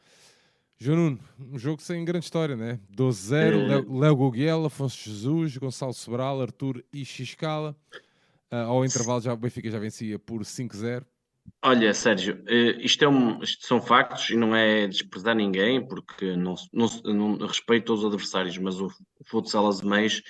João 0.78 0.98
Nuno, 0.98 1.20
um 1.38 1.60
jogo 1.60 1.82
sem 1.82 2.04
grande 2.06 2.26
história, 2.26 2.56
né? 2.56 2.80
12-0, 2.96 4.00
Léo 4.00 4.16
Guguel, 4.16 4.66
Afonso 4.66 4.98
Jesus, 4.98 5.58
Gonçalo 5.58 5.94
Sobral, 5.94 6.42
Arthur 6.42 6.84
e 6.92 7.04
Xiscala. 7.04 7.76
Uh, 8.52 8.56
ao 8.56 8.86
intervalo 8.86 9.22
já 9.22 9.34
o 9.34 9.38
Benfica 9.38 9.70
já 9.70 9.80
vencia 9.80 10.18
por 10.18 10.42
5-0. 10.42 11.06
Olha, 11.64 11.94
Sérgio, 11.94 12.36
uh, 12.36 12.80
isto, 12.80 13.04
é 13.04 13.08
um, 13.08 13.42
isto 13.44 13.66
são 13.66 13.82
factos 13.82 14.30
e 14.30 14.36
não 14.36 14.56
é 14.56 14.88
desprezar 14.88 15.36
ninguém, 15.36 15.86
porque 15.86 16.36
não, 16.36 16.56
não, 16.74 16.88
não 17.04 17.48
respeito 17.48 17.94
os 17.94 18.04
adversários, 18.04 18.58
mas 18.58 18.80
o, 18.80 18.88
o 18.88 19.26
futsal 19.26 19.68
Azemais, 19.68 20.22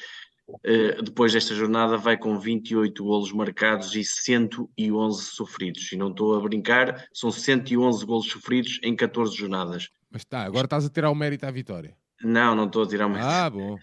uh, 0.49 1.01
depois 1.01 1.33
desta 1.33 1.53
jornada, 1.53 1.97
vai 1.97 2.17
com 2.17 2.37
28 2.37 3.03
golos 3.03 3.31
marcados 3.31 3.95
e 3.95 4.03
111 4.03 5.23
sofridos. 5.23 5.91
E 5.91 5.97
não 5.97 6.09
estou 6.09 6.35
a 6.35 6.41
brincar, 6.41 7.07
são 7.13 7.31
111 7.31 8.05
golos 8.05 8.27
sofridos 8.27 8.79
em 8.83 8.95
14 8.95 9.35
jornadas. 9.35 9.89
Mas 10.11 10.25
tá, 10.25 10.43
agora 10.43 10.65
estás 10.65 10.85
a 10.85 10.89
tirar 10.89 11.09
o 11.09 11.15
mérito 11.15 11.45
à 11.45 11.51
vitória. 11.51 11.95
Não, 12.21 12.53
não 12.55 12.65
estou 12.65 12.83
a 12.83 12.87
tirar 12.87 13.05
o 13.05 13.09
mérito. 13.09 13.29
Ah, 13.29 13.49
bom. 13.49 13.77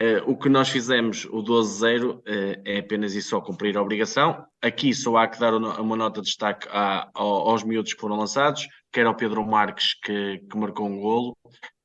Uh, 0.00 0.30
o 0.30 0.38
que 0.38 0.48
nós 0.48 0.68
fizemos, 0.68 1.24
o 1.24 1.42
12-0, 1.42 2.18
uh, 2.18 2.22
é 2.64 2.78
apenas 2.78 3.16
e 3.16 3.22
só 3.22 3.40
cumprir 3.40 3.76
a 3.76 3.82
obrigação. 3.82 4.46
Aqui 4.62 4.94
só 4.94 5.16
há 5.16 5.26
que 5.26 5.40
dar 5.40 5.52
uma 5.52 5.96
nota 5.96 6.20
de 6.20 6.26
destaque 6.26 6.68
aos 7.12 7.64
miúdos 7.64 7.94
que 7.94 8.00
foram 8.00 8.16
lançados, 8.16 8.64
quer 8.92 9.06
ao 9.06 9.16
Pedro 9.16 9.44
Marques, 9.44 9.94
que, 10.00 10.38
que, 10.48 10.56
marcou 10.56 10.86
um 10.86 11.00
golo, 11.00 11.36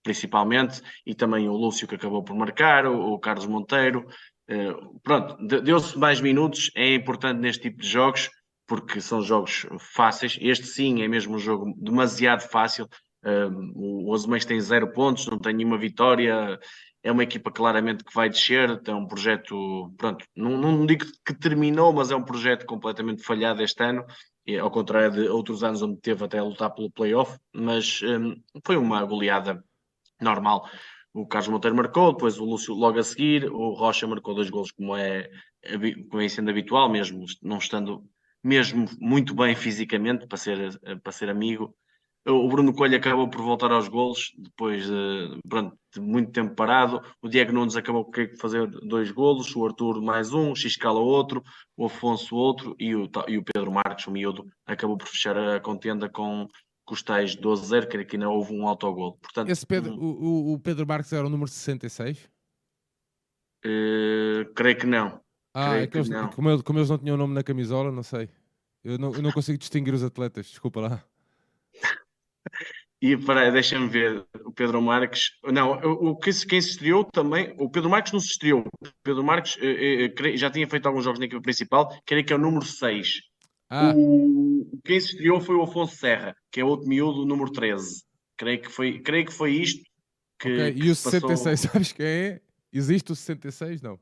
principalmente, 0.03 0.80
e 1.03 1.16
também 1.16 1.49
o 1.49 1.53
Lúcio, 1.53 1.88
que 1.88 1.95
acabou 1.95 2.24
por 2.24 2.36
marcar, 2.36 2.86
o, 2.86 3.14
o 3.14 3.20
Carlos 3.20 3.47
Monteiro. 3.47 4.05
Uh, 4.47 4.99
pronto, 5.01 5.36
deu-se 5.47 5.97
mais 5.97 6.22
minutos, 6.22 6.70
é 6.76 6.93
importante 6.93 7.39
neste 7.39 7.64
tipo 7.64 7.82
de 7.82 7.88
jogos, 7.88 8.30
porque 8.68 9.01
são 9.01 9.24
jogos 9.24 9.66
fáceis. 9.80 10.38
Este 10.39 10.68
sim 10.68 11.01
é 11.01 11.07
mesmo 11.07 11.34
um 11.34 11.39
jogo 11.39 11.74
demasiado 11.76 12.41
fácil. 12.41 12.88
o 13.76 14.14
Azemais 14.14 14.45
tem 14.45 14.61
zero 14.61 14.93
pontos, 14.93 15.26
não 15.26 15.39
tem 15.39 15.53
nenhuma 15.55 15.80
vitória 15.80 16.59
é 17.04 17.12
uma 17.12 17.24
equipa 17.24 17.51
claramente 17.51 18.04
que 18.04 18.14
vai 18.14 18.30
descer, 18.30 18.80
tem 18.82 18.95
um 18.95 19.06
projeto, 19.06 19.93
pronto, 19.97 20.26
não, 20.34 20.58
não 20.58 20.86
digo 20.86 21.06
que 21.26 21.34
terminou, 21.34 21.91
mas 21.91 22.10
é 22.12 22.16
um 22.16 22.24
projeto 22.24 22.66
completamente 22.66 23.22
falhado 23.22 23.62
este 23.62 23.84
ano, 23.84 24.06
ao 24.62 24.72
contrário 24.72 25.12
de 25.12 25.28
outros 25.28 25.64
anos 25.64 25.82
onde 25.82 25.99
teve 25.99 26.24
até 26.24 26.39
a 26.39 26.43
lutar 26.43 26.74
pelo 26.74 26.89
playoff, 26.89 27.38
mas 27.54 28.01
um, 28.04 28.41
foi 28.66 28.78
uma 28.78 29.04
goleada 29.04 29.64
normal. 30.22 30.70
O 31.14 31.28
Carlos 31.28 31.49
Monteiro 31.49 31.76
marcou, 31.76 32.14
depois 32.14 32.39
o 32.39 32.45
Lúcio 32.45 32.74
logo 32.74 32.97
a 32.97 33.04
seguir, 33.04 33.51
o 33.51 33.74
Rocha 33.74 34.08
marcou 34.08 34.34
dois 34.34 34.49
gols 34.49 34.72
como 34.72 34.95
é, 34.95 35.30
como 36.10 36.22
é 36.22 36.30
sendo 36.30 36.49
habitual, 36.49 36.89
mesmo 36.89 37.26
não 37.41 37.58
estando 37.58 38.04
mesmo 38.41 38.88
muito 38.99 39.34
bem 39.34 39.56
fisicamente 39.56 40.26
para 40.26 40.38
ser, 40.38 40.80
para 41.01 41.12
ser 41.12 41.30
amigo 41.30 41.76
o 42.26 42.47
Bruno 42.47 42.74
Coelho 42.74 42.95
acabou 42.95 43.30
por 43.30 43.41
voltar 43.41 43.71
aos 43.71 43.88
golos 43.88 44.34
depois 44.38 44.86
de, 44.86 45.39
pronto, 45.47 45.78
de 45.93 45.99
muito 45.99 46.32
tempo 46.32 46.55
parado. 46.55 47.01
O 47.21 47.28
Diego 47.28 47.51
Nunes 47.51 47.76
acabou 47.76 48.05
por 48.05 48.26
fazer 48.38 48.67
dois 48.67 49.11
golos, 49.11 49.53
o 49.55 49.65
Arthur 49.65 50.01
mais 50.01 50.32
um, 50.32 50.51
o 50.51 50.55
Xiscala 50.55 50.99
outro, 50.99 51.43
o 51.76 51.86
Afonso 51.86 52.36
outro 52.36 52.76
e 52.80 52.95
o, 52.95 53.09
e 53.28 53.38
o 53.38 53.43
Pedro 53.43 53.71
Marques, 53.71 54.07
o 54.07 54.11
miúdo, 54.11 54.47
acabou 54.65 54.97
por 54.97 55.07
fechar 55.07 55.38
a 55.38 55.59
contenda 55.59 56.07
com, 56.07 56.47
com 56.86 56.93
os 56.93 57.03
tais 57.03 57.36
12-0, 57.36 57.88
creio 57.88 58.07
que 58.07 58.15
ainda 58.15 58.30
houve 58.30 58.53
um 58.53 58.67
autogol. 58.67 59.17
Portanto, 59.21 59.49
Esse 59.49 59.65
Pedro, 59.65 59.93
um, 59.93 59.97
o, 59.97 60.53
o 60.53 60.59
Pedro 60.59 60.88
Marques 60.88 61.11
era 61.11 61.28
o 61.28 61.30
número 61.30 61.49
66? 61.49 62.30
Uh, 63.65 64.53
creio 64.55 64.78
que 64.78 64.86
não. 64.86 65.21
Ah, 65.53 65.69
creio 65.71 65.84
é 65.84 65.88
que, 65.88 65.97
eles, 65.97 66.09
não. 66.09 66.30
Como, 66.30 66.49
eles, 66.49 66.61
como 66.61 66.80
eles 66.80 66.89
não 66.89 66.97
tinham 66.97 67.17
nome 67.17 67.34
na 67.34 67.43
camisola, 67.43 67.91
não 67.91 68.03
sei. 68.03 68.30
Eu 68.82 68.97
não, 68.97 69.13
eu 69.13 69.21
não 69.21 69.32
consigo 69.32 69.57
distinguir 69.57 69.93
os 69.93 70.03
atletas, 70.03 70.47
desculpa 70.47 70.82
lá. 70.82 71.03
E 73.04 73.18
para 73.18 73.51
deixa-me 73.51 73.89
ver, 73.89 74.26
o 74.45 74.51
Pedro 74.54 74.82
Marques. 74.82 75.32
Não, 75.51 75.74
o, 75.74 76.16
quem, 76.16 76.32
quem 76.47 76.62
se 76.62 76.70
estreou 76.70 77.04
também. 77.04 77.54
O 77.60 77.70
Pedro 77.70 77.89
Marques 77.89 78.14
não 78.14 78.20
se 78.22 78.30
estreou. 78.30 78.62
O 78.62 78.88
Pedro 79.04 79.22
Marques 79.22 79.58
eh, 79.62 80.06
eh, 80.06 80.38
já 80.38 80.49
tinha 80.49 80.66
feito 80.66 80.86
alguns 80.86 81.04
jogos 81.04 81.20
na 81.20 81.26
equipa 81.26 81.41
principal, 81.41 81.93
creio 82.06 82.26
que 82.26 82.32
é 82.32 82.36
o 82.38 82.39
número 82.39 82.66
6. 82.66 83.20
Ah. 83.70 83.93
O, 83.93 84.80
quem 84.86 85.01
se 85.01 85.08
estreou 85.08 85.41
foi 85.41 85.54
o 85.54 85.64
Afonso 85.64 85.97
Serra, 85.97 86.34
que 86.49 86.62
é 86.62 86.64
outro 86.64 86.88
miúdo, 86.88 87.26
número 87.26 87.51
13. 87.51 88.06
Creio 88.38 88.62
que 88.62 88.70
foi, 88.70 88.99
creio 88.99 89.26
que 89.26 89.34
foi 89.34 89.51
isto 89.51 89.84
que. 90.39 90.54
Okay. 90.54 90.74
Que 90.74 90.80
e 90.86 90.89
o 90.89 90.95
66, 90.95 91.41
passou... 91.43 91.58
sabes 91.74 91.91
quem 91.91 92.06
é? 92.06 92.41
Existe 92.72 93.12
o 93.12 93.16
66? 93.18 93.82
Não. 93.82 93.99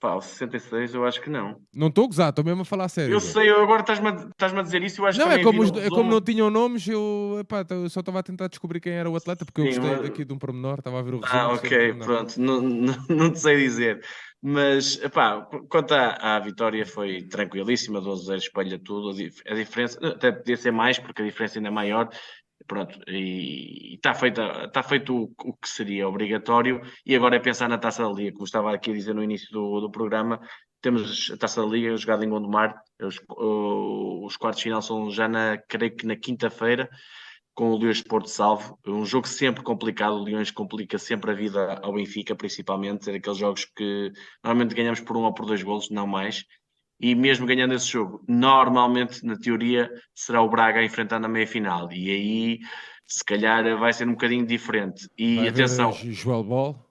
Pá, 0.00 0.14
o 0.14 0.22
66 0.22 0.94
eu 0.94 1.04
acho 1.04 1.20
que 1.20 1.28
não. 1.28 1.60
Não 1.74 1.88
estou 1.88 2.04
a 2.04 2.06
gozar, 2.06 2.30
estou 2.30 2.42
mesmo 2.42 2.62
a 2.62 2.64
falar 2.64 2.88
sério. 2.88 3.12
Eu 3.12 3.20
sei, 3.20 3.50
eu 3.50 3.62
agora 3.62 3.82
estás-me 3.82 4.08
a, 4.08 4.12
estás 4.14 4.54
a 4.54 4.62
dizer 4.62 4.82
isso 4.82 5.02
eu 5.02 5.06
acho 5.06 5.18
não, 5.18 5.28
que 5.28 5.34
é 5.34 5.42
como, 5.42 5.62
os, 5.62 5.70
é 5.72 5.88
como 5.90 6.10
não 6.10 6.22
tinham 6.22 6.48
nomes, 6.48 6.88
eu, 6.88 7.36
epá, 7.38 7.66
eu 7.68 7.86
só 7.90 8.00
estava 8.00 8.18
a 8.18 8.22
tentar 8.22 8.48
descobrir 8.48 8.80
quem 8.80 8.94
era 8.94 9.10
o 9.10 9.14
atleta, 9.14 9.44
porque 9.44 9.60
Sim, 9.60 9.68
eu 9.68 9.74
gostei 9.74 9.96
mas... 9.96 10.08
daqui 10.08 10.24
de 10.24 10.32
um 10.32 10.38
pormenor, 10.38 10.78
estava 10.78 11.00
a 11.00 11.02
ver 11.02 11.14
o 11.14 11.20
resumo. 11.20 11.38
Ah, 11.38 11.52
ok, 11.52 11.94
pronto, 11.94 12.40
não, 12.40 12.62
não, 12.62 12.96
não, 13.10 13.30
te 13.30 13.40
sei 13.40 13.58
dizer. 13.58 14.02
Mas, 14.42 14.98
epá, 15.02 15.46
quanto 15.68 15.92
à, 15.92 16.36
à 16.36 16.40
vitória 16.40 16.86
foi 16.86 17.24
tranquilíssima, 17.24 18.00
12-0 18.00 18.36
espelha 18.36 18.78
tudo, 18.78 19.10
a, 19.10 19.52
a 19.52 19.54
diferença, 19.54 19.98
até 20.02 20.32
podia 20.32 20.56
ser 20.56 20.70
mais, 20.70 20.98
porque 20.98 21.20
a 21.20 21.26
diferença 21.26 21.58
ainda 21.58 21.68
é 21.68 21.72
maior, 21.72 22.08
Pronto, 22.70 23.00
e 23.08 23.96
está 23.96 24.14
feito, 24.14 24.40
está 24.40 24.80
feito 24.80 25.12
o, 25.12 25.34
o, 25.44 25.52
que 25.54 25.68
seria 25.68 26.08
obrigatório, 26.08 26.80
e 27.04 27.16
agora 27.16 27.34
é 27.34 27.40
pensar 27.40 27.68
na 27.68 27.76
taça 27.76 28.04
da 28.04 28.12
Liga, 28.12 28.30
como 28.30 28.44
estava 28.44 28.72
aqui 28.72 28.92
a 28.92 28.94
dizer 28.94 29.12
no 29.12 29.24
início 29.24 29.50
do, 29.50 29.80
do 29.80 29.90
programa. 29.90 30.40
Temos 30.80 31.32
a 31.32 31.36
taça 31.36 31.60
da 31.60 31.66
Liga 31.66 31.96
jogada 31.96 32.24
em 32.24 32.28
Gondomar, 32.28 32.80
os, 33.02 33.20
os 33.28 34.36
quartos 34.36 34.58
de 34.58 34.62
final 34.62 34.80
são 34.80 35.10
já 35.10 35.26
na, 35.26 35.58
creio 35.68 35.96
que 35.96 36.06
na 36.06 36.14
quinta-feira, 36.14 36.88
com 37.54 37.72
o 37.72 37.76
Leões 37.76 38.02
Porto 38.04 38.30
Salvo. 38.30 38.78
Um 38.86 39.04
jogo 39.04 39.26
sempre 39.26 39.64
complicado, 39.64 40.14
o 40.14 40.22
Leões 40.22 40.52
complica 40.52 40.96
sempre 40.96 41.32
a 41.32 41.34
vida 41.34 41.80
ao 41.82 41.92
Benfica, 41.92 42.36
principalmente. 42.36 43.10
É 43.10 43.14
daqueles 43.14 43.38
jogos 43.38 43.64
que 43.64 44.12
normalmente 44.44 44.76
ganhamos 44.76 45.00
por 45.00 45.16
um 45.16 45.24
ou 45.24 45.34
por 45.34 45.44
dois 45.44 45.60
golos, 45.60 45.90
não 45.90 46.06
mais 46.06 46.44
e 47.00 47.14
mesmo 47.14 47.46
ganhando 47.46 47.74
esse 47.74 47.86
jogo, 47.86 48.22
normalmente, 48.28 49.24
na 49.24 49.36
teoria, 49.38 49.90
será 50.14 50.42
o 50.42 50.50
Braga 50.50 50.80
a 50.80 50.84
enfrentar 50.84 51.18
na 51.18 51.28
meia-final. 51.28 51.90
E 51.92 52.10
aí, 52.10 52.58
se 53.06 53.24
calhar, 53.24 53.64
vai 53.78 53.92
ser 53.92 54.06
um 54.06 54.12
bocadinho 54.12 54.46
diferente. 54.46 55.08
E 55.16 55.36
vai 55.36 55.48
atenção. 55.48 55.92
Joel 55.92 56.44
Ball. 56.44 56.90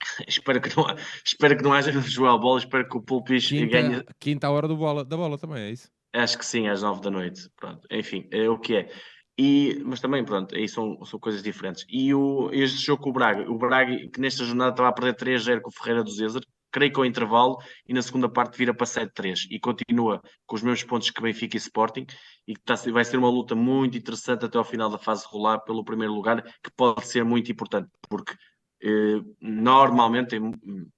espero, 0.26 0.60
que 0.60 0.76
não, 0.76 0.86
espero 1.24 1.56
que 1.56 1.62
não 1.62 1.72
haja 1.72 1.92
Joel 2.02 2.38
Ball, 2.38 2.58
espero 2.58 2.88
que 2.88 2.96
o 2.96 3.02
Pulpis 3.02 3.50
ganhe. 3.50 4.02
Quinta 4.18 4.50
hora 4.50 4.66
do 4.66 4.76
bola, 4.76 5.04
da 5.04 5.16
bola 5.16 5.38
também, 5.38 5.62
é 5.62 5.70
isso? 5.70 5.88
Acho 6.12 6.36
que 6.38 6.44
sim, 6.44 6.66
às 6.66 6.82
nove 6.82 7.00
da 7.00 7.10
noite. 7.10 7.48
Pronto, 7.56 7.86
enfim, 7.90 8.26
é 8.32 8.48
o 8.48 8.58
que 8.58 8.76
é. 8.76 8.90
E, 9.38 9.80
mas 9.86 10.00
também, 10.00 10.24
pronto, 10.24 10.54
aí 10.54 10.68
são, 10.68 11.02
são 11.04 11.18
coisas 11.18 11.42
diferentes. 11.42 11.86
E 11.88 12.12
o, 12.12 12.50
este 12.52 12.84
jogo 12.84 13.02
com 13.02 13.10
o 13.10 13.12
Braga, 13.12 13.50
o 13.50 13.56
Braga, 13.56 13.96
que 14.08 14.20
nesta 14.20 14.44
jornada 14.44 14.72
estava 14.72 14.88
a 14.88 14.92
perder 14.92 15.14
3-0 15.14 15.60
com 15.60 15.70
o 15.70 15.72
Ferreira 15.72 16.02
do 16.02 16.10
Zezer, 16.10 16.42
creio 16.70 16.92
que 16.92 16.98
ao 16.98 17.04
intervalo, 17.04 17.58
e 17.86 17.92
na 17.92 18.02
segunda 18.02 18.28
parte 18.28 18.56
vira 18.56 18.74
para 18.74 18.86
7-3 18.86 19.46
e 19.50 19.58
continua 19.58 20.22
com 20.46 20.56
os 20.56 20.62
mesmos 20.62 20.84
pontos 20.84 21.10
que 21.10 21.22
Benfica 21.22 21.56
e 21.56 21.58
Sporting 21.58 22.06
e 22.46 22.54
que 22.54 22.60
está, 22.60 22.74
vai 22.90 23.04
ser 23.04 23.16
uma 23.16 23.28
luta 23.28 23.54
muito 23.54 23.96
interessante 23.96 24.44
até 24.44 24.58
ao 24.58 24.64
final 24.64 24.90
da 24.90 24.98
fase 24.98 25.24
rolar 25.26 25.60
pelo 25.60 25.84
primeiro 25.84 26.12
lugar, 26.12 26.42
que 26.42 26.70
pode 26.76 27.06
ser 27.06 27.24
muito 27.24 27.50
importante, 27.50 27.88
porque 28.08 28.34
eh, 28.82 29.20
normalmente 29.40 30.36
em 30.36 30.52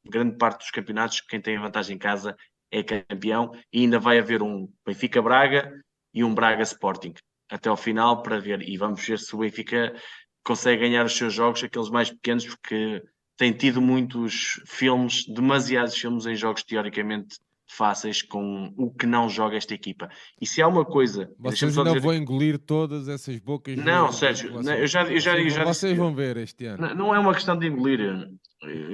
grande 0.04 0.36
parte 0.36 0.60
dos 0.60 0.70
campeonatos 0.70 1.20
quem 1.20 1.40
tem 1.40 1.56
a 1.56 1.62
vantagem 1.62 1.96
em 1.96 1.98
casa 1.98 2.36
é 2.70 2.82
campeão 2.82 3.52
e 3.72 3.80
ainda 3.80 3.98
vai 3.98 4.18
haver 4.18 4.42
um 4.42 4.68
Benfica-Braga 4.86 5.72
e 6.14 6.24
um 6.24 6.34
Braga-Sporting 6.34 7.14
até 7.50 7.68
ao 7.68 7.76
final 7.76 8.22
para 8.22 8.40
ver, 8.40 8.62
e 8.66 8.78
vamos 8.78 9.06
ver 9.06 9.18
se 9.18 9.34
o 9.34 9.40
Benfica 9.40 9.94
consegue 10.42 10.82
ganhar 10.82 11.04
os 11.04 11.16
seus 11.16 11.34
jogos, 11.34 11.62
aqueles 11.62 11.90
mais 11.90 12.10
pequenos, 12.10 12.46
porque 12.46 13.02
tem 13.42 13.52
tido 13.52 13.82
muitos 13.82 14.62
filmes, 14.64 15.26
demasiados 15.26 15.96
filmes 15.96 16.26
em 16.26 16.36
jogos 16.36 16.62
teoricamente 16.62 17.38
fáceis 17.66 18.22
com 18.22 18.72
o 18.76 18.88
que 18.88 19.04
não 19.04 19.28
joga 19.28 19.56
esta 19.56 19.74
equipa. 19.74 20.08
E 20.40 20.46
se 20.46 20.62
há 20.62 20.68
uma 20.68 20.84
coisa. 20.84 21.28
Vocês 21.40 21.76
ainda 21.76 21.90
dizer... 21.90 22.00
vão 22.02 22.14
engolir 22.14 22.56
todas 22.56 23.08
essas 23.08 23.40
bocas. 23.40 23.76
Não, 23.78 24.12
Sérgio, 24.12 24.62
não, 24.62 24.74
eu 24.74 24.86
já, 24.86 25.02
eu 25.10 25.18
já, 25.18 25.32
vocês, 25.32 25.44
eu 25.44 25.50
já 25.50 25.64
vocês 25.64 25.98
vão 25.98 26.14
ver 26.14 26.36
este 26.36 26.66
ano. 26.66 26.86
Não, 26.86 26.94
não, 26.94 27.14
é 27.16 27.18
uma 27.18 27.34
questão 27.34 27.58
de 27.58 27.66
engolir. 27.66 28.30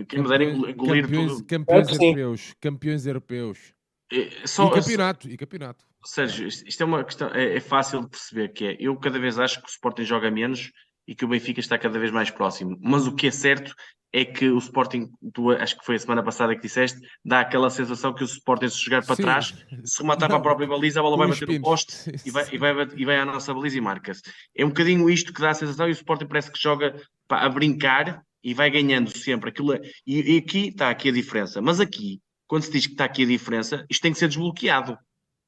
Quem 0.09 0.22
me 0.22 0.28
der 0.28 0.40
engolir 0.40 1.05
campeões, 1.05 1.34
tudo. 1.34 1.44
Campeões 1.44 1.88
é 1.90 1.92
europeus. 1.92 2.55
Campeões 2.59 3.07
europeus. 3.07 3.74
É, 4.11 4.46
só, 4.46 4.68
e 4.68 4.70
campeonato. 4.70 5.28
E 5.28 5.36
campeonato. 5.36 5.84
Sérgio, 6.07 6.49
isto 6.49 6.82
é 6.82 6.86
uma 6.86 7.05
questão. 7.05 7.28
É, 7.34 7.57
é 7.57 7.61
fácil 7.61 8.01
de 8.01 8.09
perceber 8.09 8.49
que 8.55 8.64
é. 8.64 8.76
Eu 8.80 8.96
cada 8.96 9.18
vez 9.18 9.38
acho 9.38 9.61
que 9.61 9.66
o 9.66 9.70
Sporting 9.70 10.05
joga 10.05 10.30
menos 10.30 10.72
e 11.09 11.14
que 11.14 11.24
o 11.24 11.28
Benfica 11.28 11.59
está 11.59 11.78
cada 11.78 11.98
vez 11.98 12.12
mais 12.12 12.30
próximo. 12.30 12.78
Mas 12.82 13.06
o 13.06 13.14
que 13.14 13.28
é 13.28 13.30
certo 13.30 13.74
é 14.12 14.26
que 14.26 14.48
o 14.48 14.59
Sporting, 14.59 15.09
tu, 15.32 15.50
acho 15.50 15.78
que 15.78 15.84
foi 15.84 15.96
a 15.96 15.98
semana 15.98 16.22
passada 16.22 16.54
que 16.54 16.61
disseste, 16.61 17.00
dá 17.24 17.40
aquela 17.40 17.70
sensação 17.70 18.14
que 18.14 18.22
o 18.22 18.26
Sporting, 18.26 18.68
se 18.68 18.84
jogar 18.84 19.04
para 19.04 19.16
Sim. 19.16 19.22
trás, 19.22 19.54
se 19.84 20.02
rematar 20.02 20.28
para 20.28 20.38
a 20.38 20.42
própria 20.42 20.68
baliza, 20.68 21.00
a 21.00 21.02
bola 21.02 21.16
vai 21.16 21.28
bater 21.28 21.48
no 21.48 21.61
poste 21.62 22.12
e 22.24 22.30
vai, 22.30 22.46
e, 22.52 22.59
vai, 22.59 22.72
e 22.94 23.04
vai 23.06 23.16
à 23.16 23.24
nossa 23.24 23.52
baliza 23.54 23.78
e 23.78 23.80
marca-se. 23.80 24.22
É 24.54 24.64
um 24.64 24.68
bocadinho 24.68 25.09
isto 25.09 25.32
que 25.32 25.40
dá 25.40 25.50
a 25.50 25.54
sensação 25.54 25.88
e 25.88 25.90
o 25.90 25.92
Sporting 25.92 26.26
parece 26.26 26.52
que 26.52 26.61
joga 26.61 26.94
a 27.30 27.48
brincar 27.48 28.22
e 28.44 28.52
vai 28.52 28.70
ganhando 28.70 29.11
sempre. 29.11 29.48
Aquilo, 29.48 29.72
é, 29.72 29.80
e, 30.06 30.34
e 30.34 30.38
aqui 30.38 30.68
está 30.68 30.90
aqui 30.90 31.09
a 31.09 31.12
diferença. 31.12 31.62
Mas 31.62 31.80
aqui, 31.80 32.20
quando 32.46 32.62
se 32.62 32.70
diz 32.72 32.86
que 32.86 32.92
está 32.92 33.04
aqui 33.06 33.22
a 33.22 33.26
diferença, 33.26 33.84
isto 33.90 34.02
tem 34.02 34.12
que 34.12 34.18
ser 34.18 34.28
desbloqueado. 34.28 34.96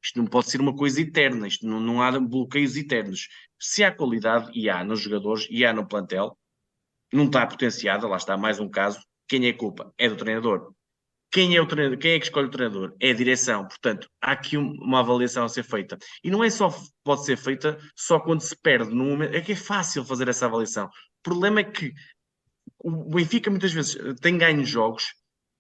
Isto 0.03 0.19
não 0.19 0.27
pode 0.27 0.51
ser 0.51 0.61
uma 0.61 0.75
coisa 0.75 1.01
eterna, 1.01 1.47
isto 1.47 1.67
não, 1.67 1.79
não 1.79 2.03
há 2.03 2.19
bloqueios 2.19 2.77
eternos. 2.77 3.29
Se 3.59 3.85
há 3.85 3.95
qualidade, 3.95 4.51
e 4.55 4.71
há 4.71 4.83
nos 4.83 5.01
jogadores, 5.01 5.47
e 5.51 5.65
há 5.65 5.73
no 5.73 5.87
plantel, 5.87 6.39
não 7.13 7.27
está 7.27 7.47
potenciada, 7.47 8.07
lá 8.07 8.17
está 8.17 8.37
mais 8.37 8.59
um 8.59 8.69
caso. 8.69 9.01
Quem 9.29 9.47
é 9.47 9.51
a 9.51 9.57
culpa? 9.57 9.93
É 9.99 10.09
do 10.09 10.17
treinador. 10.17 10.73
Quem 11.33 11.55
é 11.55 11.61
o 11.61 11.67
treinador? 11.67 11.99
Quem 11.99 12.13
é 12.13 12.19
que 12.19 12.25
escolhe 12.25 12.49
o 12.49 12.51
treinador? 12.51 12.97
É 13.01 13.11
a 13.11 13.15
direção. 13.15 13.67
Portanto, 13.69 14.09
há 14.21 14.33
aqui 14.33 14.57
uma 14.57 15.01
avaliação 15.01 15.45
a 15.45 15.49
ser 15.49 15.63
feita. 15.63 15.97
E 16.25 16.31
não 16.31 16.43
é 16.43 16.51
só 16.51 16.75
pode 17.05 17.25
ser 17.25 17.37
feita 17.37 17.79
só 17.95 18.19
quando 18.19 18.41
se 18.41 18.57
perde 18.61 18.91
no 18.91 19.05
momento. 19.05 19.35
É 19.35 19.41
que 19.41 19.53
é 19.53 19.57
fácil 19.57 20.05
fazer 20.05 20.29
essa 20.29 20.47
avaliação. 20.47 20.87
O 20.87 21.23
problema 21.23 21.61
é 21.61 21.65
que 21.65 21.93
o 22.83 23.15
Benfica 23.15 23.51
muitas 23.51 23.73
vezes 23.73 23.97
tem 24.21 24.39
ganho 24.39 24.65
jogos 24.65 25.05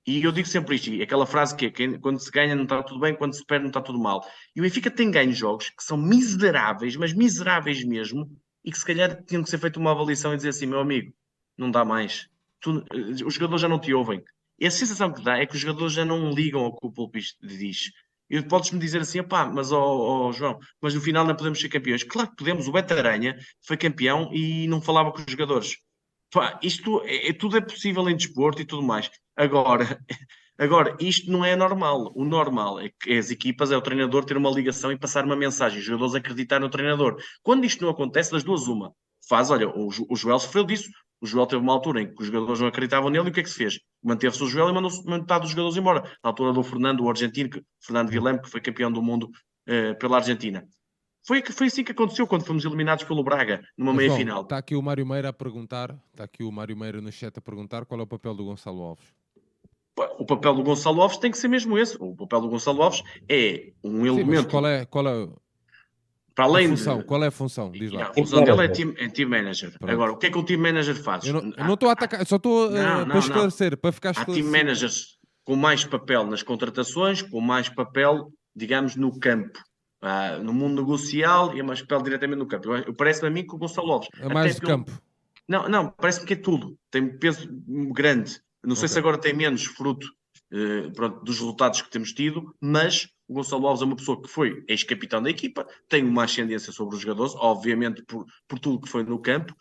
e 0.07 0.23
eu 0.23 0.33
digo 0.33 0.49
sempre 0.49 0.77
isto, 0.77 0.91
aquela 1.03 1.27
frase 1.27 1.55
que 1.55 1.67
é 1.67 1.99
quando 1.99 2.19
se 2.19 2.31
ganha 2.31 2.55
não 2.55 2.65
está 2.65 2.83
tudo 2.83 3.01
bem, 3.01 3.15
quando 3.15 3.35
se 3.35 3.45
perde 3.45 3.65
não 3.65 3.71
está 3.71 3.81
tudo 3.81 3.99
mal. 3.99 4.25
E 4.57 4.61
o 4.61 4.63
Benfica 4.63 4.91
tem 4.91 5.11
ganho 5.11 5.33
jogos 5.33 5.71
que 5.71 5.85
são 5.85 5.97
miseráveis, 5.97 6.97
mas 6.97 7.13
miseráveis 7.13 7.85
mesmo, 7.85 8.31
e 8.65 8.71
que 8.73 8.79
se 8.79 8.85
calhar 8.85 9.23
tinham 9.25 9.43
que 9.43 9.51
ser 9.51 9.59
feita 9.59 9.79
uma 9.79 9.93
avaliação 9.93 10.33
e 10.33 10.37
dizer 10.37 10.51
assim, 10.51 10.67
meu 10.67 10.81
amigo, 10.81 11.13
não 11.57 11.71
dá 11.71 11.85
mais. 11.85 12.29
Tu, 12.61 12.85
eh, 12.93 13.25
os 13.25 13.35
jogadores 13.35 13.61
já 13.63 13.69
não 13.69 13.79
te 13.79 13.93
ouvem. 13.93 14.23
E 14.59 14.67
a 14.67 14.71
sensação 14.71 15.13
que 15.13 15.23
dá 15.23 15.39
é 15.39 15.47
que 15.47 15.55
os 15.55 15.61
jogadores 15.61 15.93
já 15.95 16.05
não 16.05 16.31
ligam 16.31 16.63
ao 16.63 16.77
que 16.77 16.87
o 16.87 16.93
Pulpis 16.93 17.37
diz. 17.43 17.91
E 18.29 18.41
podes-me 18.43 18.79
dizer 18.79 19.01
assim, 19.01 19.23
pá, 19.23 19.47
mas 19.47 19.73
ó, 19.73 20.29
oh, 20.29 20.33
João, 20.33 20.59
mas 20.81 20.95
no 20.95 21.01
final 21.01 21.27
não 21.27 21.35
podemos 21.35 21.61
ser 21.61 21.69
campeões. 21.69 22.05
Claro 22.05 22.31
que 22.31 22.37
podemos, 22.37 22.69
o 22.69 22.73
Beto 22.73 22.95
Aranha 22.95 23.37
foi 23.67 23.77
campeão 23.77 24.31
e 24.33 24.69
não 24.69 24.81
falava 24.81 25.11
com 25.11 25.19
os 25.19 25.27
jogadores. 25.29 25.77
Pá, 26.33 26.59
isto 26.63 27.03
é, 27.05 27.29
é, 27.29 27.33
tudo 27.33 27.57
é 27.57 27.61
possível 27.61 28.09
em 28.09 28.17
desporto 28.17 28.63
e 28.63 28.65
tudo 28.65 28.83
mais. 28.83 29.11
Agora, 29.37 30.01
agora, 30.59 30.97
isto 31.01 31.31
não 31.31 31.45
é 31.45 31.57
normal. 31.57 32.13
O 32.15 32.25
normal 32.25 32.81
é 32.81 32.91
que 33.01 33.19
as 33.19 33.31
equipas, 33.31 33.73
é 33.73 33.77
o 33.77 33.83
treinador 33.83 34.25
ter 34.25 34.37
uma 34.37 34.51
ligação 34.51 34.93
e 34.93 34.99
passar 34.99 35.25
uma 35.25 35.37
mensagem, 35.37 35.79
os 35.79 35.85
jogadores 35.85 36.15
acreditar 36.15 36.61
no 36.61 36.71
treinador. 36.71 37.17
Quando 37.43 37.65
isto 37.65 37.83
não 37.83 37.91
acontece, 37.91 38.31
das 38.31 38.45
duas, 38.45 38.69
uma. 38.69 38.95
Faz, 39.29 39.51
olha, 39.51 39.69
o, 39.69 39.89
o 40.09 40.17
Joel 40.17 40.39
sofreu 40.39 40.65
disso, 40.65 40.91
o 41.21 41.27
Joel 41.27 41.47
teve 41.47 41.63
uma 41.63 41.73
altura 41.73 42.03
em 42.03 42.15
que 42.15 42.21
os 42.23 42.27
jogadores 42.27 42.61
não 42.61 42.69
acreditavam 42.69 43.11
nele 43.11 43.29
e 43.29 43.31
o 43.31 43.33
que 43.33 43.41
é 43.41 43.43
que 43.43 43.51
se 43.51 43.57
fez? 43.57 43.79
Manteve-se 44.03 44.43
o 44.43 44.47
Joel 44.47 44.71
e 44.71 44.73
mandou 44.73 44.91
metade 45.05 45.43
dos 45.43 45.51
jogadores 45.51 45.77
embora. 45.77 46.03
Na 46.25 46.31
altura 46.31 46.53
do 46.53 46.63
Fernando, 46.63 47.05
o 47.05 47.11
argentino, 47.11 47.51
Fernando 47.83 48.09
Guilherme, 48.09 48.41
que 48.41 48.49
foi 48.49 48.61
campeão 48.61 48.91
do 48.91 49.03
mundo 49.03 49.31
eh, 49.67 49.95
pela 49.95 50.17
Argentina. 50.17 50.67
Foi, 51.27 51.43
foi 51.43 51.67
assim 51.67 51.85
que 51.85 51.93
aconteceu 51.93 52.27
quando 52.27 52.45
fomos 52.45 52.65
eliminados 52.65 53.05
pelo 53.05 53.23
Braga, 53.23 53.63
numa 53.77 53.93
meia-final. 53.93 54.43
Está 54.43 54.59
aqui 54.59 54.75
o 54.75 54.83
Mário 54.83 55.07
Meira 55.07 55.29
a 55.29 55.33
perguntar, 55.33 55.95
está 56.11 56.25
aqui 56.25 56.43
o 56.43 56.51
Mário 56.51 56.77
Meira 56.77 57.01
no 57.01 57.13
chat 57.13 57.37
a 57.37 57.41
perguntar 57.41 57.85
qual 57.85 58.01
é 58.01 58.03
o 58.03 58.07
papel 58.07 58.35
do 58.35 58.45
Gonçalo 58.45 58.83
Alves. 58.83 59.05
O 60.19 60.25
papel 60.25 60.55
do 60.55 60.63
Gonçalo 60.63 61.03
Alves 61.03 61.19
tem 61.19 61.31
que 61.31 61.37
ser 61.37 61.49
mesmo 61.49 61.77
esse. 61.79 61.97
O 62.01 62.17
papel 62.17 62.41
do 62.41 62.49
Gonçalo 62.49 62.83
Alves 62.83 63.03
é 63.29 63.73
um 63.85 64.03
Sim, 64.03 64.09
elemento. 64.09 64.49
qual 64.49 64.67
é, 64.67 64.87
qual 64.87 65.07
é 65.07 65.29
para 66.35 66.45
além 66.45 66.67
a 66.67 66.69
função, 66.71 66.99
de... 66.99 67.05
qual 67.05 67.25
é 67.25 67.27
a 67.27 67.31
função? 67.31 67.71
Diz 67.71 67.93
lá. 67.93 68.05
A 68.05 68.15
função 68.15 68.43
dele 68.43 68.65
é 68.65 68.69
team, 68.69 68.95
é 68.97 69.09
team 69.09 69.29
manager. 69.29 69.79
Pronto. 69.79 69.93
Agora, 69.93 70.13
o 70.13 70.17
que 70.17 70.27
é 70.27 70.31
que 70.31 70.39
o 70.39 70.43
team 70.43 70.61
manager 70.61 70.95
faz? 70.95 71.27
Eu 71.27 71.35
não, 71.35 71.53
eu 71.55 71.65
não 71.65 71.75
estou 71.75 71.89
a 71.89 71.93
atacar, 71.93 72.27
só 72.27 72.37
estou 72.37 72.69
uh, 72.69 73.07
para 73.07 73.19
esclarecer, 73.19 73.77
para 73.77 73.93
ficar 73.93 74.11
esclarecido. 74.13 74.49
Há 74.49 74.53
team 74.53 74.65
managers 74.65 75.19
com 75.45 75.57
mais 75.57 75.85
papel 75.85 76.27
nas 76.27 76.43
contratações, 76.43 77.21
com 77.21 77.41
mais 77.41 77.69
papel, 77.69 78.33
digamos, 78.55 78.97
no 78.97 79.19
campo. 79.19 79.59
Uh, 80.03 80.43
no 80.43 80.55
mundo 80.55 80.81
negocial 80.81 81.55
e 81.55 81.61
é 81.61 81.63
mais 81.63 81.83
papel 81.83 82.03
diretamente 82.03 82.39
no 82.39 82.47
campo. 82.47 82.95
Parece-me 82.95 83.29
a 83.29 83.31
mim 83.31 83.47
que 83.47 83.55
o 83.55 83.59
Gonçalo 83.59 83.93
Alves. 83.93 84.09
É 84.19 84.33
mais 84.33 84.55
de 84.55 84.63
campo. 84.63 84.91
Não, 85.47 85.69
não, 85.69 85.91
parece-me 85.91 86.27
que 86.27 86.33
é 86.33 86.37
tudo. 86.37 86.79
Tem 86.91 87.07
peso 87.19 87.47
grande. 87.93 88.41
Não 88.63 88.73
okay. 88.73 88.77
sei 88.77 88.89
se 88.89 88.99
agora 88.99 89.19
tem 89.19 89.35
menos 89.35 89.65
fruto 89.65 90.07
uh, 90.53 90.93
pronto, 90.93 91.25
dos 91.25 91.39
resultados 91.39 91.83
que 91.83 91.91
temos 91.91 92.13
tido, 92.13 92.55
mas 92.61 93.09
o 93.29 93.35
Gonçalo 93.35 93.67
Alves 93.67 93.83
é 93.83 93.85
uma 93.85 93.97
pessoa 93.97 94.21
que 94.21 94.29
foi 94.29 94.65
ex-capitão 94.69 95.23
da 95.23 95.31
equipa, 95.31 95.67
tem 95.89 96.05
uma 96.05 96.25
ascendência 96.25 96.73
sobre 96.73 96.97
os 96.97 97.03
jogadores, 97.03 97.35
obviamente 97.37 98.03
por, 98.03 98.27
por 98.49 98.59
tudo 98.59 98.81
que 98.81 98.89
foi 98.89 99.05
no 99.05 99.19
campo, 99.19 99.55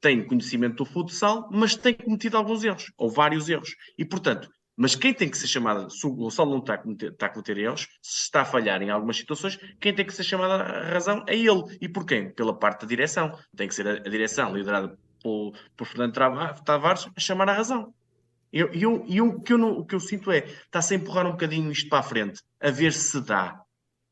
tem 0.00 0.26
conhecimento 0.26 0.76
do 0.76 0.84
futsal, 0.84 1.48
mas 1.50 1.74
tem 1.74 1.94
cometido 1.94 2.36
alguns 2.36 2.62
erros, 2.62 2.92
ou 2.96 3.10
vários 3.10 3.48
erros. 3.48 3.74
E, 3.96 4.04
portanto, 4.04 4.48
mas 4.76 4.94
quem 4.94 5.14
tem 5.14 5.30
que 5.30 5.38
ser 5.38 5.46
chamado, 5.46 5.90
se 5.90 6.06
o 6.06 6.10
Gonçalo 6.10 6.50
não 6.50 6.58
está 6.58 6.74
a, 6.74 6.78
cometer, 6.78 7.12
está 7.12 7.26
a 7.26 7.28
cometer 7.30 7.56
erros, 7.56 7.88
se 8.02 8.24
está 8.24 8.42
a 8.42 8.44
falhar 8.44 8.82
em 8.82 8.90
algumas 8.90 9.16
situações, 9.16 9.58
quem 9.80 9.94
tem 9.94 10.04
que 10.04 10.12
ser 10.12 10.24
chamado 10.24 10.52
à 10.52 10.82
razão 10.82 11.24
é 11.26 11.34
ele. 11.34 11.78
E 11.80 11.88
por 11.88 12.04
quem? 12.04 12.30
Pela 12.30 12.56
parte 12.56 12.82
da 12.82 12.86
direção. 12.86 13.36
Tem 13.56 13.68
que 13.68 13.74
ser 13.74 13.88
a, 13.88 13.92
a 13.92 14.10
direção 14.10 14.54
liderada 14.54 14.98
por, 15.22 15.52
por 15.74 15.86
Fernando 15.86 16.12
Tavares 16.62 17.08
a 17.16 17.20
chamar 17.20 17.48
à 17.48 17.54
razão. 17.54 17.94
Eu, 18.52 18.70
eu, 18.72 19.04
eu, 19.08 19.26
o, 19.28 19.42
que 19.42 19.52
eu 19.52 19.60
o 19.60 19.84
que 19.84 19.94
eu 19.94 20.00
sinto 20.00 20.30
é, 20.30 20.38
está-se 20.38 20.94
a 20.94 20.96
empurrar 20.96 21.26
um 21.26 21.32
bocadinho 21.32 21.70
isto 21.72 21.88
para 21.88 21.98
a 21.98 22.02
frente, 22.02 22.42
a 22.60 22.70
ver 22.70 22.92
se 22.92 23.20
dá. 23.20 23.60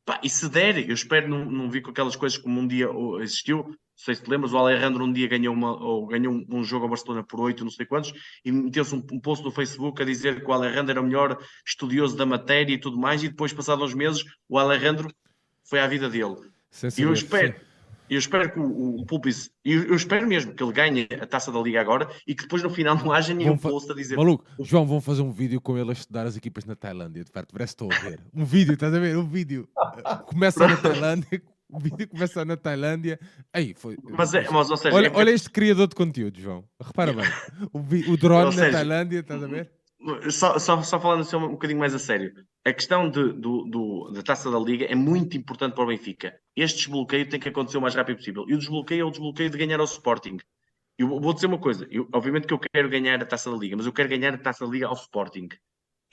Pá, 0.04 0.20
e 0.22 0.28
se 0.28 0.48
der, 0.48 0.88
eu 0.88 0.94
espero 0.94 1.28
não, 1.28 1.44
não 1.44 1.70
vir 1.70 1.80
com 1.80 1.90
aquelas 1.90 2.14
coisas 2.14 2.36
como 2.38 2.60
um 2.60 2.66
dia 2.66 2.88
existiu. 3.20 3.64
Não 3.64 3.74
sei 3.96 4.14
se 4.14 4.22
te 4.22 4.28
lembras, 4.28 4.52
o 4.52 4.58
Alejandro 4.58 5.04
um 5.04 5.12
dia 5.12 5.28
ganhou, 5.28 5.54
uma, 5.54 5.80
ou 5.82 6.06
ganhou 6.06 6.34
um, 6.34 6.44
um 6.50 6.64
jogo 6.64 6.84
a 6.84 6.88
Barcelona 6.88 7.22
por 7.22 7.40
8, 7.40 7.64
não 7.64 7.70
sei 7.70 7.86
quantos, 7.86 8.12
e 8.44 8.50
meteu-se 8.50 8.94
um, 8.94 9.02
um 9.12 9.20
post 9.20 9.44
no 9.44 9.50
Facebook 9.50 10.02
a 10.02 10.04
dizer 10.04 10.42
que 10.42 10.50
o 10.50 10.52
Alejandro 10.52 10.90
era 10.90 11.00
o 11.00 11.04
melhor 11.04 11.38
estudioso 11.64 12.16
da 12.16 12.26
matéria 12.26 12.74
e 12.74 12.78
tudo 12.78 12.98
mais, 12.98 13.22
e 13.22 13.28
depois, 13.28 13.52
passados 13.52 13.84
uns 13.84 13.94
meses, 13.94 14.24
o 14.48 14.58
Alejandro 14.58 15.08
foi 15.62 15.80
à 15.80 15.86
vida 15.86 16.10
dele. 16.10 16.36
E 16.98 17.02
eu 17.02 17.12
espero. 17.12 17.54
Sim 17.54 17.73
eu 18.08 18.18
espero 18.18 18.52
que 18.52 18.58
o, 18.58 19.00
o 19.00 19.06
Pulpis, 19.06 19.50
eu, 19.64 19.84
eu, 19.84 19.94
espero 19.94 20.26
mesmo 20.26 20.52
que 20.52 20.62
ele 20.62 20.72
ganhe 20.72 21.08
a 21.20 21.26
taça 21.26 21.50
da 21.50 21.60
Liga 21.60 21.80
agora 21.80 22.08
e 22.26 22.34
que 22.34 22.42
depois 22.42 22.62
no 22.62 22.70
final 22.70 22.96
não 22.96 23.12
haja 23.12 23.32
nenhum 23.32 23.56
post 23.56 23.90
a 23.90 23.94
dizer. 23.94 24.16
Maluco, 24.16 24.44
João, 24.60 24.86
vão 24.86 25.00
fazer 25.00 25.22
um 25.22 25.30
vídeo 25.30 25.60
com 25.60 25.78
ele 25.78 25.90
a 25.90 25.92
estudar 25.92 26.26
as 26.26 26.36
equipas 26.36 26.64
na 26.64 26.76
Tailândia. 26.76 27.24
De 27.24 27.30
perto, 27.30 27.52
parece 27.52 27.74
que 27.74 27.84
estou 27.84 27.92
a 27.92 28.10
ver. 28.10 28.20
Um 28.34 28.44
vídeo, 28.44 28.74
estás 28.74 28.92
a 28.92 28.98
ver? 28.98 29.16
Um 29.16 29.26
vídeo. 29.26 29.68
Começa 30.26 30.66
na 30.66 30.76
Tailândia, 30.76 31.42
o 31.70 31.80
vídeo 31.80 32.08
começa 32.08 32.44
na 32.44 32.56
Tailândia. 32.56 33.18
Aí 33.52 33.74
foi. 33.74 33.96
Mas, 34.02 34.32
é, 34.34 34.48
mas 34.48 34.68
seja, 34.78 34.94
olha, 34.94 35.08
é... 35.08 35.12
olha 35.14 35.30
este 35.30 35.50
criador 35.50 35.88
de 35.88 35.94
conteúdo, 35.94 36.40
João. 36.40 36.64
Repara 36.80 37.12
bem. 37.12 37.24
O, 37.72 38.12
o 38.12 38.16
drone 38.16 38.52
seja, 38.52 38.66
na 38.66 38.72
Tailândia, 38.72 39.18
estás 39.20 39.42
a 39.42 39.46
ver? 39.46 39.70
Só, 40.30 40.58
só, 40.58 40.82
só 40.82 41.00
falando 41.00 41.20
assim 41.20 41.36
um, 41.36 41.52
bocadinho 41.52 41.78
mais 41.78 41.94
a 41.94 41.98
sério, 41.98 42.34
a 42.62 42.72
questão 42.72 43.08
de, 43.08 43.32
do, 43.32 43.64
do, 43.64 44.10
da 44.12 44.22
taça 44.22 44.50
da 44.50 44.58
Liga 44.58 44.84
é 44.84 44.94
muito 44.94 45.36
importante 45.36 45.74
para 45.74 45.84
o 45.84 45.86
Benfica. 45.86 46.38
Este 46.54 46.78
desbloqueio 46.78 47.28
tem 47.28 47.40
que 47.40 47.48
acontecer 47.48 47.78
o 47.78 47.80
mais 47.80 47.94
rápido 47.94 48.16
possível. 48.16 48.44
E 48.46 48.54
o 48.54 48.58
desbloqueio 48.58 49.00
é 49.00 49.04
o 49.04 49.10
desbloqueio 49.10 49.48
de 49.48 49.56
ganhar 49.56 49.80
ao 49.80 49.86
Sporting. 49.86 50.36
Eu 50.98 51.08
vou 51.08 51.32
dizer 51.32 51.46
uma 51.46 51.58
coisa: 51.58 51.86
eu, 51.90 52.06
obviamente 52.12 52.46
que 52.46 52.52
eu 52.52 52.58
quero 52.58 52.88
ganhar 52.88 53.20
a 53.22 53.26
taça 53.26 53.50
da 53.50 53.56
Liga, 53.56 53.76
mas 53.76 53.86
eu 53.86 53.92
quero 53.92 54.08
ganhar 54.08 54.34
a 54.34 54.38
taça 54.38 54.66
da 54.66 54.70
Liga 54.70 54.86
ao 54.86 54.94
Sporting. 54.94 55.48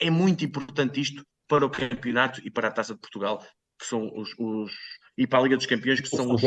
É 0.00 0.10
muito 0.10 0.44
importante 0.44 1.00
isto 1.00 1.22
para 1.46 1.66
o 1.66 1.70
campeonato 1.70 2.40
e 2.44 2.50
para 2.50 2.68
a 2.68 2.70
taça 2.70 2.94
de 2.94 3.00
Portugal, 3.00 3.44
que 3.78 3.86
são 3.86 4.10
os, 4.16 4.34
os 4.38 4.72
e 5.18 5.26
para 5.26 5.38
a 5.38 5.42
Liga 5.42 5.56
dos 5.56 5.66
Campeões, 5.66 6.00
que 6.00 6.08
são 6.08 6.34
os, 6.34 6.42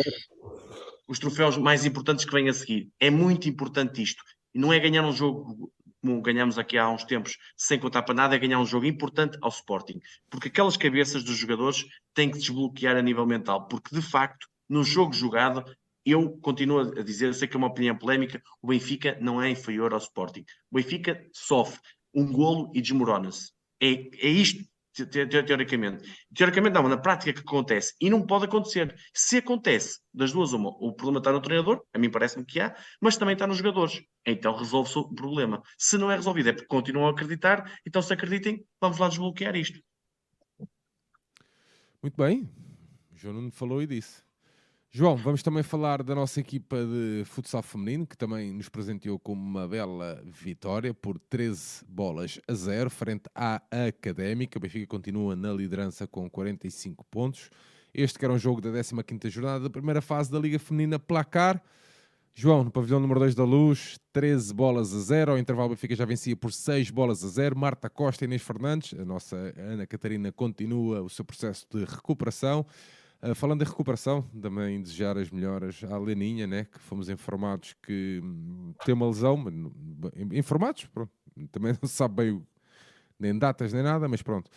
os 1.07 1.19
troféus 1.19 1.57
mais 1.57 1.85
importantes 1.85 2.26
que 2.26 2.31
vêm 2.31 2.49
a 2.49 2.53
seguir. 2.53 2.89
É 2.99 3.11
muito 3.11 3.47
importante 3.47 4.01
isto. 4.01 4.23
E 4.53 4.59
não 4.59 4.73
é 4.73 4.80
ganhar 4.80 5.05
um 5.05 5.11
jogo 5.11 5.72
como 6.06 6.22
ganhamos 6.22 6.60
aqui 6.60 6.77
há 6.77 6.88
uns 6.88 7.03
tempos, 7.03 7.36
sem 7.57 7.80
contar 7.80 8.03
para 8.03 8.14
nada, 8.14 8.36
é 8.36 8.40
ganhar 8.40 8.60
um 8.60 8.65
jogo 8.65 8.86
importante 8.86 9.40
ao 9.41 9.49
Sporting. 9.49 9.99
Porque 10.30 10.49
aquelas 10.49 10.77
cabeças 10.77 11.23
dos 11.23 11.36
jogadores 11.36 11.84
têm 12.14 12.30
que 12.30 12.38
desbloquear 12.38 12.95
a 12.95 13.02
nível 13.02 13.26
mental. 13.26 13.68
Porque, 13.68 13.94
de 13.94 14.03
facto, 14.03 14.48
no 14.69 14.84
jogo 14.84 15.14
jogado, 15.14 15.65
eu 16.06 16.38
continuo 16.38 16.80
a 16.80 17.02
dizer, 17.02 17.34
sei 17.34 17.48
que 17.48 17.56
é 17.56 17.57
uma 17.57 17.68
opinião 17.68 17.98
polémica, 17.98 18.40
o 18.61 18.68
Benfica 18.68 19.18
não 19.19 19.41
é 19.41 19.49
inferior 19.49 19.94
ao 19.94 19.99
Sporting. 19.99 20.45
O 20.69 20.76
Benfica 20.76 21.19
sofre 21.34 21.80
um 22.14 22.32
golo 22.32 22.72
e 22.76 22.82
desmorona-se. 22.82 23.52
É, 23.82 23.88
é 23.88 24.30
isto 24.30 24.64
teoricamente. 25.03 26.07
Teoricamente 26.34 26.76
não, 26.76 26.88
na 26.88 26.98
prática 26.98 27.34
que 27.34 27.40
acontece. 27.40 27.94
E 27.99 28.11
não 28.11 28.26
pode 28.26 28.45
acontecer. 28.45 28.95
Se 29.14 29.38
acontece, 29.38 29.99
das 30.14 30.32
duas 30.32 30.53
uma, 30.53 30.69
o 30.69 30.94
problema 30.94 31.18
está 31.18 31.32
no 31.32 31.41
treinador, 31.41 31.82
a 31.94 31.98
mim 31.98 32.10
parece-me 32.10 32.45
que 32.45 32.60
há, 32.60 32.76
mas 33.02 33.18
também 33.18 33.34
está 33.34 33.48
nos 33.48 33.57
jogadores. 33.57 34.02
Então 34.26 34.56
resolve-se 34.56 34.97
o 34.97 35.14
problema. 35.14 35.61
Se 35.77 35.97
não 35.97 36.10
é 36.10 36.15
resolvido, 36.15 36.49
é 36.49 36.53
porque 36.53 36.68
continuam 36.68 37.07
a 37.07 37.11
acreditar, 37.11 37.80
então 37.85 38.02
se 38.02 38.11
acreditem, 38.11 38.65
vamos 38.81 38.97
lá 38.97 39.07
desbloquear 39.07 39.56
isto. 39.56 39.80
Muito 42.02 42.18
bem. 42.18 42.49
O 43.11 43.18
João 43.18 43.35
Nuno 43.35 43.52
falou 43.52 43.81
e 43.81 43.88
disse. 43.88 44.26
João, 44.91 45.18
vamos 45.18 45.43
também 45.43 45.61
falar 45.61 46.02
da 46.02 46.15
nossa 46.15 46.39
equipa 46.39 46.77
de 46.77 47.26
futsal 47.26 47.61
feminino, 47.61 48.07
que 48.07 48.15
também 48.15 48.53
nos 48.53 48.69
presenteou 48.69 49.19
com 49.19 49.34
uma 49.34 49.68
bela 49.68 50.23
vitória 50.23 50.93
por 50.93 51.19
13 51.19 51.84
bolas 51.85 52.39
a 52.47 52.53
0, 52.53 52.89
frente 52.89 53.23
à 53.35 53.61
Académica. 53.88 54.57
O 54.57 54.61
Benfica 54.61 54.88
continua 54.88 55.35
na 55.35 55.52
liderança 55.52 56.07
com 56.07 56.30
45 56.30 57.03
pontos. 57.11 57.49
Este 57.93 58.18
que 58.18 58.23
era 58.23 58.34
um 58.34 58.39
jogo 58.39 58.61
da 58.61 58.69
15ª 58.69 59.30
jornada 59.30 59.65
da 59.65 59.69
primeira 59.69 60.02
fase 60.02 60.31
da 60.31 60.39
Liga 60.39 60.57
Feminina 60.60 60.97
Placar. 60.97 61.61
João, 62.38 62.66
no 62.66 62.70
pavilhão 62.70 62.99
número 62.99 63.18
2 63.22 63.34
da 63.34 63.45
Luz, 63.45 63.98
13 64.12 64.53
bolas 64.53 64.94
a 64.94 64.99
0. 64.99 65.32
Ao 65.32 65.38
intervalo, 65.38 65.68
o 65.68 65.70
Benfica 65.70 65.95
já 65.95 66.03
vencia 66.03 66.36
por 66.36 66.52
6 66.52 66.90
bolas 66.90 67.24
a 67.24 67.30
0. 67.30 67.57
Marta 67.57 67.90
Costa 67.90 68.26
e 68.26 68.28
Inês 68.28 68.41
Fernandes, 68.41 68.94
a 68.99 69.06
nossa 69.06 69.38
Ana 69.56 69.88
Catarina, 69.88 70.34
continua 70.34 71.02
o 71.02 71.10
seu 71.10 71.24
processo 71.24 71.66
de 71.72 71.86
recuperação. 71.86 72.66
Uh, 73.24 73.34
falando 73.34 73.62
em 73.62 73.66
recuperação, 73.66 74.22
também 74.41 74.82
desejar 74.82 75.18
as 75.18 75.32
melhoras 75.32 75.82
à 75.86 75.98
Leninha, 75.98 76.45
né, 76.45 76.66
que 76.66 76.78
fomos 76.78 77.07
informados 77.07 77.74
que 77.82 78.20
hum, 78.22 78.74
tem 78.84 78.94
uma 78.94 79.07
lesão, 79.07 79.41
informados, 80.34 80.86
pronto, 80.88 81.12
também 81.53 81.72
não 81.82 81.88
se 81.88 81.95
sabe 81.95 82.16
bem 82.16 82.45
nem 83.18 83.40
datas 83.40 83.72
nem 83.72 83.82
nada, 83.82 84.10
mas 84.10 84.22
pronto. 84.22 84.52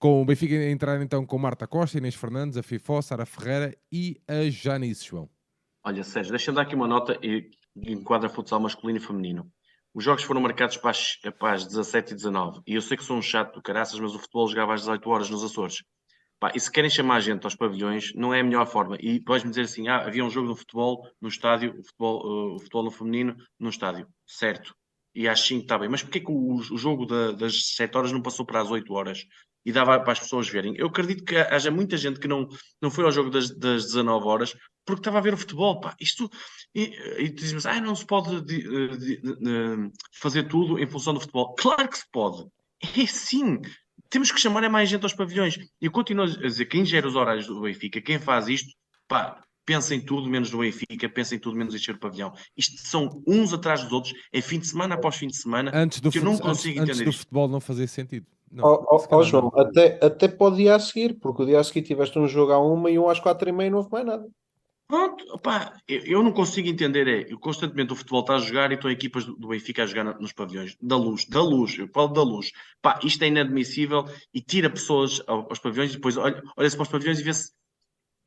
Com 0.00 0.20
o 0.20 0.24
Benfica 0.24 0.56
entrar 0.68 1.00
então 1.00 1.24
com 1.24 1.38
Marta 1.38 1.64
Costa, 1.68 1.96
Inês 1.96 2.16
Fernandes, 2.16 2.58
a 2.58 2.62
Fifó, 2.62 3.00
Sara 3.00 3.24
Ferreira 3.24 3.72
e 3.92 4.20
a 4.26 4.50
Janice 4.50 5.06
João. 5.06 5.30
Olha, 5.82 6.04
Sérgio, 6.04 6.30
deixa-me 6.30 6.56
dar 6.56 6.62
aqui 6.62 6.74
uma 6.74 6.86
nota 6.86 7.18
e 7.22 7.50
enquadra 7.74 8.28
futsal 8.28 8.60
masculino 8.60 8.98
e 8.98 9.02
feminino. 9.02 9.50
Os 9.94 10.04
jogos 10.04 10.22
foram 10.22 10.40
marcados 10.40 10.76
para 10.76 10.90
as, 10.90 11.16
para 11.38 11.54
as 11.54 11.66
17 11.66 12.12
e 12.12 12.16
19 12.16 12.60
e 12.66 12.74
eu 12.74 12.82
sei 12.82 12.96
que 12.96 13.04
sou 13.04 13.16
um 13.16 13.22
chato 13.22 13.54
do 13.54 13.62
caraças, 13.62 13.98
mas 13.98 14.14
o 14.14 14.18
futebol 14.18 14.46
jogava 14.46 14.74
às 14.74 14.80
18 14.80 15.10
horas 15.10 15.30
nos 15.30 15.42
Açores. 15.42 15.82
Pá, 16.38 16.52
e 16.54 16.60
se 16.60 16.72
querem 16.72 16.88
chamar 16.88 17.16
a 17.16 17.20
gente 17.20 17.44
aos 17.44 17.54
pavilhões, 17.54 18.14
não 18.14 18.32
é 18.32 18.40
a 18.40 18.44
melhor 18.44 18.66
forma. 18.66 18.96
E 18.98 19.20
podes-me 19.20 19.50
dizer 19.50 19.62
assim: 19.62 19.88
ah, 19.88 20.06
havia 20.06 20.24
um 20.24 20.30
jogo 20.30 20.52
de 20.52 20.58
futebol 20.58 21.06
no 21.20 21.28
estádio, 21.28 21.78
o 21.78 21.84
futebol, 21.84 22.26
uh, 22.26 22.54
o 22.54 22.58
futebol 22.58 22.84
no 22.84 22.90
feminino 22.90 23.36
no 23.58 23.68
estádio. 23.68 24.06
Certo. 24.26 24.74
E 25.14 25.28
às 25.28 25.40
5 25.40 25.62
está 25.62 25.78
bem. 25.78 25.88
Mas 25.88 26.02
porquê 26.02 26.20
que 26.20 26.30
o, 26.30 26.54
o 26.54 26.78
jogo 26.78 27.04
da, 27.04 27.32
das 27.32 27.74
7 27.74 27.94
horas 27.96 28.12
não 28.12 28.22
passou 28.22 28.46
para 28.46 28.60
as 28.60 28.70
8 28.70 28.90
horas? 28.92 29.26
E 29.66 29.72
dava 29.72 30.00
para 30.00 30.12
as 30.12 30.20
pessoas 30.20 30.48
verem. 30.48 30.74
Eu 30.78 30.86
acredito 30.86 31.24
que 31.24 31.36
haja 31.36 31.70
muita 31.70 31.98
gente 31.98 32.18
que 32.18 32.26
não, 32.26 32.48
não 32.80 32.90
foi 32.90 33.04
ao 33.04 33.12
jogo 33.12 33.28
das, 33.28 33.50
das 33.50 33.84
19 33.84 34.26
horas 34.26 34.56
porque 34.96 35.08
estava 35.08 35.18
a 35.18 35.22
ver 35.22 35.34
o 35.34 35.38
futebol. 35.38 35.80
Pá. 35.80 35.94
Isto, 36.00 36.30
e, 36.74 36.96
e 37.18 37.30
tu 37.30 37.40
dizes, 37.40 37.66
ah, 37.66 37.80
não 37.80 37.94
se 37.94 38.06
pode 38.06 38.40
de, 38.42 38.98
de, 38.98 39.20
de, 39.20 39.92
fazer 40.12 40.44
tudo 40.44 40.78
em 40.78 40.86
função 40.86 41.14
do 41.14 41.20
futebol. 41.20 41.54
Claro 41.54 41.88
que 41.88 41.98
se 41.98 42.06
pode. 42.10 42.46
É 42.82 43.06
sim 43.06 43.60
temos 44.10 44.32
que 44.32 44.40
chamar 44.40 44.64
a 44.64 44.68
mais 44.68 44.88
gente 44.88 45.04
aos 45.04 45.14
pavilhões. 45.14 45.56
E 45.80 45.86
eu 45.86 45.92
continuo 45.92 46.24
a 46.24 46.28
dizer, 46.28 46.66
quem 46.66 46.84
gera 46.84 47.06
os 47.06 47.14
horários 47.14 47.46
do 47.46 47.60
Benfica, 47.60 48.00
quem 48.00 48.18
faz 48.18 48.48
isto, 48.48 48.74
pá, 49.06 49.40
pensa 49.64 49.94
em 49.94 50.00
tudo 50.00 50.28
menos 50.28 50.50
no 50.50 50.58
Benfica, 50.58 51.08
pensa 51.08 51.36
em 51.36 51.38
tudo 51.38 51.56
menos 51.56 51.74
encher 51.74 51.94
o 51.94 52.00
pavilhão. 52.00 52.32
Isto 52.56 52.76
são 52.78 53.22
uns 53.26 53.52
atrás 53.52 53.84
dos 53.84 53.92
outros, 53.92 54.12
é 54.32 54.40
fim 54.40 54.58
de 54.58 54.66
semana 54.66 54.96
após 54.96 55.14
fim 55.14 55.28
de 55.28 55.36
semana, 55.36 55.70
antes 55.72 56.00
do 56.00 56.10
que 56.10 56.18
eu 56.18 56.24
não 56.24 56.36
consigo 56.36 56.80
antes, 56.80 56.90
entender. 56.90 57.08
Antes 57.08 57.14
do 57.14 57.18
futebol 57.18 57.48
não 57.48 57.60
fazer 57.60 57.86
sentido. 57.86 58.26
Não, 58.50 58.64
oh, 58.64 58.96
oh, 58.96 59.16
oh 59.16 59.22
João, 59.22 59.52
até, 59.54 60.04
até 60.04 60.26
pode 60.26 60.56
dia 60.56 60.74
a 60.74 60.80
seguir, 60.80 61.14
porque 61.20 61.42
o 61.42 61.46
dia 61.46 61.60
a 61.60 61.64
seguir 61.64 61.82
tiveste 61.82 62.18
um 62.18 62.26
jogo 62.26 62.50
a 62.50 62.58
uma 62.58 62.90
e 62.90 62.98
um 62.98 63.08
às 63.08 63.20
quatro 63.20 63.48
e 63.48 63.52
meia 63.52 63.70
não 63.70 63.78
houve 63.78 63.92
mais 63.92 64.04
nada. 64.04 64.26
Pronto, 64.90 65.24
opá, 65.32 65.80
eu, 65.86 66.20
não 66.20 66.32
consigo 66.32 66.66
entender, 66.66 67.06
é, 67.06 67.32
eu 67.32 67.38
constantemente 67.38 67.92
o 67.92 67.96
futebol 67.96 68.22
está 68.22 68.34
a 68.34 68.38
jogar 68.38 68.72
e 68.72 68.74
estão 68.74 68.90
equipas 68.90 69.24
do, 69.24 69.46
Benfica 69.46 69.84
a 69.84 69.86
jogar 69.86 70.18
nos 70.18 70.32
pavilhões, 70.32 70.76
da 70.82 70.96
luz, 70.96 71.24
da 71.26 71.40
luz, 71.40 71.78
eu 71.78 71.86
falo 71.94 72.08
da 72.08 72.24
luz. 72.24 72.50
Pá, 72.82 72.98
isto 73.04 73.22
é 73.22 73.28
inadmissível 73.28 74.04
e 74.34 74.40
tira 74.40 74.68
pessoas 74.68 75.22
aos, 75.28 75.60
pavilhões 75.60 75.92
e 75.92 75.94
depois 75.94 76.16
olha-se 76.16 76.42
olha 76.56 76.70
para 76.72 76.82
os 76.82 76.88
pavilhões 76.88 77.20
e 77.20 77.22
vê-se 77.22 77.52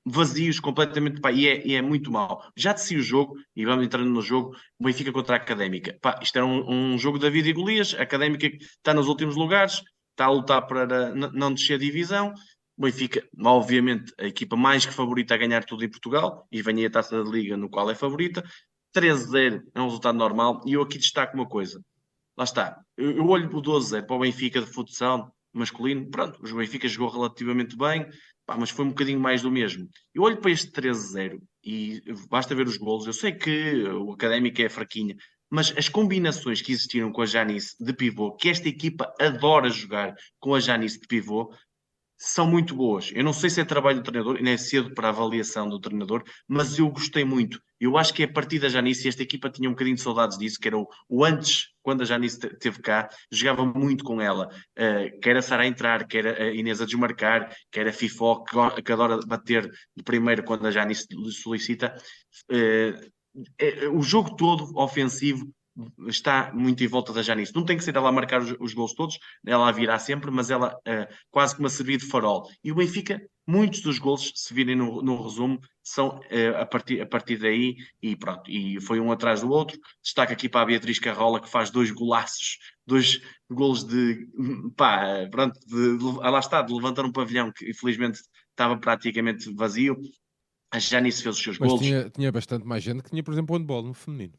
vazios 0.05 0.61
completamente, 0.61 1.19
pá, 1.19 1.33
e 1.33 1.49
é, 1.49 1.67
e 1.67 1.75
é 1.75 1.81
muito 1.81 2.09
mal. 2.09 2.49
Já 2.55 2.71
de 2.71 2.79
si 2.79 2.95
o 2.95 3.03
jogo, 3.03 3.35
e 3.53 3.65
vamos 3.65 3.85
entrando 3.85 4.09
no 4.09 4.21
jogo, 4.21 4.55
Benfica 4.79 5.11
contra 5.11 5.35
a 5.35 5.39
Académica. 5.39 5.97
Pá, 6.01 6.17
isto 6.21 6.37
era 6.37 6.45
um, 6.45 6.93
um 6.93 6.97
jogo 6.97 7.19
da 7.19 7.29
vida 7.29 7.49
e 7.49 7.53
Golias, 7.53 7.93
a 7.93 8.03
Académica 8.03 8.47
está 8.47 8.93
nos 8.93 9.09
últimos 9.09 9.35
lugares, 9.35 9.83
está 10.11 10.25
a 10.25 10.31
lutar 10.31 10.65
para 10.65 11.13
não 11.13 11.53
descer 11.53 11.73
a 11.73 11.77
divisão, 11.77 12.33
Benfica, 12.77 13.27
obviamente, 13.43 14.13
a 14.19 14.25
equipa 14.25 14.55
mais 14.55 14.85
que 14.85 14.93
favorita 14.93 15.35
a 15.35 15.37
ganhar 15.37 15.63
tudo 15.63 15.85
em 15.85 15.89
Portugal, 15.89 16.47
e 16.51 16.61
vem 16.61 16.85
a 16.85 16.89
taça 16.89 17.23
da 17.23 17.29
Liga, 17.29 17.55
no 17.55 17.69
qual 17.69 17.89
é 17.89 17.95
favorita. 17.95 18.43
13-0 18.95 19.61
é 19.73 19.81
um 19.81 19.85
resultado 19.85 20.17
normal, 20.17 20.61
e 20.65 20.73
eu 20.73 20.81
aqui 20.81 20.97
destaco 20.97 21.35
uma 21.35 21.47
coisa. 21.47 21.81
Lá 22.37 22.43
está, 22.43 22.79
eu, 22.97 23.27
olho 23.27 23.47
o 23.55 23.61
12-0 23.61 24.05
para 24.05 24.15
o 24.15 24.19
Benfica 24.19 24.59
de 24.59 24.67
futsal 24.67 25.31
masculino, 25.53 26.09
pronto, 26.09 26.39
o 26.41 26.55
Benfica 26.55 26.87
jogou 26.87 27.09
relativamente 27.09 27.77
bem, 27.77 28.07
pá, 28.45 28.57
mas 28.57 28.71
foi 28.71 28.85
um 28.85 28.89
bocadinho 28.89 29.19
mais 29.19 29.43
do 29.43 29.51
mesmo. 29.51 29.87
Eu 30.13 30.23
olho 30.23 30.37
para 30.37 30.49
este 30.49 30.71
13-0 30.71 31.39
e 31.63 32.01
basta 32.29 32.55
ver 32.55 32.67
os 32.67 32.77
golos. 32.77 33.05
Eu 33.05 33.13
sei 33.13 33.31
que 33.31 33.83
o 33.83 34.13
Académico 34.13 34.61
é 34.61 34.69
fraquinha, 34.69 35.15
mas 35.49 35.71
as 35.77 35.87
combinações 35.87 36.61
que 36.61 36.71
existiram 36.71 37.11
com 37.11 37.21
a 37.21 37.25
Janice 37.27 37.75
de 37.79 37.93
pivô, 37.93 38.35
que 38.35 38.49
esta 38.49 38.67
equipa 38.67 39.13
adora 39.19 39.69
jogar 39.69 40.15
com 40.39 40.55
a 40.55 40.59
Janice 40.59 40.99
de 40.99 41.07
pivô, 41.07 41.53
são 42.25 42.47
muito 42.47 42.73
boas. 42.73 43.11
Eu 43.13 43.21
não 43.21 43.33
sei 43.33 43.49
se 43.49 43.59
é 43.59 43.65
trabalho 43.65 43.97
do 43.97 44.03
treinador, 44.03 44.41
nem 44.41 44.53
é 44.53 44.57
cedo 44.57 44.93
para 44.93 45.09
avaliação 45.09 45.67
do 45.67 45.77
treinador, 45.77 46.23
mas 46.47 46.79
eu 46.79 46.89
gostei 46.89 47.25
muito. 47.25 47.61
Eu 47.77 47.97
acho 47.97 48.13
que 48.13 48.23
a 48.23 48.31
partir 48.31 48.59
da 48.59 48.69
Janice, 48.69 49.09
esta 49.09 49.21
equipa 49.21 49.49
tinha 49.49 49.67
um 49.67 49.73
bocadinho 49.73 49.97
de 49.97 50.01
saudades 50.01 50.37
disso, 50.37 50.57
que 50.57 50.69
era 50.69 50.77
o, 50.77 50.87
o 51.09 51.25
antes, 51.25 51.73
quando 51.81 52.01
a 52.01 52.05
Janice 52.05 52.37
esteve 52.37 52.81
cá, 52.81 53.09
jogava 53.29 53.65
muito 53.65 54.05
com 54.05 54.21
ela. 54.21 54.47
Uh, 54.79 55.19
quer 55.19 55.35
a 55.35 55.41
Sara 55.41 55.67
entrar, 55.67 56.07
quer 56.07 56.25
a 56.41 56.53
Inês 56.53 56.79
a 56.79 56.85
desmarcar, 56.85 57.53
quer 57.69 57.89
a 57.89 57.91
Fifó, 57.91 58.41
que, 58.45 58.81
que 58.81 58.91
adora 58.93 59.19
bater 59.27 59.69
de 59.93 60.01
primeiro 60.01 60.43
quando 60.43 60.65
a 60.65 60.71
Janice 60.71 61.05
solicita. 61.29 61.93
Uh, 62.49 63.11
o 63.97 64.01
jogo 64.01 64.37
todo 64.37 64.71
ofensivo 64.77 65.53
está 66.07 66.51
muito 66.53 66.83
em 66.83 66.87
volta 66.87 67.11
da 67.11 67.23
Janice. 67.23 67.55
Não 67.55 67.65
tem 67.65 67.77
que 67.77 67.83
ser 67.83 67.95
ela 67.95 68.09
a 68.09 68.11
marcar 68.11 68.41
os, 68.41 68.55
os 68.59 68.73
gols 68.73 68.93
todos, 68.93 69.17
ela 69.45 69.67
a 69.67 69.71
virá 69.71 69.97
sempre, 69.97 70.29
mas 70.29 70.49
ela 70.49 70.73
uh, 70.73 71.13
quase 71.31 71.55
como 71.55 71.67
a 71.67 71.69
servir 71.69 71.97
de 71.97 72.05
farol. 72.05 72.47
E 72.63 72.71
o 72.71 72.75
Benfica, 72.75 73.21
muitos 73.47 73.81
dos 73.81 73.97
gols, 73.97 74.31
se 74.35 74.53
virem 74.53 74.75
no, 74.75 75.01
no 75.01 75.21
resumo, 75.21 75.59
são 75.81 76.19
uh, 76.19 76.57
a, 76.59 76.65
partir, 76.65 77.01
a 77.01 77.05
partir 77.05 77.37
daí 77.37 77.75
e 78.01 78.15
pronto. 78.15 78.49
E 78.49 78.79
foi 78.81 78.99
um 78.99 79.11
atrás 79.11 79.41
do 79.41 79.49
outro. 79.49 79.79
Destaca 80.03 80.33
aqui 80.33 80.47
para 80.47 80.61
a 80.61 80.65
Beatriz 80.65 80.99
Carrola, 80.99 81.41
que 81.41 81.49
faz 81.49 81.69
dois 81.69 81.89
golaços, 81.91 82.57
dois 82.85 83.19
gols 83.49 83.83
de 83.83 84.27
pá, 84.77 85.27
pronto, 85.31 85.59
de, 85.65 85.97
de, 85.97 86.03
lá 86.03 86.39
está, 86.39 86.61
de 86.61 86.73
levantar 86.73 87.05
um 87.05 87.11
pavilhão 87.11 87.51
que 87.51 87.69
infelizmente 87.69 88.19
estava 88.51 88.77
praticamente 88.77 89.51
vazio. 89.53 89.97
A 90.71 90.79
Janice 90.79 91.21
fez 91.21 91.35
os 91.35 91.43
seus 91.43 91.59
mas 91.59 91.69
gols. 91.69 91.81
Tinha, 91.81 92.09
tinha 92.09 92.31
bastante 92.31 92.65
mais 92.65 92.81
gente 92.81 93.03
que 93.03 93.09
tinha, 93.11 93.23
por 93.23 93.31
exemplo, 93.31 93.55
o 93.55 93.59
handball 93.59 93.83
no 93.83 93.93
feminino. 93.93 94.33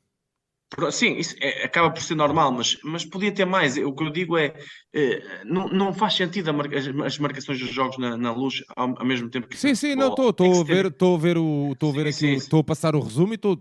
Sim, 0.91 1.17
isso 1.17 1.35
é, 1.41 1.65
acaba 1.65 1.91
por 1.91 2.03
ser 2.03 2.15
normal, 2.15 2.53
mas, 2.53 2.79
mas 2.83 3.05
podia 3.05 3.33
ter 3.33 3.45
mais. 3.45 3.77
O 3.77 3.93
que 3.93 4.05
eu 4.05 4.11
digo 4.11 4.37
é, 4.37 4.55
é 4.93 5.45
não, 5.45 5.69
não 5.69 5.93
faz 5.93 6.15
sentido 6.15 6.53
marca, 6.53 6.77
as, 6.79 7.19
marcações 7.19 7.59
dos 7.59 7.71
jogos 7.71 7.99
na, 7.99 8.17
na 8.17 8.33
luz 8.33 8.63
ao, 8.77 8.99
ao, 8.99 9.05
mesmo 9.05 9.29
tempo 9.31 9.49
que. 9.49 9.57
Sim, 9.57 9.75
sim, 9.75 9.95
não, 9.95 10.15
estou 10.15 10.61
a 10.61 10.65
ver, 10.65 10.87
estou 10.87 11.15
a 11.15 11.19
ver 11.19 11.39
o. 11.39 11.73
Estou 11.73 11.91
a 11.91 11.93
ver 11.93 12.13
sim, 12.13 12.27
aqui, 12.27 12.37
estou 12.37 12.61
a 12.61 12.65
passar 12.65 12.95
o 12.95 13.01
resumo 13.01 13.33
e 13.33 13.37
estou. 13.37 13.59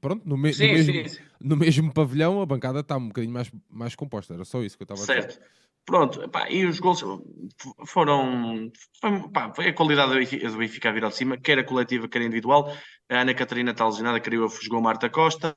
Pronto, 0.00 0.28
no, 0.28 0.36
me, 0.36 0.52
sim, 0.52 0.66
no, 0.66 0.72
mesmo, 0.74 1.08
sim, 1.08 1.18
no 1.40 1.56
mesmo 1.56 1.92
pavilhão 1.92 2.42
a 2.42 2.46
bancada 2.46 2.80
está 2.80 2.96
um 2.98 3.08
bocadinho 3.08 3.32
mais, 3.32 3.50
mais 3.70 3.94
composta, 3.94 4.34
era 4.34 4.44
só 4.44 4.62
isso 4.62 4.76
que 4.76 4.82
eu 4.82 4.84
estava 4.84 5.00
a 5.00 5.06
dizer. 5.06 5.22
Certo. 5.22 5.40
Pronto, 5.88 6.28
pá, 6.28 6.50
e 6.50 6.66
os 6.66 6.78
gols 6.80 7.02
foram. 7.86 8.70
Foi, 9.00 9.28
pá, 9.32 9.50
foi 9.54 9.68
a 9.68 9.72
qualidade 9.72 10.12
do 10.12 10.58
Benfica 10.58 10.90
a 10.90 10.92
vir 10.92 11.02
ao 11.02 11.08
de 11.08 11.16
cima, 11.16 11.38
quer 11.38 11.58
a 11.58 11.64
coletiva, 11.64 12.06
quer 12.06 12.20
a 12.20 12.24
individual. 12.26 12.70
A 13.10 13.20
Ana 13.22 13.34
Catarina 13.34 13.70
está 13.70 13.86
lesionada, 13.86 14.20
criou 14.20 14.46
a 14.46 14.62
jogou 14.62 14.82
Marta 14.82 15.08
Costa. 15.08 15.54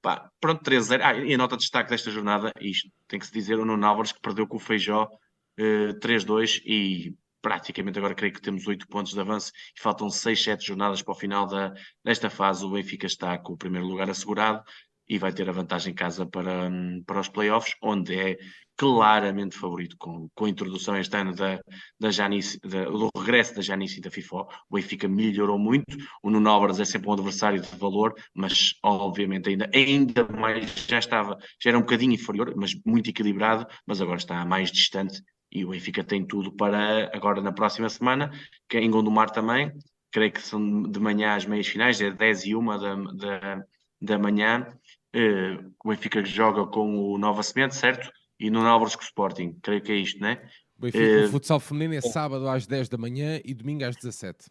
Pá, 0.00 0.30
pronto, 0.40 0.64
3-0. 0.64 1.00
Ah, 1.02 1.14
e 1.14 1.34
a 1.34 1.38
nota 1.38 1.56
de 1.56 1.60
destaque 1.60 1.90
desta 1.90 2.10
jornada, 2.10 2.50
isto 2.60 2.90
tem 3.06 3.18
que 3.18 3.26
se 3.26 3.32
dizer, 3.32 3.58
o 3.58 3.64
Nuno 3.64 3.86
Álvares 3.86 4.12
que 4.12 4.20
perdeu 4.20 4.46
com 4.46 4.56
o 4.56 4.60
Feijó 4.60 5.04
uh, 5.04 5.10
eh, 5.58 5.92
3-2 6.00 6.62
e 6.64 7.14
praticamente 7.42 7.98
agora 7.98 8.14
creio 8.14 8.32
que 8.32 8.40
temos 8.40 8.66
8 8.66 8.88
pontos 8.88 9.12
de 9.12 9.20
avanço 9.20 9.52
e 9.76 9.82
faltam 9.82 10.08
6, 10.08 10.42
7 10.42 10.66
jornadas 10.66 11.02
para 11.02 11.12
o 11.12 11.14
final 11.14 11.46
da, 11.46 11.74
desta 12.02 12.30
fase. 12.30 12.64
O 12.64 12.70
Benfica 12.70 13.06
está 13.06 13.36
com 13.36 13.52
o 13.52 13.58
primeiro 13.58 13.86
lugar 13.86 14.08
assegurado 14.08 14.62
e 15.06 15.18
vai 15.18 15.30
ter 15.30 15.46
a 15.48 15.52
vantagem 15.52 15.92
em 15.92 15.94
casa 15.94 16.24
para, 16.24 16.70
para 17.06 17.20
os 17.20 17.28
playoffs, 17.28 17.74
onde 17.82 18.18
é 18.18 18.38
claramente 18.76 19.56
favorito 19.56 19.96
com, 19.98 20.28
com 20.34 20.44
a 20.44 20.48
introdução 20.48 20.96
este 20.96 21.16
ano 21.16 21.34
da, 21.34 21.60
da 21.98 22.10
Janice, 22.10 22.58
da, 22.60 22.84
do 22.84 23.08
regresso 23.16 23.54
da 23.54 23.62
Janice 23.62 23.98
e 23.98 24.00
da 24.00 24.10
FIFO. 24.10 24.46
O 24.68 24.74
Benfica 24.74 25.08
melhorou 25.08 25.58
muito. 25.58 25.96
O 26.22 26.30
Nuno 26.30 26.50
Álvares 26.50 26.80
é 26.80 26.84
sempre 26.84 27.08
um 27.08 27.12
adversário 27.12 27.60
de 27.60 27.76
valor, 27.76 28.14
mas 28.34 28.74
obviamente 28.82 29.48
ainda, 29.48 29.70
ainda 29.72 30.24
mais 30.28 30.86
já 30.86 30.98
estava, 30.98 31.38
já 31.62 31.70
era 31.70 31.78
um 31.78 31.82
bocadinho 31.82 32.12
inferior, 32.12 32.52
mas 32.56 32.74
muito 32.84 33.10
equilibrado, 33.10 33.66
mas 33.86 34.00
agora 34.00 34.18
está 34.18 34.44
mais 34.44 34.70
distante 34.72 35.22
e 35.54 35.64
o 35.64 35.70
Benfica 35.70 36.02
tem 36.02 36.26
tudo 36.26 36.50
para 36.52 37.10
agora 37.16 37.40
na 37.40 37.52
próxima 37.52 37.88
semana, 37.88 38.32
que 38.68 38.76
é 38.76 38.80
em 38.80 38.90
Gondomar 38.90 39.30
também. 39.30 39.72
Creio 40.10 40.32
que 40.32 40.42
são 40.42 40.82
de 40.82 40.98
manhã 40.98 41.36
as 41.36 41.46
meias 41.46 41.68
finais, 41.68 42.00
é 42.00 42.10
10 42.10 42.44
e 42.46 42.56
1 42.56 42.66
da, 42.66 42.94
da, 42.94 43.64
da 44.00 44.18
manhã. 44.18 44.66
Uh, 45.14 45.72
o 45.84 45.90
Benfica 45.90 46.24
joga 46.24 46.66
com 46.66 47.12
o 47.12 47.18
Nova 47.18 47.42
Semente, 47.42 47.76
certo? 47.76 48.10
E 48.38 48.50
no 48.50 48.66
Álvares 48.66 48.96
com 48.96 49.02
o 49.02 49.04
Sporting, 49.04 49.56
creio 49.62 49.82
que 49.82 49.92
é 49.92 49.96
isto, 49.96 50.20
né? 50.20 50.40
Benfica, 50.78 51.04
uh, 51.04 51.24
o 51.26 51.28
futsal 51.30 51.60
feminino 51.60 51.94
é 51.94 52.00
sábado 52.00 52.48
às 52.48 52.66
10 52.66 52.88
da 52.88 52.98
manhã 52.98 53.40
e 53.44 53.54
domingo 53.54 53.84
às 53.84 53.96
17. 53.96 54.50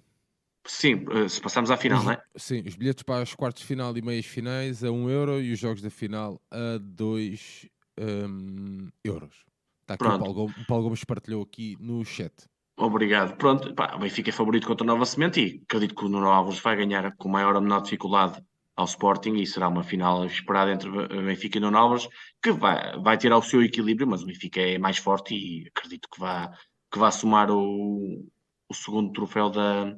Sim, 0.65 1.05
uh, 1.10 1.27
se 1.27 1.41
passamos 1.41 1.69
à 1.69 1.77
final, 1.77 1.99
os, 1.99 2.05
não 2.05 2.14
é? 2.14 2.23
Sim, 2.35 2.64
os 2.65 2.76
bilhetes 2.76 3.03
para 3.03 3.23
os 3.23 3.35
quartos 3.35 3.61
de 3.61 3.68
final 3.68 3.95
e 3.97 4.01
meias 4.01 4.26
finais 4.26 4.84
a 4.84 4.91
1 4.91 5.10
euro 5.10 5.41
e 5.41 5.51
os 5.51 5.60
jogos 5.60 5.81
da 5.81 5.89
final 5.89 6.41
a 6.49 6.77
2 6.80 7.68
um, 7.99 8.88
euros. 9.03 9.45
Está 9.81 9.95
aqui 9.95 10.03
Pronto. 10.03 10.15
o 10.15 10.19
Paulo, 10.19 10.34
Gomes, 10.34 10.57
o 10.57 10.65
Paulo 10.65 10.84
Gomes 10.85 11.03
partilhou 11.03 11.43
aqui 11.43 11.76
no 11.80 12.03
chat. 12.05 12.34
Obrigado. 12.77 13.35
Pronto, 13.35 13.73
pá, 13.76 13.93
o 13.95 13.99
Benfica 13.99 14.30
é 14.30 14.34
favorito 14.34 14.65
contra 14.65 14.84
o 14.84 14.88
Nova 14.88 15.05
Semente 15.05 15.41
e 15.41 15.61
acredito 15.64 15.93
que 15.95 16.05
o 16.05 16.10
Nuno 16.10 16.27
Alves 16.27 16.60
vai 16.60 16.76
ganhar 16.76 17.15
com 17.18 17.30
maior 17.30 17.55
ou 17.55 17.61
menor 17.61 17.81
dificuldade 17.81 18.41
ao 18.76 18.86
Sporting 18.86 19.36
e 19.36 19.45
será 19.45 19.68
uma 19.68 19.84
final 19.84 20.26
esperada 20.26 20.72
entre 20.72 20.90
Benfica 20.90 21.60
e 21.60 21.64
Alves 21.64 22.08
que 22.41 22.52
vai, 22.52 23.00
vai 23.00 23.18
ter 23.18 23.32
ao 23.32 23.41
seu 23.41 23.62
equilíbrio, 23.62 24.08
mas 24.08 24.24
o 24.24 24.26
Benfica 24.26 24.60
é 24.60 24.78
mais 24.78 24.98
forte 24.98 25.36
e 25.36 25.68
acredito 25.68 26.10
que 26.12 26.20
vá, 26.20 26.52
que 26.91 27.00
vá 27.00 27.12
somar 27.12 27.52
o, 27.52 28.26
o 28.70 28.74
segundo 28.74 29.12
troféu 29.12 29.50
da, 29.50 29.95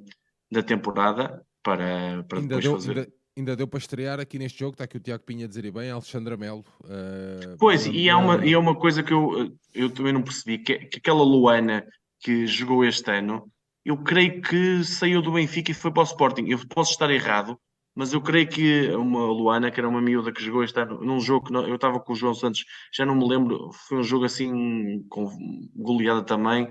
da 0.51 0.61
temporada 0.61 1.45
para, 1.63 2.23
para 2.23 2.39
ainda 2.39 2.55
depois 2.55 2.63
deu, 2.63 2.73
fazer. 2.73 2.97
Ainda, 2.97 3.13
ainda, 3.37 3.55
deu 3.55 3.67
para 3.67 3.79
estrear 3.79 4.19
aqui 4.19 4.37
neste 4.37 4.59
jogo, 4.59 4.73
está 4.73 4.83
aqui 4.83 4.97
o 4.97 4.99
Tiago 4.99 5.23
Pinha 5.23 5.45
a 5.45 5.47
dizer 5.47 5.71
bem, 5.71 5.89
Alexandra 5.89 6.35
Melo. 6.35 6.65
Uh, 6.81 7.57
pois, 7.57 7.85
e, 7.85 8.09
é 8.09 8.15
uma, 8.15 8.45
e 8.45 8.53
é 8.53 8.57
uma 8.57 8.75
coisa 8.75 9.01
que 9.01 9.13
eu, 9.13 9.55
eu 9.73 9.89
também 9.89 10.11
não 10.11 10.21
percebi, 10.21 10.57
que, 10.57 10.77
que 10.79 10.97
aquela 10.97 11.23
Luana 11.23 11.85
que 12.19 12.45
jogou 12.45 12.83
este 12.83 13.09
ano, 13.11 13.49
eu 13.83 13.97
creio 13.97 14.41
que 14.41 14.83
saiu 14.83 15.21
do 15.21 15.31
Benfica 15.31 15.71
e 15.71 15.75
foi 15.75 15.91
para 15.91 16.01
o 16.01 16.05
Sporting. 16.05 16.45
Eu 16.47 16.59
posso 16.67 16.91
estar 16.91 17.09
errado, 17.11 17.59
mas 17.95 18.13
eu 18.13 18.21
creio 18.21 18.47
que 18.47 18.89
uma 18.91 19.25
Luana, 19.25 19.71
que 19.71 19.79
era 19.79 19.89
uma 19.89 20.01
miúda 20.01 20.31
que 20.31 20.43
jogou 20.43 20.63
este 20.63 20.79
ano, 20.79 20.99
num 21.01 21.19
jogo 21.19 21.47
que 21.47 21.53
não, 21.53 21.67
eu 21.67 21.75
estava 21.75 21.99
com 21.99 22.13
o 22.13 22.15
João 22.15 22.33
Santos, 22.33 22.65
já 22.93 23.05
não 23.05 23.15
me 23.15 23.27
lembro, 23.27 23.71
foi 23.87 23.99
um 23.99 24.03
jogo 24.03 24.25
assim 24.25 25.03
com 25.09 25.29
goleada 25.75 26.23
também, 26.23 26.69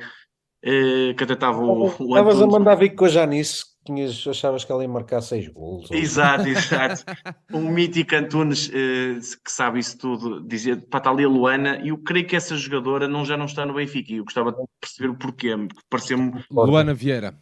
eh, 0.62 1.14
que 1.14 1.24
até 1.24 1.32
estava 1.32 1.58
o. 1.58 1.86
Estavas 1.86 2.40
a 2.40 2.46
mandar 2.46 2.74
vir 2.74 2.94
com 2.94 3.06
a 3.06 3.08
Janice 3.08 3.74
tinhas, 3.84 4.26
achavas 4.26 4.64
que 4.64 4.72
ela 4.72 4.82
ia 4.82 4.88
marcar 4.88 5.20
seis 5.20 5.46
gols. 5.48 5.90
Ou... 5.90 5.96
Exato, 5.96 6.48
exato. 6.48 7.04
um 7.52 7.68
mítico 7.68 8.14
Antunes 8.14 8.68
uh, 8.68 9.20
que 9.44 9.52
sabe 9.52 9.78
isso 9.78 9.98
tudo, 9.98 10.42
dizia 10.46 10.76
para 10.76 10.98
estar 10.98 11.10
ali 11.10 11.24
a 11.24 11.28
Luana, 11.28 11.78
e 11.82 11.88
eu 11.88 11.98
creio 11.98 12.26
que 12.26 12.34
essa 12.34 12.56
jogadora 12.56 13.06
não, 13.06 13.24
já 13.24 13.36
não 13.36 13.44
está 13.44 13.66
no 13.66 13.74
Benfica, 13.74 14.12
e 14.12 14.16
eu 14.16 14.24
gostava 14.24 14.52
de 14.52 14.58
perceber 14.80 15.10
o 15.10 15.18
porquê, 15.18 15.54
porque 15.56 15.82
pareceu-me... 15.88 16.44
Luana 16.50 16.94
Vieira. 16.94 17.38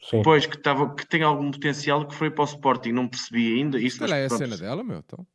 Sim. 0.00 0.22
Pois, 0.22 0.46
que, 0.46 0.56
tava, 0.56 0.94
que 0.94 1.06
tem 1.06 1.22
algum 1.22 1.50
potencial 1.50 2.06
que 2.06 2.14
foi 2.14 2.30
para 2.30 2.42
o 2.42 2.46
Sporting, 2.46 2.92
não 2.92 3.08
percebi 3.08 3.58
ainda. 3.58 3.80
Isso, 3.80 4.02
Olha, 4.02 4.14
é 4.14 4.26
a 4.26 4.30
cena 4.30 4.56
dela, 4.56 4.84
meu, 4.84 4.98
então. 4.98 5.26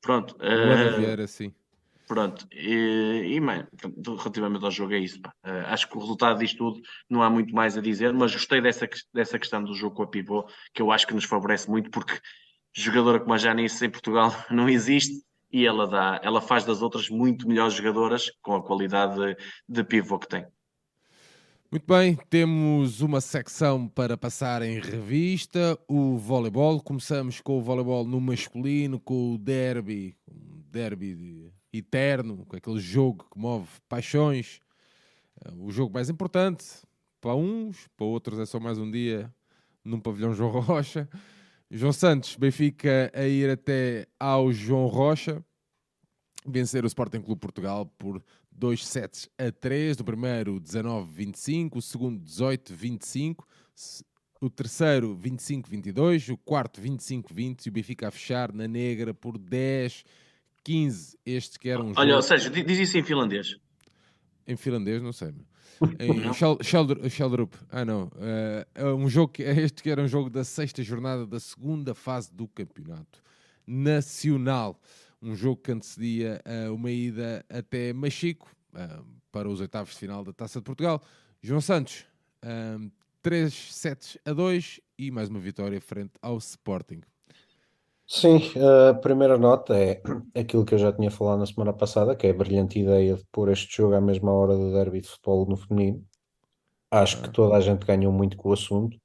Pronto. 0.00 0.34
Uh... 0.36 1.00
Vieira, 1.00 1.26
sim. 1.26 1.52
Pronto, 2.08 2.48
e, 2.50 3.34
e 3.34 3.38
man, 3.38 3.68
relativamente 4.16 4.64
ao 4.64 4.70
jogo 4.70 4.94
é 4.94 4.98
isso. 4.98 5.18
Uh, 5.44 5.66
acho 5.66 5.86
que 5.86 5.94
o 5.94 6.00
resultado 6.00 6.38
disto 6.38 6.56
tudo 6.56 6.80
não 7.08 7.22
há 7.22 7.28
muito 7.28 7.54
mais 7.54 7.76
a 7.76 7.82
dizer, 7.82 8.14
mas 8.14 8.32
gostei 8.32 8.62
dessa, 8.62 8.88
dessa 9.12 9.38
questão 9.38 9.62
do 9.62 9.74
jogo 9.74 9.94
com 9.94 10.04
a 10.04 10.06
pivô, 10.06 10.48
que 10.72 10.80
eu 10.80 10.90
acho 10.90 11.06
que 11.06 11.12
nos 11.12 11.24
favorece 11.24 11.68
muito, 11.68 11.90
porque 11.90 12.18
jogadora 12.72 13.20
como 13.20 13.34
a 13.34 13.36
Janice 13.36 13.84
em 13.84 13.90
Portugal 13.90 14.32
não 14.50 14.70
existe 14.70 15.22
e 15.52 15.66
ela, 15.66 15.86
dá, 15.86 16.18
ela 16.22 16.40
faz 16.40 16.64
das 16.64 16.80
outras 16.80 17.10
muito 17.10 17.46
melhores 17.46 17.74
jogadoras 17.74 18.30
com 18.40 18.54
a 18.56 18.62
qualidade 18.62 19.14
de, 19.14 19.36
de 19.68 19.84
pivô 19.84 20.18
que 20.18 20.28
tem. 20.28 20.46
Muito 21.70 21.84
bem, 21.86 22.16
temos 22.30 23.02
uma 23.02 23.20
secção 23.20 23.86
para 23.86 24.16
passar 24.16 24.62
em 24.62 24.80
revista, 24.80 25.78
o 25.86 26.16
voleibol. 26.16 26.80
Começamos 26.80 27.42
com 27.42 27.58
o 27.58 27.62
voleibol 27.62 28.06
no 28.06 28.18
masculino, 28.22 28.98
com 28.98 29.34
o 29.34 29.38
derby, 29.38 30.16
derby 30.26 31.14
de 31.14 31.52
eterno, 31.70 32.46
com 32.46 32.56
aquele 32.56 32.80
jogo 32.80 33.26
que 33.30 33.38
move 33.38 33.68
paixões, 33.86 34.60
eh, 35.44 35.52
o 35.58 35.70
jogo 35.70 35.92
mais 35.92 36.08
importante 36.08 36.64
para 37.20 37.34
uns, 37.34 37.86
para 37.98 38.06
outros 38.06 38.38
é 38.38 38.46
só 38.46 38.58
mais 38.58 38.78
um 38.78 38.90
dia 38.90 39.30
num 39.84 40.00
pavilhão 40.00 40.32
João 40.32 40.60
Rocha. 40.60 41.06
João 41.70 41.92
Santos, 41.92 42.34
Benfica 42.36 43.12
a 43.14 43.26
ir 43.26 43.50
até 43.50 44.06
ao 44.18 44.50
João 44.54 44.86
Rocha, 44.86 45.44
vencer 46.46 46.82
o 46.82 46.86
Sporting 46.86 47.20
Clube 47.20 47.42
Portugal 47.42 47.84
por 47.98 48.22
2 48.58 48.86
sets 48.86 49.28
a 49.38 49.50
3, 49.50 49.96
no 49.98 50.04
primeiro 50.04 50.60
19-25, 50.60 51.76
o 51.76 51.82
segundo 51.82 52.20
18-25, 52.24 53.44
o 54.40 54.50
terceiro 54.50 55.16
25-22, 55.16 56.32
o 56.32 56.36
quarto 56.36 56.80
25-20 56.80 57.66
e 57.66 57.68
o 57.68 57.72
Benfica 57.72 58.08
a 58.08 58.10
fechar 58.10 58.52
na 58.52 58.66
negra 58.66 59.14
por 59.14 59.38
10 59.38 60.04
15, 60.64 61.18
este 61.24 61.58
que 61.58 61.70
era 61.70 61.82
um 61.82 61.92
Olha, 61.96 62.10
jogo... 62.10 62.22
Sérgio, 62.22 62.50
diz 62.50 62.78
isso 62.78 62.98
em 62.98 63.02
finlandês. 63.02 63.56
Em 64.46 64.56
finlandês, 64.56 65.02
não 65.02 65.12
sei. 65.12 65.32
Em 65.98 67.08
Sheldrup. 67.08 67.54
Ah, 67.70 67.84
não. 67.84 68.10
Uh, 68.76 68.96
um 68.96 69.08
jogo 69.08 69.32
que, 69.32 69.42
este 69.42 69.82
que 69.82 69.88
era 69.90 70.02
um 70.02 70.08
jogo 70.08 70.28
da 70.28 70.42
sexta 70.42 70.82
jornada 70.82 71.26
da 71.26 71.38
segunda 71.38 71.94
fase 71.94 72.34
do 72.34 72.48
campeonato 72.48 73.22
nacional. 73.66 74.80
Um 75.20 75.34
jogo 75.34 75.60
que 75.60 75.72
antecedia 75.72 76.40
uh, 76.46 76.72
uma 76.72 76.90
ida 76.90 77.44
até 77.48 77.92
Machico 77.92 78.48
uh, 78.72 79.04
para 79.32 79.48
os 79.48 79.60
oitavos 79.60 79.92
de 79.92 79.98
final 79.98 80.22
da 80.22 80.32
Taça 80.32 80.60
de 80.60 80.64
Portugal. 80.64 81.02
João 81.42 81.60
Santos, 81.60 82.06
uh, 82.44 82.90
3 83.22 83.52
sets 83.52 84.16
a 84.24 84.32
2 84.32 84.80
e 84.96 85.10
mais 85.10 85.28
uma 85.28 85.40
vitória 85.40 85.80
frente 85.80 86.12
ao 86.22 86.38
Sporting. 86.38 87.00
Sim, 88.06 88.40
a 88.90 88.94
primeira 88.94 89.36
nota 89.36 89.76
é 89.76 90.00
aquilo 90.34 90.64
que 90.64 90.72
eu 90.72 90.78
já 90.78 90.90
tinha 90.90 91.10
falado 91.10 91.40
na 91.40 91.46
semana 91.46 91.74
passada, 91.74 92.16
que 92.16 92.26
é 92.26 92.30
a 92.30 92.34
brilhante 92.34 92.78
ideia 92.78 93.16
de 93.16 93.24
pôr 93.30 93.50
este 93.50 93.76
jogo 93.76 93.94
à 93.94 94.00
mesma 94.00 94.32
hora 94.32 94.56
do 94.56 94.72
derby 94.72 95.02
de 95.02 95.08
futebol 95.08 95.44
no 95.46 95.56
feminino. 95.56 96.02
Acho 96.90 97.20
que 97.20 97.30
toda 97.30 97.54
a 97.54 97.60
gente 97.60 97.84
ganhou 97.84 98.10
muito 98.10 98.36
com 98.36 98.48
o 98.48 98.52
assunto, 98.54 98.96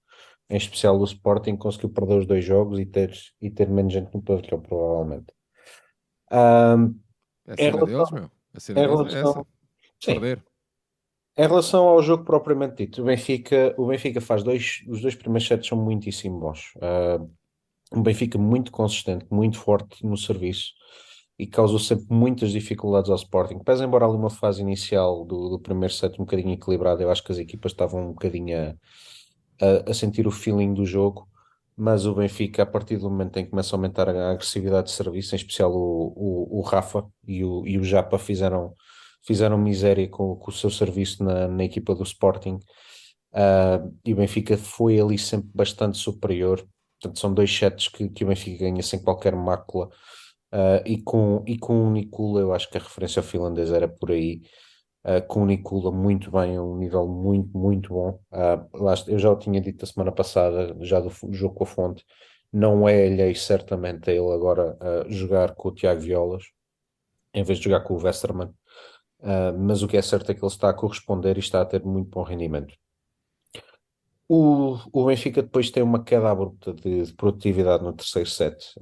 em 0.50 0.56
especial 0.56 0.98
o 0.98 1.04
Sporting 1.04 1.58
conseguiu 1.58 1.90
perder 1.90 2.20
os 2.20 2.26
dois 2.26 2.46
jogos 2.46 2.80
e 2.80 2.86
ter, 2.86 3.12
e 3.42 3.50
ter 3.50 3.68
menos 3.68 3.92
gente 3.92 4.14
no 4.14 4.22
pavilhão, 4.22 4.62
provavelmente. 4.62 5.34
Um, 6.34 7.00
é 7.48 7.70
relação, 7.70 7.86
deles, 7.86 8.12
meu. 8.12 8.32
É 8.76 8.86
relação, 8.88 9.42
é. 9.42 9.46
Sim. 10.00 10.20
Perder. 10.20 10.44
Em 11.36 11.48
relação 11.48 11.88
ao 11.88 12.02
jogo 12.02 12.24
propriamente 12.24 12.76
dito, 12.76 13.02
o 13.02 13.06
Benfica, 13.06 13.74
o 13.78 13.88
Benfica 13.88 14.22
faz 14.22 14.44
dois, 14.44 14.84
os 14.88 15.02
dois 15.02 15.16
primeiros 15.16 15.48
sets 15.48 15.68
são 15.68 15.78
muitíssimo 15.78 16.40
bons. 16.40 16.74
Uh, 16.76 17.30
um 17.92 18.04
Benfica 18.04 18.38
muito 18.38 18.72
consistente, 18.72 19.26
muito 19.32 19.58
forte 19.58 20.06
no 20.06 20.18
serviço 20.18 20.74
e 21.38 21.48
causou 21.48 21.80
sempre 21.80 22.06
muitas 22.10 22.52
dificuldades 22.52 23.10
ao 23.10 23.16
Sporting. 23.16 23.60
Pese 23.60 23.84
embora 23.84 24.06
ali 24.06 24.16
uma 24.16 24.30
fase 24.30 24.62
inicial 24.62 25.26
do, 25.26 25.50
do 25.50 25.60
primeiro 25.60 25.94
set 25.94 26.14
um 26.16 26.26
bocadinho 26.26 26.54
equilibrada, 26.54 27.02
eu 27.02 27.10
acho 27.10 27.24
que 27.24 27.32
as 27.32 27.40
equipas 27.40 27.72
estavam 27.72 28.10
um 28.10 28.14
bocadinho 28.14 28.58
a, 28.58 28.76
a, 29.66 29.92
a, 29.92 29.94
sentir 29.94 30.28
o 30.28 30.32
feeling 30.32 30.74
do 30.74 30.86
jogo, 30.86 31.28
mas 31.78 32.06
o 32.06 32.16
Benfica, 32.16 32.64
a 32.64 32.66
partir 32.66 32.98
do 32.98 33.10
momento 33.10 33.38
em 33.38 33.46
que 33.46 33.52
começa 33.52 33.76
a 33.76 33.78
aumentar 33.78 34.10
a 34.10 34.32
agressividade 34.32 34.88
de 34.88 34.94
serviço, 34.94 35.36
em 35.36 35.38
especial 35.38 35.72
o, 35.74 36.14
o, 36.16 36.60
o 36.60 36.62
Rafa 36.62 37.06
e 37.28 37.44
o, 37.44 37.66
e 37.68 37.78
o 37.78 37.84
Japa 37.84 38.18
fizeram, 38.20 38.74
fizeram 39.26 39.58
miséria 39.58 40.08
com, 40.10 40.36
com 40.36 40.52
o 40.52 40.54
seu 40.54 40.70
serviço 40.70 41.24
na, 41.24 41.48
na 41.48 41.64
equipa 41.64 41.96
do 41.96 42.04
Sporting. 42.04 42.60
Uh, 43.34 43.94
e 44.06 44.14
o 44.14 44.18
Benfica 44.18 44.58
foi 44.58 45.00
ali 45.00 45.18
sempre 45.18 45.50
bastante 45.54 45.98
superior 45.98 46.64
Portanto, 47.04 47.20
são 47.20 47.34
dois 47.34 47.54
sets 47.54 47.90
que, 47.90 48.08
que 48.10 48.24
o 48.24 48.28
Benfica 48.28 48.64
ganha 48.64 48.82
sem 48.82 49.02
qualquer 49.02 49.36
mácula. 49.36 49.90
Uh, 50.54 50.80
e, 50.86 51.02
com, 51.02 51.44
e 51.46 51.58
com 51.58 51.88
o 51.88 51.92
Nicola, 51.92 52.40
eu 52.40 52.54
acho 52.54 52.70
que 52.70 52.78
a 52.78 52.82
referência 52.82 53.20
ao 53.20 53.26
finlandês 53.26 53.72
era 53.72 53.88
por 53.88 54.12
aí. 54.12 54.42
Com 55.28 55.44
o 55.44 55.46
Nicola 55.46 55.92
muito 55.92 56.32
bem, 56.32 56.56
a 56.56 56.64
um 56.64 56.78
nível 56.78 57.06
muito, 57.08 57.58
muito 57.58 57.94
bom. 57.94 58.20
Uh, 58.32 58.88
eu 59.08 59.20
já 59.20 59.30
o 59.30 59.36
tinha 59.38 59.60
dito 59.60 59.84
a 59.84 59.88
semana 59.88 60.14
passada, 60.14 60.78
já 60.80 61.02
do 61.02 61.12
jogo 61.32 61.56
com 61.56 61.64
a 61.66 61.68
Fonte, 61.68 62.06
não 62.54 62.88
é 62.88 63.08
alheio 63.08 63.36
certamente 63.36 64.10
a 64.10 64.14
ele 64.14 64.32
agora 64.32 64.78
uh, 64.78 65.12
jogar 65.12 65.56
com 65.56 65.70
o 65.70 65.74
Tiago 65.74 66.00
Violas, 66.00 66.44
em 67.34 67.44
vez 67.44 67.58
de 67.58 67.66
jogar 67.66 67.82
com 67.82 67.96
o 67.96 68.02
Westerman. 68.02 68.48
Uh, 69.20 69.58
mas 69.58 69.82
o 69.84 69.88
que 69.88 69.98
é 69.98 70.02
certo 70.02 70.32
é 70.32 70.34
que 70.36 70.42
ele 70.42 70.52
está 70.52 70.70
a 70.70 70.74
corresponder 70.74 71.36
e 71.36 71.40
está 71.40 71.62
a 71.62 71.66
ter 71.66 71.84
muito 71.84 72.10
bom 72.10 72.24
rendimento. 72.24 72.74
O, 74.30 74.78
o 74.92 75.06
Benfica 75.06 75.42
depois 75.42 75.70
tem 75.70 75.84
uma 75.84 76.04
queda 76.04 76.30
abrupta 76.30 76.74
de, 76.74 77.04
de 77.04 77.14
produtividade 77.14 77.84
no 77.84 77.92
terceiro 77.92 78.30
set. 78.30 78.74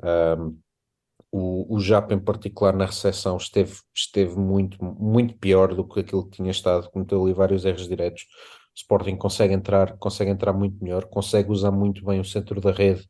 O, 1.31 1.75
o 1.75 1.79
Japa, 1.79 2.13
em 2.13 2.19
particular, 2.19 2.75
na 2.75 2.85
recepção, 2.85 3.37
esteve, 3.37 3.73
esteve 3.95 4.37
muito, 4.37 4.83
muito 4.83 5.37
pior 5.37 5.73
do 5.73 5.87
que 5.87 6.01
aquilo 6.01 6.25
que 6.25 6.37
tinha 6.37 6.51
estado, 6.51 6.89
cometeu 6.91 7.23
ali 7.23 7.33
vários 7.33 7.63
erros 7.63 7.87
diretos. 7.87 8.23
O 8.23 8.75
Sporting 8.75 9.15
consegue 9.15 9.53
entrar, 9.53 9.97
consegue 9.97 10.31
entrar 10.31 10.53
muito 10.53 10.83
melhor, 10.83 11.05
consegue 11.05 11.49
usar 11.51 11.71
muito 11.71 12.03
bem 12.05 12.19
o 12.19 12.25
centro 12.25 12.59
da 12.59 12.71
rede 12.71 13.07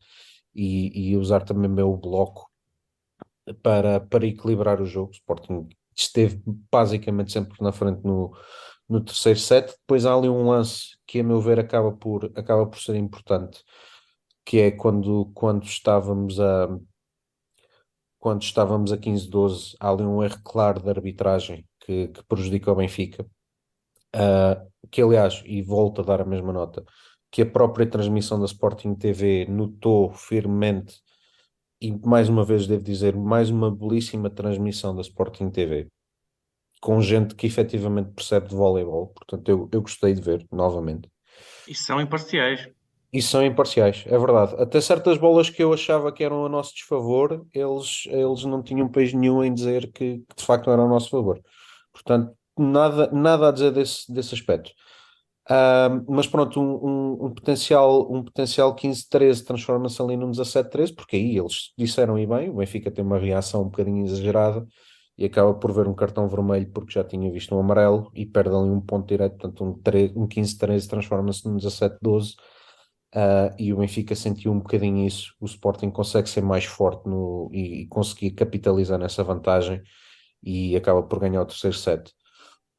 e, 0.53 1.11
e 1.11 1.17
usar 1.17 1.41
também 1.41 1.73
bem 1.73 1.83
o 1.83 1.97
bloco 1.97 2.49
para, 3.63 3.99
para 3.99 4.25
equilibrar 4.25 4.81
o 4.81 4.85
jogo. 4.85 5.11
O 5.11 5.13
Sporting 5.13 5.69
esteve 5.95 6.41
basicamente 6.71 7.31
sempre 7.31 7.57
na 7.61 7.71
frente 7.71 8.03
no, 8.03 8.35
no 8.87 9.01
terceiro 9.01 9.39
set. 9.39 9.71
Depois 9.81 10.05
há 10.05 10.13
ali 10.13 10.29
um 10.29 10.47
lance 10.47 10.97
que, 11.07 11.19
a 11.19 11.23
meu 11.23 11.41
ver, 11.41 11.59
acaba 11.59 11.91
por, 11.91 12.31
acaba 12.35 12.67
por 12.67 12.79
ser 12.79 12.95
importante, 12.95 13.63
que 14.45 14.59
é 14.59 14.71
quando, 14.71 15.31
quando 15.33 15.63
estávamos 15.63 16.39
a 16.39 16.67
quando 18.21 18.43
estávamos 18.43 18.93
a 18.93 18.97
15-12, 18.97 19.75
há 19.79 19.89
ali 19.89 20.03
um 20.03 20.23
erro 20.23 20.39
claro 20.43 20.79
de 20.79 20.87
arbitragem 20.87 21.65
que, 21.79 22.07
que 22.09 22.23
prejudica 22.25 22.71
o 22.71 22.75
Benfica. 22.75 23.25
Uh, 24.15 24.71
que 24.91 25.01
aliás, 25.01 25.41
e 25.43 25.59
volto 25.63 26.01
a 26.01 26.03
dar 26.03 26.21
a 26.21 26.25
mesma 26.25 26.53
nota, 26.53 26.85
que 27.31 27.41
a 27.41 27.45
própria 27.45 27.87
transmissão 27.87 28.39
da 28.39 28.45
Sporting 28.45 28.93
TV 28.93 29.47
notou 29.49 30.13
firmemente, 30.13 31.01
e 31.81 31.91
mais 32.05 32.29
uma 32.29 32.45
vez 32.45 32.67
devo 32.67 32.83
dizer, 32.83 33.15
mais 33.15 33.49
uma 33.49 33.75
belíssima 33.75 34.29
transmissão 34.29 34.95
da 34.95 35.01
Sporting 35.01 35.49
TV, 35.49 35.87
com 36.79 37.01
gente 37.01 37.33
que 37.33 37.47
efetivamente 37.47 38.11
percebe 38.11 38.49
de 38.49 38.55
voleibol, 38.55 39.07
portanto 39.07 39.49
eu, 39.49 39.69
eu 39.71 39.81
gostei 39.81 40.13
de 40.13 40.21
ver 40.21 40.45
novamente. 40.51 41.09
E 41.67 41.73
são 41.73 41.99
imparciais. 41.99 42.69
E 43.13 43.21
são 43.21 43.45
imparciais, 43.45 44.05
é 44.07 44.17
verdade. 44.17 44.55
Até 44.57 44.79
certas 44.79 45.17
bolas 45.17 45.49
que 45.49 45.61
eu 45.61 45.73
achava 45.73 46.13
que 46.13 46.23
eram 46.23 46.45
a 46.45 46.49
nosso 46.49 46.73
desfavor, 46.73 47.45
eles, 47.53 48.03
eles 48.05 48.45
não 48.45 48.63
tinham 48.63 48.87
peso 48.87 49.17
nenhum 49.17 49.43
em 49.43 49.53
dizer 49.53 49.91
que, 49.91 50.19
que 50.19 50.35
de 50.37 50.45
facto 50.45 50.69
eram 50.69 50.85
a 50.85 50.87
nosso 50.87 51.09
favor. 51.09 51.41
Portanto, 51.91 52.33
nada, 52.57 53.09
nada 53.11 53.49
a 53.49 53.51
dizer 53.51 53.71
desse, 53.71 54.11
desse 54.13 54.33
aspecto. 54.33 54.71
Uh, 55.49 56.05
mas 56.07 56.25
pronto, 56.25 56.61
um, 56.61 56.75
um, 56.75 57.25
um, 57.25 57.33
potencial, 57.33 58.09
um 58.09 58.23
potencial 58.23 58.73
15-13 58.73 59.43
transforma-se 59.43 60.01
ali 60.01 60.15
num 60.15 60.31
17-13, 60.31 60.95
porque 60.95 61.17
aí 61.17 61.37
eles 61.37 61.73
disseram 61.77 62.17
e 62.17 62.25
bem, 62.25 62.49
o 62.49 62.55
Benfica 62.55 62.89
tem 62.89 63.03
uma 63.03 63.17
reação 63.17 63.63
um 63.63 63.65
bocadinho 63.65 64.05
exagerada 64.05 64.65
e 65.17 65.25
acaba 65.25 65.53
por 65.53 65.73
ver 65.73 65.87
um 65.87 65.93
cartão 65.93 66.29
vermelho 66.29 66.71
porque 66.71 66.93
já 66.93 67.03
tinha 67.03 67.29
visto 67.29 67.53
um 67.53 67.59
amarelo 67.59 68.09
e 68.15 68.25
perde 68.25 68.55
ali 68.55 68.69
um 68.69 68.79
ponto 68.79 69.07
direto, 69.07 69.37
portanto 69.37 69.65
um, 69.65 70.23
um 70.23 70.27
15-13 70.27 70.87
transforma-se 70.87 71.45
num 71.45 71.57
17-12 71.57 72.35
Uh, 73.13 73.53
e 73.59 73.73
o 73.73 73.77
Benfica 73.77 74.15
sentiu 74.15 74.51
um 74.51 74.59
bocadinho 74.59 75.05
isso. 75.05 75.33
O 75.39 75.45
Sporting 75.45 75.89
consegue 75.89 76.29
ser 76.29 76.41
mais 76.41 76.65
forte 76.65 77.07
no, 77.07 77.49
e, 77.51 77.81
e 77.81 77.87
conseguir 77.87 78.31
capitalizar 78.31 78.97
nessa 78.97 79.23
vantagem 79.23 79.81
e 80.43 80.75
acaba 80.75 81.03
por 81.03 81.19
ganhar 81.19 81.41
o 81.41 81.45
terceiro 81.45 81.75
set. 81.75 82.13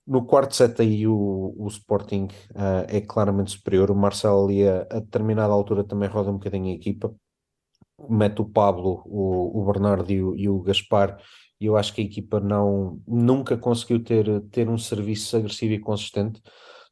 No 0.07 0.25
quarto 0.25 0.57
set 0.57 0.81
aí 0.81 1.07
o, 1.07 1.55
o 1.57 1.69
Sporting 1.69 2.29
uh, 2.53 2.87
é 2.89 3.01
claramente 3.01 3.53
superior. 3.53 3.91
O 3.91 3.95
Marcelo 3.95 4.47
ali 4.47 4.67
a, 4.67 4.87
a, 4.91 5.01
determinada 5.01 5.53
altura 5.53 5.85
também 5.85 6.09
roda 6.09 6.31
um 6.31 6.35
bocadinho 6.35 6.73
a 6.73 6.77
equipa. 6.77 7.15
Mete 8.09 8.41
o 8.41 8.45
Pablo, 8.45 9.03
o, 9.07 9.61
o 9.61 9.67
Bernardo 9.67 10.11
e 10.11 10.23
o, 10.23 10.37
e 10.37 10.49
o 10.49 10.61
Gaspar 10.61 11.19
e 11.63 11.67
eu 11.67 11.77
acho 11.77 11.95
que 11.95 12.01
a 12.01 12.05
equipa 12.05 12.41
não, 12.41 13.01
nunca 13.07 13.57
conseguiu 13.57 14.03
ter, 14.03 14.41
ter 14.51 14.69
um 14.69 14.77
serviço 14.77 15.37
agressivo 15.37 15.75
e 15.75 15.79
consistente 15.79 16.43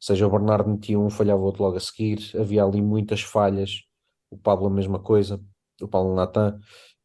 seja, 0.03 0.27
o 0.27 0.29
Bernardo 0.29 0.69
metia 0.69 0.99
um, 0.99 1.09
falhava 1.09 1.41
o 1.41 1.45
outro 1.45 1.63
logo 1.63 1.77
a 1.77 1.79
seguir, 1.79 2.19
havia 2.39 2.63
ali 2.63 2.81
muitas 2.81 3.21
falhas, 3.21 3.81
o 4.29 4.37
Pablo 4.37 4.67
a 4.67 4.69
mesma 4.69 4.99
coisa, 4.99 5.41
o 5.81 5.87
Paulo 5.87 6.15
Natan, 6.15 6.59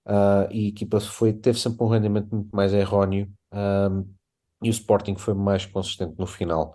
uh, 0.07 0.51
e 0.51 0.67
a 0.67 0.69
equipa 0.69 1.01
foi, 1.01 1.33
teve 1.33 1.59
sempre 1.59 1.85
um 1.85 1.89
rendimento 1.89 2.35
muito 2.35 2.55
mais 2.55 2.73
erróneo, 2.73 3.31
um, 3.53 4.09
e 4.63 4.69
o 4.69 4.71
Sporting 4.71 5.17
foi 5.17 5.35
mais 5.35 5.67
consistente 5.67 6.15
no 6.19 6.27
final, 6.27 6.75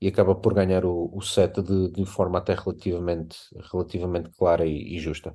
e 0.00 0.08
acaba 0.08 0.34
por 0.34 0.54
ganhar 0.54 0.84
o, 0.84 1.10
o 1.14 1.20
set 1.20 1.62
de, 1.62 1.90
de 1.92 2.04
forma 2.06 2.38
até 2.38 2.54
relativamente, 2.54 3.36
relativamente 3.70 4.30
clara 4.30 4.66
e, 4.66 4.96
e 4.96 4.98
justa. 4.98 5.34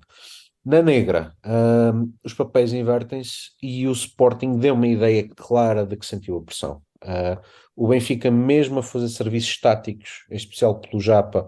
Na 0.66 0.82
negra, 0.82 1.36
um, 1.45 2.12
os 2.24 2.34
papéis 2.34 2.74
invertem-se 2.74 3.52
e 3.62 3.88
o 3.88 3.91
Sporting 3.91 4.57
deu 4.57 4.74
uma 4.74 4.88
ideia 4.88 5.30
clara 5.36 5.86
de 5.86 5.95
que 5.95 6.06
sentiu 6.06 6.38
a 6.38 6.41
pressão. 6.41 6.82
Uh, 7.06 7.40
o 7.76 7.88
Benfica, 7.88 8.32
mesmo 8.32 8.80
a 8.80 8.84
fazer 8.84 9.10
serviços 9.10 9.60
táticos, 9.60 10.26
em 10.32 10.36
especial 10.36 10.80
pelo 10.80 10.99
Japa, 10.99 11.48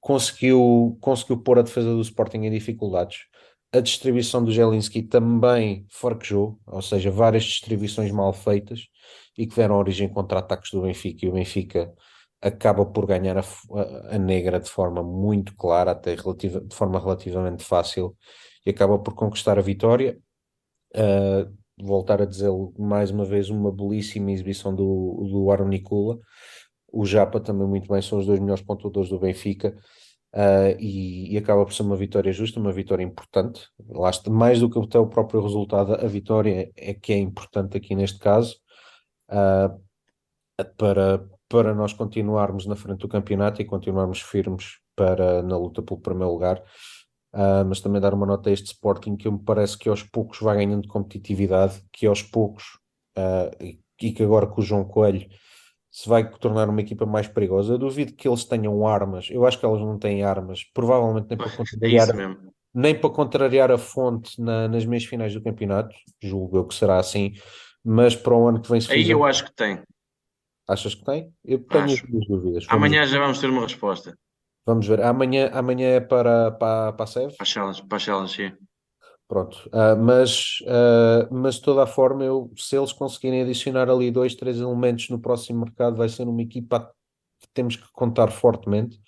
conseguiu, 0.00 0.96
conseguiu 1.00 1.38
pôr 1.38 1.58
a 1.58 1.62
defesa 1.62 1.92
do 1.92 2.00
Sporting 2.00 2.38
em 2.38 2.50
dificuldades. 2.50 3.26
A 3.72 3.80
distribuição 3.80 4.42
do 4.42 4.50
Jelinski 4.50 5.02
também 5.02 5.86
farquejou, 5.90 6.58
ou 6.66 6.80
seja, 6.80 7.10
várias 7.10 7.44
distribuições 7.44 8.10
mal 8.10 8.32
feitas 8.32 8.88
e 9.36 9.46
que 9.46 9.56
deram 9.56 9.76
origem 9.76 10.06
a 10.06 10.10
contra-ataques 10.10 10.70
do 10.70 10.82
Benfica. 10.82 11.26
E 11.26 11.28
o 11.28 11.32
Benfica 11.32 11.92
acaba 12.40 12.86
por 12.86 13.04
ganhar 13.04 13.36
a, 13.36 13.40
a, 13.40 14.14
a 14.14 14.18
negra 14.18 14.58
de 14.58 14.70
forma 14.70 15.02
muito 15.02 15.54
clara, 15.54 15.90
até 15.90 16.14
relativa, 16.14 16.60
de 16.60 16.74
forma 16.74 16.98
relativamente 16.98 17.62
fácil, 17.62 18.16
e 18.64 18.70
acaba 18.70 18.98
por 18.98 19.14
conquistar 19.14 19.58
a 19.58 19.62
vitória. 19.62 20.18
Uh, 20.94 21.57
voltar 21.82 22.22
a 22.22 22.24
dizê-lo 22.24 22.74
mais 22.78 23.10
uma 23.10 23.24
vez, 23.24 23.50
uma 23.50 23.72
belíssima 23.72 24.30
exibição 24.32 24.74
do, 24.74 25.28
do 25.30 25.50
Aaron 25.50 25.68
Nicola. 25.68 26.18
O 26.90 27.04
Japa 27.04 27.40
também 27.40 27.66
muito 27.66 27.88
bem, 27.88 28.00
são 28.02 28.18
os 28.18 28.26
dois 28.26 28.40
melhores 28.40 28.62
pontuadores 28.62 29.10
do 29.10 29.18
Benfica. 29.18 29.76
Uh, 30.34 30.76
e, 30.78 31.32
e, 31.34 31.38
acaba 31.38 31.64
por 31.64 31.72
ser 31.72 31.82
uma 31.82 31.96
vitória 31.96 32.30
justa, 32.32 32.60
uma 32.60 32.72
vitória 32.72 33.02
importante. 33.02 33.66
Mais 34.28 34.60
do 34.60 34.68
que 34.68 34.78
até 34.78 34.98
o 34.98 35.06
próprio 35.06 35.40
resultado, 35.40 35.94
a 35.94 36.06
vitória 36.06 36.70
é 36.76 36.92
que 36.92 37.14
é 37.14 37.18
importante 37.18 37.76
aqui 37.78 37.94
neste 37.94 38.18
caso 38.18 38.56
uh, 39.30 39.80
para, 40.76 41.26
para 41.48 41.74
nós 41.74 41.92
continuarmos 41.94 42.66
na 42.66 42.76
frente 42.76 43.00
do 43.00 43.08
campeonato 43.08 43.62
e 43.62 43.64
continuarmos 43.64 44.20
firmes 44.20 44.78
para, 44.94 45.42
na 45.42 45.56
luta 45.56 45.82
pelo 45.82 46.00
primeiro 46.00 46.32
lugar. 46.32 46.62
Uh, 47.32 47.64
mas 47.66 47.80
também 47.80 48.00
dar 48.00 48.14
uma 48.14 48.24
nota 48.24 48.48
a 48.48 48.52
este 48.52 48.66
Sporting 48.66 49.14
que 49.16 49.30
me 49.30 49.38
parece 49.38 49.76
que 49.76 49.88
aos 49.88 50.02
poucos 50.02 50.40
vai 50.40 50.56
ganhando 50.56 50.88
competitividade, 50.88 51.82
que 51.92 52.06
aos 52.06 52.22
poucos, 52.22 52.64
uh, 53.18 53.54
e, 53.62 53.78
que 54.12 54.22
agora 54.22 54.46
com 54.46 54.60
o 54.60 54.64
João 54.64 54.84
Coelho 54.84 55.28
se 55.90 56.08
vai 56.08 56.28
tornar 56.30 56.68
uma 56.68 56.80
equipa 56.80 57.04
mais 57.04 57.26
perigosa. 57.26 57.74
Eu 57.74 57.78
duvido 57.78 58.14
que 58.14 58.28
eles 58.28 58.44
tenham 58.44 58.86
armas, 58.86 59.28
eu 59.30 59.46
acho 59.46 59.58
que 59.58 59.66
elas 59.66 59.80
não 59.80 59.98
têm 59.98 60.22
armas, 60.22 60.64
provavelmente 60.72 61.26
nem 61.28 61.36
para 61.36 61.48
é 61.48 61.56
contrariar, 61.56 62.08
é 62.08 62.36
nem 62.74 62.94
para 62.94 63.10
contrariar 63.10 63.70
a 63.70 63.78
fonte 63.78 64.40
na, 64.40 64.68
nas 64.68 64.86
meias 64.86 65.04
finais 65.04 65.34
do 65.34 65.42
campeonato, 65.42 65.94
julgo 66.22 66.58
eu 66.58 66.64
que 66.64 66.74
será 66.74 66.98
assim, 66.98 67.32
mas 67.84 68.14
para 68.14 68.34
o 68.34 68.48
ano 68.48 68.60
que 68.60 68.70
vem 68.70 68.80
se 68.80 68.92
Aí 68.92 69.02
fizer... 69.02 69.12
eu 69.12 69.24
acho 69.24 69.44
que 69.44 69.54
tem. 69.54 69.82
Achas 70.68 70.94
que 70.94 71.04
tem? 71.04 71.32
Eu 71.44 71.58
tenho 71.60 71.84
as 71.84 72.02
dúvidas. 72.28 72.66
Amanhã 72.68 73.06
já 73.06 73.18
vamos 73.18 73.38
ter 73.40 73.48
uma 73.48 73.62
resposta. 73.62 74.16
Vamos 74.68 74.86
ver. 74.86 75.00
Amanhã, 75.00 75.48
amanhã 75.54 75.88
é 75.88 76.00
para, 76.00 76.50
para, 76.50 76.92
para 76.92 77.04
a 77.04 77.06
SEV? 77.06 77.34
Para 77.38 77.46
Challenge, 77.46 77.82
para 77.88 77.98
Challenge, 77.98 78.34
sim. 78.34 78.52
Pronto. 79.26 79.66
Uh, 79.68 79.96
mas, 79.98 80.58
uh, 80.64 81.34
mas 81.34 81.54
de 81.54 81.62
toda 81.62 81.84
a 81.84 81.86
forma, 81.86 82.22
eu, 82.22 82.52
se 82.54 82.76
eles 82.76 82.92
conseguirem 82.92 83.40
adicionar 83.40 83.88
ali 83.88 84.10
dois, 84.10 84.34
três 84.34 84.60
elementos 84.60 85.08
no 85.08 85.18
próximo 85.18 85.60
mercado, 85.60 85.96
vai 85.96 86.06
ser 86.10 86.28
uma 86.28 86.42
equipa 86.42 86.80
que 87.40 87.48
temos 87.54 87.76
que 87.76 87.90
contar 87.94 88.30
fortemente 88.30 89.00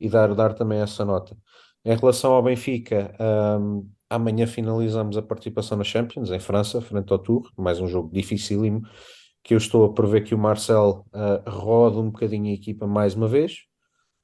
e 0.00 0.08
dar, 0.08 0.34
dar 0.34 0.54
também 0.54 0.80
essa 0.80 1.04
nota. 1.04 1.36
Em 1.84 1.94
relação 1.94 2.32
ao 2.32 2.42
Benfica, 2.42 3.14
um, 3.60 3.86
amanhã 4.08 4.46
finalizamos 4.46 5.18
a 5.18 5.22
participação 5.22 5.76
na 5.76 5.84
Champions, 5.84 6.30
em 6.30 6.40
França, 6.40 6.80
frente 6.80 7.12
ao 7.12 7.18
Tour, 7.18 7.50
mais 7.58 7.78
um 7.80 7.86
jogo 7.86 8.10
dificílimo, 8.10 8.80
que 9.44 9.52
eu 9.52 9.58
estou 9.58 9.84
a 9.84 9.92
prever 9.92 10.24
que 10.24 10.34
o 10.34 10.38
Marcel 10.38 11.04
uh, 11.12 11.50
roda 11.50 11.98
um 11.98 12.10
bocadinho 12.10 12.50
a 12.50 12.54
equipa 12.54 12.86
mais 12.86 13.14
uma 13.14 13.28
vez, 13.28 13.70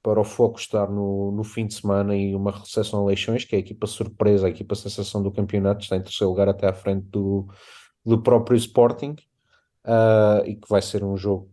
para 0.09 0.23
o 0.23 0.25
foco 0.25 0.59
estar 0.59 0.89
no, 0.89 1.31
no 1.33 1.45
fim 1.45 1.67
de 1.67 1.75
semana 1.75 2.17
e 2.17 2.35
uma 2.35 2.51
recepção 2.51 3.03
a 3.03 3.05
Leixões, 3.05 3.45
que 3.45 3.55
é 3.55 3.59
a 3.59 3.61
equipa 3.61 3.87
surpresa, 3.87 4.47
a 4.47 4.51
equipa 4.51 4.75
sensação 4.75 5.23
do 5.23 5.31
campeonato, 5.31 5.83
está 5.83 5.97
em 5.97 6.03
terceiro 6.03 6.31
lugar 6.31 6.49
até 6.49 6.67
à 6.67 6.73
frente 6.73 7.05
do, 7.09 7.47
do 8.07 8.23
próprio 8.23 8.57
Sporting, 8.57 9.17
uh, 9.85 10.47
e 10.47 10.57
que 10.57 10.67
vai 10.67 10.81
ser 10.81 11.05
um 11.05 11.15
jogo 11.15 11.53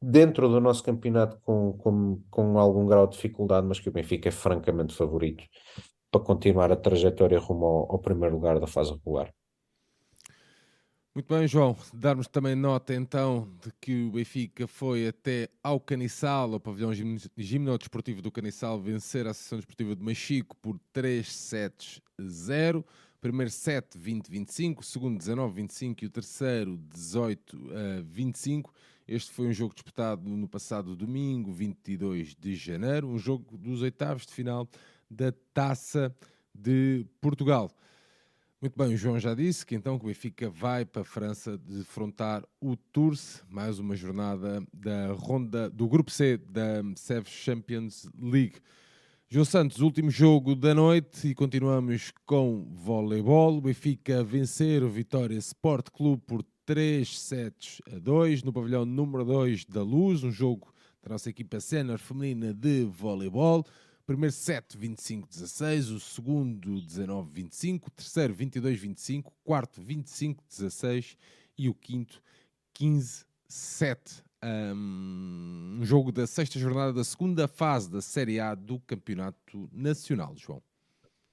dentro 0.00 0.48
do 0.48 0.60
nosso 0.60 0.84
campeonato 0.84 1.36
com, 1.40 1.72
com, 1.78 2.22
com 2.30 2.60
algum 2.60 2.86
grau 2.86 3.08
de 3.08 3.16
dificuldade, 3.16 3.66
mas 3.66 3.80
que 3.80 3.88
o 3.88 3.92
Benfica 3.92 4.28
é 4.28 4.32
francamente 4.32 4.94
favorito 4.94 5.42
para 6.12 6.20
continuar 6.20 6.70
a 6.70 6.76
trajetória 6.76 7.40
rumo 7.40 7.66
ao, 7.66 7.92
ao 7.94 7.98
primeiro 7.98 8.36
lugar 8.36 8.60
da 8.60 8.68
fase 8.68 8.92
regular. 8.92 9.34
Muito 11.12 11.26
bem, 11.26 11.48
João. 11.48 11.76
Darmos 11.92 12.28
também 12.28 12.54
nota 12.54 12.94
então 12.94 13.48
de 13.60 13.72
que 13.80 14.04
o 14.04 14.12
Benfica 14.12 14.68
foi 14.68 15.08
até 15.08 15.48
ao 15.60 15.80
Caniçal, 15.80 16.52
ao 16.52 16.60
pavilhão 16.60 16.92
gimnodesportivo 17.36 18.22
do 18.22 18.30
Caniçal, 18.30 18.80
vencer 18.80 19.26
a 19.26 19.30
Associação 19.30 19.58
Desportiva 19.58 19.96
de 19.96 20.04
Machico 20.04 20.56
por 20.58 20.78
3 20.92 21.26
sets 21.26 22.00
0. 22.22 22.86
Primeiro 23.20 23.50
set 23.50 23.98
20-25, 23.98 24.84
segundo 24.84 25.18
19-25 25.18 26.04
e 26.04 26.06
o 26.06 26.10
terceiro 26.10 26.78
18-25. 26.94 28.70
Este 29.08 29.32
foi 29.32 29.48
um 29.48 29.52
jogo 29.52 29.74
disputado 29.74 30.30
no 30.30 30.48
passado 30.48 30.94
domingo, 30.94 31.52
22 31.52 32.36
de 32.36 32.54
janeiro, 32.54 33.08
um 33.08 33.18
jogo 33.18 33.58
dos 33.58 33.82
oitavos 33.82 34.24
de 34.24 34.32
final 34.32 34.68
da 35.10 35.32
Taça 35.52 36.14
de 36.54 37.04
Portugal. 37.20 37.68
Muito 38.62 38.76
bem, 38.76 38.92
o 38.92 38.96
João 38.98 39.18
já 39.18 39.32
disse 39.32 39.64
que 39.64 39.74
então 39.74 39.94
o 39.94 39.98
Benfica 39.98 40.50
vai 40.50 40.84
para 40.84 41.00
a 41.00 41.04
França 41.04 41.56
defrontar 41.56 42.44
o 42.60 42.76
Tours, 42.76 43.42
mais 43.48 43.78
uma 43.78 43.96
jornada 43.96 44.62
da 44.70 45.14
ronda 45.14 45.70
do 45.70 45.88
grupo 45.88 46.10
C 46.10 46.36
da 46.36 46.82
CEF 46.94 47.30
Champions 47.30 48.06
League. 48.20 48.56
João 49.30 49.46
Santos, 49.46 49.80
último 49.80 50.10
jogo 50.10 50.54
da 50.54 50.74
noite 50.74 51.28
e 51.28 51.34
continuamos 51.34 52.12
com 52.26 52.68
voleibol. 52.70 53.56
O 53.56 53.62
Benfica 53.62 54.22
vencer 54.22 54.82
o 54.82 54.90
Vitória 54.90 55.38
Sport 55.38 55.88
Clube 55.88 56.22
por 56.26 56.44
3 56.66 57.18
sets 57.18 57.80
a 57.90 57.98
2 57.98 58.42
no 58.42 58.52
pavilhão 58.52 58.84
número 58.84 59.24
2 59.24 59.64
da 59.64 59.82
Luz, 59.82 60.22
um 60.22 60.30
jogo 60.30 60.70
da 61.02 61.08
nossa 61.08 61.30
equipa 61.30 61.60
sénior 61.60 61.98
feminina 61.98 62.52
de 62.52 62.84
voleibol 62.84 63.64
primeiro 64.10 64.34
set 64.34 64.76
25-16, 64.76 65.94
o 65.94 66.00
segundo 66.00 66.82
19-25, 66.82 67.86
o 67.86 67.90
terceiro 67.92 68.34
22-25, 68.34 69.26
o 69.28 69.32
quarto 69.44 69.80
25-16 69.80 71.16
e 71.56 71.68
o 71.68 71.74
quinto 71.74 72.20
15-7. 72.76 73.24
um 74.74 75.78
jogo 75.82 76.10
da 76.10 76.26
sexta 76.26 76.58
jornada 76.58 76.92
da 76.92 77.04
segunda 77.04 77.46
fase 77.46 77.88
da 77.88 78.00
Série 78.00 78.40
A 78.40 78.56
do 78.56 78.80
Campeonato 78.80 79.70
Nacional, 79.72 80.34
João. 80.34 80.60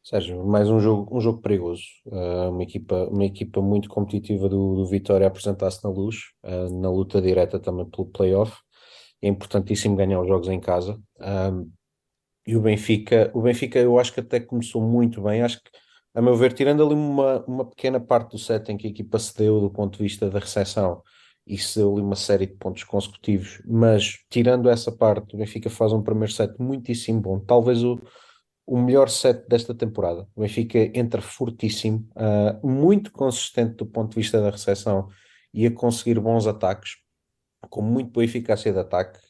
Sérgio, 0.03 0.45
mais 0.45 0.69
um 0.69 0.79
jogo, 0.79 1.17
um 1.17 1.19
jogo 1.19 1.41
perigoso. 1.41 1.81
Uh, 2.05 2.51
uma, 2.51 2.61
equipa, 2.61 3.07
uma 3.09 3.25
equipa 3.25 3.59
muito 3.59 3.89
competitiva 3.89 4.47
do, 4.47 4.75
do 4.75 4.85
Vitória 4.85 5.25
apresentar-se 5.25 5.83
na 5.83 5.89
luz, 5.89 6.17
uh, 6.43 6.71
na 6.79 6.91
luta 6.91 7.19
direta 7.19 7.59
também 7.59 7.89
pelo 7.89 8.05
playoff. 8.05 8.55
É 9.19 9.27
importantíssimo 9.27 9.95
ganhar 9.95 10.21
os 10.21 10.27
jogos 10.27 10.47
em 10.47 10.59
casa. 10.59 11.01
E 12.47 12.55
o 12.55 12.61
Benfica, 12.61 13.29
o 13.33 13.41
Benfica 13.41 13.77
eu 13.77 13.99
acho 13.99 14.13
que 14.13 14.21
até 14.21 14.39
começou 14.39 14.81
muito 14.81 15.21
bem. 15.21 15.41
Acho 15.41 15.61
que, 15.61 15.69
a 16.15 16.21
meu 16.21 16.33
ver, 16.33 16.53
tirando 16.53 16.81
ali 16.81 16.93
uma, 16.93 17.43
uma 17.45 17.65
pequena 17.65 17.99
parte 17.99 18.31
do 18.31 18.37
set 18.39 18.71
em 18.71 18.77
que 18.77 18.87
a 18.87 18.89
equipa 18.89 19.19
se 19.19 19.35
deu 19.37 19.59
do 19.59 19.69
ponto 19.69 19.97
de 19.97 20.03
vista 20.03 20.29
da 20.29 20.39
recepção 20.39 21.03
e 21.45 21.57
se 21.57 21.79
deu 21.79 21.91
ali 21.91 22.01
uma 22.01 22.15
série 22.15 22.45
de 22.45 22.53
pontos 22.53 22.85
consecutivos, 22.85 23.61
mas 23.65 24.19
tirando 24.29 24.69
essa 24.69 24.91
parte, 24.91 25.35
o 25.35 25.37
Benfica 25.37 25.69
faz 25.69 25.91
um 25.91 26.01
primeiro 26.01 26.31
set 26.31 26.53
muitíssimo 26.57 27.19
bom. 27.19 27.39
Talvez 27.39 27.83
o, 27.83 27.99
o 28.65 28.77
melhor 28.77 29.09
set 29.09 29.45
desta 29.49 29.75
temporada. 29.75 30.25
O 30.33 30.41
Benfica 30.41 30.79
entra 30.97 31.21
fortíssimo, 31.21 32.07
uh, 32.15 32.65
muito 32.65 33.11
consistente 33.11 33.75
do 33.75 33.85
ponto 33.85 34.11
de 34.11 34.15
vista 34.21 34.41
da 34.41 34.51
recepção 34.51 35.09
e 35.53 35.65
a 35.65 35.71
conseguir 35.71 36.19
bons 36.19 36.47
ataques, 36.47 36.97
com 37.69 37.81
muito 37.81 38.11
boa 38.11 38.23
eficácia 38.23 38.71
de 38.71 38.79
ataque 38.79 39.26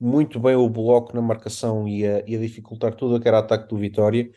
muito 0.00 0.40
bem 0.40 0.54
o 0.56 0.68
bloco 0.68 1.14
na 1.14 1.20
marcação 1.20 1.86
e 1.86 2.06
a, 2.06 2.24
e 2.26 2.34
a 2.34 2.38
dificultar 2.38 2.94
tudo 2.94 3.16
o 3.16 3.20
que 3.20 3.28
era 3.28 3.38
ataque 3.38 3.68
do 3.68 3.76
Vitória. 3.76 4.30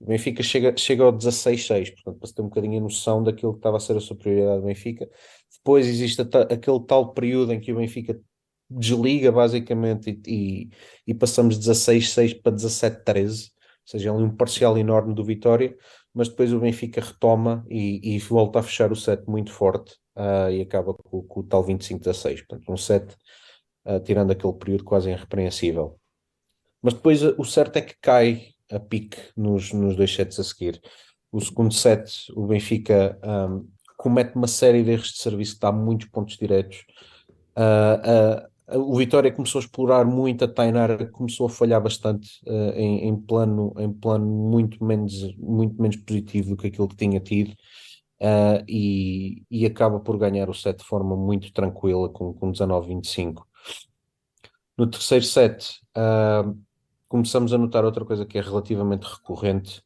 O 0.00 0.06
Benfica 0.06 0.42
chega, 0.42 0.76
chega 0.76 1.02
ao 1.02 1.12
16-6, 1.12 1.90
portanto, 1.94 2.18
para 2.18 2.28
se 2.28 2.34
ter 2.34 2.42
um 2.42 2.48
bocadinho 2.48 2.78
a 2.78 2.82
noção 2.82 3.22
daquilo 3.22 3.52
que 3.52 3.58
estava 3.58 3.78
a 3.78 3.80
ser 3.80 3.96
a 3.96 4.00
superioridade 4.00 4.60
do 4.60 4.66
Benfica. 4.66 5.10
Depois 5.56 5.86
existe 5.86 6.22
aquele 6.22 6.80
tal 6.86 7.12
período 7.12 7.52
em 7.52 7.60
que 7.60 7.72
o 7.72 7.76
Benfica 7.76 8.18
desliga 8.70 9.32
basicamente 9.32 10.20
e, 10.26 10.68
e, 10.68 10.70
e 11.08 11.14
passamos 11.14 11.58
16-6 11.58 12.40
para 12.40 12.52
17-13, 12.52 13.48
ou 13.48 13.50
seja, 13.84 14.10
é 14.10 14.12
um 14.12 14.30
parcial 14.30 14.78
enorme 14.78 15.14
do 15.14 15.24
Vitória, 15.24 15.76
mas 16.14 16.28
depois 16.28 16.52
o 16.52 16.60
Benfica 16.60 17.00
retoma 17.00 17.64
e, 17.68 18.14
e 18.14 18.18
volta 18.18 18.60
a 18.60 18.62
fechar 18.62 18.92
o 18.92 18.96
set 18.96 19.26
muito 19.26 19.50
forte 19.50 19.96
uh, 20.16 20.50
e 20.50 20.60
acaba 20.60 20.94
com, 20.94 21.22
com 21.22 21.40
o 21.40 21.42
tal 21.42 21.64
25-16. 21.64 22.46
Portanto, 22.46 22.72
um 22.72 22.76
set 22.76 23.16
uh, 23.88 24.00
tirando 24.00 24.30
aquele 24.30 24.52
período 24.52 24.84
quase 24.84 25.10
irrepreensível. 25.10 25.98
Mas 26.82 26.94
depois 26.94 27.22
uh, 27.22 27.34
o 27.38 27.44
certo 27.44 27.76
é 27.76 27.80
que 27.80 27.94
cai 28.00 28.48
a 28.70 28.78
pique 28.78 29.18
nos, 29.36 29.72
nos 29.72 29.96
dois 29.96 30.14
sets 30.14 30.38
a 30.38 30.44
seguir. 30.44 30.80
O 31.32 31.40
segundo 31.40 31.72
set, 31.74 32.32
o 32.34 32.46
Benfica 32.46 33.18
um, 33.24 33.68
comete 33.96 34.36
uma 34.36 34.46
série 34.46 34.82
de 34.82 34.92
erros 34.92 35.08
de 35.08 35.18
serviço 35.18 35.54
que 35.54 35.60
dá 35.60 35.72
muitos 35.72 36.08
pontos 36.08 36.36
diretos. 36.36 36.84
Uh, 37.56 38.48
o 38.70 38.96
Vitória 38.96 39.32
começou 39.32 39.60
a 39.60 39.62
explorar 39.62 40.04
muito, 40.04 40.44
a 40.44 40.48
Tainar 40.48 41.10
começou 41.10 41.46
a 41.46 41.50
falhar 41.50 41.82
bastante 41.82 42.28
uh, 42.46 42.72
em, 42.74 43.08
em, 43.08 43.16
plano, 43.16 43.74
em 43.78 43.90
plano 43.92 44.26
muito 44.26 44.82
menos, 44.84 45.34
muito 45.36 45.80
menos 45.80 45.96
positivo 45.96 46.50
do 46.50 46.56
que 46.56 46.66
aquilo 46.66 46.88
que 46.88 46.96
tinha 46.96 47.20
tido. 47.20 47.52
Uh, 48.20 48.64
e, 48.66 49.44
e, 49.48 49.64
acaba 49.64 50.00
por 50.00 50.18
ganhar 50.18 50.50
o 50.50 50.54
set 50.54 50.78
de 50.78 50.84
forma 50.84 51.14
muito 51.16 51.52
tranquila 51.52 52.08
com, 52.08 52.34
com 52.34 52.50
19-25. 52.50 53.44
No 54.78 54.86
terceiro 54.86 55.24
set, 55.24 55.80
uh, 55.96 56.56
começamos 57.08 57.52
a 57.52 57.58
notar 57.58 57.84
outra 57.84 58.04
coisa 58.04 58.24
que 58.24 58.38
é 58.38 58.40
relativamente 58.40 59.02
recorrente 59.02 59.82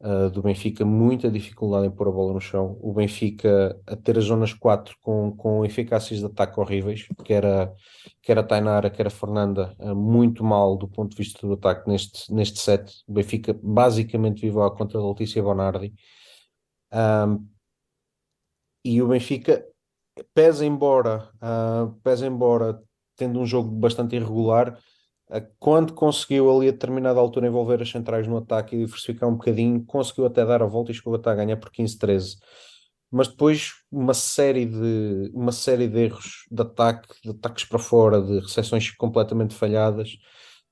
uh, 0.00 0.28
do 0.30 0.42
Benfica, 0.42 0.84
muita 0.84 1.30
dificuldade 1.30 1.86
em 1.86 1.92
pôr 1.92 2.08
a 2.08 2.10
bola 2.10 2.32
no 2.32 2.40
chão. 2.40 2.76
O 2.80 2.92
Benfica 2.92 3.80
a 3.86 3.94
ter 3.94 4.18
as 4.18 4.24
zonas 4.24 4.52
4 4.52 4.96
com, 5.00 5.30
com 5.36 5.64
eficácias 5.64 6.18
de 6.18 6.26
ataque 6.26 6.58
horríveis, 6.58 7.06
que 7.24 7.32
era, 7.32 7.72
que 8.20 8.32
era 8.32 8.40
a 8.40 8.44
Tainara, 8.44 8.90
que 8.90 9.00
era 9.00 9.06
a 9.06 9.12
Fernanda, 9.12 9.76
uh, 9.78 9.94
muito 9.94 10.42
mal 10.42 10.76
do 10.76 10.88
ponto 10.88 11.12
de 11.12 11.18
vista 11.18 11.46
do 11.46 11.52
ataque 11.52 11.88
neste, 11.88 12.34
neste 12.34 12.58
set. 12.58 13.04
O 13.06 13.12
Benfica 13.12 13.56
basicamente 13.62 14.40
viveu 14.40 14.64
à 14.64 14.76
conta 14.76 14.98
da 14.98 15.06
Letícia 15.06 15.40
Bonardi. 15.40 15.94
E 18.84 19.00
o 19.00 19.06
Benfica 19.06 19.64
pesa 20.34 20.66
embora, 20.66 21.30
uh, 21.36 21.92
pesa 22.02 22.26
embora 22.26 22.82
tendo 23.16 23.40
um 23.40 23.46
jogo 23.46 23.70
bastante 23.70 24.16
irregular, 24.16 24.78
quando 25.58 25.92
conseguiu 25.92 26.50
ali 26.50 26.68
a 26.68 26.72
determinada 26.72 27.18
altura 27.18 27.48
envolver 27.48 27.82
as 27.82 27.90
centrais 27.90 28.26
no 28.26 28.36
ataque 28.36 28.76
e 28.76 28.84
diversificar 28.84 29.28
um 29.28 29.32
bocadinho, 29.34 29.84
conseguiu 29.84 30.26
até 30.26 30.44
dar 30.44 30.62
a 30.62 30.66
volta 30.66 30.92
e 30.92 30.94
chegou 30.94 31.14
a 31.14 31.34
ganhar 31.34 31.56
por 31.56 31.70
15-13. 31.70 32.36
Mas 33.10 33.28
depois 33.28 33.72
uma 33.90 34.14
série 34.14 34.66
de 34.66 35.30
uma 35.34 35.52
série 35.52 35.88
de 35.88 35.98
erros 35.98 36.46
de 36.50 36.62
ataque, 36.62 37.08
de 37.22 37.30
ataques 37.30 37.64
para 37.64 37.78
fora, 37.78 38.20
de 38.20 38.40
recepções 38.40 38.90
completamente 38.92 39.54
falhadas, 39.54 40.16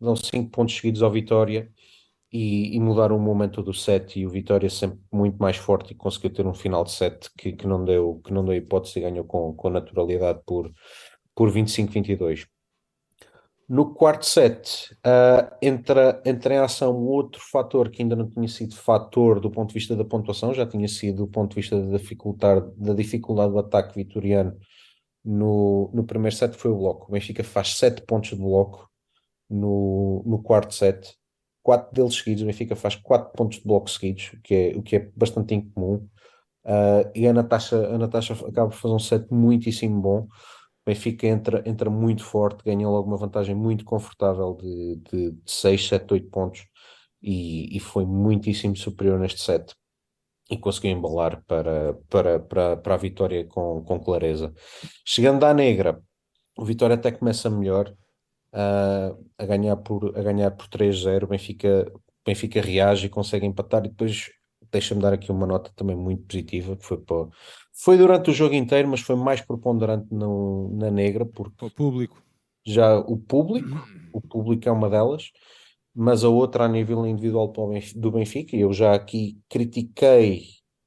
dão 0.00 0.14
5 0.16 0.50
pontos 0.50 0.76
seguidos 0.76 1.02
ao 1.02 1.10
Vitória 1.10 1.70
e, 2.32 2.76
e 2.76 2.80
mudaram 2.80 3.16
o 3.16 3.20
momento 3.20 3.62
do 3.62 3.72
set 3.72 4.18
e 4.18 4.26
o 4.26 4.30
Vitória 4.30 4.68
sempre 4.68 4.98
muito 5.12 5.38
mais 5.38 5.56
forte 5.56 5.92
e 5.92 5.96
conseguiu 5.96 6.30
ter 6.32 6.46
um 6.46 6.54
final 6.54 6.84
de 6.84 6.90
set 6.92 7.30
que, 7.38 7.52
que 7.52 7.66
não 7.66 7.84
deu 7.84 8.20
que 8.24 8.32
não 8.32 8.44
deu 8.44 8.54
hipótese 8.54 8.98
e 8.98 9.02
ganhou 9.02 9.24
com, 9.24 9.54
com 9.54 9.70
naturalidade 9.70 10.40
por 10.44 10.70
por 11.34 11.50
25-22. 11.50 12.46
No 13.66 13.94
quarto 13.94 14.26
set, 14.26 14.94
uh, 15.06 15.56
entra, 15.60 16.20
entra 16.24 16.54
em 16.54 16.58
ação 16.58 16.94
outro 16.96 17.40
fator 17.50 17.88
que 17.88 18.02
ainda 18.02 18.14
não 18.14 18.28
tinha 18.28 18.46
sido 18.46 18.76
fator 18.76 19.40
do 19.40 19.50
ponto 19.50 19.68
de 19.68 19.74
vista 19.74 19.96
da 19.96 20.04
pontuação, 20.04 20.52
já 20.52 20.66
tinha 20.66 20.86
sido 20.86 21.24
do 21.24 21.28
ponto 21.28 21.50
de 21.50 21.62
vista 21.62 21.80
da 21.80 21.96
dificuldade, 21.96 22.70
da 22.76 22.92
dificuldade 22.92 23.52
do 23.52 23.58
ataque 23.58 23.94
vitoriano 23.94 24.54
no, 25.24 25.90
no 25.94 26.04
primeiro 26.04 26.36
set, 26.36 26.54
foi 26.54 26.70
o 26.70 26.76
bloco. 26.76 27.06
O 27.08 27.12
Benfica 27.12 27.42
faz 27.42 27.78
7 27.78 28.02
pontos 28.02 28.30
de 28.30 28.36
bloco 28.36 28.90
no, 29.48 30.22
no 30.26 30.42
quarto 30.42 30.74
set, 30.74 31.14
quatro 31.62 31.94
deles 31.94 32.14
seguidos. 32.16 32.42
O 32.42 32.46
Benfica 32.46 32.76
faz 32.76 32.96
4 32.96 33.32
pontos 33.32 33.58
de 33.58 33.64
bloco 33.64 33.88
seguidos, 33.88 34.32
o 34.34 34.42
que 34.42 34.54
é, 34.54 34.76
o 34.76 34.82
que 34.82 34.96
é 34.96 35.10
bastante 35.16 35.54
incomum. 35.54 36.06
Uh, 36.66 37.10
e 37.14 37.26
a 37.26 37.32
Natasha, 37.32 37.76
a 37.76 37.98
Natasha 37.98 38.34
acaba 38.34 38.68
por 38.68 38.76
fazer 38.76 38.94
um 38.94 38.98
set 38.98 39.26
muitíssimo 39.30 40.00
bom. 40.00 40.28
Benfica 40.86 41.26
entra, 41.26 41.62
entra 41.66 41.88
muito 41.90 42.22
forte, 42.24 42.62
ganha 42.64 42.88
logo 42.88 43.08
uma 43.08 43.16
vantagem 43.16 43.54
muito 43.54 43.84
confortável 43.84 44.54
de, 44.54 44.96
de, 44.96 45.30
de 45.32 45.50
6, 45.50 45.88
7, 45.88 46.12
8 46.12 46.30
pontos 46.30 46.66
e, 47.22 47.74
e, 47.76 47.80
foi 47.80 48.04
muitíssimo 48.04 48.76
superior 48.76 49.18
neste 49.18 49.40
set 49.42 49.74
e 50.50 50.58
conseguiu 50.58 50.90
embalar 50.90 51.42
para, 51.46 51.94
para, 52.10 52.38
para, 52.40 52.76
para 52.76 52.94
a 52.94 52.98
vitória 52.98 53.46
com, 53.46 53.82
com 53.82 53.98
clareza. 53.98 54.52
Chegando 55.04 55.44
à 55.44 55.54
negra, 55.54 56.02
o 56.56 56.64
Vitória 56.64 56.94
até 56.94 57.10
começa 57.10 57.50
melhor 57.50 57.88
uh, 58.52 59.24
a 59.38 59.46
ganhar 59.46 59.76
por, 59.76 60.16
a 60.16 60.22
ganhar 60.22 60.50
por 60.52 60.68
3-0. 60.68 61.26
Benfica, 61.26 61.92
Benfica 62.24 62.60
reage 62.60 63.06
e 63.06 63.10
consegue 63.10 63.46
empatar 63.46 63.84
e 63.84 63.88
depois 63.88 64.30
deixa-me 64.70 65.02
dar 65.02 65.12
aqui 65.12 65.30
uma 65.30 65.46
nota 65.46 65.72
também 65.74 65.96
muito 65.96 66.24
positiva, 66.24 66.76
que 66.76 66.84
foi, 66.84 66.98
para, 66.98 67.28
foi 67.74 67.98
durante 67.98 68.30
o 68.30 68.32
jogo 68.32 68.54
inteiro, 68.54 68.88
mas 68.88 69.00
foi 69.00 69.16
mais 69.16 69.40
preponderante 69.40 70.06
no, 70.10 70.70
na 70.76 70.90
negra, 70.90 71.26
porque 71.26 71.64
o 71.64 71.70
público. 71.70 72.22
já 72.64 72.98
o 73.00 73.16
público, 73.16 73.76
o 74.12 74.20
público 74.20 74.68
é 74.68 74.72
uma 74.72 74.88
delas, 74.88 75.32
mas 75.94 76.24
a 76.24 76.28
outra 76.28 76.64
a 76.64 76.68
nível 76.68 77.04
individual 77.06 77.52
do 77.96 78.10
Benfica, 78.12 78.56
e 78.56 78.60
eu 78.60 78.72
já 78.72 78.94
aqui 78.94 79.38
critiquei 79.48 80.42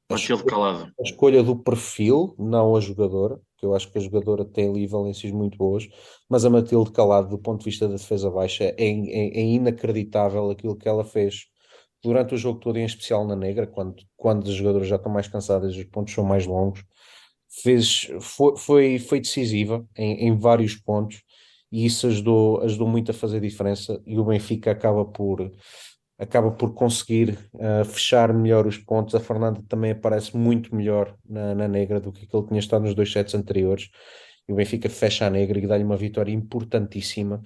a 0.09 0.15
escolha, 0.15 0.93
a 0.97 1.03
escolha 1.03 1.43
do 1.43 1.55
perfil, 1.57 2.33
não 2.39 2.75
a 2.75 2.79
jogadora, 2.79 3.37
que 3.57 3.65
eu 3.65 3.75
acho 3.75 3.91
que 3.91 3.97
a 3.97 4.01
jogadora 4.01 4.45
tem 4.45 4.69
ali 4.69 4.87
valências 4.87 5.33
muito 5.33 5.57
boas, 5.57 5.87
mas 6.29 6.45
a 6.45 6.49
Matilde 6.49 6.91
Calado, 6.91 7.29
do 7.29 7.37
ponto 7.37 7.59
de 7.59 7.65
vista 7.65 7.87
da 7.87 7.95
defesa 7.95 8.31
baixa, 8.31 8.63
é, 8.63 8.75
é, 8.77 9.39
é 9.39 9.43
inacreditável 9.43 10.49
aquilo 10.49 10.77
que 10.77 10.87
ela 10.87 11.03
fez 11.03 11.47
durante 12.03 12.35
o 12.35 12.37
jogo 12.37 12.59
todo, 12.59 12.77
em 12.77 12.85
especial 12.85 13.25
na 13.25 13.35
negra, 13.35 13.67
quando, 13.67 13.95
quando 14.15 14.45
os 14.45 14.53
jogadores 14.53 14.87
já 14.87 14.95
estão 14.95 15.11
mais 15.11 15.27
cansados 15.27 15.75
os 15.75 15.83
pontos 15.85 16.13
são 16.13 16.23
mais 16.23 16.45
longos, 16.45 16.83
fez, 17.49 18.09
foi, 18.21 18.57
foi, 18.57 18.99
foi 18.99 19.19
decisiva 19.19 19.85
em, 19.95 20.27
em 20.27 20.37
vários 20.37 20.75
pontos 20.75 21.23
e 21.71 21.85
isso 21.85 22.07
ajudou, 22.07 22.61
ajudou 22.61 22.87
muito 22.87 23.11
a 23.11 23.13
fazer 23.13 23.41
diferença 23.41 24.01
e 24.05 24.17
o 24.17 24.25
Benfica 24.25 24.71
acaba 24.71 25.05
por 25.05 25.51
acaba 26.19 26.49
por 26.49 26.73
conseguir 26.73 27.37
uh, 27.53 27.85
fechar 27.85 28.33
melhor 28.33 28.65
os 28.65 28.77
pontos. 28.77 29.13
A 29.13 29.19
Fernanda 29.19 29.61
também 29.67 29.91
aparece 29.91 30.35
muito 30.35 30.75
melhor 30.75 31.15
na, 31.23 31.53
na 31.53 31.67
negra 31.67 31.99
do 31.99 32.11
que 32.11 32.25
aquilo 32.25 32.47
tinha 32.47 32.59
estado 32.59 32.83
nos 32.83 32.95
dois 32.95 33.11
sets 33.11 33.35
anteriores. 33.35 33.89
E 34.47 34.51
o 34.51 34.55
Benfica 34.55 34.89
fecha 34.89 35.27
a 35.27 35.29
negra 35.29 35.59
e 35.59 35.67
dá-lhe 35.67 35.83
uma 35.83 35.95
vitória 35.95 36.31
importantíssima 36.31 37.41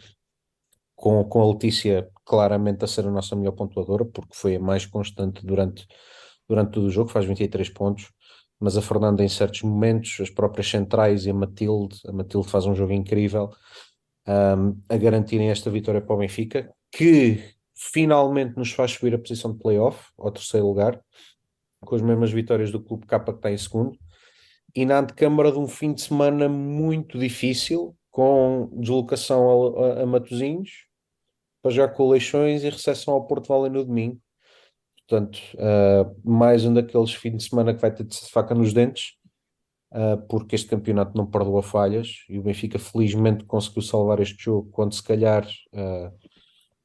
com, 0.96 1.24
com 1.26 1.42
a 1.42 1.52
Letícia 1.52 2.10
claramente 2.32 2.86
a 2.86 2.88
ser 2.88 3.06
a 3.06 3.12
nossa 3.12 3.36
melhor 3.36 3.52
pontuadora, 3.52 4.06
porque 4.06 4.34
foi 4.34 4.56
a 4.56 4.60
mais 4.60 4.86
constante 4.86 5.46
durante, 5.46 5.86
durante 6.48 6.72
todo 6.72 6.86
o 6.86 6.90
jogo, 6.90 7.10
faz 7.10 7.26
23 7.26 7.70
pontos, 7.72 8.10
mas 8.58 8.78
a 8.78 8.82
Fernanda 8.82 9.22
em 9.22 9.28
certos 9.28 9.64
momentos, 9.64 10.18
as 10.22 10.30
próprias 10.30 10.70
centrais 10.70 11.26
e 11.26 11.30
a 11.30 11.34
Matilde, 11.34 12.00
a 12.08 12.14
Matilde 12.14 12.48
faz 12.48 12.66
um 12.66 12.74
jogo 12.74 12.94
incrível, 12.94 13.50
um, 14.26 14.82
a 14.88 14.96
garantirem 14.96 15.50
esta 15.50 15.70
vitória 15.70 16.00
para 16.00 16.16
o 16.16 16.20
Benfica, 16.20 16.74
que 16.90 17.44
finalmente 17.76 18.56
nos 18.56 18.72
faz 18.72 18.92
subir 18.92 19.14
a 19.14 19.20
posição 19.20 19.52
de 19.52 19.60
playoff, 19.60 20.08
ao 20.18 20.32
terceiro 20.32 20.66
lugar, 20.66 21.02
com 21.82 21.96
as 21.96 22.02
mesmas 22.02 22.32
vitórias 22.32 22.72
do 22.72 22.82
Clube 22.82 23.06
K 23.08 23.20
que 23.20 23.32
está 23.32 23.52
em 23.52 23.58
segundo, 23.58 23.98
e 24.74 24.86
na 24.86 25.00
antecâmara 25.00 25.52
de 25.52 25.60
um 25.60 25.68
fim 25.68 25.94
de 25.94 26.02
semana 26.02 26.48
muito 26.48 27.20
difícil, 27.20 27.94
com 28.10 28.70
deslocação 28.72 29.76
a, 29.78 30.00
a, 30.00 30.04
a 30.04 30.06
Matosinhos, 30.06 30.91
para 31.62 31.72
jogar 31.72 31.94
com 31.94 32.10
Leixões 32.10 32.64
e 32.64 32.70
recepção 32.70 33.14
ao 33.14 33.26
Porto 33.26 33.48
Vale 33.48 33.70
no 33.70 33.86
domingo. 33.86 34.20
Portanto, 35.12 35.40
uh, 35.56 36.16
mais 36.24 36.66
um 36.66 36.74
daqueles 36.74 37.14
fins 37.14 37.38
de 37.38 37.50
semana 37.50 37.74
que 37.74 37.82
vai 37.82 37.94
ter 37.94 38.06
de 38.06 38.18
faca 38.30 38.56
nos 38.56 38.72
dentes, 38.72 39.16
uh, 39.92 40.18
porque 40.30 40.56
este 40.56 40.70
campeonato 40.70 41.18
não 41.18 41.26
perdoa 41.26 41.62
falhas 41.62 42.24
e 42.30 42.40
o 42.40 42.42
Benfica 42.42 42.80
felizmente 42.80 43.44
conseguiu 43.44 43.82
salvar 43.82 44.22
este 44.22 44.42
jogo 44.42 44.70
quando 44.72 44.94
se 44.94 45.04
calhar, 45.04 45.46
uh, 45.74 46.18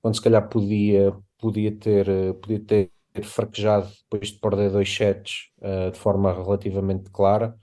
quando 0.02 0.16
se 0.16 0.20
calhar 0.20 0.48
podia, 0.48 1.16
podia, 1.38 1.70
ter, 1.70 2.06
podia 2.42 2.58
ter 2.58 2.90
fraquejado 3.22 3.88
depois 4.10 4.32
de 4.32 4.40
perder 4.40 4.70
dois 4.70 4.92
sets 4.92 5.48
de 5.92 5.98
forma 5.98 6.32
relativamente 6.32 7.10
clara 7.10 7.56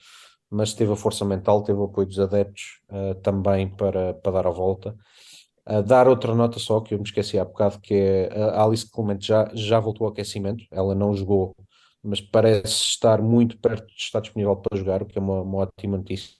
mas 0.50 0.74
teve 0.74 0.92
a 0.92 0.96
força 0.96 1.24
mental, 1.26 1.64
teve 1.64 1.80
o 1.80 1.86
apoio 1.86 2.08
dos 2.08 2.20
adeptos 2.20 2.80
também 3.24 3.68
para, 3.68 4.14
para 4.14 4.32
dar 4.32 4.48
a 4.48 4.52
volta. 4.52 4.96
Uh, 5.68 5.82
dar 5.82 6.08
outra 6.08 6.36
nota 6.36 6.60
só, 6.60 6.82
que 6.82 6.94
eu 6.94 6.98
me 6.98 7.06
esqueci 7.06 7.40
há 7.40 7.46
bocado, 7.46 7.80
que 7.80 7.94
é 7.94 8.30
a 8.34 8.64
Alice 8.64 8.90
Clemente 8.90 9.28
já, 9.28 9.50
já 9.54 9.80
voltou 9.80 10.06
ao 10.06 10.12
aquecimento, 10.12 10.66
ela 10.70 10.94
não 10.94 11.16
jogou, 11.16 11.56
mas 12.04 12.20
parece 12.20 12.74
estar 12.74 13.22
muito 13.22 13.58
perto 13.58 13.88
de 13.88 13.94
estar 14.02 14.20
disponível 14.20 14.56
para 14.58 14.78
jogar, 14.78 15.02
o 15.02 15.06
que 15.06 15.18
é 15.18 15.22
uma, 15.22 15.42
uma 15.42 15.60
ótima 15.60 15.98
notícia, 15.98 16.36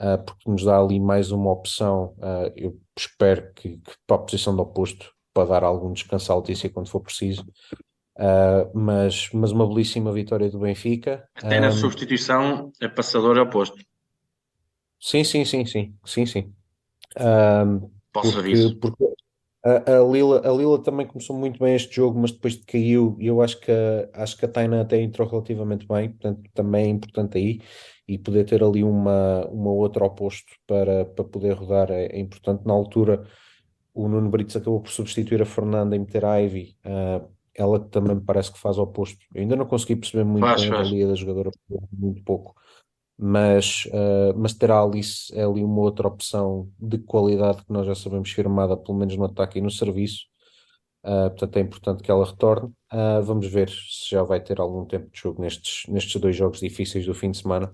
uh, 0.00 0.24
porque 0.24 0.50
nos 0.50 0.64
dá 0.64 0.78
ali 0.78 0.98
mais 0.98 1.30
uma 1.30 1.52
opção, 1.52 2.14
uh, 2.18 2.50
eu 2.56 2.80
espero 2.98 3.52
que, 3.54 3.76
que, 3.76 3.92
para 4.06 4.16
a 4.16 4.20
posição 4.20 4.56
do 4.56 4.62
oposto, 4.62 5.12
para 5.34 5.48
dar 5.48 5.62
algum 5.62 5.92
descanso 5.92 6.32
à 6.32 6.36
Letícia 6.36 6.70
quando 6.70 6.88
for 6.88 7.00
preciso, 7.00 7.44
Uh, 8.18 8.68
mas, 8.76 9.30
mas 9.32 9.52
uma 9.52 9.64
belíssima 9.64 10.12
vitória 10.12 10.50
do 10.50 10.58
Benfica. 10.58 11.28
Tem 11.48 11.60
na 11.60 11.68
um, 11.68 11.72
substituição 11.72 12.72
a 12.82 12.88
passadora 12.88 13.44
oposto. 13.44 13.78
Sim, 14.98 15.22
sim, 15.22 15.44
sim, 15.44 15.64
sim, 15.64 15.94
sim, 16.04 16.26
sim. 16.26 16.52
Um, 17.16 17.88
Posso 18.22 18.42
porque. 18.42 18.74
Porque 18.80 19.04
a, 19.64 19.98
a, 19.98 20.04
Lila, 20.04 20.40
a 20.48 20.52
Lila 20.52 20.82
também 20.82 21.06
começou 21.06 21.36
muito 21.36 21.58
bem 21.58 21.74
este 21.74 21.94
jogo, 21.94 22.18
mas 22.18 22.30
depois 22.30 22.56
caiu 22.64 23.16
e 23.18 23.26
eu 23.26 23.42
acho 23.42 23.60
que, 23.60 23.72
a, 23.72 24.22
acho 24.22 24.36
que 24.36 24.44
a 24.44 24.48
Taina 24.48 24.80
até 24.80 25.00
entrou 25.00 25.28
relativamente 25.28 25.86
bem, 25.86 26.10
portanto 26.10 26.48
também 26.54 26.86
é 26.86 26.88
importante 26.88 27.36
aí 27.38 27.60
e 28.06 28.16
poder 28.16 28.44
ter 28.44 28.62
ali 28.62 28.84
uma, 28.84 29.46
uma 29.48 29.70
outra 29.70 30.04
oposto 30.04 30.52
para, 30.66 31.04
para 31.04 31.24
poder 31.24 31.54
rodar 31.54 31.90
é, 31.90 32.06
é 32.06 32.20
importante. 32.20 32.64
Na 32.64 32.72
altura 32.72 33.24
o 33.92 34.08
Nuno 34.08 34.30
Brites 34.30 34.54
acabou 34.54 34.80
por 34.80 34.90
substituir 34.90 35.42
a 35.42 35.46
Fernanda 35.46 35.96
e 35.96 35.98
meter 35.98 36.24
a 36.24 36.36
Ivy 36.36 36.76
uh, 36.86 37.28
ela 37.58 37.80
também 37.80 38.18
parece 38.20 38.52
que 38.52 38.58
faz 38.58 38.78
o 38.78 38.82
oposto. 38.82 39.18
Eu 39.34 39.42
ainda 39.42 39.56
não 39.56 39.66
consegui 39.66 39.96
perceber 39.96 40.22
muito 40.22 40.46
faz, 40.46 40.60
bem 40.60 40.70
faz. 40.70 40.80
a 40.80 40.84
valia 40.84 41.08
da 41.08 41.14
jogadora, 41.16 41.50
muito 41.92 42.22
pouco. 42.22 42.54
Mas, 43.20 43.84
uh, 43.86 44.32
mas 44.36 44.54
ter 44.54 44.70
a 44.70 44.80
Alice 44.80 45.36
é 45.36 45.42
ali 45.42 45.64
uma 45.64 45.80
outra 45.80 46.06
opção 46.06 46.70
de 46.78 46.98
qualidade 46.98 47.64
que 47.64 47.72
nós 47.72 47.84
já 47.84 47.94
sabemos 47.94 48.30
firmada, 48.30 48.76
pelo 48.76 48.96
menos 48.96 49.16
no 49.16 49.24
ataque 49.24 49.58
e 49.58 49.62
no 49.62 49.70
serviço. 49.70 50.26
Uh, 51.04 51.30
portanto, 51.30 51.56
é 51.56 51.60
importante 51.60 52.02
que 52.02 52.10
ela 52.10 52.24
retorne. 52.24 52.68
Uh, 52.92 53.22
vamos 53.22 53.46
ver 53.48 53.68
se 53.70 54.10
já 54.10 54.22
vai 54.22 54.40
ter 54.40 54.60
algum 54.60 54.84
tempo 54.84 55.10
de 55.10 55.20
jogo 55.20 55.42
nestes, 55.42 55.82
nestes 55.88 56.20
dois 56.20 56.36
jogos 56.36 56.60
difíceis 56.60 57.06
do 57.06 57.14
fim 57.14 57.32
de 57.32 57.38
semana 57.38 57.72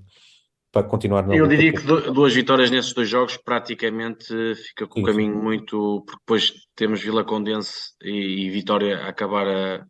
para 0.74 0.82
continuar 0.82 1.24
na 1.24 1.36
Eu 1.36 1.46
diria 1.46 1.72
que 1.72 1.82
duas 1.82 2.34
vitórias 2.34 2.68
nesses 2.68 2.92
dois 2.92 3.08
jogos 3.08 3.36
praticamente 3.36 4.26
fica 4.56 4.88
com 4.88 5.00
o 5.00 5.04
caminho 5.04 5.40
muito, 5.40 6.02
porque 6.04 6.20
depois 6.20 6.52
temos 6.74 7.00
Vila 7.00 7.22
Condense 7.22 7.92
e, 8.02 8.46
e 8.46 8.50
Vitória 8.50 8.98
a 8.98 9.08
acabar 9.08 9.46
a, 9.46 9.86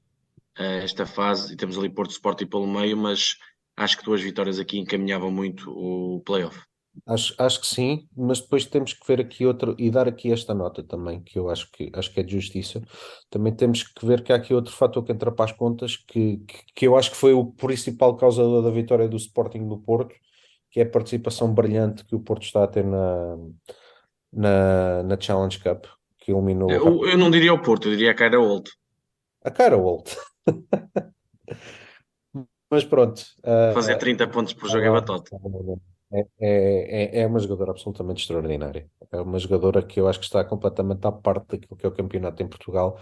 a 0.58 0.64
esta 0.82 1.06
fase 1.06 1.54
e 1.54 1.56
temos 1.56 1.78
ali 1.78 1.88
Porto 1.88 2.10
Sport 2.10 2.42
e 2.42 2.46
pelo 2.46 2.66
meio, 2.66 2.98
mas 2.98 3.36
acho 3.76 3.98
que 3.98 4.04
duas 4.04 4.20
vitórias 4.20 4.58
aqui 4.58 4.78
encaminhavam 4.78 5.30
muito 5.30 5.70
o 5.70 6.20
playoff. 6.20 6.60
Acho, 7.06 7.34
acho 7.38 7.60
que 7.60 7.66
sim, 7.66 8.06
mas 8.16 8.40
depois 8.40 8.64
temos 8.66 8.92
que 8.92 9.06
ver 9.06 9.20
aqui 9.20 9.44
outro 9.44 9.74
e 9.78 9.90
dar 9.90 10.06
aqui 10.06 10.32
esta 10.32 10.54
nota 10.54 10.82
também, 10.82 11.20
que 11.20 11.38
eu 11.38 11.50
acho 11.50 11.68
que, 11.72 11.90
acho 11.92 12.12
que 12.12 12.20
é 12.20 12.22
de 12.22 12.32
justiça. 12.32 12.80
Também 13.28 13.52
temos 13.52 13.82
que 13.82 14.06
ver 14.06 14.22
que 14.22 14.32
há 14.32 14.36
aqui 14.36 14.54
outro 14.54 14.72
fator 14.72 15.02
que 15.02 15.10
entra 15.10 15.32
para 15.32 15.44
as 15.44 15.52
contas, 15.52 15.96
que, 15.96 16.38
que, 16.46 16.58
que 16.74 16.86
eu 16.86 16.96
acho 16.96 17.10
que 17.10 17.16
foi 17.16 17.32
o 17.32 17.46
principal 17.46 18.16
causador 18.16 18.62
da 18.62 18.70
vitória 18.70 19.08
do 19.08 19.16
Sporting 19.16 19.66
do 19.66 19.78
Porto, 19.78 20.14
que 20.70 20.80
é 20.80 20.84
a 20.84 20.88
participação 20.88 21.52
brilhante 21.52 22.04
que 22.04 22.14
o 22.14 22.20
Porto 22.20 22.44
está 22.44 22.62
a 22.62 22.68
ter 22.68 22.84
na, 22.84 23.36
na, 24.32 25.02
na 25.02 25.20
Challenge 25.20 25.58
Cup, 25.58 25.86
que 26.18 26.30
eliminou. 26.30 26.70
Eu, 26.70 27.06
eu 27.06 27.18
não 27.18 27.30
diria 27.30 27.52
o 27.52 27.60
Porto, 27.60 27.88
eu 27.88 27.92
diria 27.92 28.12
a 28.12 28.14
Cara 28.14 28.40
Old. 28.40 28.70
A 29.42 29.50
Cara 29.50 29.76
Old. 29.76 30.10
Mas 32.74 32.84
pronto. 32.84 33.20
Uh, 33.38 33.72
Fazer 33.72 33.96
30 33.96 34.26
pontos 34.26 34.52
por 34.52 34.68
jogo 34.68 34.84
é 34.84 34.90
batota. 34.90 35.36
É, 36.12 36.26
é, 36.40 37.20
é 37.20 37.26
uma 37.26 37.38
jogadora 37.38 37.70
absolutamente 37.70 38.22
extraordinária. 38.22 38.88
É 39.12 39.20
uma 39.20 39.38
jogadora 39.38 39.80
que 39.80 40.00
eu 40.00 40.08
acho 40.08 40.18
que 40.18 40.24
está 40.24 40.44
completamente 40.44 41.06
à 41.06 41.12
parte 41.12 41.52
daquilo 41.52 41.76
que 41.76 41.86
é 41.86 41.88
o 41.88 41.92
campeonato 41.92 42.42
em 42.42 42.48
Portugal, 42.48 42.98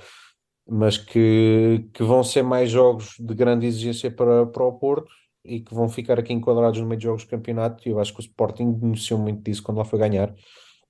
mas 0.69 0.99
que, 0.99 1.89
que 1.94 2.03
vão 2.03 2.23
ser 2.23 2.43
mais 2.43 2.70
jogos 2.70 3.15
de 3.19 3.35
grande 3.35 3.66
exigência 3.66 4.11
para, 4.11 4.44
para 4.44 4.62
o 4.62 4.78
Porto 4.78 5.11
e 5.43 5.61
que 5.61 5.74
vão 5.74 5.89
ficar 5.89 6.19
aqui 6.19 6.35
enquadrados 6.35 6.78
no 6.78 6.86
meio 6.86 6.99
de 6.99 7.05
jogos 7.05 7.23
de 7.23 7.28
campeonato. 7.28 7.89
E 7.89 7.93
eu 7.93 7.99
acho 7.99 8.12
que 8.12 8.20
o 8.20 8.27
Sporting 8.27 8.73
beneficiou 8.73 9.19
muito 9.19 9.43
disso 9.43 9.62
quando 9.62 9.78
lá 9.78 9.86
foi 9.86 9.99
ganhar. 9.99 10.35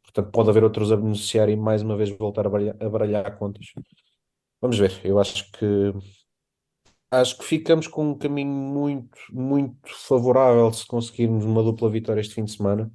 Portanto, 0.03 0.33
pode 0.33 0.51
haver 0.51 0.65
outros 0.65 0.91
a 0.91 0.97
beneficiar 0.97 1.49
e 1.49 1.57
mais 1.57 1.83
uma 1.83 1.97
vez 1.97 2.11
voltar 2.11 2.47
a 2.47 2.51
baralhar, 2.51 2.77
a 2.81 2.89
baralhar 2.89 3.39
contas. 3.39 3.67
Vamos 4.61 4.77
ver. 4.77 5.01
Eu 5.05 5.21
acho 5.21 5.49
que 5.53 5.93
acho 7.13 7.39
que 7.39 7.45
ficamos 7.45 7.87
com 7.87 8.11
um 8.11 8.19
caminho 8.19 8.51
muito, 8.51 9.19
muito 9.31 9.89
favorável 9.89 10.73
se 10.73 10.87
conseguirmos 10.87 11.45
uma 11.45 11.63
dupla 11.63 11.89
vitória 11.89 12.21
este 12.21 12.35
fim 12.35 12.45
de 12.45 12.53
semana. 12.53 12.91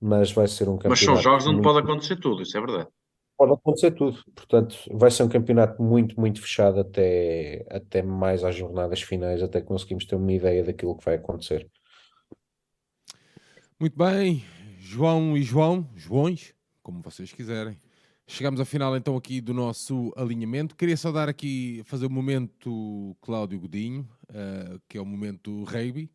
Mas 0.00 0.30
vai 0.30 0.46
ser 0.46 0.68
um 0.68 0.76
campeonato. 0.76 0.90
Mas 0.90 1.00
são 1.00 1.16
jogos 1.16 1.44
onde 1.46 1.54
muito... 1.56 1.64
pode 1.64 1.78
acontecer 1.80 2.16
tudo, 2.16 2.42
isso 2.42 2.56
é 2.56 2.60
verdade 2.60 2.88
pode 3.38 3.52
acontecer 3.52 3.92
tudo. 3.92 4.20
Portanto, 4.34 4.76
vai 4.90 5.10
ser 5.12 5.22
um 5.22 5.28
campeonato 5.28 5.80
muito, 5.80 6.18
muito 6.20 6.42
fechado 6.42 6.80
até, 6.80 7.64
até 7.70 8.02
mais 8.02 8.42
às 8.42 8.56
jornadas 8.56 9.00
finais, 9.00 9.40
até 9.40 9.60
conseguimos 9.60 10.04
ter 10.04 10.16
uma 10.16 10.32
ideia 10.32 10.64
daquilo 10.64 10.96
que 10.96 11.04
vai 11.04 11.14
acontecer. 11.14 11.70
Muito 13.78 13.96
bem, 13.96 14.44
João 14.80 15.36
e 15.36 15.42
João, 15.42 15.88
Joões, 15.94 16.52
como 16.82 17.00
vocês 17.00 17.32
quiserem. 17.32 17.78
Chegamos 18.30 18.60
ao 18.60 18.66
final 18.66 18.94
então 18.94 19.16
aqui 19.16 19.40
do 19.40 19.54
nosso 19.54 20.12
alinhamento. 20.14 20.76
Queria 20.76 20.98
só 20.98 21.10
dar 21.10 21.30
aqui, 21.30 21.80
fazer 21.86 22.04
o 22.04 22.10
um 22.10 22.12
momento 22.12 23.16
Cláudio 23.22 23.58
Godinho, 23.58 24.06
uh, 24.28 24.78
que 24.86 24.98
é 24.98 25.00
o 25.00 25.06
momento 25.06 25.64
rugby. 25.64 26.10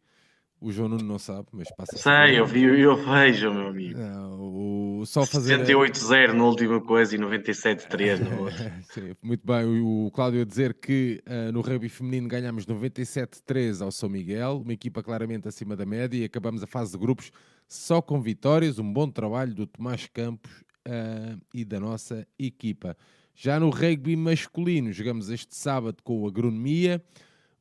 O 0.62 0.72
João 0.72 0.90
Nuno 0.90 1.04
não 1.04 1.18
sabe, 1.18 1.48
mas 1.52 1.68
passa. 1.76 1.98
Sei, 1.98 2.40
eu, 2.40 2.46
vi, 2.46 2.62
eu 2.62 2.96
vejo, 2.96 3.52
meu 3.52 3.68
amigo. 3.68 3.98
Não, 3.98 5.00
o, 5.00 5.06
só 5.08 5.26
fazer. 5.26 5.60
68-0 5.66 6.34
na 6.34 6.44
última 6.46 6.80
coisa 6.80 7.16
e 7.16 7.20
97-3 7.20 8.20
no 8.20 8.44
outro. 8.44 8.64
Sim, 8.94 9.16
muito 9.22 9.46
bem. 9.46 9.66
O, 9.66 10.06
o 10.06 10.12
Cláudio 10.12 10.44
a 10.44 10.46
dizer 10.46 10.76
que 10.76 11.20
uh, 11.28 11.52
no 11.52 11.62
rugby 11.62 11.90
feminino 11.90 12.28
ganhámos 12.28 12.68
97-3 12.68 13.82
ao 13.82 13.92
São 13.92 14.08
Miguel, 14.08 14.62
uma 14.64 14.74
equipa 14.74 15.02
claramente 15.02 15.48
acima 15.48 15.76
da 15.76 15.86
média, 15.86 16.16
e 16.20 16.24
acabamos 16.24 16.62
a 16.62 16.68
fase 16.68 16.92
de 16.92 16.98
grupos 17.00 17.32
só 17.68 18.04
com 18.04 18.22
vitórias. 18.22 18.78
Um 18.78 18.94
bom 18.94 19.10
trabalho 19.10 19.56
do 19.56 19.66
Tomás 19.66 20.06
Campos 20.06 20.64
uh, 20.88 21.40
e 21.54 21.64
da 21.66 21.80
nossa 21.80 22.28
equipa. 22.38 22.98
Já 23.36 23.60
no 23.60 23.70
rugby 23.70 24.16
masculino, 24.16 24.92
jogamos 24.92 25.30
este 25.30 25.56
sábado 25.56 26.04
com 26.04 26.26
a 26.26 26.30
agronomia 26.30 27.04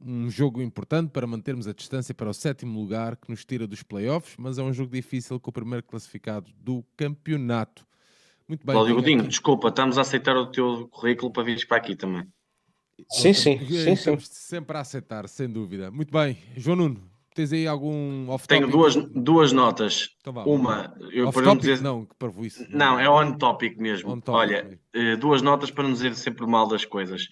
um 0.05 0.29
jogo 0.29 0.61
importante 0.61 1.11
para 1.11 1.27
mantermos 1.27 1.69
a 1.69 1.73
distância 1.73 2.15
para 2.15 2.29
o 2.29 2.35
sétimo 2.35 2.79
lugar 2.79 3.17
que 3.17 3.31
nos 3.31 3.45
tira 3.45 3.67
dos 3.67 3.83
playoffs, 3.83 4.35
mas 4.37 4.59
é 4.59 4.63
um 4.63 4.73
jogo 4.73 4.93
difícil 4.93 5.39
com 5.39 5.51
o 5.51 5.53
primeiro 5.53 5.85
classificado 5.85 6.51
do 6.59 6.85
campeonato. 6.97 7.87
Muito 8.49 8.67
bem. 8.67 8.75
Cláudio 8.75 8.97
Godinho, 8.97 9.29
desculpa, 9.29 9.69
estamos 9.69 9.99
a 9.99 10.01
aceitar 10.01 10.37
o 10.37 10.47
teu 10.47 10.89
currículo 10.89 11.31
para 11.31 11.45
vires 11.45 11.65
para 11.65 11.77
aqui 11.77 11.95
também. 11.95 12.27
Sim, 13.11 13.33
sim, 13.33 13.59
sim, 13.67 13.97
sim. 13.97 14.19
sempre 14.21 14.77
a 14.77 14.81
aceitar, 14.81 15.29
sem 15.29 15.49
dúvida. 15.49 15.91
Muito 15.91 16.13
bem, 16.13 16.37
João 16.57 16.77
Nuno, 16.77 17.12
tens 17.35 17.53
aí 17.53 17.67
algum 17.67 18.29
off 18.31 18.47
Tenho 18.47 18.69
duas, 18.69 18.95
duas 19.15 19.53
notas. 19.53 20.09
Então 20.21 20.33
vá, 20.33 20.45
Uma, 20.45 20.95
eu 21.11 21.29
off 21.29 21.37
para 21.37 21.47
não 21.47 21.57
dizer. 21.57 21.81
Não, 21.81 22.07
que 22.07 22.47
isso. 22.47 22.67
Não, 22.71 22.99
é 22.99 23.09
on 23.09 23.33
topic 23.39 23.77
mesmo. 23.79 24.11
On 24.11 24.21
topic 24.21 24.41
Olha, 24.41 24.63
mesmo. 24.65 24.79
Eh, 24.95 25.17
duas 25.17 25.43
notas 25.43 25.71
para 25.71 25.85
não 25.85 25.93
dizer 25.93 26.15
sempre 26.15 26.47
mal 26.47 26.67
das 26.67 26.85
coisas 26.85 27.27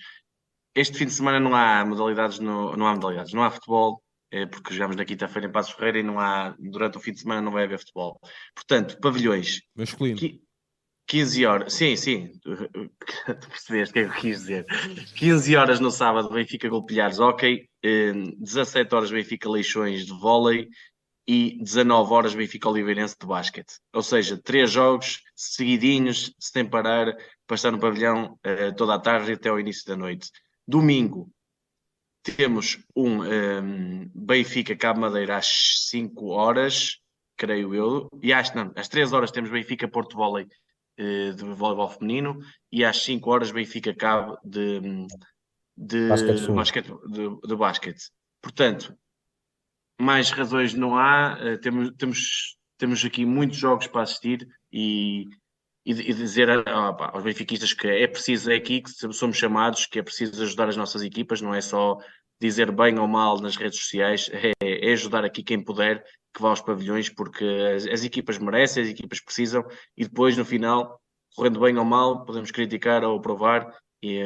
este 0.75 0.99
fim 0.99 1.07
de 1.07 1.13
semana 1.13 1.41
não 1.41 1.55
há 1.55 1.85
modalidades, 1.85 2.39
no, 2.39 2.77
não 2.77 2.87
há 2.87 2.95
modalidades, 2.95 3.33
não 3.33 3.43
há 3.43 3.51
futebol, 3.51 4.03
é 4.31 4.47
porque 4.47 4.73
jogamos 4.73 4.97
na 4.97 5.05
quinta-feira 5.05 5.49
em 5.49 5.53
Passos 5.53 5.73
Ferreira 5.75 5.99
e 5.99 6.03
não 6.03 6.21
há, 6.21 6.55
durante 6.59 6.97
o 6.97 7.01
fim 7.01 7.13
de 7.13 7.21
semana 7.21 7.41
não 7.41 7.53
vai 7.53 7.65
haver 7.65 7.79
futebol. 7.79 8.21
Portanto, 8.55 8.99
pavilhões. 9.01 9.61
Masculino. 9.75 10.21
15 11.07 11.45
horas, 11.45 11.73
sim, 11.73 11.97
sim, 11.97 12.31
tu, 12.41 13.49
percebeste 13.49 13.91
o 13.91 13.93
que 13.95 13.99
é 13.99 14.05
que 14.05 14.11
eu 14.11 14.21
quis 14.21 14.39
dizer. 14.39 14.65
15 15.17 15.57
horas 15.57 15.81
no 15.81 15.91
sábado, 15.91 16.31
Benfica 16.31 16.69
Golpilhares, 16.69 17.19
ok. 17.19 17.69
17 17.83 18.95
horas, 18.95 19.11
Benfica 19.11 19.49
Leixões 19.49 20.07
de 20.07 20.13
vôlei 20.13 20.69
e 21.27 21.59
19 21.63 22.13
horas, 22.13 22.35
Benfica 22.35 22.69
Oliveirense 22.69 23.17
de 23.19 23.27
basquete. 23.27 23.75
Ou 23.93 24.03
seja, 24.03 24.37
três 24.37 24.71
jogos 24.71 25.23
seguidinhos, 25.35 26.35
sem 26.39 26.69
parar, 26.69 27.17
para 27.47 27.55
estar 27.55 27.71
no 27.71 27.79
pavilhão 27.79 28.39
uh, 28.47 28.75
toda 28.77 28.95
a 28.95 28.99
tarde 28.99 29.33
até 29.33 29.49
ao 29.49 29.61
início 29.61 29.87
da 29.87 29.97
noite. 29.97 30.31
Domingo 30.67 31.31
temos 32.23 32.79
um, 32.95 33.21
um 33.21 33.25
ehm, 33.25 34.11
Benfica 34.15 34.77
Cabo 34.77 35.01
Madeira 35.01 35.39
às 35.39 35.89
5 35.89 36.27
horas, 36.29 36.99
creio 37.37 37.75
eu. 37.75 38.09
E 38.23 38.33
às, 38.33 38.53
não, 38.55 38.71
às 38.77 38.89
3 38.89 39.13
horas 39.13 39.31
temos 39.31 39.51
Benfica 39.51 39.89
Porto 39.89 40.17
Volley 40.17 40.47
eh, 40.99 41.33
de 41.33 41.45
voleibol 41.45 41.89
feminino 41.89 42.39
e 42.71 42.85
às 42.85 43.03
5 43.03 43.31
horas 43.31 43.51
Benfica 43.51 43.95
Cabo 43.95 44.39
de, 44.45 44.81
de, 45.81 46.09
Basquete 46.09 46.53
basquete, 46.53 46.93
de, 47.09 47.49
de 47.49 47.57
basquete. 47.57 48.11
Portanto, 48.43 48.95
mais 49.99 50.31
razões 50.31 50.75
não 50.75 50.97
há. 50.97 51.39
eh, 51.41 51.57
temos, 51.57 51.93
temos, 51.97 52.57
temos 52.77 53.05
aqui 53.05 53.25
muitos 53.25 53.57
jogos 53.57 53.87
para 53.87 54.03
assistir 54.03 54.47
e, 54.71 55.25
e, 55.87 55.93
e 55.93 56.15
dizer 56.15 56.51
ah, 56.51 56.93
pá, 56.93 57.11
aos 57.15 57.23
benfiquistas 57.23 57.73
que 57.73 57.89
é 57.89 58.07
preciso 58.07 58.51
é 58.51 58.57
aqui 58.57 58.83
que 58.83 58.91
somos 59.13 59.39
chamados, 59.39 59.87
que 59.87 59.99
é 59.99 60.03
preciso 60.03 60.43
ajudar 60.43 60.69
as 60.69 60.77
nossas 60.77 61.03
equipas, 61.03 61.41
não 61.41 61.55
é 61.55 61.63
só 61.63 61.99
dizer 62.39 62.71
bem 62.73 62.99
ou 62.99 63.09
mal 63.09 63.41
nas 63.41 63.57
redes 63.57 63.79
sociais, 63.79 64.31
é, 64.33 64.53
é 64.63 64.93
ajudar 64.93 65.25
aqui 65.25 65.43
quem 65.43 65.63
puder 65.63 66.03
que 66.35 66.41
vá 66.41 66.51
aos 66.51 66.61
pavilhões, 66.61 67.09
porque 67.09 67.45
as, 67.75 67.87
as 67.87 68.05
equipas 68.05 68.39
merecem, 68.39 68.83
as 68.83 68.89
equipas 68.91 69.21
precisam, 69.21 69.65
e 69.97 70.05
depois 70.05 70.37
no 70.37 70.45
final, 70.45 71.01
correndo 71.35 71.61
bem 71.61 71.77
ou 71.77 71.85
mal, 71.85 72.25
podemos 72.25 72.51
criticar 72.51 73.03
ou 73.03 73.19
aprovar, 73.19 73.75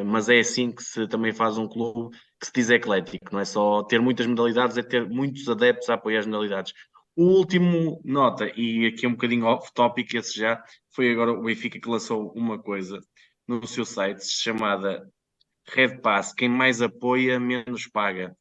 mas 0.04 0.28
é 0.28 0.38
assim 0.38 0.70
que 0.72 0.82
se 0.82 1.06
também 1.08 1.32
faz 1.32 1.58
um 1.58 1.68
clube 1.68 2.16
que 2.40 2.46
se 2.46 2.52
diz 2.54 2.70
eclético, 2.70 3.32
não 3.32 3.40
é 3.40 3.44
só 3.44 3.82
ter 3.82 4.00
muitas 4.00 4.26
modalidades, 4.26 4.76
é 4.76 4.82
ter 4.82 5.08
muitos 5.08 5.48
adeptos 5.48 5.90
a 5.90 5.94
apoiar 5.94 6.20
as 6.20 6.26
modalidades. 6.26 6.72
O 7.16 7.24
último 7.24 8.00
nota, 8.04 8.50
e 8.56 8.86
aqui 8.86 9.06
é 9.06 9.08
um 9.08 9.12
bocadinho 9.12 9.46
off-topic, 9.46 10.14
esse 10.14 10.38
já, 10.38 10.62
foi 10.94 11.10
agora 11.12 11.32
o 11.32 11.42
Benfica 11.42 11.80
que 11.80 11.88
lançou 11.88 12.32
uma 12.34 12.60
coisa 12.60 13.00
no 13.46 13.66
seu 13.66 13.84
site 13.84 14.24
chamada 14.24 15.08
Red 15.68 16.00
Pass, 16.00 16.32
quem 16.32 16.48
mais 16.48 16.82
apoia, 16.82 17.40
menos 17.40 17.86
paga. 17.86 18.36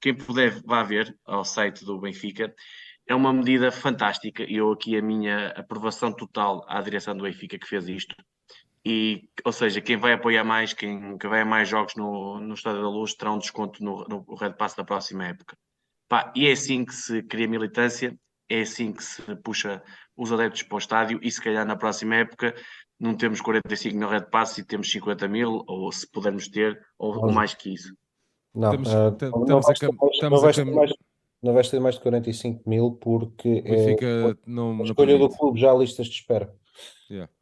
Quem 0.00 0.14
puder, 0.14 0.60
vá 0.64 0.82
ver 0.82 1.16
ao 1.24 1.44
site 1.44 1.84
do 1.84 1.98
Benfica. 1.98 2.54
É 3.06 3.14
uma 3.14 3.32
medida 3.32 3.70
fantástica. 3.70 4.42
Eu 4.42 4.72
aqui 4.72 4.96
a 4.96 5.02
minha 5.02 5.48
aprovação 5.48 6.12
total 6.14 6.64
à 6.68 6.80
direção 6.80 7.16
do 7.16 7.24
Benfica 7.24 7.58
que 7.58 7.66
fez 7.66 7.88
isto. 7.88 8.14
E, 8.86 9.28
ou 9.44 9.52
seja, 9.52 9.80
quem 9.80 9.96
vai 9.96 10.12
apoiar 10.12 10.44
mais, 10.44 10.74
quem, 10.74 11.16
quem 11.16 11.30
vai 11.30 11.40
a 11.40 11.44
mais 11.44 11.68
jogos 11.68 11.94
no, 11.96 12.38
no 12.38 12.54
Estádio 12.54 12.82
da 12.82 12.88
Luz 12.88 13.14
terá 13.14 13.32
um 13.32 13.38
desconto 13.38 13.82
no, 13.82 14.04
no 14.04 14.34
Red 14.34 14.52
Pass 14.54 14.74
da 14.74 14.84
próxima 14.84 15.24
época. 15.26 15.56
Pá, 16.08 16.30
e 16.36 16.46
é 16.46 16.52
assim 16.52 16.84
que 16.84 16.94
se 16.94 17.22
cria 17.22 17.48
militância, 17.48 18.14
é 18.48 18.60
assim 18.60 18.92
que 18.92 19.02
se 19.02 19.22
puxa 19.36 19.82
os 20.16 20.30
adeptos 20.30 20.62
para 20.64 20.74
o 20.74 20.78
estádio 20.78 21.18
e 21.22 21.30
se 21.30 21.42
calhar 21.42 21.66
na 21.66 21.76
próxima 21.76 22.16
época 22.16 22.54
não 23.00 23.16
temos 23.16 23.40
45 23.40 23.96
no 23.98 24.06
Red 24.08 24.26
Pass 24.30 24.58
e 24.58 24.64
temos 24.64 24.90
50 24.90 25.26
mil, 25.28 25.64
ou 25.66 25.90
se 25.90 26.06
pudermos 26.10 26.46
ter, 26.48 26.78
ou, 26.98 27.16
ou 27.24 27.32
mais 27.32 27.54
que 27.54 27.72
isso. 27.72 27.96
Não, 28.54 28.70
Estamos- 28.70 28.92
não 29.48 29.58
a 29.58 29.60
vais 29.60 29.78
mais- 29.80 30.20
não 30.30 30.40
vais 30.40 30.58
mais- 30.58 30.92
não 31.42 31.52
vais 31.54 31.68
ter 31.70 31.80
mais 31.80 31.94
de 31.96 32.00
45 32.02 32.68
mil 32.68 32.92
porque 32.92 33.62
é 33.64 33.96
não, 34.46 34.70
a 34.72 34.74
não 34.74 34.84
escolha 34.84 35.18
do 35.18 35.28
clube 35.30 35.58
já 35.58 35.72
há 35.72 35.74
listas 35.74 36.06
de 36.06 36.16
espera. 36.16 36.54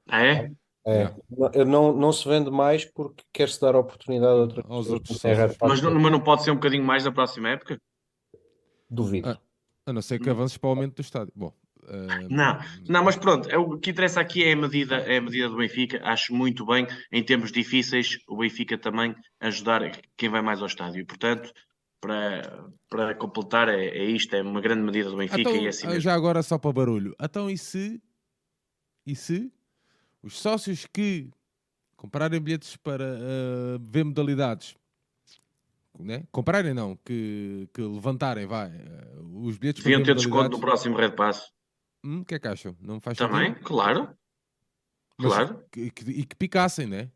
Ah, 0.08 0.24
é? 0.24 0.52
É, 0.84 0.92
Yeah. 0.92 1.16
não, 1.30 1.64
não, 1.64 1.92
não 1.92 2.12
se 2.12 2.28
vende 2.28 2.50
mais 2.50 2.84
porque 2.84 3.22
quer-se 3.32 3.60
dar 3.60 3.74
a 3.76 3.78
oportunidade 3.78 4.32
a 4.32 4.42
outras 4.42 4.64
Aos 4.68 4.90
outros 4.90 5.16
Pass. 5.18 5.56
Mas 5.60 5.80
não, 5.80 5.94
mas 5.94 6.12
não 6.12 6.20
pode 6.20 6.42
ser 6.42 6.50
um 6.50 6.56
bocadinho 6.56 6.84
mais 6.84 7.04
na 7.04 7.12
próxima 7.12 7.50
época? 7.50 7.80
Duvido. 8.90 9.28
Ah. 9.28 9.38
A 9.86 9.92
não 9.92 10.02
ser 10.02 10.20
que 10.20 10.30
avances 10.30 10.56
para 10.56 10.68
o 10.68 10.70
aumento 10.70 10.96
do 10.96 11.00
estádio. 11.00 11.32
Bom, 11.34 11.52
ah, 11.88 12.20
Não, 12.28 12.58
não, 12.88 13.04
mas 13.04 13.16
pronto, 13.16 13.48
é 13.50 13.58
o 13.58 13.78
que 13.78 13.90
interessa 13.90 14.20
aqui 14.20 14.44
é 14.44 14.52
a 14.52 14.56
medida, 14.56 14.96
é 14.96 15.18
a 15.18 15.20
medida 15.20 15.48
do 15.48 15.56
Benfica. 15.56 16.00
Acho 16.04 16.34
muito 16.34 16.64
bem, 16.64 16.86
em 17.10 17.22
tempos 17.22 17.50
difíceis, 17.50 18.18
o 18.28 18.36
Benfica 18.36 18.78
também 18.78 19.14
ajudar 19.40 19.82
quem 20.16 20.28
vai 20.28 20.42
mais 20.42 20.60
ao 20.60 20.66
estádio. 20.66 21.00
E, 21.00 21.04
portanto, 21.04 21.52
para, 22.00 22.64
para 22.88 23.14
completar, 23.14 23.68
é, 23.68 23.86
é 23.86 24.04
isto, 24.04 24.34
é 24.34 24.42
uma 24.42 24.60
grande 24.60 24.82
medida 24.82 25.10
do 25.10 25.16
Benfica 25.16 25.40
Então, 25.40 25.56
e 25.56 25.66
é 25.66 25.68
assim 25.68 25.86
ah, 25.86 25.90
mesmo. 25.90 26.02
já 26.02 26.14
agora 26.14 26.42
só 26.42 26.58
para 26.58 26.72
barulho. 26.72 27.14
Então, 27.20 27.50
e 27.50 27.58
se, 27.58 28.00
e 29.06 29.16
se 29.16 29.52
os 30.22 30.38
sócios 30.38 30.86
que 30.86 31.30
comprarem 31.96 32.40
bilhetes 32.40 32.76
para 32.76 33.04
ah, 33.04 33.78
ver 33.80 34.04
modalidades, 34.04 34.76
né? 35.98 36.24
comprarem 36.32 36.72
não, 36.74 36.96
que, 36.96 37.68
que 37.72 37.80
levantarem, 37.82 38.46
vai, 38.46 38.68
ah, 38.70 39.20
os 39.44 39.58
bilhetes 39.58 39.82
Deviam 39.82 40.02
ter 40.02 40.14
desconto 40.14 40.50
no 40.50 40.60
próximo 40.60 40.96
Red 40.96 41.12
Pass. 41.12 41.52
hum, 42.04 42.20
o 42.20 42.24
que 42.24 42.34
é 42.34 42.38
que 42.38 42.48
acham? 42.48 42.76
Não 42.80 43.00
faz 43.00 43.18
Também, 43.18 43.50
sentido? 43.52 43.64
claro. 43.66 44.16
Mas 45.18 45.32
Claro, 45.34 45.64
que- 45.70 45.90
que- 45.90 46.10
e 46.10 46.24
que 46.24 46.34
picassem, 46.36 46.86
né? 46.86 47.10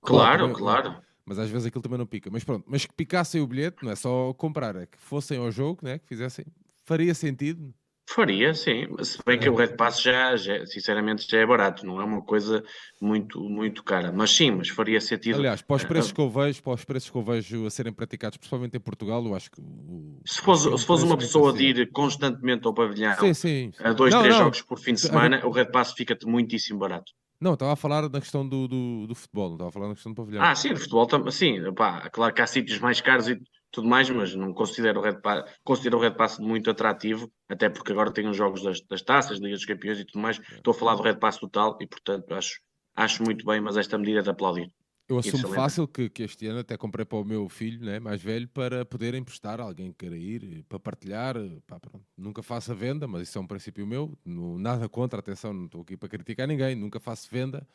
claro, 0.00 0.42
também- 0.48 0.56
claro. 0.56 1.02
Mas 1.26 1.38
às 1.38 1.48
vezes 1.48 1.66
aquilo 1.66 1.82
também 1.82 1.98
não 1.98 2.06
pica. 2.06 2.30
Mas 2.30 2.44
pronto, 2.44 2.64
mas 2.68 2.84
que 2.84 2.92
picassem 2.92 3.40
o 3.40 3.46
bilhete, 3.46 3.82
não 3.82 3.90
é 3.92 3.96
só 3.96 4.34
comprar, 4.34 4.76
é 4.76 4.86
que 4.86 4.98
fossem 4.98 5.38
ao 5.38 5.50
jogo, 5.50 5.80
né? 5.82 5.98
que 5.98 6.06
fizessem, 6.06 6.44
faria 6.84 7.14
sentido. 7.14 7.72
Faria, 8.06 8.54
sim. 8.54 8.86
Se 9.02 9.18
bem 9.26 9.38
que 9.40 9.48
o 9.48 9.54
Red 9.56 9.76
Pass 9.76 10.00
já, 10.00 10.36
já, 10.36 10.64
sinceramente, 10.66 11.26
já 11.28 11.38
é 11.38 11.46
barato, 11.46 11.86
não 11.86 12.00
é 12.00 12.04
uma 12.04 12.22
coisa 12.22 12.62
muito, 13.00 13.40
muito 13.40 13.82
cara. 13.82 14.12
Mas 14.12 14.30
sim, 14.30 14.50
mas 14.50 14.68
faria 14.68 15.00
sentido. 15.00 15.38
Aliás, 15.38 15.62
para 15.62 15.76
os 15.76 15.82
eh, 15.82 15.86
preços 15.86 16.12
que 16.12 16.20
eu 16.20 16.28
vejo, 16.28 16.62
para 16.62 16.72
os 16.74 16.84
preços 16.84 17.10
que 17.10 17.16
eu 17.16 17.22
vejo 17.22 17.66
a 17.66 17.70
serem 17.70 17.92
praticados, 17.92 18.36
principalmente 18.36 18.76
em 18.76 18.80
Portugal, 18.80 19.24
eu 19.24 19.34
acho 19.34 19.50
que 19.50 19.60
o- 19.60 20.20
Se 20.26 20.40
fosse, 20.40 20.72
é 20.72 20.76
se 20.76 20.84
fosse 20.86 21.04
uma 21.04 21.16
preço 21.16 21.32
pessoa 21.32 21.52
de 21.52 21.64
ir 21.64 21.90
constantemente 21.92 22.66
ao 22.66 22.74
pavilhão 22.74 23.14
Sim, 23.18 23.34
sim. 23.34 23.72
sim. 23.72 23.84
a 23.84 23.92
dois, 23.92 24.12
Não, 24.14 24.20
três 24.20 24.34
não. 24.34 24.44
jogos 24.44 24.62
por 24.62 24.78
fim 24.78 24.92
de 24.94 25.00
semana, 25.00 25.44
o 25.44 25.50
Red 25.50 25.66
Pass 25.66 25.92
fica-te 25.92 26.26
muitíssimo 26.26 26.78
barato. 26.78 27.10
Não, 27.40 27.54
estava 27.54 27.72
a 27.72 27.76
falar 27.76 28.08
na 28.08 28.20
questão 28.20 28.46
do, 28.48 28.68
do, 28.68 29.06
do 29.06 29.14
futebol, 29.14 29.48
não 29.48 29.54
estava 29.54 29.68
a 29.68 29.72
falar 29.72 29.88
na 29.88 29.94
questão 29.94 30.12
do 30.12 30.16
pavilhão. 30.16 30.42
Ah, 30.42 30.54
sim, 30.54 30.72
de 30.72 30.78
futebol 30.80 31.06
também. 31.06 31.30
Sim, 31.32 31.72
pá, 31.74 32.08
claro 32.10 32.32
que 32.32 32.40
há 32.40 32.46
sítios 32.46 32.78
mais 32.78 33.00
caros 33.00 33.28
e 33.28 33.38
tudo 33.74 33.88
mais, 33.88 34.08
mas 34.10 34.34
não 34.34 34.52
considero 34.52 35.00
o 35.00 35.02
Red 35.02 35.20
Pass, 35.20 35.50
considero 35.64 35.98
o 35.98 36.00
Red 36.00 36.12
Pass 36.12 36.38
muito 36.38 36.70
atrativo, 36.70 37.30
até 37.48 37.68
porque 37.68 37.92
agora 37.92 38.12
tem 38.12 38.26
os 38.28 38.36
jogos 38.36 38.62
das, 38.62 38.80
das 38.82 39.02
taças, 39.02 39.38
Liga 39.38 39.54
dos 39.56 39.64
Campeões 39.66 39.98
e 39.98 40.04
tudo 40.04 40.20
mais. 40.22 40.38
Estou 40.38 40.72
a 40.72 40.74
falar 40.74 40.94
do 40.96 41.02
Red 41.02 41.16
Pass 41.16 41.38
total 41.38 41.76
e, 41.80 41.86
portanto, 41.86 42.32
acho, 42.34 42.60
acho 42.94 43.22
muito 43.22 43.44
bem, 43.44 43.60
mas 43.60 43.76
esta 43.76 43.98
medida 43.98 44.20
é 44.20 44.22
de 44.22 44.30
aplaudir. 44.30 44.70
eu 45.08 45.18
assumo 45.18 45.46
fácil 45.48 45.86
que, 45.86 46.08
que 46.08 46.22
este 46.22 46.46
ano 46.46 46.60
até 46.60 46.76
comprei 46.78 47.04
para 47.04 47.18
o 47.18 47.24
meu 47.24 47.48
filho 47.48 47.84
né, 47.84 48.00
mais 48.00 48.22
velho 48.22 48.48
para 48.48 48.84
poder 48.86 49.14
emprestar 49.14 49.60
a 49.60 49.64
alguém 49.64 49.90
que 49.92 49.98
queira 49.98 50.16
ir, 50.16 50.64
para 50.68 50.78
partilhar. 50.78 51.34
Pá, 51.66 51.78
pronto. 51.78 52.04
Nunca 52.16 52.42
faço 52.42 52.72
a 52.72 52.74
venda, 52.74 53.06
mas 53.06 53.28
isso 53.28 53.36
é 53.36 53.40
um 53.40 53.46
princípio 53.46 53.86
meu. 53.86 54.16
No- 54.24 54.58
nada 54.58 54.88
contra, 54.88 55.20
atenção, 55.20 55.52
não 55.52 55.66
estou 55.66 55.82
aqui 55.82 55.96
para 55.96 56.08
criticar 56.08 56.48
ninguém. 56.48 56.74
Nunca 56.74 56.98
faço 56.98 57.28
venda. 57.30 57.66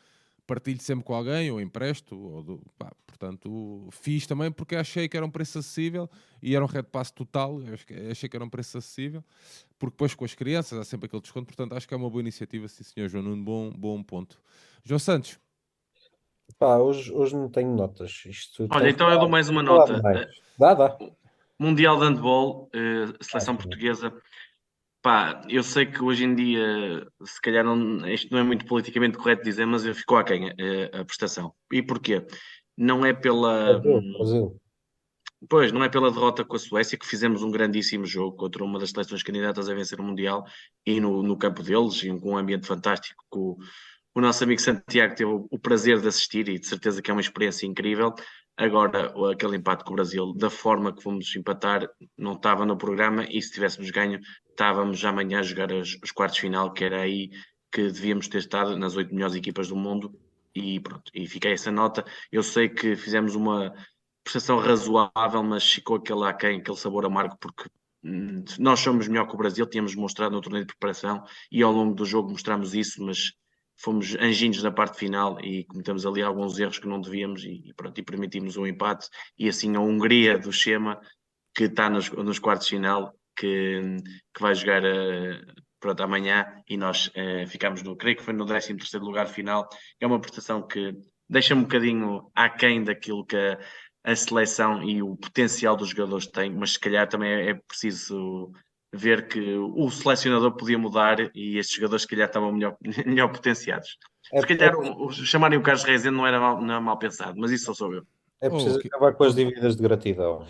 Partilho 0.49 0.81
sempre 0.81 1.05
com 1.05 1.13
alguém, 1.13 1.51
ou 1.51 1.61
empresto, 1.61 2.17
ou 2.19 2.41
do- 2.41 2.61
pá, 2.75 2.91
portanto, 3.05 3.87
fiz 3.91 4.25
também 4.25 4.51
porque 4.51 4.75
achei 4.75 5.07
que 5.07 5.15
era 5.15 5.23
um 5.23 5.29
preço 5.29 5.59
acessível 5.59 6.09
e 6.41 6.55
era 6.55 6.65
um 6.65 6.67
red 6.67 6.81
pass 6.81 7.11
total. 7.11 7.59
Achei 8.09 8.27
que 8.27 8.35
era 8.35 8.43
um 8.43 8.49
preço 8.49 8.75
acessível, 8.79 9.23
porque 9.77 9.93
depois 9.93 10.15
com 10.15 10.25
as 10.25 10.33
crianças 10.33 10.79
há 10.79 10.83
sempre 10.83 11.05
aquele 11.05 11.21
desconto. 11.21 11.45
Portanto, 11.45 11.73
acho 11.73 11.87
que 11.87 11.93
é 11.93 11.97
uma 11.97 12.09
boa 12.09 12.19
iniciativa, 12.21 12.67
sim, 12.67 12.83
senhor 12.83 13.07
João 13.07 13.23
Nuno. 13.25 13.43
Bom, 13.43 13.69
bom 13.71 14.01
ponto. 14.01 14.41
João 14.83 14.97
Santos, 14.97 15.39
Pá, 16.57 16.77
hoje, 16.77 17.13
hoje 17.13 17.35
não 17.35 17.47
tenho 17.47 17.69
notas. 17.75 18.23
Isto 18.25 18.67
Olha, 18.71 18.89
então 18.89 19.07
eu 19.11 19.19
dou 19.19 19.29
mais 19.29 19.49
uma 19.49 19.61
nota. 19.61 20.01
Dá, 20.57 20.73
dá. 20.73 20.97
Mundial 21.59 21.99
de 21.99 22.05
Handball, 22.05 22.69
eh, 22.73 23.05
seleção 23.21 23.53
Ah, 23.53 23.57
portuguesa. 23.57 24.11
Pá, 25.01 25.41
eu 25.47 25.63
sei 25.63 25.85
que 25.85 26.03
hoje 26.03 26.25
em 26.25 26.35
dia, 26.35 27.07
se 27.23 27.41
calhar 27.41 27.63
não, 27.63 28.05
isto 28.09 28.31
não 28.31 28.39
é 28.39 28.43
muito 28.43 28.65
politicamente 28.65 29.17
correto 29.17 29.43
dizer, 29.43 29.65
mas 29.65 29.85
ficou 29.97 30.17
aquém 30.17 30.53
eh, 30.57 30.91
a 30.93 31.05
prestação. 31.05 31.53
E 31.71 31.81
porquê? 31.81 32.25
Não 32.77 33.05
é 33.05 33.13
pela. 33.13 33.79
Brasil, 33.79 34.01
Brasil. 34.17 34.61
Pois, 35.47 35.71
não 35.71 35.83
é 35.83 35.87
pela 35.87 36.11
derrota 36.11 36.43
com 36.43 36.57
a 36.57 36.59
Suécia 36.59 36.97
que 36.97 37.07
fizemos 37.07 37.41
um 37.43 37.51
grandíssimo 37.51 38.05
jogo 38.05 38.35
contra 38.35 38.61
uma 38.61 38.77
das 38.77 38.89
seleções 38.89 39.23
candidatas 39.23 39.69
a 39.69 39.73
vencer 39.73 39.97
o 39.97 40.03
Mundial 40.03 40.45
e 40.85 40.99
no, 40.99 41.23
no 41.23 41.37
campo 41.37 41.63
deles, 41.63 42.03
e 42.03 42.09
com 42.19 42.31
um 42.31 42.37
ambiente 42.37 42.67
fantástico. 42.67 43.23
Que 43.31 43.39
o, 43.39 43.57
o 44.15 44.19
nosso 44.19 44.43
amigo 44.43 44.59
Santiago 44.59 45.15
teve 45.15 45.31
o, 45.31 45.47
o 45.49 45.57
prazer 45.57 46.01
de 46.01 46.09
assistir 46.09 46.49
e 46.49 46.59
de 46.59 46.67
certeza 46.67 47.01
que 47.01 47.09
é 47.09 47.13
uma 47.13 47.21
experiência 47.21 47.65
incrível. 47.65 48.13
Agora, 48.59 49.13
aquele 49.31 49.55
empate 49.55 49.85
com 49.85 49.91
o 49.93 49.95
Brasil, 49.95 50.33
da 50.33 50.49
forma 50.49 50.93
que 50.93 51.01
fomos 51.01 51.33
empatar, 51.33 51.89
não 52.17 52.33
estava 52.33 52.65
no 52.65 52.77
programa 52.77 53.25
e 53.29 53.41
se 53.41 53.53
tivéssemos 53.53 53.89
ganho, 53.89 54.19
estávamos 54.49 54.99
já 54.99 55.09
amanhã 55.11 55.39
a 55.39 55.43
jogar 55.43 55.71
as- 55.71 55.97
os 56.03 56.11
quartos 56.11 56.35
de 56.35 56.41
final, 56.41 56.73
que 56.73 56.83
era 56.83 57.01
aí 57.01 57.29
que 57.71 57.83
devíamos 57.83 58.27
ter 58.27 58.39
estado 58.39 58.77
nas 58.77 58.97
oito 58.97 59.13
melhores 59.15 59.35
equipas 59.35 59.69
do 59.69 59.77
mundo. 59.77 60.13
E 60.53 60.77
pronto, 60.81 61.09
e 61.13 61.25
fica 61.25 61.47
essa 61.47 61.71
nota. 61.71 62.03
Eu 62.29 62.43
sei 62.43 62.67
que 62.67 62.97
fizemos 62.97 63.33
uma 63.33 63.73
prestação 64.23 64.59
razoável, 64.59 65.41
mas 65.43 65.63
ficou 65.71 65.95
aquele 65.95 66.25
aquém, 66.25 66.59
aquele 66.59 66.75
sabor 66.77 67.05
amargo, 67.05 67.37
porque 67.39 67.63
hum, 68.03 68.43
nós 68.59 68.81
somos 68.81 69.07
melhor 69.07 69.25
que 69.27 69.35
o 69.35 69.37
Brasil, 69.37 69.65
tínhamos 69.67 69.95
mostrado 69.95 70.35
no 70.35 70.41
torneio 70.41 70.65
de 70.65 70.73
preparação 70.73 71.23
e 71.49 71.63
ao 71.63 71.71
longo 71.71 71.93
do 71.95 72.05
jogo 72.05 72.29
mostramos 72.29 72.73
isso, 72.73 73.01
mas 73.05 73.31
fomos 73.79 74.15
anjinhos 74.15 74.61
na 74.61 74.71
parte 74.71 74.97
final 74.99 75.39
e 75.43 75.63
cometemos 75.63 76.05
ali 76.05 76.21
alguns 76.21 76.59
erros 76.59 76.79
que 76.79 76.87
não 76.87 76.99
devíamos 76.99 77.43
e, 77.43 77.73
pronto, 77.75 77.97
e 77.97 78.03
permitimos 78.03 78.57
um 78.57 78.67
empate 78.67 79.07
e 79.37 79.47
assim 79.47 79.75
a 79.75 79.79
Hungria 79.79 80.37
do 80.37 80.51
Chema 80.51 80.99
que 81.55 81.63
está 81.63 81.89
nos, 81.89 82.09
nos 82.11 82.39
quartos 82.39 82.67
de 82.67 82.75
final 82.75 83.13
que, 83.37 83.81
que 84.33 84.41
vai 84.41 84.53
jogar 84.53 84.83
eh, 84.83 85.41
pronto, 85.79 86.03
amanhã 86.03 86.45
e 86.67 86.75
nós 86.75 87.09
eh, 87.15 87.45
ficámos 87.47 87.81
no, 87.81 87.95
creio 87.95 88.17
que 88.17 88.23
foi 88.23 88.33
no 88.33 88.45
13 88.45 88.75
terceiro 88.75 89.05
lugar 89.05 89.27
final, 89.27 89.67
é 89.99 90.05
uma 90.05 90.19
prestação 90.19 90.67
que 90.67 90.93
deixa 91.29 91.55
um 91.55 91.61
bocadinho 91.61 92.29
aquém 92.35 92.83
daquilo 92.83 93.25
que 93.25 93.37
a, 93.37 93.59
a 94.03 94.15
seleção 94.15 94.83
e 94.83 95.01
o 95.01 95.15
potencial 95.15 95.77
dos 95.77 95.89
jogadores 95.89 96.27
têm, 96.27 96.51
mas 96.51 96.73
se 96.73 96.79
calhar 96.79 97.07
também 97.07 97.31
é, 97.31 97.49
é 97.51 97.53
preciso 97.53 98.51
ver 98.93 99.27
que 99.27 99.55
o 99.55 99.89
selecionador 99.91 100.51
podia 100.53 100.77
mudar 100.77 101.19
e 101.35 101.57
estes 101.57 101.75
jogadores, 101.75 102.03
se 102.03 102.07
calhar, 102.07 102.27
estavam 102.27 102.51
melhor, 102.51 102.75
melhor 103.05 103.31
potenciados. 103.31 103.97
É, 104.33 104.41
se 104.41 104.47
calhar, 104.47 104.75
o, 104.75 105.07
o, 105.07 105.11
chamarem 105.11 105.57
o 105.57 105.63
Carlos 105.63 105.83
Rezende 105.83 106.15
não 106.15 106.25
era 106.25 106.39
mal, 106.39 106.61
não 106.61 106.71
era 106.71 106.81
mal 106.81 106.97
pensado, 106.97 107.39
mas 107.39 107.51
isso 107.51 107.65
só 107.65 107.73
sou 107.73 107.93
eu. 107.93 108.05
É 108.41 108.49
preciso 108.49 108.75
oh, 108.75 108.77
okay. 108.77 108.89
acabar 108.93 109.13
com 109.13 109.23
as 109.23 109.35
dívidas 109.35 109.75
de 109.75 109.83
gratidão. 109.83 110.45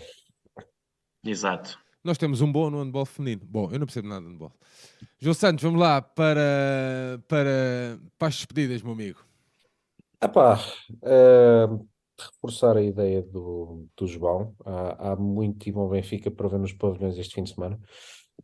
Exato. 1.24 1.78
Nós 2.02 2.16
temos 2.16 2.40
um 2.40 2.50
bom 2.50 2.70
no 2.70 2.82
handball 2.82 3.04
feminino. 3.04 3.42
Bom, 3.44 3.70
eu 3.70 3.78
não 3.78 3.86
percebo 3.86 4.08
nada 4.08 4.22
de 4.22 4.32
handball. 4.32 4.52
João 5.18 5.34
Santos, 5.34 5.62
vamos 5.62 5.80
lá 5.80 6.00
para, 6.00 7.20
para, 7.28 7.98
para 8.18 8.28
as 8.28 8.36
despedidas, 8.36 8.82
meu 8.82 8.92
amigo. 8.92 9.22
Epá, 10.22 10.58
uh, 11.02 11.88
reforçar 12.18 12.76
a 12.76 12.82
ideia 12.82 13.22
do, 13.22 13.86
do 13.96 14.06
João. 14.06 14.54
Há, 14.64 15.12
há 15.12 15.16
muito 15.16 15.58
time 15.58 15.78
ao 15.78 15.88
Benfica 15.88 16.30
para 16.30 16.48
ver 16.48 16.58
nos 16.58 16.72
pavilhões 16.72 17.18
este 17.18 17.34
fim 17.34 17.42
de 17.42 17.54
semana. 17.54 17.78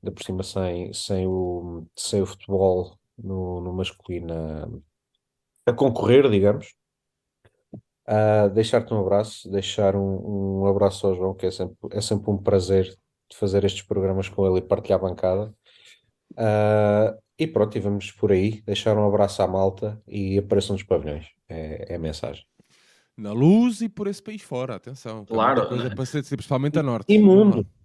Ainda 0.02 0.14
por 0.14 0.23
cima, 0.23 0.43
sem, 0.43 0.93
sem, 0.93 1.27
o, 1.27 1.86
sem 1.97 2.23
o 2.23 2.27
futebol 2.27 2.98
no, 3.18 3.60
no 3.60 3.73
masculino 3.73 4.32
a, 4.32 5.70
a 5.70 5.73
concorrer, 5.73 6.31
digamos. 6.31 6.74
Uh, 8.09 8.48
Deixar-te 8.55 8.94
um 8.94 9.01
abraço, 9.01 9.51
deixar 9.51 9.97
um, 9.97 10.60
um 10.62 10.66
abraço 10.66 11.06
ao 11.06 11.14
João, 11.14 11.35
que 11.35 11.47
é 11.47 11.51
sempre, 11.51 11.77
é 11.90 12.01
sempre 12.01 12.31
um 12.31 12.39
prazer 12.39 12.85
de 13.28 13.36
fazer 13.36 13.64
estes 13.64 13.82
programas 13.82 14.28
com 14.28 14.47
ele 14.47 14.59
e 14.59 14.62
partilhar 14.62 15.01
a 15.01 15.02
bancada. 15.02 15.55
Uh, 16.32 17.18
e 17.39 17.47
pronto, 17.47 17.77
e 17.77 17.81
vamos 17.81 18.12
por 18.12 18.32
aí. 18.32 18.62
Deixar 18.62 18.97
um 18.97 19.06
abraço 19.06 19.43
à 19.43 19.47
malta 19.47 20.01
e 20.06 20.39
apareçam 20.39 20.74
nos 20.74 20.82
pavilhões. 20.82 21.27
É, 21.48 21.93
é 21.93 21.97
a 21.97 21.98
mensagem. 21.98 22.44
Na 23.16 23.32
luz 23.32 23.81
e 23.81 23.89
por 23.89 24.06
esse 24.06 24.23
país 24.23 24.43
fora, 24.43 24.77
atenção. 24.77 25.24
Claro. 25.24 25.68
Coisa 25.68 25.94
para 25.94 26.06
ser, 26.06 26.23
principalmente 26.23 26.78
a 26.78 26.82
norte. 26.82 27.12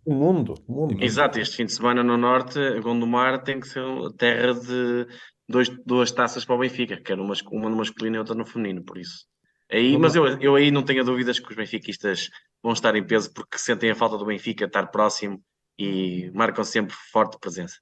E 0.06 0.14
mundo. 0.14 0.56
O 0.68 0.72
mundo, 0.72 0.94
mundo. 0.94 1.04
Exato, 1.04 1.40
este 1.40 1.58
fim 1.58 1.66
de 1.66 1.74
semana 1.74 2.04
no 2.04 2.18
norte, 2.18 2.60
Gondomar 2.80 3.44
tem 3.44 3.60
que 3.60 3.68
ser 3.68 3.84
terra 4.18 4.54
de 4.54 5.08
dois, 5.48 5.70
duas 5.86 6.12
taças 6.12 6.44
para 6.44 6.56
o 6.56 6.60
Benfica, 6.60 7.00
quer 7.00 7.20
uma, 7.20 7.34
uma 7.52 7.70
no 7.70 7.78
masculino 7.78 8.16
e 8.16 8.20
outra 8.20 8.34
no 8.34 8.46
feminino, 8.46 8.84
por 8.84 8.98
isso. 8.98 9.26
Aí, 9.72 9.98
mas 9.98 10.16
eu, 10.16 10.28
eu 10.42 10.56
aí 10.56 10.70
não 10.70 10.84
tenho 10.84 11.04
dúvidas 11.04 11.40
que 11.40 11.50
os 11.50 11.56
benfiquistas 11.56 12.30
vão 12.62 12.74
estar 12.74 12.94
em 12.94 13.08
peso 13.08 13.34
porque 13.34 13.58
sentem 13.58 13.90
a 13.90 13.96
falta 13.96 14.18
do 14.18 14.26
Benfica 14.26 14.66
estar 14.66 14.88
próximo 14.88 15.42
e 15.80 16.30
marcam 16.34 16.64
sempre 16.64 16.94
forte 17.12 17.40
presença. 17.40 17.78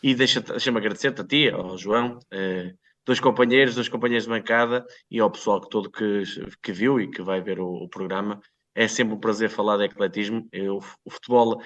E 0.00 0.14
deixa-me 0.14 0.46
deixa 0.46 0.70
agradecer-te 0.70 1.20
a 1.20 1.26
ti, 1.26 1.50
ao 1.50 1.76
João, 1.76 2.20
eh, 2.30 2.72
dois 3.04 3.18
companheiros, 3.18 3.74
dois 3.74 3.88
companheiros 3.88 4.24
de 4.24 4.30
bancada 4.30 4.86
e 5.10 5.18
ao 5.18 5.30
pessoal 5.30 5.60
que 5.60 5.68
todo 5.68 5.90
que, 5.90 6.22
que 6.62 6.72
viu 6.72 7.00
e 7.00 7.10
que 7.10 7.20
vai 7.20 7.40
ver 7.40 7.58
o, 7.58 7.66
o 7.66 7.88
programa. 7.88 8.40
É 8.74 8.88
sempre 8.88 9.14
um 9.14 9.20
prazer 9.20 9.50
falar 9.50 9.76
de 9.76 9.84
ecletismo. 9.84 10.48
Eu, 10.52 10.80
o 11.04 11.10
futebol 11.10 11.62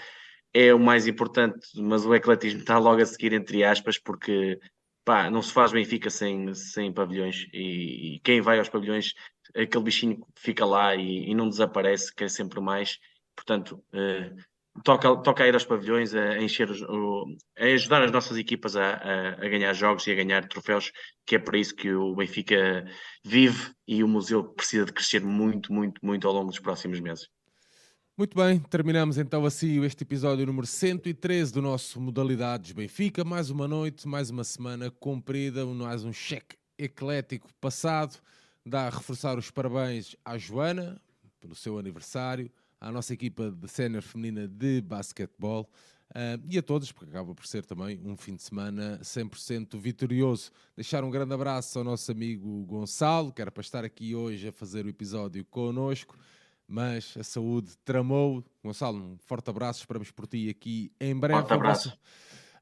é 0.52 0.74
o 0.74 0.78
mais 0.78 1.06
importante, 1.06 1.68
mas 1.76 2.04
o 2.04 2.14
ecletismo 2.14 2.60
está 2.60 2.78
logo 2.78 3.00
a 3.00 3.06
seguir, 3.06 3.32
entre 3.32 3.64
aspas, 3.64 3.98
porque 3.98 4.58
pá, 5.04 5.30
não 5.30 5.40
se 5.42 5.52
faz 5.52 5.72
Benfica 5.72 6.10
sem, 6.10 6.52
sem 6.54 6.92
pavilhões 6.92 7.46
e, 7.52 8.16
e 8.16 8.20
quem 8.20 8.40
vai 8.40 8.58
aos 8.58 8.68
pavilhões, 8.68 9.14
aquele 9.56 9.84
bichinho 9.84 10.26
fica 10.36 10.66
lá 10.66 10.94
e, 10.94 11.30
e 11.30 11.34
não 11.34 11.48
desaparece, 11.48 12.14
que 12.14 12.24
é 12.24 12.28
sempre 12.28 12.60
mais. 12.60 12.98
Portanto, 13.34 13.82
eh, 13.92 14.34
toca, 14.84 15.16
toca 15.16 15.44
a 15.44 15.48
ir 15.48 15.54
aos 15.54 15.64
pavilhões, 15.64 16.14
a, 16.14 16.38
encher, 16.38 16.70
os, 16.70 16.82
a 16.82 17.64
ajudar 17.64 18.02
as 18.02 18.10
nossas 18.10 18.36
equipas 18.36 18.76
a, 18.76 18.94
a, 18.94 19.28
a, 19.30 19.48
ganhar 19.48 19.72
jogos 19.72 20.06
e 20.06 20.12
a 20.12 20.14
ganhar 20.14 20.46
troféus, 20.46 20.92
que 21.26 21.36
é 21.36 21.38
para 21.38 21.58
isso 21.58 21.74
que 21.74 21.92
o 21.92 22.14
Benfica 22.14 22.86
vive 23.24 23.72
e 23.86 24.02
o 24.02 24.08
museu 24.08 24.44
precisa 24.44 24.84
de 24.84 24.92
crescer 24.92 25.22
muito, 25.22 25.72
muito, 25.72 26.04
muito 26.04 26.26
ao 26.26 26.34
longo 26.34 26.50
dos 26.50 26.60
próximos 26.60 27.00
meses. 27.00 27.28
Muito 28.16 28.36
bem, 28.36 28.58
terminamos 28.58 29.16
então 29.16 29.44
assim 29.44 29.84
este 29.84 30.02
episódio 30.02 30.44
número 30.44 30.66
113 30.66 31.52
do 31.52 31.62
nosso 31.62 32.00
Modalidades 32.00 32.72
Benfica. 32.72 33.24
Mais 33.24 33.48
uma 33.48 33.68
noite, 33.68 34.08
mais 34.08 34.28
uma 34.28 34.42
semana 34.42 34.90
comprida, 34.90 35.64
mais 35.66 36.04
um 36.04 36.12
cheque 36.12 36.56
eclético 36.76 37.48
passado. 37.60 38.18
Dá 38.66 38.88
a 38.88 38.90
reforçar 38.90 39.38
os 39.38 39.50
parabéns 39.50 40.16
à 40.24 40.36
Joana 40.36 41.00
pelo 41.40 41.54
seu 41.54 41.78
aniversário 41.78 42.50
à 42.80 42.92
nossa 42.92 43.12
equipa 43.12 43.50
de 43.50 43.68
sénior 43.68 44.02
feminina 44.02 44.46
de 44.46 44.80
basquetebol 44.80 45.68
uh, 46.10 46.42
e 46.48 46.58
a 46.58 46.62
todos, 46.62 46.92
porque 46.92 47.10
acaba 47.10 47.34
por 47.34 47.46
ser 47.46 47.64
também 47.64 48.00
um 48.04 48.16
fim 48.16 48.34
de 48.34 48.42
semana 48.42 48.98
100% 49.02 49.78
vitorioso. 49.78 50.50
Deixar 50.76 51.04
um 51.04 51.10
grande 51.10 51.34
abraço 51.34 51.78
ao 51.78 51.84
nosso 51.84 52.10
amigo 52.10 52.64
Gonçalo, 52.66 53.32
que 53.32 53.42
era 53.42 53.50
para 53.50 53.60
estar 53.60 53.84
aqui 53.84 54.14
hoje 54.14 54.48
a 54.48 54.52
fazer 54.52 54.86
o 54.86 54.88
episódio 54.88 55.44
connosco, 55.44 56.16
mas 56.66 57.14
a 57.18 57.24
saúde 57.24 57.76
tramou. 57.84 58.44
Gonçalo, 58.62 58.98
um 58.98 59.18
forte 59.18 59.50
abraço, 59.50 59.80
esperamos 59.80 60.10
por 60.10 60.26
ti 60.26 60.48
aqui 60.48 60.92
em 61.00 61.14
breve. 61.14 61.40
Forte 61.40 61.54
abraço. 61.54 61.98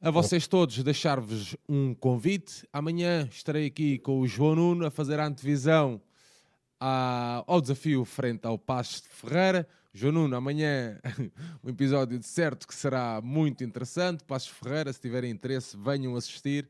A 0.01 0.11
vocês 0.11 0.47
todos, 0.47 0.83
deixar-vos 0.83 1.57
um 1.67 1.95
convite. 1.95 2.67
Amanhã 2.71 3.27
estarei 3.31 3.67
aqui 3.67 3.99
com 3.99 4.21
o 4.21 4.27
João 4.27 4.55
Nuno 4.55 4.87
a 4.87 4.91
fazer 4.91 5.19
a 5.19 5.27
antevisão 5.27 6.01
ao 6.79 7.61
desafio 7.61 8.05
frente 8.05 8.47
ao 8.47 8.59
Passos 8.59 9.01
de 9.01 9.09
Ferreira. 9.09 9.67
João 9.97 10.13
Nuno, 10.13 10.37
amanhã 10.37 11.01
um 11.65 11.71
episódio 11.71 12.19
de 12.19 12.27
certo 12.27 12.69
que 12.69 12.75
será 12.75 13.19
muito 13.23 13.65
interessante. 13.65 14.23
Passos 14.25 14.51
Ferreira, 14.51 14.93
se 14.93 15.01
tiverem 15.01 15.31
interesse, 15.31 15.75
venham 15.75 16.15
assistir. 16.15 16.69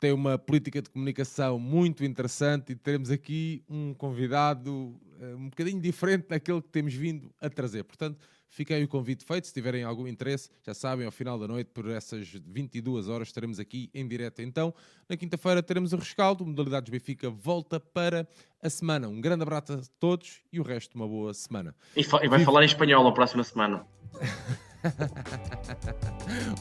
Tem 0.00 0.10
uma 0.10 0.38
política 0.38 0.80
de 0.80 0.88
comunicação 0.88 1.58
muito 1.58 2.02
interessante 2.02 2.72
e 2.72 2.74
teremos 2.74 3.10
aqui 3.10 3.62
um 3.68 3.92
convidado 3.92 4.70
uh, 4.72 5.36
um 5.36 5.50
bocadinho 5.50 5.78
diferente 5.82 6.28
daquele 6.28 6.62
que 6.62 6.70
temos 6.70 6.94
vindo 6.94 7.30
a 7.42 7.50
trazer. 7.50 7.84
Portanto, 7.84 8.26
Fiquem 8.48 8.84
o 8.84 8.88
convite 8.88 9.24
feito. 9.24 9.46
Se 9.46 9.52
tiverem 9.52 9.84
algum 9.84 10.06
interesse, 10.06 10.48
já 10.64 10.72
sabem, 10.72 11.04
ao 11.04 11.12
final 11.12 11.38
da 11.38 11.46
noite, 11.46 11.70
por 11.72 11.88
essas 11.90 12.28
22 12.28 13.08
horas, 13.08 13.28
estaremos 13.28 13.58
aqui 13.58 13.90
em 13.92 14.06
direto. 14.06 14.42
Então, 14.42 14.72
na 15.08 15.16
quinta-feira, 15.16 15.62
teremos 15.62 15.92
o 15.92 15.96
rescaldo. 15.96 16.44
Modalidades 16.44 16.90
Benfica 16.90 17.28
volta 17.28 17.78
para 17.78 18.26
a 18.62 18.70
semana. 18.70 19.08
Um 19.08 19.20
grande 19.20 19.42
abraço 19.42 19.72
a 19.72 19.80
todos 20.00 20.40
e 20.52 20.60
o 20.60 20.62
resto, 20.62 20.94
uma 20.94 21.06
boa 21.06 21.34
semana. 21.34 21.74
E, 21.96 22.00
e 22.00 22.28
vai 22.28 22.44
falar 22.44 22.62
em 22.62 22.66
espanhol 22.66 23.04
na 23.04 23.12
próxima 23.12 23.44
semana. 23.44 23.84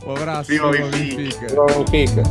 um 0.05 0.11
abraço. 0.11 0.49
Viva 0.49 0.71
Benfica. 0.71 1.47
Viva 1.47 1.65
Benfica. 1.91 2.23